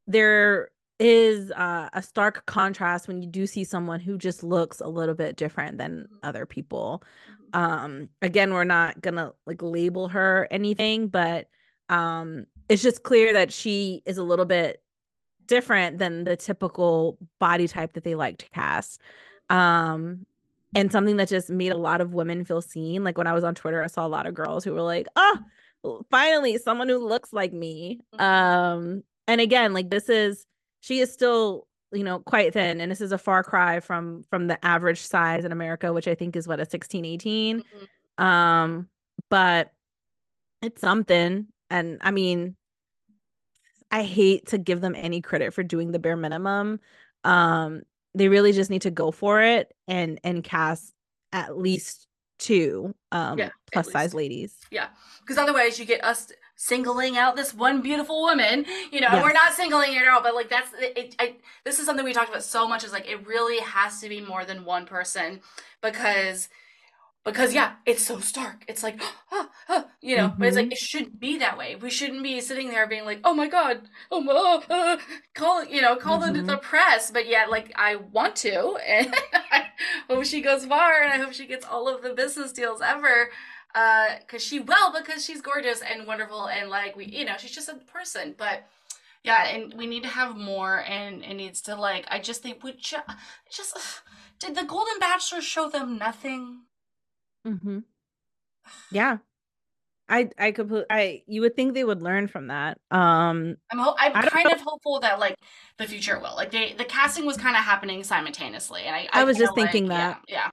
there 0.07 0.71
is 1.01 1.51
uh, 1.51 1.89
a 1.93 2.01
stark 2.01 2.47
contrast 2.47 3.09
when 3.09 3.21
you 3.21 3.27
do 3.27 3.49
see 3.49 3.65
someone 3.65 3.99
who 3.99 4.17
just 4.17 4.45
looks 4.45 4.81
a 4.81 4.87
little 4.87 5.17
bit 5.17 5.35
different 5.35 5.77
than 5.77 6.07
other 6.23 6.47
people. 6.47 7.03
Um, 7.53 8.11
again, 8.23 8.55
we're 8.55 8.63
not 8.63 9.01
gonna 9.01 9.33
like 9.45 9.61
label 9.61 10.07
her 10.07 10.47
anything, 10.53 11.09
but 11.09 11.49
um, 11.89 12.47
it's 12.69 12.83
just 12.83 13.03
clear 13.03 13.33
that 13.33 13.53
she 13.53 14.05
is 14.07 14.19
a 14.19 14.23
little 14.23 14.45
bit 14.45 14.81
different 15.47 15.99
than 15.99 16.23
the 16.23 16.37
typical 16.37 17.19
body 17.41 17.67
type 17.67 17.95
that 17.95 18.05
they 18.05 18.15
like 18.15 18.39
to 18.39 18.49
cast. 18.51 19.01
Um, 19.51 20.27
and 20.75 20.93
something 20.93 21.17
that 21.17 21.29
just 21.29 21.51
made 21.51 21.73
a 21.73 21.77
lot 21.79 22.01
of 22.01 22.15
women 22.15 22.45
feel 22.45 22.61
seen. 22.63 23.05
Like 23.05 23.19
when 23.19 23.27
I 23.27 23.33
was 23.33 23.45
on 23.45 23.55
Twitter, 23.55 23.83
I 23.83 23.87
saw 23.89 24.07
a 24.07 24.09
lot 24.09 24.27
of 24.27 24.35
girls 24.35 24.65
who 24.65 24.73
were 24.75 24.83
like, 24.83 25.07
"Oh, 25.17 25.39
finally 26.11 26.59
someone 26.59 26.89
who 26.89 26.99
looks 26.99 27.33
like 27.33 27.53
me." 27.53 28.01
Mhm. 28.15 28.21
Um, 28.21 29.05
and 29.27 29.41
again, 29.41 29.73
like 29.75 29.91
this 29.91 30.09
is 30.09 30.47
she 30.81 31.01
is 31.01 31.13
still, 31.13 31.67
you 31.93 32.05
know, 32.05 32.21
quite 32.21 32.53
thin 32.53 32.81
and 32.81 32.91
this 32.91 33.01
is 33.01 33.13
a 33.13 33.19
far 33.19 33.43
cry 33.43 33.81
from 33.81 34.25
from 34.31 34.47
the 34.49 34.63
average 34.65 35.01
size 35.01 35.45
in 35.45 35.53
America, 35.53 35.93
which 35.93 36.09
I 36.09 36.15
think 36.15 36.37
is 36.37 36.47
what 36.49 36.61
a 36.61 36.67
16, 36.71 37.05
18. 37.05 37.63
Mhm. 38.19 38.25
Um, 38.25 38.89
but 39.31 39.73
it's 40.63 40.81
something 40.81 41.49
and 41.71 41.99
I 42.03 42.11
mean 42.13 42.57
I 43.91 44.03
hate 44.03 44.47
to 44.49 44.59
give 44.59 44.81
them 44.81 44.95
any 44.95 45.21
credit 45.21 45.55
for 45.55 45.63
doing 45.63 45.93
the 45.93 45.99
bare 45.99 46.17
minimum. 46.17 46.81
Um, 47.25 47.83
they 48.19 48.29
really 48.29 48.53
just 48.53 48.71
need 48.71 48.83
to 48.83 48.91
go 48.91 49.11
for 49.11 49.41
it 49.43 49.73
and 49.87 50.21
and 50.25 50.43
cast 50.45 50.93
at 51.33 51.59
least 51.59 52.07
two 52.39 52.95
um 53.13 53.39
Yeah, 53.39 53.51
plus 53.73 53.91
size 53.91 54.15
ladies. 54.15 54.55
Yeah, 54.71 54.89
because 55.21 55.39
otherwise 55.39 55.79
you 55.79 55.85
get 55.85 56.05
us 56.05 56.31
singling 56.57 57.17
out 57.17 57.37
this 57.37 57.55
one 57.55 57.81
beautiful 57.83 58.23
woman. 58.23 58.65
You 58.91 59.01
know, 59.01 59.09
Yes. 59.13 59.23
we're 59.25 59.33
not 59.33 59.53
singling 59.55 59.95
her 59.95 60.09
out, 60.11 60.23
but 60.23 60.35
like 60.35 60.49
that's 60.49 60.71
it. 60.81 60.97
it 60.99 61.15
I, 61.19 61.37
this 61.65 61.79
is 61.79 61.87
something 61.87 62.05
we 62.05 62.13
talked 62.13 62.29
about 62.31 62.43
so 62.45 62.67
much. 62.69 62.85
Is 62.85 62.93
like 62.93 63.09
it 63.09 63.27
really 63.27 63.61
has 63.61 64.01
to 64.01 64.09
be 64.09 64.21
more 64.21 64.45
than 64.45 64.65
one 64.65 64.87
person 64.87 65.41
because 65.83 66.49
because 67.31 67.55
yeah, 67.55 67.73
it's 67.87 68.03
so 68.03 68.19
stark. 68.21 68.65
It's 68.69 68.83
like 68.83 69.01
ah, 69.33 69.49
ah, 69.69 69.87
you 70.01 70.17
know, 70.17 70.35
but 70.39 70.49
it's 70.49 70.57
like 70.57 70.67
Mhm. 70.67 70.73
it 70.73 70.79
shouldn't 70.79 71.19
be 71.21 71.39
that 71.39 71.57
way. 71.59 71.77
We 71.77 71.91
shouldn't 71.91 72.23
be 72.23 72.41
sitting 72.41 72.69
there 72.71 72.87
being 72.87 73.05
like, 73.05 73.21
oh 73.25 73.35
my 73.35 73.49
god, 73.49 73.89
oh 74.11 74.21
my, 74.21 74.33
uh, 74.33 74.61
uh, 74.75 74.99
call 75.35 75.65
you 75.65 75.81
know, 75.81 75.97
call 75.97 76.21
the 76.21 76.27
Mhm. 76.39 76.47
the 76.47 76.57
press. 76.59 77.11
But 77.11 77.27
yet, 77.29 77.51
like 77.51 77.73
I 77.77 77.97
want 77.97 78.37
to, 78.37 78.75
and 78.87 79.15
I 79.53 79.67
hope 80.09 80.25
she 80.25 80.41
goes 80.41 80.65
far, 80.67 81.03
and 81.03 81.13
I 81.13 81.19
hope 81.25 81.33
she 81.33 81.47
gets 81.47 81.65
all 81.67 81.89
of 81.89 82.03
the 82.03 82.15
business 82.15 82.53
deals 82.53 82.81
ever 82.83 83.31
because 84.21 84.43
she 84.43 84.59
will 84.61 84.93
because 84.93 85.25
she's 85.25 85.41
gorgeous 85.41 85.83
and 85.83 86.07
wonderful 86.07 86.47
and 86.49 86.69
like 86.71 86.97
we 86.97 87.05
you 87.05 87.25
know 87.25 87.35
she's 87.39 87.55
just 87.55 87.69
a 87.69 87.75
person 87.93 88.35
but 88.37 88.67
yeah 89.23 89.45
and 89.47 89.75
we 89.75 89.87
need 89.87 90.03
to 90.03 90.09
have 90.09 90.37
more 90.37 90.83
and 90.85 91.23
it 91.23 91.35
needs 91.35 91.61
to 91.61 91.77
like 91.77 92.05
i 92.11 92.19
just 92.19 92.43
think 92.43 92.65
we 92.65 92.73
ju- 92.73 92.97
just 93.51 93.77
did 94.41 94.55
the 94.57 94.65
golden 94.65 94.99
bachelor 94.99 95.41
show 95.41 95.69
them 95.69 95.99
nothing 95.99 96.61
Mm-hmm. 97.49 97.79
Yeah. 98.91 99.19
I 100.09 100.31
I 100.39 100.53
completely 100.53 100.87
I 100.91 101.23
you 101.27 101.43
would 101.43 101.55
think 101.55 101.75
they 101.75 101.85
would 101.85 102.03
learn 102.03 102.29
from 102.29 102.49
that. 102.49 102.79
Um 102.91 103.57
I'm 103.71 103.79
ho- 103.79 103.95
I'm 103.99 104.13
kind 104.13 104.51
of 104.51 104.61
hopeful 104.61 105.01
that 105.01 105.19
like 105.19 105.37
the 105.77 105.87
future 105.87 106.19
will. 106.19 106.35
Like 106.35 106.51
they 106.51 106.73
the 106.73 106.85
casting 106.85 107.27
was 107.27 107.37
kind 107.37 107.57
of 107.57 107.63
happening 107.63 108.03
simultaneously 108.05 108.83
and 108.83 108.97
I 108.97 109.09
I, 109.13 109.21
I 109.21 109.25
was 109.25 109.37
just 109.37 109.55
thinking 109.55 109.87
like, 109.87 109.99
that. 109.99 110.21
Yeah, 110.29 110.35
yeah. 110.35 110.51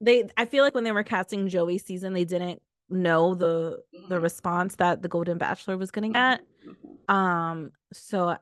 They 0.00 0.28
I 0.36 0.44
feel 0.44 0.62
like 0.62 0.74
when 0.74 0.84
they 0.84 0.92
were 0.92 1.02
casting 1.02 1.48
Joey 1.48 1.78
season 1.78 2.12
they 2.12 2.24
didn't 2.24 2.62
know 2.88 3.34
the 3.34 3.82
mm-hmm. 3.94 4.08
the 4.08 4.20
response 4.20 4.76
that 4.76 5.02
the 5.02 5.08
Golden 5.08 5.38
Bachelor 5.38 5.76
was 5.76 5.90
going 5.90 6.12
to 6.12 6.16
get. 6.16 6.40
Mm-hmm. 6.64 7.14
Um 7.14 7.72
so 7.92 8.36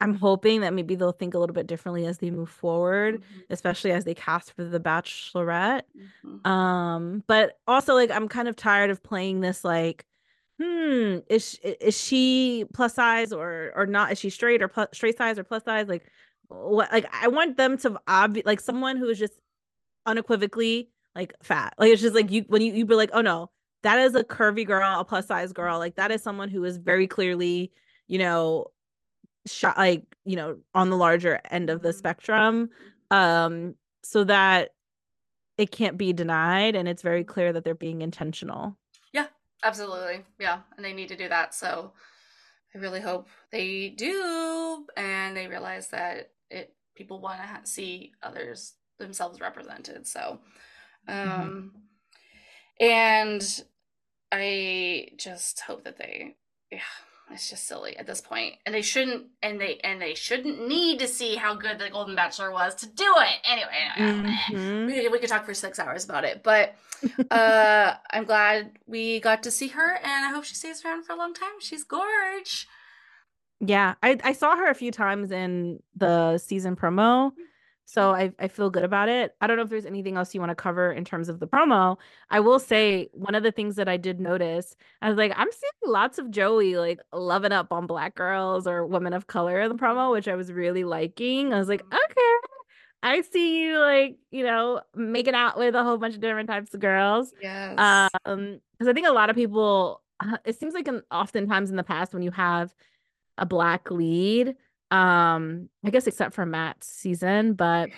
I'm 0.00 0.14
hoping 0.14 0.60
that 0.60 0.74
maybe 0.74 0.94
they'll 0.94 1.12
think 1.12 1.34
a 1.34 1.38
little 1.38 1.54
bit 1.54 1.66
differently 1.66 2.06
as 2.06 2.18
they 2.18 2.30
move 2.30 2.50
forward, 2.50 3.22
mm-hmm. 3.22 3.40
especially 3.50 3.92
as 3.92 4.04
they 4.04 4.14
cast 4.14 4.52
for 4.52 4.64
the 4.64 4.80
Bachelorette. 4.80 5.82
Mm-hmm. 6.24 6.46
Um, 6.46 7.22
but 7.26 7.58
also 7.66 7.94
like 7.94 8.10
I'm 8.10 8.28
kind 8.28 8.48
of 8.48 8.56
tired 8.56 8.90
of 8.90 9.02
playing 9.02 9.40
this 9.40 9.64
like, 9.64 10.04
hmm, 10.60 11.18
is 11.28 11.50
she, 11.50 11.58
is 11.58 11.98
she 12.00 12.64
plus 12.74 12.94
size 12.94 13.32
or 13.32 13.72
or 13.74 13.86
not? 13.86 14.12
Is 14.12 14.18
she 14.18 14.30
straight 14.30 14.62
or 14.62 14.68
plus, 14.68 14.88
straight 14.92 15.16
size 15.16 15.38
or 15.38 15.44
plus 15.44 15.64
size? 15.64 15.88
Like, 15.88 16.04
what? 16.48 16.92
Like 16.92 17.06
I 17.12 17.28
want 17.28 17.56
them 17.56 17.78
to 17.78 17.98
obvi- 18.06 18.46
like 18.46 18.60
someone 18.60 18.96
who 18.98 19.08
is 19.08 19.18
just 19.18 19.34
unequivocally 20.04 20.90
like 21.14 21.34
fat. 21.42 21.74
Like 21.78 21.90
it's 21.90 22.02
just 22.02 22.14
like 22.14 22.30
you 22.30 22.44
when 22.48 22.60
you 22.60 22.74
you 22.74 22.84
be 22.84 22.94
like, 22.94 23.10
oh 23.14 23.22
no, 23.22 23.50
that 23.82 23.98
is 23.98 24.14
a 24.14 24.24
curvy 24.24 24.66
girl, 24.66 25.00
a 25.00 25.04
plus 25.04 25.26
size 25.26 25.52
girl. 25.52 25.78
Like 25.78 25.96
that 25.96 26.10
is 26.10 26.22
someone 26.22 26.50
who 26.50 26.64
is 26.64 26.76
very 26.76 27.06
clearly, 27.06 27.72
you 28.06 28.18
know, 28.18 28.66
shot 29.46 29.78
like 29.78 30.02
you 30.24 30.36
know 30.36 30.58
on 30.74 30.90
the 30.90 30.96
larger 30.96 31.40
end 31.50 31.70
of 31.70 31.82
the 31.82 31.90
mm-hmm. 31.90 31.98
spectrum 31.98 32.70
um 33.10 33.74
so 34.02 34.24
that 34.24 34.70
it 35.58 35.70
can't 35.70 35.96
be 35.96 36.12
denied 36.12 36.76
and 36.76 36.88
it's 36.88 37.02
very 37.02 37.24
clear 37.24 37.52
that 37.52 37.64
they're 37.64 37.74
being 37.74 38.02
intentional 38.02 38.76
yeah 39.12 39.26
absolutely 39.62 40.24
yeah 40.38 40.60
and 40.76 40.84
they 40.84 40.92
need 40.92 41.08
to 41.08 41.16
do 41.16 41.28
that 41.28 41.54
so 41.54 41.92
i 42.74 42.78
really 42.78 43.00
hope 43.00 43.28
they 43.52 43.88
do 43.90 44.84
and 44.96 45.36
they 45.36 45.46
realize 45.46 45.88
that 45.88 46.30
it 46.50 46.74
people 46.94 47.20
want 47.20 47.40
to 47.40 47.46
ha- 47.46 47.60
see 47.64 48.12
others 48.22 48.74
themselves 48.98 49.40
represented 49.40 50.06
so 50.06 50.40
mm-hmm. 51.08 51.30
um 51.30 51.72
mm-hmm. 52.80 52.84
and 52.84 53.64
i 54.32 55.08
just 55.16 55.60
hope 55.60 55.84
that 55.84 55.98
they 55.98 56.34
yeah 56.70 56.78
it's 57.30 57.50
just 57.50 57.66
silly 57.66 57.96
at 57.96 58.06
this 58.06 58.20
point. 58.20 58.54
And 58.64 58.74
they 58.74 58.82
shouldn't 58.82 59.26
and 59.42 59.60
they 59.60 59.78
and 59.82 60.00
they 60.00 60.14
shouldn't 60.14 60.66
need 60.66 61.00
to 61.00 61.08
see 61.08 61.36
how 61.36 61.54
good 61.54 61.78
the 61.78 61.90
golden 61.90 62.14
bachelor 62.14 62.50
was 62.52 62.74
to 62.76 62.86
do 62.86 63.14
it. 63.18 63.38
Anyway 63.44 63.76
mm-hmm. 63.96 64.86
we, 64.86 65.08
we 65.08 65.18
could 65.18 65.28
talk 65.28 65.44
for 65.44 65.54
six 65.54 65.78
hours 65.78 66.04
about 66.04 66.24
it 66.24 66.42
but 66.42 66.74
uh 67.30 67.94
i'm 68.10 68.24
glad 68.24 68.72
we 68.86 69.20
got 69.20 69.42
to 69.42 69.50
see 69.50 69.68
her 69.68 69.96
and 69.96 70.24
i 70.26 70.30
hope 70.32 70.44
she 70.44 70.54
stays 70.54 70.84
around 70.84 71.04
for 71.04 71.12
a 71.12 71.16
long 71.16 71.34
time. 71.34 71.60
She's 71.60 71.84
gorge. 71.84 72.68
Yeah 73.60 73.94
i 74.02 74.18
i 74.22 74.32
saw 74.32 74.56
her 74.56 74.70
a 74.70 74.74
few 74.74 74.92
times 74.92 75.30
in 75.30 75.82
the 75.94 76.38
season 76.38 76.76
promo 76.76 77.32
so 77.88 78.10
I, 78.10 78.32
I 78.40 78.48
feel 78.48 78.68
good 78.68 78.82
about 78.82 79.08
it. 79.08 79.36
I 79.40 79.46
don't 79.46 79.56
know 79.56 79.62
if 79.62 79.68
there's 79.68 79.86
anything 79.86 80.16
else 80.16 80.34
you 80.34 80.40
want 80.40 80.50
to 80.50 80.56
cover 80.56 80.92
in 80.92 81.04
terms 81.04 81.28
of 81.28 81.38
the 81.38 81.46
promo. 81.46 81.96
I 82.30 82.40
will 82.40 82.58
say 82.58 83.08
one 83.12 83.36
of 83.36 83.44
the 83.44 83.52
things 83.52 83.76
that 83.76 83.88
I 83.88 83.96
did 83.96 84.20
notice, 84.20 84.74
I 85.00 85.08
was 85.08 85.16
like, 85.16 85.32
I'm 85.36 85.48
seeing 85.52 85.92
lots 85.92 86.18
of 86.18 86.32
Joey 86.32 86.76
like 86.76 86.98
loving 87.12 87.52
up 87.52 87.72
on 87.72 87.86
black 87.86 88.16
girls 88.16 88.66
or 88.66 88.84
women 88.84 89.12
of 89.12 89.28
color 89.28 89.60
in 89.60 89.68
the 89.68 89.76
promo, 89.76 90.10
which 90.10 90.26
I 90.26 90.34
was 90.34 90.52
really 90.52 90.82
liking. 90.82 91.54
I 91.54 91.58
was 91.60 91.68
like, 91.68 91.82
okay, 91.82 92.48
I 93.04 93.20
see 93.20 93.62
you 93.62 93.78
like, 93.78 94.16
you 94.32 94.42
know, 94.42 94.80
making 94.96 95.34
out 95.34 95.56
with 95.56 95.76
a 95.76 95.84
whole 95.84 95.96
bunch 95.96 96.14
of 96.16 96.20
different 96.20 96.48
types 96.48 96.74
of 96.74 96.80
girls. 96.80 97.32
Yes. 97.40 97.78
Um, 97.78 98.60
because 98.78 98.90
I 98.90 98.94
think 98.94 99.06
a 99.06 99.12
lot 99.12 99.30
of 99.30 99.36
people, 99.36 100.02
uh, 100.18 100.38
it 100.44 100.58
seems 100.58 100.74
like 100.74 100.88
in, 100.88 101.02
oftentimes 101.12 101.70
in 101.70 101.76
the 101.76 101.84
past 101.84 102.12
when 102.12 102.22
you 102.22 102.32
have 102.32 102.74
a 103.38 103.46
black 103.46 103.92
lead, 103.92 104.56
um 104.90 105.68
i 105.84 105.90
guess 105.90 106.06
except 106.06 106.34
for 106.34 106.46
matt's 106.46 106.86
season 106.86 107.54
but 107.54 107.90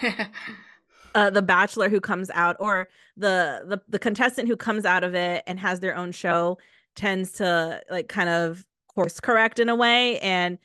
uh 1.15 1.29
the 1.31 1.43
bachelor 1.43 1.89
who 1.89 2.01
comes 2.01 2.31
out 2.31 2.57
or 2.61 2.89
the 3.17 3.63
the 3.67 3.81
the 3.89 3.99
contestant 3.99 4.49
who 4.49 4.57
comes 4.57 4.85
out 4.85 5.05
of 5.05 5.15
it 5.15 5.43
and 5.47 5.61
has 5.61 5.81
their 5.81 5.95
own 5.95 6.13
show 6.13 6.57
tends 6.95 7.33
to 7.33 7.81
like 7.91 8.09
kind 8.09 8.29
of 8.29 8.65
course 8.95 9.21
correct 9.21 9.59
in 9.59 9.69
a 9.69 9.77
way 9.77 10.19
and 10.21 10.59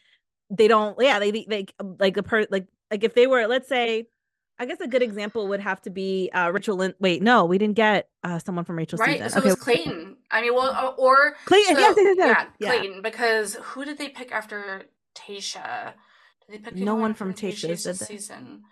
they 0.50 0.68
don't 0.68 0.98
yeah 1.00 1.20
they 1.20 1.32
they 1.32 1.66
like 2.00 2.16
the 2.16 2.24
per 2.24 2.46
like 2.50 2.68
like 2.90 3.04
if 3.04 3.14
they 3.16 3.28
were 3.28 3.48
let's 3.48 3.68
say 3.68 4.08
I 4.60 4.66
guess 4.66 4.80
a 4.80 4.88
good 4.88 5.02
example 5.02 5.48
would 5.48 5.60
have 5.60 5.82
to 5.82 5.90
be 5.90 6.30
uh, 6.34 6.52
Rachel. 6.52 6.78
Lin- 6.78 6.94
Wait, 7.00 7.22
no, 7.24 7.44
we 7.44 7.58
didn't 7.58 7.76
get 7.76 8.10
uh, 8.24 8.38
someone 8.40 8.66
from 8.66 8.78
Rachel's 8.78 9.00
right, 9.00 9.18
season. 9.18 9.30
so 9.30 9.40
okay. 9.40 9.48
it 9.48 9.52
was 9.52 9.60
Clayton. 9.60 10.18
I 10.32 10.42
mean, 10.42 10.54
well, 10.54 10.94
or 10.98 11.36
Clayton. 11.46 11.76
So, 11.76 11.82
yes, 11.82 11.96
yes, 11.98 12.16
yes, 12.18 12.48
yeah, 12.60 12.68
Clayton. 12.70 13.02
Because 13.02 13.56
who 13.56 13.84
did 13.84 13.98
they 13.98 14.10
pick 14.10 14.32
after 14.32 14.84
Tayshia? 15.16 15.94
Did 16.50 16.64
they 16.64 16.72
pick 16.72 16.76
no 16.76 16.96
one 16.96 17.14
from 17.14 17.34
Tayshia's 17.34 17.84
did 17.84 17.98
season? 17.98 18.64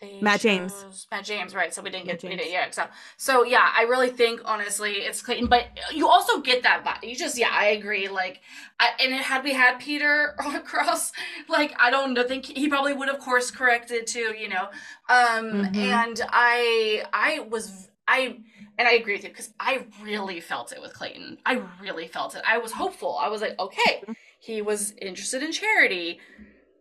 They 0.00 0.20
Matt 0.20 0.40
James. 0.40 1.06
Matt 1.10 1.24
James, 1.24 1.54
right? 1.54 1.72
So 1.72 1.80
we 1.80 1.88
didn't 1.88 2.04
get 2.04 2.22
we 2.22 2.36
did, 2.36 2.50
yeah. 2.50 2.70
So 2.70 2.84
so 3.16 3.44
yeah, 3.44 3.72
I 3.74 3.82
really 3.82 4.10
think 4.10 4.42
honestly 4.44 4.92
it's 4.92 5.22
Clayton, 5.22 5.46
but 5.46 5.68
you 5.92 6.06
also 6.06 6.40
get 6.40 6.62
that 6.64 6.84
vibe. 6.84 7.08
You 7.08 7.16
just 7.16 7.38
yeah, 7.38 7.48
I 7.50 7.68
agree. 7.68 8.08
Like, 8.08 8.42
I, 8.78 8.90
and 9.02 9.14
it, 9.14 9.22
had 9.22 9.42
we 9.42 9.54
had 9.54 9.78
Peter 9.78 10.34
across, 10.54 11.12
like 11.48 11.74
I 11.78 11.90
don't 11.90 12.12
know, 12.12 12.24
think 12.24 12.44
he 12.44 12.68
probably 12.68 12.92
would 12.92 13.08
have 13.08 13.20
course 13.20 13.50
corrected 13.50 14.06
too. 14.06 14.34
You 14.38 14.50
know, 14.50 14.64
um, 15.08 15.52
mm-hmm. 15.52 15.76
and 15.76 16.20
I 16.28 17.04
I 17.14 17.46
was 17.48 17.88
I 18.06 18.38
and 18.78 18.86
I 18.86 18.92
agree 18.92 19.14
with 19.14 19.24
you 19.24 19.30
because 19.30 19.54
I 19.58 19.86
really 20.02 20.40
felt 20.40 20.72
it 20.72 20.82
with 20.82 20.92
Clayton. 20.92 21.38
I 21.46 21.62
really 21.80 22.06
felt 22.06 22.34
it. 22.34 22.42
I 22.46 22.58
was 22.58 22.72
hopeful. 22.72 23.16
I 23.18 23.28
was 23.28 23.40
like, 23.40 23.58
okay, 23.58 24.02
mm-hmm. 24.02 24.12
he 24.40 24.60
was 24.60 24.92
interested 25.00 25.42
in 25.42 25.52
charity 25.52 26.20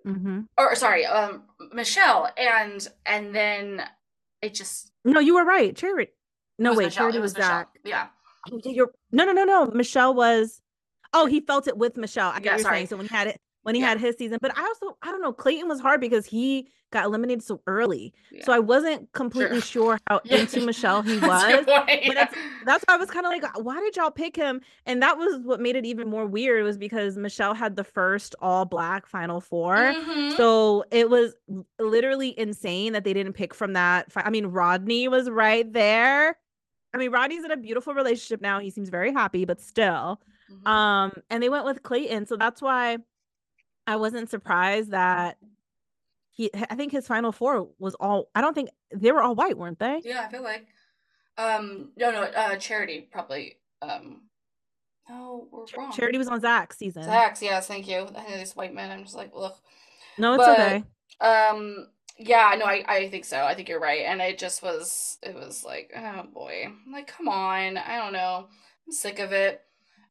mm-hmm. 0.06 0.42
or 0.58 0.76
sorry, 0.76 1.06
um, 1.06 1.44
Michelle, 1.74 2.30
and 2.38 2.88
and 3.06 3.34
then 3.34 3.84
it 4.42 4.54
just 4.54 4.92
no, 5.04 5.20
you 5.20 5.36
were 5.36 5.46
right, 5.46 5.76
Charity. 5.76 6.12
No, 6.58 6.72
wait, 6.72 6.86
Michelle. 6.86 7.04
Charity 7.04 7.20
was, 7.20 7.36
was 7.36 7.44
Zach. 7.44 7.68
Yeah. 7.84 8.08
Oh, 8.52 8.62
you're 8.64 8.92
no, 9.12 9.26
no, 9.26 9.32
no, 9.32 9.44
no. 9.44 9.66
Michelle 9.68 10.14
was. 10.14 10.62
Oh, 11.14 11.26
he 11.26 11.40
felt 11.40 11.68
it 11.68 11.78
with 11.78 11.98
Michelle. 11.98 12.30
I 12.30 12.40
get 12.40 12.46
yeah, 12.46 12.52
what 12.54 12.62
sorry. 12.62 12.76
saying. 12.78 12.88
So 12.88 12.98
when 12.98 13.08
he 13.08 13.16
had 13.16 13.28
it, 13.28 13.40
when 13.66 13.74
he 13.74 13.82
yeah. 13.82 13.90
had 13.90 14.00
his 14.00 14.16
season. 14.16 14.38
But 14.40 14.56
I 14.56 14.62
also, 14.62 14.96
I 15.02 15.10
don't 15.10 15.24
know, 15.24 15.34
Clayton 15.34 15.68
was 15.68 15.80
hard 15.80 16.00
because 16.00 16.28
he 16.28 16.68
got 16.92 17.06
eliminated 17.06 17.42
so 17.42 17.62
early. 17.66 18.14
Yeah. 18.32 18.46
So 18.46 18.54
I 18.54 18.60
wasn't 18.60 19.12
completely 19.14 19.60
sure, 19.60 19.98
sure 19.98 20.00
how 20.08 20.22
into 20.26 20.62
Michelle 20.62 21.02
he 21.02 21.18
was. 21.18 21.66
But 21.66 22.14
that's, 22.14 22.36
that's 22.64 22.86
why 22.88 22.94
I 22.94 22.98
was 22.98 23.10
kind 23.10 23.26
of 23.26 23.32
like, 23.32 23.44
why 23.58 23.80
did 23.80 23.96
y'all 23.96 24.12
pick 24.12 24.36
him? 24.36 24.62
And 24.86 25.02
that 25.02 25.18
was 25.18 25.40
what 25.44 25.60
made 25.60 25.76
it 25.76 25.84
even 25.84 26.08
more 26.08 26.28
weird 26.28 26.64
was 26.64 26.78
because 26.78 27.18
Michelle 27.18 27.56
had 27.56 27.76
the 27.76 27.84
first 27.84 28.36
all 28.40 28.66
black 28.66 29.08
final 29.08 29.42
4 29.42 29.76
mm-hmm. 29.76 30.38
So 30.38 30.86
it 30.92 31.10
was 31.10 31.34
literally 31.80 32.38
insane 32.40 32.94
that 32.94 33.04
they 33.04 33.14
didn't 33.14 33.34
pick 33.34 33.56
from 33.56 33.74
that. 33.74 34.12
I 34.16 34.30
mean, 34.30 34.46
Rodney 34.46 35.08
was 35.08 35.28
right 35.28 35.72
there. 35.74 36.38
I 36.94 36.98
mean, 36.98 37.12
Rodney's 37.12 37.44
in 37.44 37.52
a 37.52 37.58
beautiful 37.58 37.96
relationship 37.96 38.42
now. 38.42 38.60
He 38.60 38.70
seems 38.70 38.90
very 38.90 39.12
happy, 39.12 39.44
but 39.44 39.60
still. 39.60 40.22
Mm-hmm. 40.52 40.68
Um, 40.68 41.14
and 41.32 41.42
they 41.42 41.50
went 41.50 41.66
with 41.66 41.82
Clayton. 41.82 42.28
So 42.28 42.38
that's 42.38 42.62
why 42.62 43.00
I 43.88 43.96
wasn't 43.98 44.30
surprised 44.30 44.92
that 44.92 45.38
he 46.32 46.52
I 46.54 46.76
think 46.76 46.92
his 46.92 47.08
final 47.08 47.32
four 47.32 47.70
was 47.80 47.96
all 47.96 48.30
I 48.36 48.42
don't 48.42 48.54
think 48.54 48.70
they 48.94 49.12
were 49.12 49.22
all 49.22 49.36
white, 49.36 49.58
weren't 49.58 49.80
they? 49.80 50.02
Yeah, 50.04 50.26
I 50.28 50.32
feel 50.32 50.44
like 50.44 50.68
um 51.38 51.92
no 51.98 52.12
no 52.12 52.24
uh 52.24 52.56
charity 52.58 53.08
probably 53.12 53.58
um 53.82 54.24
no 55.10 55.48
we're 55.52 55.66
wrong. 55.78 55.92
Charity 55.92 56.18
was 56.18 56.28
on 56.28 56.42
Zach's 56.42 56.78
season. 56.78 57.04
Zach's, 57.04 57.42
yes, 57.42 57.68
thank 57.68 57.88
you. 57.88 58.08
I 58.16 58.22
think 58.22 58.38
these 58.40 58.56
white 58.56 58.74
men, 58.74 58.92
I'm 58.92 59.04
just 59.04 59.16
like, 59.16 59.34
look. 59.36 59.56
No, 60.18 60.34
it's 60.34 60.46
but, 60.46 60.60
okay. 60.60 60.84
Um 61.22 61.88
yeah, 62.18 62.56
no, 62.58 62.66
I, 62.66 62.84
I 62.88 63.10
think 63.10 63.26
so. 63.26 63.44
I 63.44 63.56
think 63.56 63.68
you're 63.68 63.80
right. 63.80 64.06
And 64.06 64.22
it 64.22 64.38
just 64.38 64.64
was 64.64 65.18
it 65.22 65.36
was 65.36 65.64
like, 65.64 65.92
oh 65.96 66.24
boy. 66.34 66.66
I'm 66.66 66.92
like, 66.92 67.08
come 67.08 67.28
on. 67.28 67.78
I 67.78 67.98
don't 67.98 68.14
know. 68.14 68.48
I'm 68.86 68.92
sick 68.92 69.20
of 69.20 69.32
it. 69.32 69.62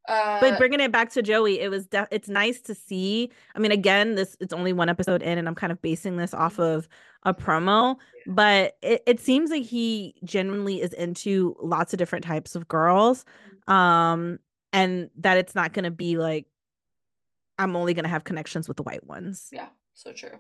Uh, 0.07 0.39
but 0.41 0.59
bringing 0.59 0.81
it 0.81 0.93
back 0.93 1.11
to 1.11 1.23
Joey, 1.23 1.61
it 1.61 1.71
was 1.71 1.87
de- 1.87 2.09
it's 2.11 2.29
nice 2.29 2.61
to 2.63 2.75
see. 2.75 3.31
I 3.55 3.59
mean, 3.59 3.73
again, 3.73 4.15
this 4.15 4.37
it's 4.41 4.53
only 4.53 4.73
one 4.73 4.89
episode 4.89 5.23
in, 5.23 5.39
and 5.39 5.49
I'm 5.49 5.55
kind 5.55 5.73
of 5.73 5.81
basing 5.81 6.17
this 6.17 6.35
off 6.35 6.55
mm-hmm. 6.55 6.79
of 6.79 6.89
a 7.23 7.33
promo, 7.33 7.97
but 8.27 8.77
it, 8.83 9.03
it 9.07 9.21
seems 9.21 9.51
like 9.51 9.63
he 9.63 10.15
genuinely 10.25 10.83
is 10.83 10.93
into 10.93 11.57
lots 11.63 11.95
of 11.95 11.99
different 11.99 12.25
types 12.25 12.55
of 12.55 12.69
girls, 12.69 13.25
mm-hmm. 13.49 13.73
um, 13.73 14.39
and 14.73 15.09
that 15.19 15.39
it's 15.39 15.55
not 15.55 15.73
going 15.73 15.85
to 15.85 15.91
be 15.91 16.19
like 16.19 16.47
I'm 17.59 17.77
only 17.77 17.95
going 17.95 18.05
to 18.05 18.11
have 18.11 18.25
connections 18.25 18.69
with 18.69 18.77
the 18.77 18.83
white 18.83 19.07
ones. 19.07 19.49
Yeah, 19.53 19.69
so 19.95 20.13
true. 20.13 20.39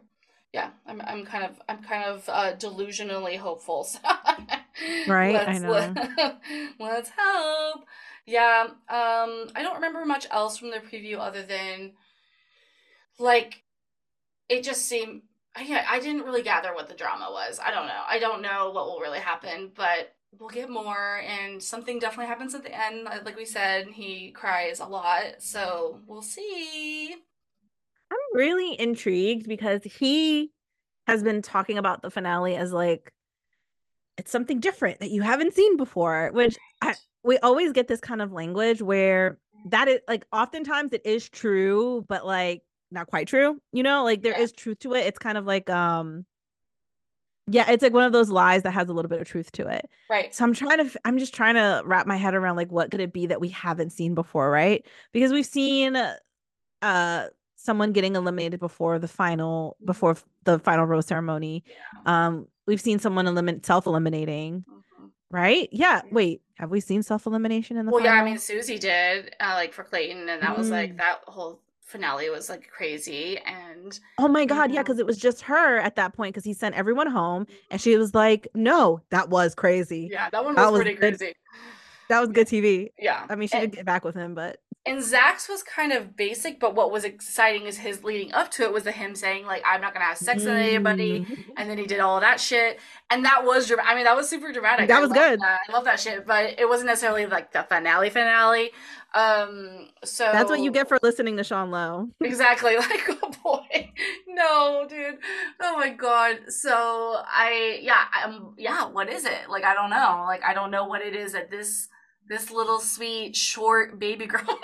Yeah, 0.52 0.70
I'm 0.86 1.00
I'm 1.02 1.24
kind 1.24 1.44
of 1.44 1.60
I'm 1.68 1.82
kind 1.82 2.04
of 2.04 2.28
uh, 2.28 2.52
delusionally 2.56 3.38
hopeful. 3.38 3.84
So 3.84 3.98
right, 5.09 5.49
I 5.49 5.59
know. 5.59 5.70
Let, 5.70 6.41
let's 6.79 7.11
hope. 7.16 7.85
Yeah, 8.27 8.66
um, 8.68 9.49
I 9.55 9.62
don't 9.62 9.77
remember 9.77 10.05
much 10.05 10.27
else 10.31 10.57
from 10.57 10.70
the 10.70 10.79
preview 10.79 11.18
other 11.18 11.43
than 11.43 11.93
like 13.18 13.62
it 14.49 14.62
just 14.64 14.87
seemed 14.87 15.22
yeah, 15.62 15.87
I 15.89 16.01
didn't 16.01 16.22
really 16.22 16.43
gather 16.43 16.75
what 16.75 16.89
the 16.89 16.95
drama 16.95 17.29
was. 17.31 17.61
I 17.64 17.70
don't 17.70 17.87
know. 17.87 18.03
I 18.09 18.18
don't 18.18 18.43
know 18.43 18.70
what 18.70 18.87
will 18.87 18.99
really 18.99 19.20
happen, 19.20 19.70
but 19.75 20.14
we'll 20.39 20.49
get 20.49 20.68
more. 20.68 21.20
And 21.20 21.62
something 21.62 21.99
definitely 21.99 22.27
happens 22.27 22.55
at 22.55 22.64
the 22.64 22.77
end. 22.77 23.05
Like 23.05 23.37
we 23.37 23.45
said, 23.45 23.87
he 23.89 24.33
cries 24.33 24.81
a 24.81 24.87
lot, 24.87 25.37
so 25.39 26.01
we'll 26.07 26.22
see. 26.22 27.14
I'm 28.11 28.18
really 28.39 28.79
intrigued 28.79 29.49
because 29.49 29.85
he 29.85 30.51
has 31.07 31.22
been 31.22 31.43
talking 31.43 31.79
about 31.79 32.03
the 32.03 32.11
finale 32.11 32.57
as 32.57 32.72
like 32.72 33.12
it's 34.16 34.30
something 34.30 34.60
different 34.60 35.00
that 35.00 35.10
you 35.10 35.22
haven't 35.22 35.54
seen 35.54 35.76
before, 35.76 36.30
which 36.32 36.56
I, 36.80 36.94
we 37.22 37.38
always 37.38 37.72
get 37.72 37.88
this 37.88 38.00
kind 38.00 38.22
of 38.22 38.32
language 38.32 38.80
where 38.80 39.38
that 39.66 39.88
is 39.88 40.00
like 40.08 40.26
oftentimes 40.32 40.92
it 40.92 41.02
is 41.04 41.28
true, 41.28 42.04
but 42.08 42.26
like 42.26 42.62
not 42.90 43.06
quite 43.06 43.26
true. 43.26 43.60
You 43.72 43.82
know, 43.82 44.04
like 44.04 44.22
there 44.22 44.32
yeah. 44.32 44.42
is 44.42 44.52
truth 44.52 44.78
to 44.80 44.94
it. 44.94 45.06
It's 45.06 45.18
kind 45.18 45.38
of 45.38 45.46
like 45.46 45.68
um 45.70 46.26
yeah, 47.46 47.70
it's 47.70 47.82
like 47.82 47.92
one 47.92 48.04
of 48.04 48.12
those 48.12 48.30
lies 48.30 48.62
that 48.62 48.70
has 48.70 48.88
a 48.88 48.92
little 48.92 49.08
bit 49.08 49.20
of 49.20 49.28
truth 49.28 49.52
to 49.52 49.66
it. 49.68 49.86
Right. 50.08 50.34
So 50.34 50.44
I'm 50.44 50.54
trying 50.54 50.88
to 50.88 51.00
I'm 51.04 51.18
just 51.18 51.34
trying 51.34 51.56
to 51.56 51.82
wrap 51.84 52.06
my 52.06 52.16
head 52.16 52.34
around 52.34 52.56
like 52.56 52.70
what 52.70 52.90
could 52.90 53.00
it 53.00 53.12
be 53.12 53.26
that 53.26 53.40
we 53.40 53.48
haven't 53.48 53.90
seen 53.90 54.14
before, 54.14 54.50
right? 54.50 54.86
Because 55.12 55.32
we've 55.32 55.46
seen 55.46 55.96
uh 56.82 57.26
someone 57.56 57.92
getting 57.92 58.16
eliminated 58.16 58.60
before 58.60 58.98
the 58.98 59.08
final 59.08 59.76
before 59.84 60.16
the 60.44 60.58
final 60.58 60.84
rose 60.84 61.06
ceremony. 61.06 61.64
Yeah. 61.66 62.26
Um 62.26 62.46
we've 62.66 62.80
seen 62.80 62.98
someone 62.98 63.26
eliminate 63.26 63.66
self-eliminating. 63.66 64.64
Mm-hmm. 64.68 65.06
Right? 65.30 65.68
Yeah. 65.72 66.02
Wait, 66.12 66.42
have 66.56 66.70
we 66.70 66.80
seen 66.80 67.02
self-elimination 67.02 67.76
in 67.76 67.86
the 67.86 67.92
Well, 67.92 68.00
final? 68.00 68.16
yeah, 68.16 68.22
I 68.22 68.24
mean 68.24 68.38
Susie 68.38 68.78
did 68.78 69.34
uh, 69.40 69.54
like 69.54 69.72
for 69.72 69.82
Clayton 69.82 70.28
and 70.28 70.42
that 70.42 70.54
mm. 70.54 70.58
was 70.58 70.70
like 70.70 70.92
mm. 70.92 70.98
that 70.98 71.20
whole 71.26 71.60
finale 71.84 72.30
was 72.30 72.48
like 72.48 72.68
crazy 72.68 73.38
and 73.46 74.00
oh 74.18 74.26
my 74.26 74.46
god 74.46 74.72
yeah 74.72 74.82
because 74.82 74.98
it 74.98 75.06
was 75.06 75.18
just 75.18 75.42
her 75.42 75.78
at 75.78 75.96
that 75.96 76.14
point 76.14 76.32
because 76.32 76.44
he 76.44 76.54
sent 76.54 76.74
everyone 76.74 77.06
home 77.06 77.46
and 77.70 77.80
she 77.80 77.96
was 77.96 78.14
like 78.14 78.48
no 78.54 79.00
that 79.10 79.28
was 79.28 79.54
crazy 79.54 80.08
yeah 80.10 80.30
that 80.30 80.42
one 80.42 80.54
was, 80.54 80.64
that 80.64 80.72
was 80.72 80.80
pretty 80.80 80.96
crazy 80.96 81.34
that 82.08 82.20
was 82.20 82.30
good 82.30 82.46
tv 82.48 82.88
yeah 82.98 83.26
i 83.28 83.34
mean 83.34 83.46
she 83.46 83.58
and, 83.58 83.70
did 83.70 83.76
get 83.76 83.84
back 83.84 84.02
with 84.02 84.14
him 84.14 84.34
but 84.34 84.58
and 84.87 85.03
Zach's 85.03 85.49
was 85.49 85.62
kind 85.62 85.93
of 85.93 86.14
basic, 86.14 86.61
but 86.61 86.74
what 86.74 86.91
was 86.91 87.05
exciting 87.05 87.66
is 87.66 87.78
his 87.78 88.05
leading 88.05 88.32
up 88.35 88.51
to 88.53 88.64
it 88.64 88.72
was 88.72 88.85
the 88.85 88.93
him 88.93 89.14
saying 89.14 89.47
like 89.47 89.62
I'm 89.64 89.80
not 89.80 89.95
gonna 89.95 90.05
have 90.05 90.18
sex 90.18 90.45
with 90.45 90.55
anybody, 90.55 91.20
mm. 91.20 91.45
and 91.57 91.70
then 91.70 91.78
he 91.78 91.87
did 91.87 92.01
all 92.01 92.20
that 92.20 92.39
shit, 92.39 92.78
and 93.11 93.24
that 93.24 93.45
was 93.45 93.66
dramatic. 93.66 93.91
I 93.91 93.95
mean, 93.95 94.05
that 94.05 94.16
was 94.16 94.28
super 94.28 94.53
dramatic. 94.53 94.89
That 94.89 95.01
was 95.01 95.11
good. 95.11 95.41
That. 95.41 95.61
I 95.68 95.72
love 95.72 95.85
that 95.85 96.01
shit, 96.01 96.26
but 96.26 96.59
it 96.59 96.68
wasn't 96.68 96.89
necessarily 96.89 97.24
like 97.24 97.53
the 97.53 97.62
finale 97.62 98.11
finale. 98.11 98.70
Um, 99.14 99.89
so 100.03 100.24
that's 100.24 100.51
what 100.51 100.61
you 100.61 100.72
get 100.72 100.89
for 100.89 100.99
listening 101.03 101.37
to 101.37 101.45
Sean 101.45 101.70
Lowe. 101.70 102.09
exactly. 102.20 102.76
Like, 102.85 103.09
oh 103.09 103.30
boy, 103.43 103.93
no, 104.28 104.87
dude. 104.89 105.18
Oh 105.61 105.76
my 105.76 105.89
god. 105.91 106.41
So 106.49 107.22
I, 107.24 107.78
yeah, 107.80 108.05
I'm, 108.12 108.55
yeah. 108.59 108.87
What 108.87 109.09
is 109.09 109.24
it? 109.24 109.49
Like, 109.49 109.64
I 109.64 109.74
don't 109.74 109.91
know. 109.91 110.24
Like, 110.26 110.45
I 110.45 110.53
don't 110.53 110.70
know 110.70 110.85
what 110.85 111.01
it 111.01 111.14
is 111.14 111.32
that 111.32 111.51
this 111.51 111.89
this 112.29 112.51
little 112.51 112.81
sweet 112.81 113.37
short 113.37 113.99
baby 113.99 114.27
girl 114.27 114.59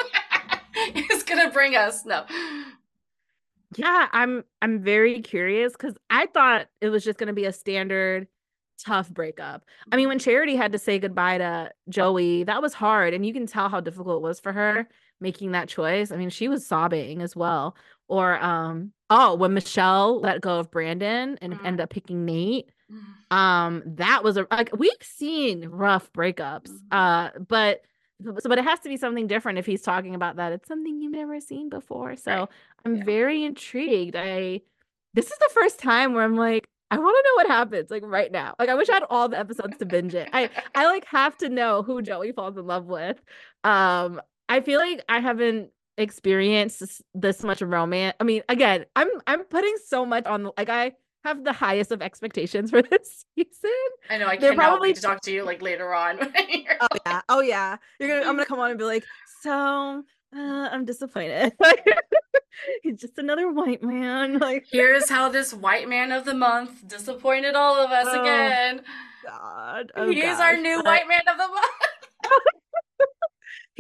is 0.95 1.23
gonna 1.23 1.51
bring 1.51 1.77
us. 1.77 2.05
No. 2.05 2.25
Yeah, 3.77 4.09
I'm 4.13 4.45
I'm 4.63 4.83
very 4.83 5.21
curious 5.21 5.73
because 5.73 5.95
I 6.09 6.27
thought 6.27 6.67
it 6.81 6.89
was 6.89 7.05
just 7.05 7.19
gonna 7.19 7.33
be 7.33 7.45
a 7.45 7.53
standard 7.53 8.27
tough 8.85 9.11
breakup. 9.11 9.65
I 9.93 9.97
mean, 9.97 10.09
when 10.09 10.19
Charity 10.19 10.57
had 10.57 10.73
to 10.73 10.79
say 10.79 10.99
goodbye 10.99 11.39
to 11.39 11.71
Joey, 11.89 12.45
that 12.45 12.63
was 12.63 12.75
hard. 12.75 13.15
And 13.15 13.25
you 13.25 13.33
can 13.33 13.47
tell 13.47 13.69
how 13.69 13.81
difficult 13.81 14.17
it 14.17 14.23
was 14.23 14.41
for 14.41 14.53
her 14.53 14.89
making 15.21 15.53
that 15.53 15.69
choice. 15.69 16.11
I 16.11 16.17
mean, 16.17 16.31
she 16.31 16.49
was 16.49 16.67
sobbing 16.67 17.23
as 17.23 17.37
well. 17.37 17.77
Or 18.09 18.43
um, 18.43 18.93
oh, 19.11 19.35
when 19.35 19.55
Michelle 19.55 20.21
let 20.21 20.41
go 20.41 20.59
of 20.59 20.71
Brandon 20.71 21.39
and 21.41 21.53
mm-hmm. 21.53 21.67
ended 21.67 21.81
up 21.81 21.91
picking 21.91 22.25
Nate. 22.25 22.71
Mm-hmm. 22.91 22.99
Um, 23.31 23.85
that 23.87 24.25
was 24.25 24.37
a 24.37 24.49
like 24.51 24.71
we've 24.77 24.91
seen 25.03 25.69
rough 25.69 26.13
breakups. 26.13 26.69
Mm-hmm. 26.69 26.89
Uh, 26.91 27.29
but 27.47 27.83
so 28.25 28.49
but 28.49 28.59
it 28.59 28.65
has 28.65 28.81
to 28.81 28.89
be 28.89 28.97
something 28.97 29.29
different 29.29 29.59
if 29.59 29.67
he's 29.67 29.83
talking 29.83 30.17
about 30.17 30.35
that. 30.37 30.53
It's 30.53 30.67
something 30.67 31.01
you've 31.01 31.13
never 31.13 31.41
seen 31.41 31.69
before. 31.69 32.17
So 32.17 32.33
right. 32.33 32.49
I'm 32.85 32.97
yeah. 32.97 33.05
very 33.05 33.45
intrigued. 33.45 34.17
I 34.17 34.63
this 35.15 35.27
is 35.31 35.39
the 35.39 35.51
first 35.53 35.79
time 35.79 36.13
where 36.13 36.25
I'm 36.25 36.37
like, 36.37 36.69
I 36.91 36.99
want 36.99 37.17
to 37.17 37.31
know 37.31 37.35
what 37.37 37.47
happens 37.47 37.91
like 37.91 38.03
right 38.05 38.33
now. 38.33 38.57
Like 38.59 38.69
I 38.69 38.75
wish 38.75 38.89
I 38.89 38.95
had 38.95 39.05
all 39.09 39.29
the 39.29 39.39
episodes 39.39 39.77
to 39.79 39.87
binge 39.87 40.15
it. 40.15 40.29
I 40.33 40.51
I 40.75 40.87
like 40.87 41.05
have 41.07 41.37
to 41.39 41.49
know 41.49 41.83
who 41.83 42.03
Joey 42.03 42.33
falls 42.33 42.57
in 42.57 42.67
love 42.67 42.87
with. 42.87 43.23
Um 43.63 44.21
I 44.49 44.61
feel 44.61 44.81
like 44.81 45.05
I 45.09 45.21
haven't 45.21 45.71
experienced 45.97 46.81
this, 46.81 47.03
this 47.15 47.43
much 47.45 47.63
romance. 47.63 48.17
I 48.19 48.25
mean, 48.25 48.43
again, 48.49 48.87
I'm 48.97 49.09
I'm 49.27 49.45
putting 49.45 49.77
so 49.87 50.05
much 50.05 50.27
on 50.27 50.51
like 50.57 50.69
I 50.69 50.93
have 51.25 51.45
the 51.45 51.53
highest 51.53 51.93
of 51.93 52.03
expectations 52.03 52.71
for 52.71 52.83
this 52.91 53.25
season. 53.35 53.71
I 54.09 54.19
know 54.19 54.27
I 54.27 54.37
can't 54.37 54.57
probably 54.57 54.91
wait 54.91 54.97
to 54.97 55.03
talk 55.03 55.21
to 55.23 55.33
you 55.33 55.45
like 55.45 55.63
later 55.63 55.95
on. 55.95 56.19
oh 56.81 56.89
yeah, 57.07 57.21
oh 57.29 57.41
yeah. 57.41 57.77
You're 57.99 58.09
gonna 58.09 58.29
I'm 58.29 58.37
gonna 58.37 58.47
come 58.47 58.61
on 58.61 58.71
and 58.71 58.79
be 58.79 58.85
like, 58.85 59.05
so 59.43 60.03
uh, 60.35 60.69
I'm 60.71 60.85
disappointed. 60.85 61.53
He's 62.83 63.01
just 63.01 63.19
another 63.19 63.51
white 63.51 63.83
man. 63.83 64.39
Like 64.39 64.67
here's 64.71 65.09
how 65.09 65.29
this 65.29 65.53
white 65.53 65.89
man 65.89 66.13
of 66.13 66.25
the 66.25 66.35
month 66.35 66.87
disappointed 66.87 67.55
all 67.55 67.77
of 67.77 67.91
us 67.91 68.07
oh, 68.09 68.21
again. 68.21 68.83
God, 69.25 69.93
oh, 69.97 70.09
he's 70.09 70.25
gosh. 70.25 70.41
our 70.41 70.57
new 70.57 70.83
white 70.83 71.07
man 71.07 71.21
of 71.31 71.37
the 71.37 71.47
month. 71.47 72.01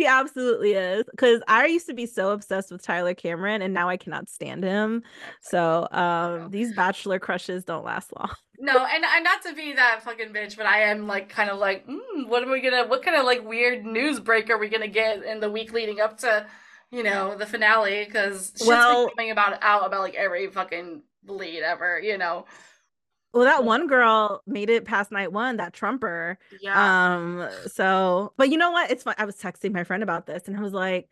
He 0.01 0.07
absolutely 0.07 0.72
is. 0.72 1.05
Because 1.11 1.42
I 1.46 1.66
used 1.66 1.86
to 1.86 1.94
be 1.94 2.07
so 2.07 2.30
obsessed 2.30 2.72
with 2.72 2.82
Tyler 2.82 3.14
Cameron, 3.14 3.61
and 3.61 3.74
now 3.74 3.88
I 3.88 3.98
cannot 3.98 4.30
stand 4.30 4.64
him. 4.64 5.03
So 5.42 5.86
um, 5.92 6.51
these 6.51 6.74
bachelor 6.74 7.18
crushes 7.18 7.64
don't 7.64 7.84
last 7.84 8.11
long. 8.18 8.30
No, 8.59 8.72
and, 8.72 9.05
and 9.05 9.24
not 9.24 9.42
to 9.42 9.55
be 9.55 9.74
that 9.74 10.03
fucking 10.03 10.32
bitch, 10.32 10.57
but 10.57 10.66
I 10.66 10.82
am 10.82 11.07
like 11.07 11.28
kind 11.28 11.51
of 11.51 11.59
like, 11.59 11.86
mm, 11.86 12.28
what 12.28 12.42
are 12.42 12.51
we 12.51 12.61
gonna? 12.61 12.86
What 12.86 13.03
kind 13.03 13.16
of 13.16 13.24
like 13.24 13.46
weird 13.46 13.84
news 13.84 14.20
break 14.20 14.51
are 14.51 14.59
we 14.59 14.68
gonna 14.68 14.88
get 14.88 15.22
in 15.22 15.40
the 15.40 15.51
week 15.51 15.72
leading 15.72 16.01
up 16.01 16.18
to, 16.18 16.46
you 16.90 17.03
know, 17.03 17.36
the 17.36 17.46
finale? 17.46 18.05
Because 18.05 18.53
well, 18.66 19.09
coming 19.11 19.30
about 19.30 19.59
out 19.62 19.86
about 19.86 20.01
like 20.01 20.14
every 20.14 20.46
fucking 20.48 21.03
bleed 21.24 21.62
ever, 21.62 22.01
you 22.01 22.18
know. 22.18 22.46
Well, 23.33 23.45
that 23.45 23.64
one 23.64 23.87
girl 23.87 24.43
made 24.47 24.70
it 24.70 24.85
past 24.85 25.12
night 25.12 25.33
one, 25.33 25.57
that 25.59 25.72
Trumper. 25.72 26.39
Yeah. 26.61 27.14
Um, 27.14 27.49
so 27.66 28.33
but 28.37 28.51
you 28.51 28.59
know 28.59 28.70
what? 28.72 28.91
It's 28.91 29.05
fun. 29.05 29.14
I 29.18 29.24
was 29.24 29.37
texting 29.37 29.72
my 29.72 29.85
friend 29.85 30.03
about 30.03 30.26
this 30.26 30.49
and 30.49 30.57
I 30.57 30.61
was 30.61 30.72
like, 30.72 31.09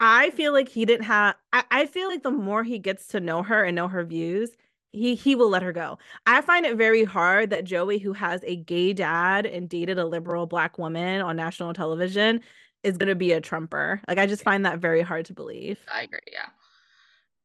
I 0.00 0.30
feel 0.30 0.52
like 0.52 0.68
he 0.68 0.86
didn't 0.86 1.04
have 1.04 1.36
I, 1.52 1.64
I 1.70 1.86
feel 1.86 2.08
like 2.08 2.22
the 2.22 2.30
more 2.30 2.64
he 2.64 2.78
gets 2.78 3.08
to 3.08 3.20
know 3.20 3.42
her 3.42 3.62
and 3.64 3.76
know 3.76 3.88
her 3.88 4.04
views, 4.04 4.50
he 4.92 5.14
he 5.14 5.34
will 5.34 5.50
let 5.50 5.62
her 5.62 5.72
go. 5.72 5.98
I 6.26 6.40
find 6.40 6.64
it 6.64 6.76
very 6.76 7.04
hard 7.04 7.50
that 7.50 7.64
Joey, 7.64 7.98
who 7.98 8.14
has 8.14 8.42
a 8.44 8.56
gay 8.56 8.92
dad 8.94 9.44
and 9.46 9.68
dated 9.68 9.98
a 9.98 10.06
liberal 10.06 10.46
black 10.46 10.78
woman 10.78 11.20
on 11.20 11.36
national 11.36 11.74
television, 11.74 12.40
is 12.82 12.96
gonna 12.96 13.14
be 13.14 13.32
a 13.32 13.40
Trumper. 13.40 14.00
Like 14.08 14.18
I 14.18 14.26
just 14.26 14.42
find 14.42 14.64
that 14.64 14.78
very 14.78 15.02
hard 15.02 15.26
to 15.26 15.34
believe. 15.34 15.78
I 15.92 16.02
agree, 16.02 16.20
yeah. 16.32 16.48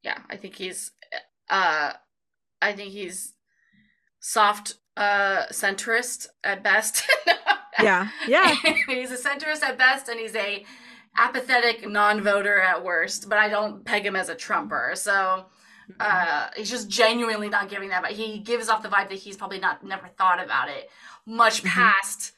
Yeah, 0.04 0.20
I 0.30 0.38
think 0.38 0.56
he's 0.56 0.92
uh 1.50 1.94
I 2.62 2.74
think 2.74 2.94
he's 2.94 3.35
soft 4.26 4.78
uh 4.98 5.46
centrist 5.52 6.26
at 6.44 6.64
best. 6.64 7.04
yeah. 7.82 8.10
Yeah. 8.28 8.56
he's 8.88 9.12
a 9.12 9.18
centrist 9.18 9.62
at 9.62 9.78
best 9.78 10.10
and 10.10 10.20
he's 10.20 10.36
a 10.36 10.66
apathetic 11.16 11.88
non-voter 11.88 12.60
at 12.60 12.84
worst, 12.84 13.30
but 13.30 13.38
I 13.38 13.50
don't 13.50 13.86
peg 13.86 14.04
him 14.04 14.16
as 14.16 14.30
a 14.30 14.36
trumper. 14.36 14.94
So 14.96 15.46
uh 16.00 16.48
he's 16.56 16.72
just 16.72 16.90
genuinely 16.90 17.50
not 17.50 17.70
giving 17.70 17.90
that 17.90 18.02
but 18.02 18.14
he 18.14 18.40
gives 18.40 18.68
off 18.68 18.82
the 18.82 18.90
vibe 18.90 19.10
that 19.10 19.20
he's 19.20 19.38
probably 19.38 19.60
not 19.60 19.84
never 19.84 20.08
thought 20.08 20.44
about 20.44 20.70
it 20.70 20.90
much 21.28 21.60
mm-hmm. 21.60 21.80
past 21.80 22.32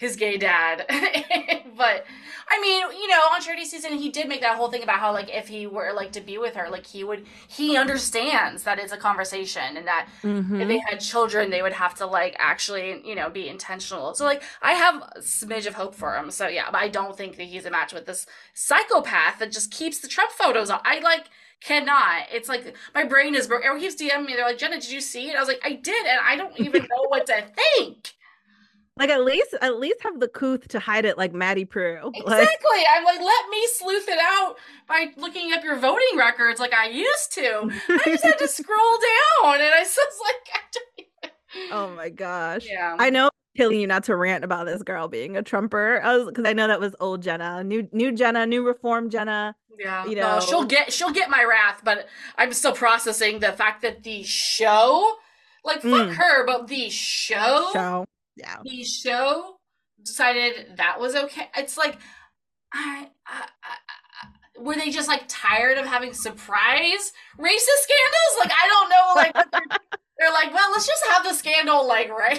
his 0.00 0.16
gay 0.16 0.38
dad. 0.38 0.86
but 1.76 2.06
I 2.48 2.58
mean, 2.60 2.80
you 2.98 3.06
know, 3.06 3.20
on 3.32 3.42
charity 3.42 3.66
season, 3.66 3.92
he 3.92 4.08
did 4.08 4.28
make 4.28 4.40
that 4.40 4.56
whole 4.56 4.70
thing 4.70 4.82
about 4.82 4.98
how 4.98 5.12
like 5.12 5.28
if 5.28 5.46
he 5.46 5.66
were 5.66 5.92
like 5.94 6.12
to 6.12 6.22
be 6.22 6.38
with 6.38 6.56
her, 6.56 6.70
like 6.70 6.86
he 6.86 7.04
would 7.04 7.26
he 7.46 7.76
understands 7.76 8.62
that 8.62 8.78
it's 8.78 8.92
a 8.92 8.96
conversation 8.96 9.76
and 9.76 9.86
that 9.86 10.08
mm-hmm. 10.22 10.58
if 10.58 10.68
they 10.68 10.78
had 10.78 11.00
children, 11.00 11.50
they 11.50 11.60
would 11.60 11.74
have 11.74 11.94
to 11.96 12.06
like 12.06 12.34
actually 12.38 13.06
you 13.06 13.14
know 13.14 13.28
be 13.28 13.46
intentional. 13.46 14.14
So 14.14 14.24
like 14.24 14.42
I 14.62 14.72
have 14.72 15.02
a 15.16 15.20
smidge 15.20 15.66
of 15.66 15.74
hope 15.74 15.94
for 15.94 16.16
him. 16.16 16.30
So 16.30 16.48
yeah, 16.48 16.70
but 16.70 16.78
I 16.78 16.88
don't 16.88 17.14
think 17.14 17.36
that 17.36 17.44
he's 17.44 17.66
a 17.66 17.70
match 17.70 17.92
with 17.92 18.06
this 18.06 18.24
psychopath 18.54 19.38
that 19.38 19.52
just 19.52 19.70
keeps 19.70 19.98
the 19.98 20.08
Trump 20.08 20.32
photos 20.32 20.70
on. 20.70 20.80
I 20.82 21.00
like 21.00 21.26
cannot. 21.60 22.22
It's 22.32 22.48
like 22.48 22.74
my 22.94 23.04
brain 23.04 23.34
is 23.34 23.46
broken. 23.46 23.66
Everyone 23.66 23.86
keeps 23.86 24.00
DMing 24.00 24.24
me. 24.24 24.34
They're 24.34 24.46
like, 24.46 24.56
Jenna, 24.56 24.80
did 24.80 24.90
you 24.90 25.02
see 25.02 25.28
it? 25.28 25.36
I 25.36 25.40
was 25.40 25.48
like, 25.48 25.60
I 25.62 25.74
did, 25.74 26.06
and 26.06 26.20
I 26.26 26.36
don't 26.36 26.58
even 26.58 26.82
know 26.90 27.08
what 27.08 27.26
to 27.26 27.44
think. 27.76 28.14
Like 28.96 29.10
at 29.10 29.24
least 29.24 29.54
at 29.62 29.78
least 29.78 30.02
have 30.02 30.20
the 30.20 30.28
couth 30.28 30.68
to 30.68 30.78
hide 30.78 31.04
it 31.04 31.16
like 31.16 31.32
Maddie 31.32 31.64
Prue. 31.64 32.10
Exactly. 32.14 32.78
Like, 32.78 32.86
I'm 32.96 33.04
like, 33.04 33.20
let 33.20 33.48
me 33.50 33.66
sleuth 33.74 34.08
it 34.08 34.18
out 34.20 34.56
by 34.88 35.06
looking 35.16 35.52
up 35.52 35.64
your 35.64 35.78
voting 35.78 36.16
records 36.16 36.60
like 36.60 36.74
I 36.74 36.88
used 36.88 37.32
to. 37.34 37.70
I 37.88 38.02
just 38.04 38.24
had 38.24 38.38
to 38.38 38.48
scroll 38.48 38.76
down 38.76 39.54
and 39.54 39.74
I 39.74 39.80
was 39.80 39.96
like, 40.24 41.32
Oh 41.72 41.90
my 41.96 42.08
gosh. 42.08 42.66
Yeah. 42.68 42.96
I 42.98 43.10
know 43.10 43.30
killing 43.56 43.80
you 43.80 43.86
not 43.86 44.04
to 44.04 44.16
rant 44.16 44.44
about 44.44 44.66
this 44.66 44.82
girl 44.82 45.08
being 45.08 45.36
a 45.36 45.42
Trumper. 45.42 46.00
I 46.02 46.16
was 46.16 46.26
because 46.26 46.44
I 46.44 46.52
know 46.52 46.66
that 46.68 46.80
was 46.80 46.94
old 47.00 47.22
Jenna, 47.22 47.64
new 47.64 47.88
new 47.92 48.12
Jenna, 48.12 48.46
new 48.46 48.66
reform 48.66 49.10
Jenna. 49.10 49.54
Yeah, 49.78 50.06
you 50.06 50.16
know, 50.16 50.34
no, 50.34 50.40
she'll 50.40 50.64
get 50.64 50.92
she'll 50.92 51.12
get 51.12 51.30
my 51.30 51.44
wrath, 51.44 51.80
but 51.84 52.06
I'm 52.36 52.52
still 52.52 52.72
processing 52.72 53.40
the 53.40 53.52
fact 53.52 53.82
that 53.82 54.02
the 54.02 54.22
show, 54.22 55.16
like 55.64 55.82
fuck 55.82 56.08
mm. 56.08 56.14
her, 56.14 56.46
but 56.46 56.68
the 56.68 56.90
show, 56.90 57.70
show, 57.72 58.06
yeah, 58.40 58.56
the 58.64 58.84
show 58.84 59.56
decided 60.04 60.76
that 60.76 61.00
was 61.00 61.14
okay. 61.14 61.48
It's 61.56 61.76
like, 61.76 61.98
I, 62.72 63.08
I, 63.26 63.46
I, 63.62 64.60
were 64.60 64.74
they 64.74 64.90
just 64.90 65.08
like 65.08 65.24
tired 65.28 65.78
of 65.78 65.86
having 65.86 66.12
surprise 66.12 67.12
racist 67.38 67.80
scandals? 67.82 68.34
Like 68.38 68.52
I 68.52 68.68
don't 68.68 68.90
know, 68.90 69.12
like 69.16 69.80
they're 70.18 70.32
like, 70.32 70.52
well, 70.52 70.70
let's 70.72 70.86
just 70.86 71.04
have 71.10 71.24
the 71.24 71.34
scandal 71.34 71.86
like 71.86 72.10
right 72.10 72.38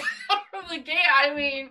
from 0.50 0.64
the 0.68 0.78
gate. 0.78 0.96
I 1.14 1.34
mean, 1.34 1.70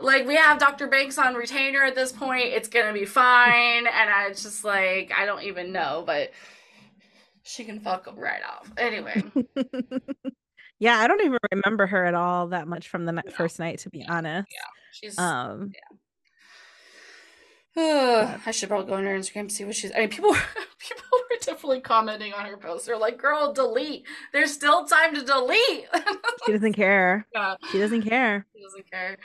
like 0.00 0.26
we 0.26 0.36
have 0.36 0.58
Dr. 0.58 0.88
Banks 0.88 1.18
on 1.18 1.34
retainer 1.34 1.84
at 1.84 1.94
this 1.94 2.12
point. 2.12 2.46
It's 2.46 2.68
gonna 2.68 2.92
be 2.92 3.04
fine. 3.04 3.86
And 3.86 4.10
I 4.10 4.28
just 4.30 4.64
like 4.64 5.12
I 5.16 5.26
don't 5.26 5.42
even 5.42 5.72
know, 5.72 6.02
but 6.06 6.32
she 7.42 7.64
can 7.64 7.80
fuck 7.80 8.04
them 8.04 8.16
right 8.16 8.42
off. 8.42 8.70
Anyway. 8.76 9.22
yeah, 10.84 10.98
I 10.98 11.08
don't 11.08 11.22
even 11.22 11.38
remember 11.50 11.86
her 11.86 12.04
at 12.04 12.12
all 12.12 12.48
that 12.48 12.68
much 12.68 12.88
from 12.88 13.06
the 13.06 13.12
no. 13.12 13.22
first 13.34 13.58
night, 13.58 13.78
to 13.80 13.88
be 13.88 14.04
honest. 14.06 14.46
Yeah, 14.50 14.66
she's 14.92 15.18
um 15.18 15.72
yeah. 17.74 18.38
I 18.46 18.50
should 18.50 18.68
probably 18.68 18.88
go 18.88 18.94
on 18.94 19.04
her 19.04 19.18
Instagram 19.18 19.48
to 19.48 19.54
see 19.54 19.64
what 19.64 19.74
she's. 19.74 19.92
I 19.92 20.00
mean, 20.00 20.10
people 20.10 20.34
people 20.78 21.04
were 21.10 21.38
definitely 21.40 21.80
commenting 21.80 22.34
on 22.34 22.44
her 22.44 22.58
post. 22.58 22.84
They're 22.84 22.98
like, 22.98 23.16
"Girl, 23.16 23.54
delete. 23.54 24.04
There's 24.34 24.52
still 24.52 24.84
time 24.84 25.14
to 25.14 25.24
delete." 25.24 25.86
she 26.44 26.52
doesn't 26.52 26.74
care. 26.74 27.26
Yeah. 27.34 27.56
She 27.72 27.78
doesn't 27.78 28.02
care. 28.02 28.44
She 28.54 28.62
doesn't 28.62 28.90
care. 28.90 29.16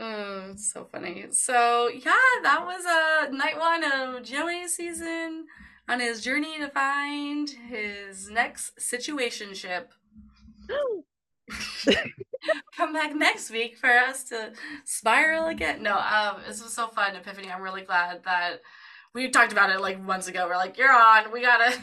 Oh, 0.00 0.48
it's 0.52 0.72
so 0.72 0.88
funny. 0.90 1.26
So 1.30 1.90
yeah, 1.92 2.40
that 2.42 2.64
was 2.64 2.84
a 2.86 3.28
uh, 3.28 3.36
night 3.36 3.58
one 3.58 3.84
of 3.84 4.22
Joey's 4.22 4.74
season 4.74 5.44
on 5.90 6.00
his 6.00 6.22
journey 6.22 6.58
to 6.58 6.68
find 6.68 7.50
his 7.50 8.30
next 8.30 8.78
situationship. 8.78 9.88
come 12.76 12.92
back 12.92 13.14
next 13.14 13.50
week 13.50 13.76
for 13.76 13.90
us 13.90 14.24
to 14.24 14.52
spiral 14.84 15.46
again. 15.46 15.82
No, 15.82 15.96
um, 15.96 16.42
this 16.46 16.62
was 16.62 16.72
so 16.72 16.88
fun, 16.88 17.16
Epiphany. 17.16 17.50
I'm 17.50 17.62
really 17.62 17.82
glad 17.82 18.24
that 18.24 18.60
we 19.14 19.30
talked 19.30 19.52
about 19.52 19.70
it 19.70 19.80
like 19.80 20.00
months 20.00 20.28
ago. 20.28 20.46
We're 20.48 20.56
like, 20.56 20.76
you're 20.76 20.92
on. 20.92 21.32
We 21.32 21.40
gotta. 21.40 21.74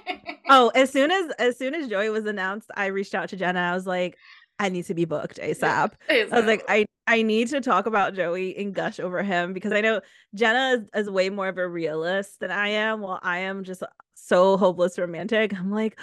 oh, 0.48 0.70
as 0.74 0.90
soon 0.90 1.10
as 1.10 1.32
as 1.38 1.58
soon 1.58 1.74
as 1.74 1.88
Joey 1.88 2.10
was 2.10 2.26
announced, 2.26 2.70
I 2.76 2.86
reached 2.86 3.14
out 3.14 3.28
to 3.30 3.36
Jenna. 3.36 3.60
I 3.60 3.74
was 3.74 3.86
like, 3.86 4.16
I 4.58 4.68
need 4.68 4.84
to 4.86 4.94
be 4.94 5.04
booked 5.04 5.38
ASAP. 5.38 5.92
ASAP. 6.10 6.32
I 6.32 6.36
was 6.36 6.46
like, 6.46 6.64
I 6.68 6.86
I 7.06 7.22
need 7.22 7.48
to 7.48 7.60
talk 7.60 7.86
about 7.86 8.14
Joey 8.14 8.56
and 8.56 8.74
gush 8.74 9.00
over 9.00 9.22
him 9.22 9.52
because 9.52 9.72
I 9.72 9.80
know 9.80 10.00
Jenna 10.34 10.84
is, 10.94 11.06
is 11.06 11.10
way 11.10 11.30
more 11.30 11.48
of 11.48 11.58
a 11.58 11.68
realist 11.68 12.40
than 12.40 12.50
I 12.50 12.68
am. 12.68 13.00
While 13.00 13.20
I 13.22 13.38
am 13.38 13.64
just 13.64 13.82
so 14.16 14.56
hopeless 14.56 14.98
romantic. 14.98 15.54
I'm 15.54 15.70
like, 15.70 15.98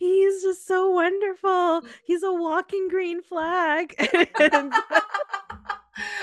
he's 0.00 0.42
just 0.42 0.66
so 0.66 0.90
wonderful. 0.90 1.82
He's 2.02 2.22
a 2.22 2.32
walking 2.32 2.88
green 2.88 3.22
flag. 3.22 3.94
and, 4.40 4.72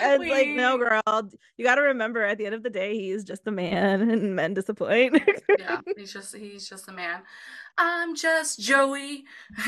and 0.02 0.28
like, 0.28 0.50
no, 0.50 0.78
girl, 0.78 1.30
you 1.58 1.64
got 1.64 1.76
to 1.76 1.84
remember 1.84 2.24
at 2.24 2.40
the 2.40 2.46
end 2.48 2.56
of 2.56 2.64
the 2.64 2.72
day, 2.72 2.96
he's 2.96 3.24
just 3.24 3.48
a 3.48 3.52
man 3.52 4.10
and 4.10 4.36
men 4.36 4.56
disappoint. 4.56 5.22
yeah, 5.60 5.80
he's 5.96 6.12
just, 6.12 6.36
he's 6.36 6.68
just 6.68 6.90
a 6.90 6.92
man. 6.92 7.22
I'm 7.78 8.16
just 8.16 8.60
Joey. 8.60 9.26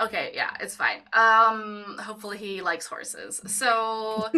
okay, 0.00 0.30
yeah, 0.34 0.56
it's 0.60 0.76
fine. 0.76 1.02
Um, 1.12 1.96
hopefully 1.98 2.38
he 2.38 2.62
likes 2.62 2.86
horses. 2.86 3.40
So, 3.46 4.28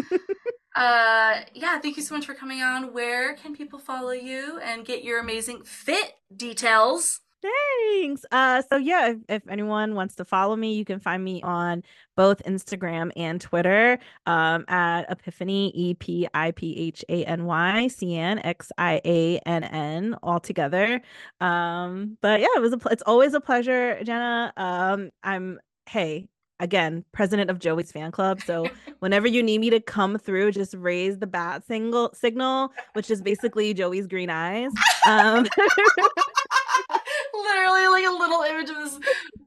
uh, 0.75 1.41
yeah, 1.53 1.79
thank 1.81 1.99
you 1.99 2.03
so 2.03 2.15
much 2.15 2.25
for 2.25 2.35
coming 2.35 2.63
on. 2.63 2.95
Where 2.95 3.35
can 3.35 3.55
people 3.55 3.79
follow 3.79 4.13
you 4.13 4.59
and 4.61 4.87
get 4.87 5.05
your 5.05 5.21
amazing 5.21 5.65
fit 5.65 6.15
details? 6.35 7.21
Thanks. 7.45 8.25
Uh, 8.31 8.63
so 8.71 8.77
yeah, 8.77 9.09
if, 9.09 9.19
if, 9.29 9.49
anyone 9.49 9.95
wants 9.95 10.15
to 10.17 10.25
follow 10.25 10.57
me, 10.57 10.75
you 10.75 10.85
can 10.85 10.99
find 10.99 11.23
me 11.23 11.43
on 11.43 11.83
both 12.17 12.43
Instagram 12.45 13.11
and 13.17 13.39
Twitter 13.39 13.99
um, 14.25 14.65
at 14.69 15.03
Epiphany 15.11 15.71
E 15.75 15.95
P 15.95 16.27
I 16.33 16.53
P 16.53 16.75
H 16.79 17.05
A 17.11 17.25
N 17.25 17.45
Y 17.45 17.89
C 17.89 18.17
N 18.17 18.39
X 18.39 18.73
I 18.79 19.01
A 19.05 19.39
N 19.45 19.65
N 19.65 20.17
all 20.23 20.41
together. 20.41 21.03
Um, 21.41 22.17
but 22.23 22.41
yeah, 22.41 22.47
it 22.57 22.63
was 22.63 22.73
a 22.73 22.81
it's 22.91 23.03
always 23.03 23.35
a 23.35 23.41
pleasure, 23.41 24.03
Jenna. 24.05 24.53
Um, 24.57 25.11
I'm 25.23 25.61
hey 25.87 26.29
again 26.61 27.05
president 27.13 27.51
of 27.51 27.59
Joey's 27.59 27.93
fan 27.93 28.11
club. 28.11 28.41
So 28.41 28.71
whenever 29.01 29.27
you 29.27 29.43
need 29.43 29.61
me 29.61 29.69
to 29.71 29.81
come 29.81 30.19
through, 30.19 30.53
just 30.53 30.75
raise 30.79 31.19
the 31.19 31.27
bat 31.27 31.67
single 31.67 32.11
signal, 32.15 32.73
which 32.95 33.11
is 33.11 33.21
basically 33.21 33.75
Joey's 33.75 34.07
green 34.07 34.31
eyes. 34.31 34.71
Um, 35.07 35.47
literally 37.45 37.87
like 37.89 38.07
a 38.07 38.11
little 38.11 38.43
image 38.43 38.71
of 38.71 38.77
this 38.77 38.99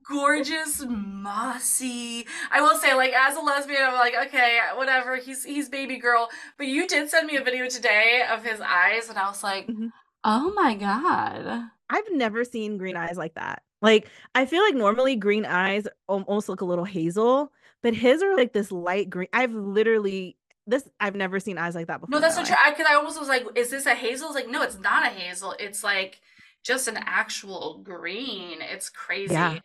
gorgeous 0.07 0.85
mossy 0.87 2.25
i 2.51 2.61
will 2.61 2.77
say 2.77 2.93
like 2.93 3.11
as 3.13 3.35
a 3.35 3.39
lesbian 3.41 3.83
i'm 3.83 3.93
like 3.93 4.13
okay 4.27 4.59
whatever 4.75 5.17
he's 5.17 5.43
he's 5.43 5.67
baby 5.67 5.97
girl 5.97 6.29
but 6.57 6.67
you 6.67 6.87
did 6.87 7.09
send 7.09 7.27
me 7.27 7.35
a 7.35 7.43
video 7.43 7.67
today 7.67 8.23
of 8.31 8.43
his 8.43 8.61
eyes 8.61 9.09
and 9.09 9.17
i 9.17 9.27
was 9.27 9.43
like 9.43 9.67
mm-hmm. 9.67 9.87
oh 10.23 10.51
my 10.55 10.75
god 10.75 11.63
i've 11.89 12.11
never 12.11 12.45
seen 12.45 12.77
green 12.77 12.95
eyes 12.95 13.17
like 13.17 13.33
that 13.35 13.63
like 13.81 14.07
i 14.33 14.45
feel 14.45 14.61
like 14.61 14.75
normally 14.75 15.15
green 15.15 15.45
eyes 15.45 15.87
almost 16.07 16.47
look 16.47 16.61
a 16.61 16.65
little 16.65 16.85
hazel 16.85 17.51
but 17.83 17.93
his 17.93 18.23
are 18.23 18.35
like 18.37 18.53
this 18.53 18.71
light 18.71 19.09
green 19.09 19.27
i've 19.33 19.53
literally 19.53 20.37
this 20.67 20.87
I've 20.99 21.15
never 21.15 21.39
seen 21.39 21.57
eyes 21.57 21.75
like 21.75 21.87
that 21.87 22.01
before. 22.01 22.11
No, 22.11 22.19
that's 22.19 22.35
so 22.35 22.43
true. 22.43 22.55
Because 22.69 22.85
I, 22.85 22.91
I, 22.91 22.95
almost 22.95 23.17
was 23.17 23.29
like, 23.29 23.45
"Is 23.55 23.69
this 23.69 23.85
a 23.85 23.95
hazel?" 23.95 24.25
I 24.25 24.27
was 24.27 24.35
like, 24.35 24.49
"No, 24.49 24.61
it's 24.61 24.77
not 24.77 25.05
a 25.05 25.09
hazel. 25.09 25.55
It's 25.57 25.81
like 25.81 26.19
just 26.67 26.89
an 26.89 26.97
actual 26.97 27.79
green. 27.83 28.61
It's 28.61 28.89
crazy. 28.89 29.33
Yeah. 29.33 29.59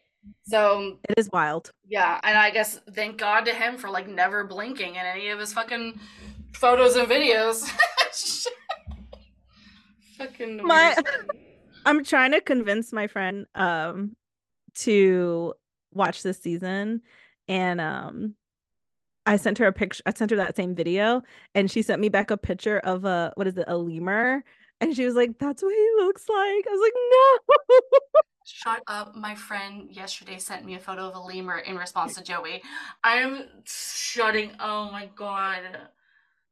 So 0.45 0.99
it 1.09 1.19
is 1.19 1.29
wild. 1.33 1.73
Yeah, 1.89 2.21
and 2.23 2.39
I 2.39 2.51
guess 2.51 2.79
thank 2.95 3.19
God 3.19 3.45
to 3.47 3.53
him 3.53 3.77
for 3.77 3.91
like 3.91 4.07
never 4.09 4.45
blinking 4.45 4.95
in 4.95 5.05
any 5.05 5.31
of 5.31 5.41
his 5.41 5.53
fucking 5.53 5.99
photos 6.55 6.95
and 6.95 7.09
videos. 7.09 7.69
fucking 10.17 10.65
my 10.65 10.97
I'm 11.85 12.05
trying 12.05 12.31
to 12.33 12.41
convince 12.41 12.93
my 12.93 13.09
friend 13.09 13.47
um 13.57 14.15
to 14.75 15.55
watch 15.93 16.23
this 16.23 16.39
season 16.39 17.03
and 17.49 17.81
um 17.81 18.37
I 19.27 19.37
sent 19.37 19.59
her 19.59 19.67
a 19.67 19.73
picture 19.73 20.03
I 20.07 20.13
sent 20.13 20.31
her 20.31 20.37
that 20.37 20.55
same 20.55 20.77
video 20.77 21.23
and 21.55 21.69
she 21.69 21.83
sent 21.83 22.01
me 22.01 22.09
back 22.09 22.31
a 22.31 22.37
picture 22.37 22.79
of 22.79 23.05
a 23.05 23.33
what 23.35 23.49
is 23.49 23.57
it 23.57 23.65
a 23.67 23.77
lemur 23.77 24.45
and 24.83 24.95
she 24.95 25.05
was 25.07 25.15
like, 25.15 25.39
That's 25.39 25.63
what 25.63 25.73
he 25.73 25.91
looks 26.05 26.29
like. 26.29 26.67
I 26.67 26.71
was 26.71 26.81
like, 26.81 26.93
No. 27.71 28.21
Shut 28.45 28.83
up. 28.89 29.15
My 29.15 29.35
friend 29.37 29.89
yesterday 29.91 30.39
sent 30.39 30.65
me 30.65 30.75
a 30.75 30.81
photo 30.81 31.09
of 31.09 31.15
a 31.15 31.21
lemur 31.21 31.59
in 31.59 31.77
response 31.77 32.17
to 32.17 32.25
Joey. 32.25 32.63
I'm 33.05 33.45
shutting. 33.65 34.51
Oh 34.59 34.91
my 34.91 35.09
God. 35.15 35.63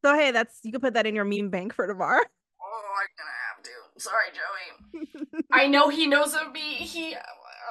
So, 0.04 0.14
hey, 0.14 0.30
that's 0.30 0.60
you 0.62 0.72
can 0.72 0.80
put 0.80 0.94
that 0.94 1.06
in 1.06 1.14
your 1.14 1.24
meme 1.24 1.50
bank 1.50 1.74
for 1.74 1.86
tomorrow. 1.86 2.22
Oh, 2.62 2.92
I'm 3.02 3.08
gonna 3.18 3.30
have 3.48 3.62
to. 3.64 3.70
Sorry, 3.98 5.26
Joey. 5.32 5.44
I 5.50 5.66
know 5.66 5.88
he 5.88 6.06
knows 6.06 6.34
of 6.34 6.52
me. 6.52 6.60
He. 6.60 7.16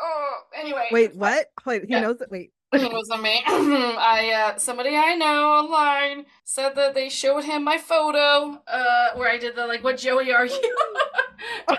Oh, 0.03 0.33
anyway. 0.53 0.87
Wait, 0.91 1.15
what? 1.15 1.47
Wait, 1.65 1.83
he 1.83 1.93
yeah. 1.93 2.01
knows 2.01 2.19
it. 2.19 2.29
Wait. 2.29 2.51
It 2.71 2.93
wasn't 2.93 3.23
me. 3.23 3.41
I 3.45 4.51
uh, 4.53 4.57
somebody 4.59 4.95
I 4.95 5.15
know 5.15 5.49
online 5.53 6.25
said 6.43 6.75
that 6.75 6.93
they 6.93 7.09
showed 7.09 7.43
him 7.43 7.63
my 7.63 7.79
photo, 7.79 8.61
uh, 8.67 9.07
where 9.15 9.29
I 9.29 9.37
did 9.37 9.55
the 9.55 9.65
like, 9.65 9.83
"What 9.83 9.97
Joey 9.97 10.31
are 10.31 10.45
you?" 10.45 10.77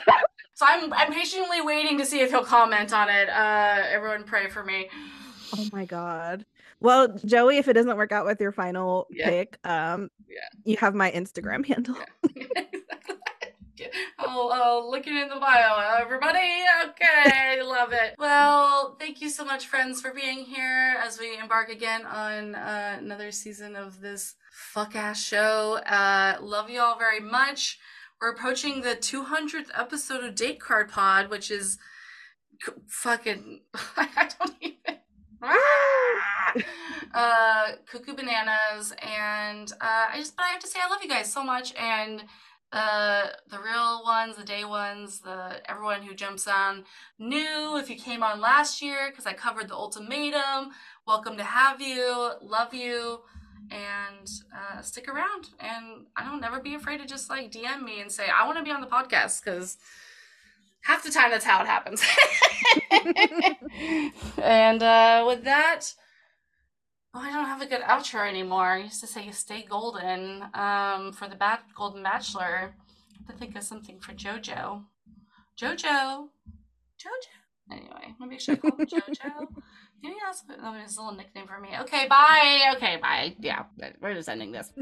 so 0.55 0.67
I'm 0.67 0.93
I'm 0.93 1.12
patiently 1.12 1.61
waiting 1.61 1.97
to 1.99 2.05
see 2.07 2.21
if 2.21 2.31
he'll 2.31 2.45
comment 2.45 2.93
on 2.93 3.09
it. 3.09 3.29
Uh, 3.29 3.83
everyone 3.89 4.25
pray 4.25 4.49
for 4.49 4.65
me. 4.65 4.89
Oh 5.57 5.69
my 5.73 5.85
god. 5.85 6.45
Well, 6.81 7.09
Joey, 7.25 7.59
if 7.59 7.69
it 7.69 7.75
doesn't 7.75 7.97
work 7.97 8.11
out 8.11 8.25
with 8.25 8.41
your 8.41 8.53
final 8.53 9.07
yeah. 9.11 9.29
pick, 9.29 9.59
um, 9.65 10.11
yeah. 10.27 10.39
you 10.65 10.77
have 10.79 10.95
my 10.95 11.11
Instagram 11.12 11.65
handle. 11.73 11.97
Yeah. 12.35 12.47
I'll, 14.19 14.51
I'll 14.52 14.90
look 14.90 15.07
it 15.07 15.12
in 15.12 15.28
the 15.28 15.36
bio. 15.36 15.98
Everybody, 16.01 16.65
okay, 16.89 17.62
love 17.62 17.93
it. 17.93 18.15
Well, 18.19 18.97
thank 18.98 19.20
you 19.20 19.28
so 19.28 19.44
much, 19.44 19.66
friends, 19.66 20.01
for 20.01 20.12
being 20.12 20.44
here 20.44 20.97
as 21.02 21.19
we 21.19 21.39
embark 21.39 21.69
again 21.69 22.05
on 22.07 22.55
uh, 22.55 22.97
another 22.98 23.31
season 23.31 23.77
of 23.77 24.01
this 24.01 24.35
fuck 24.52 24.94
ass 24.94 25.23
show. 25.23 25.78
Uh, 25.86 26.36
love 26.40 26.70
you 26.70 26.81
all 26.81 26.98
very 26.98 27.20
much. 27.20 27.78
We're 28.20 28.32
approaching 28.32 28.82
the 28.82 28.97
200th 28.97 29.69
episode 29.74 30.24
of 30.24 30.35
Date 30.35 30.61
Card 30.61 30.90
Pod, 30.90 31.31
which 31.31 31.51
is 31.51 31.78
fucking. 32.86 33.62
I 33.97 34.28
don't 34.39 34.55
even. 34.61 34.77
uh, 37.15 37.73
cuckoo 37.90 38.15
bananas, 38.15 38.93
and 39.01 39.73
uh, 39.81 40.09
I 40.12 40.16
just, 40.16 40.36
but 40.36 40.44
I 40.44 40.48
have 40.48 40.61
to 40.61 40.66
say, 40.66 40.78
I 40.85 40.90
love 40.90 41.02
you 41.02 41.09
guys 41.09 41.32
so 41.32 41.43
much, 41.43 41.74
and 41.77 42.24
uh 42.73 43.27
the 43.49 43.59
real 43.59 44.03
ones 44.05 44.37
the 44.37 44.45
day 44.45 44.65
ones 44.65 45.21
the 45.21 45.61
everyone 45.69 46.03
who 46.03 46.15
jumps 46.15 46.47
on 46.47 46.85
new 47.19 47.77
if 47.77 47.91
you 47.91 47.97
came 47.97 48.23
on 48.23 48.41
last 48.41 48.81
year 48.81 49.11
because 49.11 49.27
i 49.27 49.33
covered 49.33 49.69
the 49.69 49.75
ultimatum 49.75 50.71
welcome 51.07 51.37
to 51.37 51.43
have 51.43 51.81
you 51.81 52.31
love 52.41 52.73
you 52.73 53.21
and 53.71 54.31
uh, 54.55 54.81
stick 54.83 55.09
around. 55.09 55.51
And 55.59 56.07
I 56.17 56.25
don't 56.25 56.41
never 56.41 56.61
be 56.61 56.75
afraid 56.75 56.99
to 56.99 57.07
just 57.07 57.31
like 57.31 57.53
DM 57.53 57.83
me 57.83 58.01
and 58.01 58.11
say 58.11 58.27
I 58.29 58.47
want 58.47 58.59
to 58.59 58.65
be 58.65 58.71
on 58.71 58.81
the 58.81 58.87
podcast 58.87 59.45
because 59.45 59.79
half 60.83 61.03
the 61.05 61.11
time 61.11 61.31
that's 61.31 61.45
how 61.45 61.63
it 61.63 61.67
happens. 61.67 62.03
and 64.43 64.83
uh, 64.83 65.25
with 65.27 65.45
that. 65.45 65.93
Oh, 67.12 67.19
I 67.20 67.32
don't 67.32 67.47
have 67.47 67.61
a 67.61 67.66
good 67.66 67.81
outro 67.81 68.28
anymore. 68.28 68.66
I 68.74 68.78
used 68.85 69.01
to 69.01 69.07
say 69.07 69.31
"Stay 69.32 69.65
Golden" 69.69 70.45
um, 70.55 71.12
for 71.12 71.27
the 71.28 71.35
Bat- 71.35 71.65
Golden 71.74 72.03
Bachelor. 72.05 72.73
I 72.73 73.16
have 73.19 73.27
to 73.27 73.32
think 73.37 73.57
of 73.57 73.65
something 73.65 73.99
for 74.01 74.12
JoJo. 74.12 74.85
JoJo, 75.61 76.28
JoJo. 77.03 77.73
Anyway, 77.73 78.15
maybe 78.20 78.37
I 78.37 78.39
should 78.39 78.61
call 78.62 78.77
him 78.77 78.87
JoJo. 78.87 79.49
Maybe 80.03 80.16
that's 80.24 80.43
that 80.43 80.82
his 80.82 80.97
little 80.97 81.12
nickname 81.15 81.47
for 81.47 81.61
me. 81.61 81.70
Okay, 81.82 82.07
bye. 82.09 82.73
Okay, 82.77 82.97
bye. 83.03 83.35
Yeah, 83.41 83.65
we're 84.01 84.15
just 84.15 84.28
ending 84.28 84.53
this. 84.53 84.73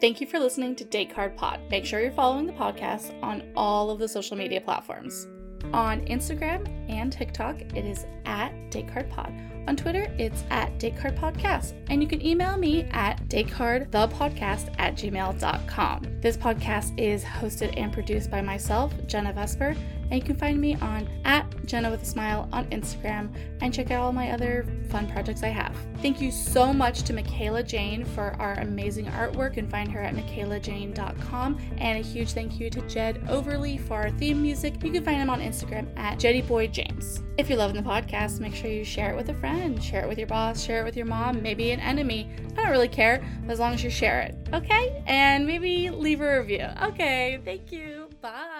Thank 0.00 0.20
you 0.20 0.26
for 0.26 0.40
listening 0.40 0.74
to 0.76 0.84
Date 0.84 1.14
Card 1.14 1.36
Pod. 1.36 1.60
Make 1.70 1.84
sure 1.84 2.00
you're 2.00 2.10
following 2.10 2.46
the 2.46 2.52
podcast 2.54 3.12
on 3.22 3.52
all 3.54 3.90
of 3.90 4.00
the 4.00 4.08
social 4.08 4.36
media 4.36 4.60
platforms. 4.60 5.28
On 5.72 6.00
Instagram 6.06 6.66
and 6.90 7.12
TikTok, 7.12 7.60
it 7.60 7.84
is 7.84 8.04
at 8.24 8.52
DateCardPod. 8.70 9.51
On 9.68 9.76
Twitter, 9.76 10.12
it's 10.18 10.44
at 10.50 10.76
DateCardPodcast. 10.78 11.74
And 11.88 12.02
you 12.02 12.08
can 12.08 12.24
email 12.24 12.56
me 12.56 12.82
at 12.90 13.22
DateCardThePodcast 13.28 14.74
at 14.78 14.94
gmail.com. 14.96 16.20
This 16.20 16.36
podcast 16.36 16.98
is 16.98 17.24
hosted 17.24 17.74
and 17.76 17.92
produced 17.92 18.30
by 18.30 18.42
myself, 18.42 18.92
Jenna 19.06 19.32
Vesper, 19.32 19.76
and 20.12 20.20
you 20.20 20.26
can 20.26 20.36
find 20.36 20.60
me 20.60 20.74
on 20.76 21.08
at 21.24 21.46
Jenna 21.64 21.90
with 21.90 22.02
a 22.02 22.04
Smile 22.04 22.46
on 22.52 22.66
Instagram 22.66 23.34
and 23.62 23.72
check 23.72 23.90
out 23.90 24.02
all 24.02 24.12
my 24.12 24.32
other 24.32 24.66
fun 24.90 25.10
projects 25.10 25.42
I 25.42 25.48
have. 25.48 25.74
Thank 26.02 26.20
you 26.20 26.30
so 26.30 26.70
much 26.70 27.04
to 27.04 27.14
Mikaela 27.14 27.66
Jane 27.66 28.04
for 28.04 28.36
our 28.38 28.54
amazing 28.60 29.06
artwork 29.06 29.56
and 29.56 29.70
find 29.70 29.90
her 29.90 30.02
at 30.02 30.14
mikaelajane.com. 30.14 31.58
And 31.78 31.98
a 31.98 32.06
huge 32.06 32.32
thank 32.32 32.60
you 32.60 32.68
to 32.68 32.82
Jed 32.82 33.24
Overly 33.26 33.78
for 33.78 34.02
our 34.02 34.10
theme 34.10 34.42
music. 34.42 34.84
You 34.84 34.92
can 34.92 35.02
find 35.02 35.16
him 35.16 35.30
on 35.30 35.40
Instagram 35.40 35.86
at 35.96 36.18
JeddyBoyJames. 36.18 37.22
If 37.38 37.48
you're 37.48 37.56
loving 37.56 37.82
the 37.82 37.88
podcast, 37.88 38.38
make 38.38 38.54
sure 38.54 38.70
you 38.70 38.84
share 38.84 39.12
it 39.12 39.16
with 39.16 39.30
a 39.30 39.34
friend, 39.34 39.82
share 39.82 40.02
it 40.02 40.08
with 40.10 40.18
your 40.18 40.26
boss, 40.26 40.62
share 40.62 40.82
it 40.82 40.84
with 40.84 40.96
your 40.96 41.06
mom, 41.06 41.40
maybe 41.40 41.70
an 41.70 41.80
enemy. 41.80 42.28
I 42.50 42.56
don't 42.56 42.70
really 42.70 42.86
care 42.86 43.24
as 43.48 43.58
long 43.58 43.72
as 43.72 43.82
you 43.82 43.88
share 43.88 44.20
it. 44.20 44.36
Okay? 44.52 45.02
And 45.06 45.46
maybe 45.46 45.88
leave 45.88 46.20
a 46.20 46.40
review. 46.40 46.66
Okay, 46.82 47.40
thank 47.46 47.72
you. 47.72 48.10
Bye. 48.20 48.51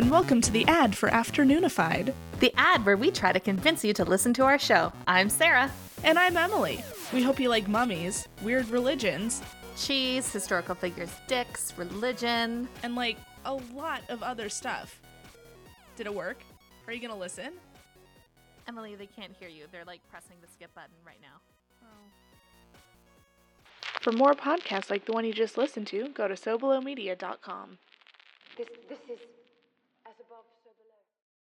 And 0.00 0.10
welcome 0.10 0.40
to 0.40 0.50
the 0.50 0.66
ad 0.66 0.96
for 0.96 1.10
Afternoonified. 1.10 2.14
The 2.38 2.54
ad 2.56 2.86
where 2.86 2.96
we 2.96 3.10
try 3.10 3.34
to 3.34 3.38
convince 3.38 3.84
you 3.84 3.92
to 3.92 4.02
listen 4.02 4.32
to 4.32 4.44
our 4.44 4.58
show. 4.58 4.90
I'm 5.06 5.28
Sarah. 5.28 5.70
And 6.04 6.18
I'm 6.18 6.38
Emily. 6.38 6.82
We 7.12 7.22
hope 7.22 7.38
you 7.38 7.50
like 7.50 7.68
mummies, 7.68 8.26
weird 8.40 8.70
religions, 8.70 9.42
cheese, 9.76 10.32
historical 10.32 10.74
figures, 10.74 11.10
dicks, 11.28 11.76
religion, 11.76 12.66
and 12.82 12.94
like 12.94 13.18
a 13.44 13.52
lot 13.52 14.00
of 14.08 14.22
other 14.22 14.48
stuff. 14.48 15.02
Did 15.96 16.06
it 16.06 16.14
work? 16.14 16.38
Are 16.86 16.94
you 16.94 17.00
going 17.00 17.12
to 17.12 17.20
listen? 17.20 17.52
Emily, 18.66 18.94
they 18.94 19.04
can't 19.04 19.34
hear 19.38 19.50
you. 19.50 19.64
They're 19.70 19.84
like 19.84 20.00
pressing 20.10 20.36
the 20.40 20.48
skip 20.48 20.74
button 20.74 20.96
right 21.06 21.20
now. 21.20 21.42
Oh. 21.82 22.08
For 24.00 24.12
more 24.12 24.32
podcasts 24.32 24.88
like 24.88 25.04
the 25.04 25.12
one 25.12 25.26
you 25.26 25.34
just 25.34 25.58
listened 25.58 25.88
to, 25.88 26.08
go 26.08 26.26
to 26.26 26.36
SoBelowMedia.com. 26.36 27.76
This, 28.56 28.68
this 28.88 28.98
is 29.10 29.20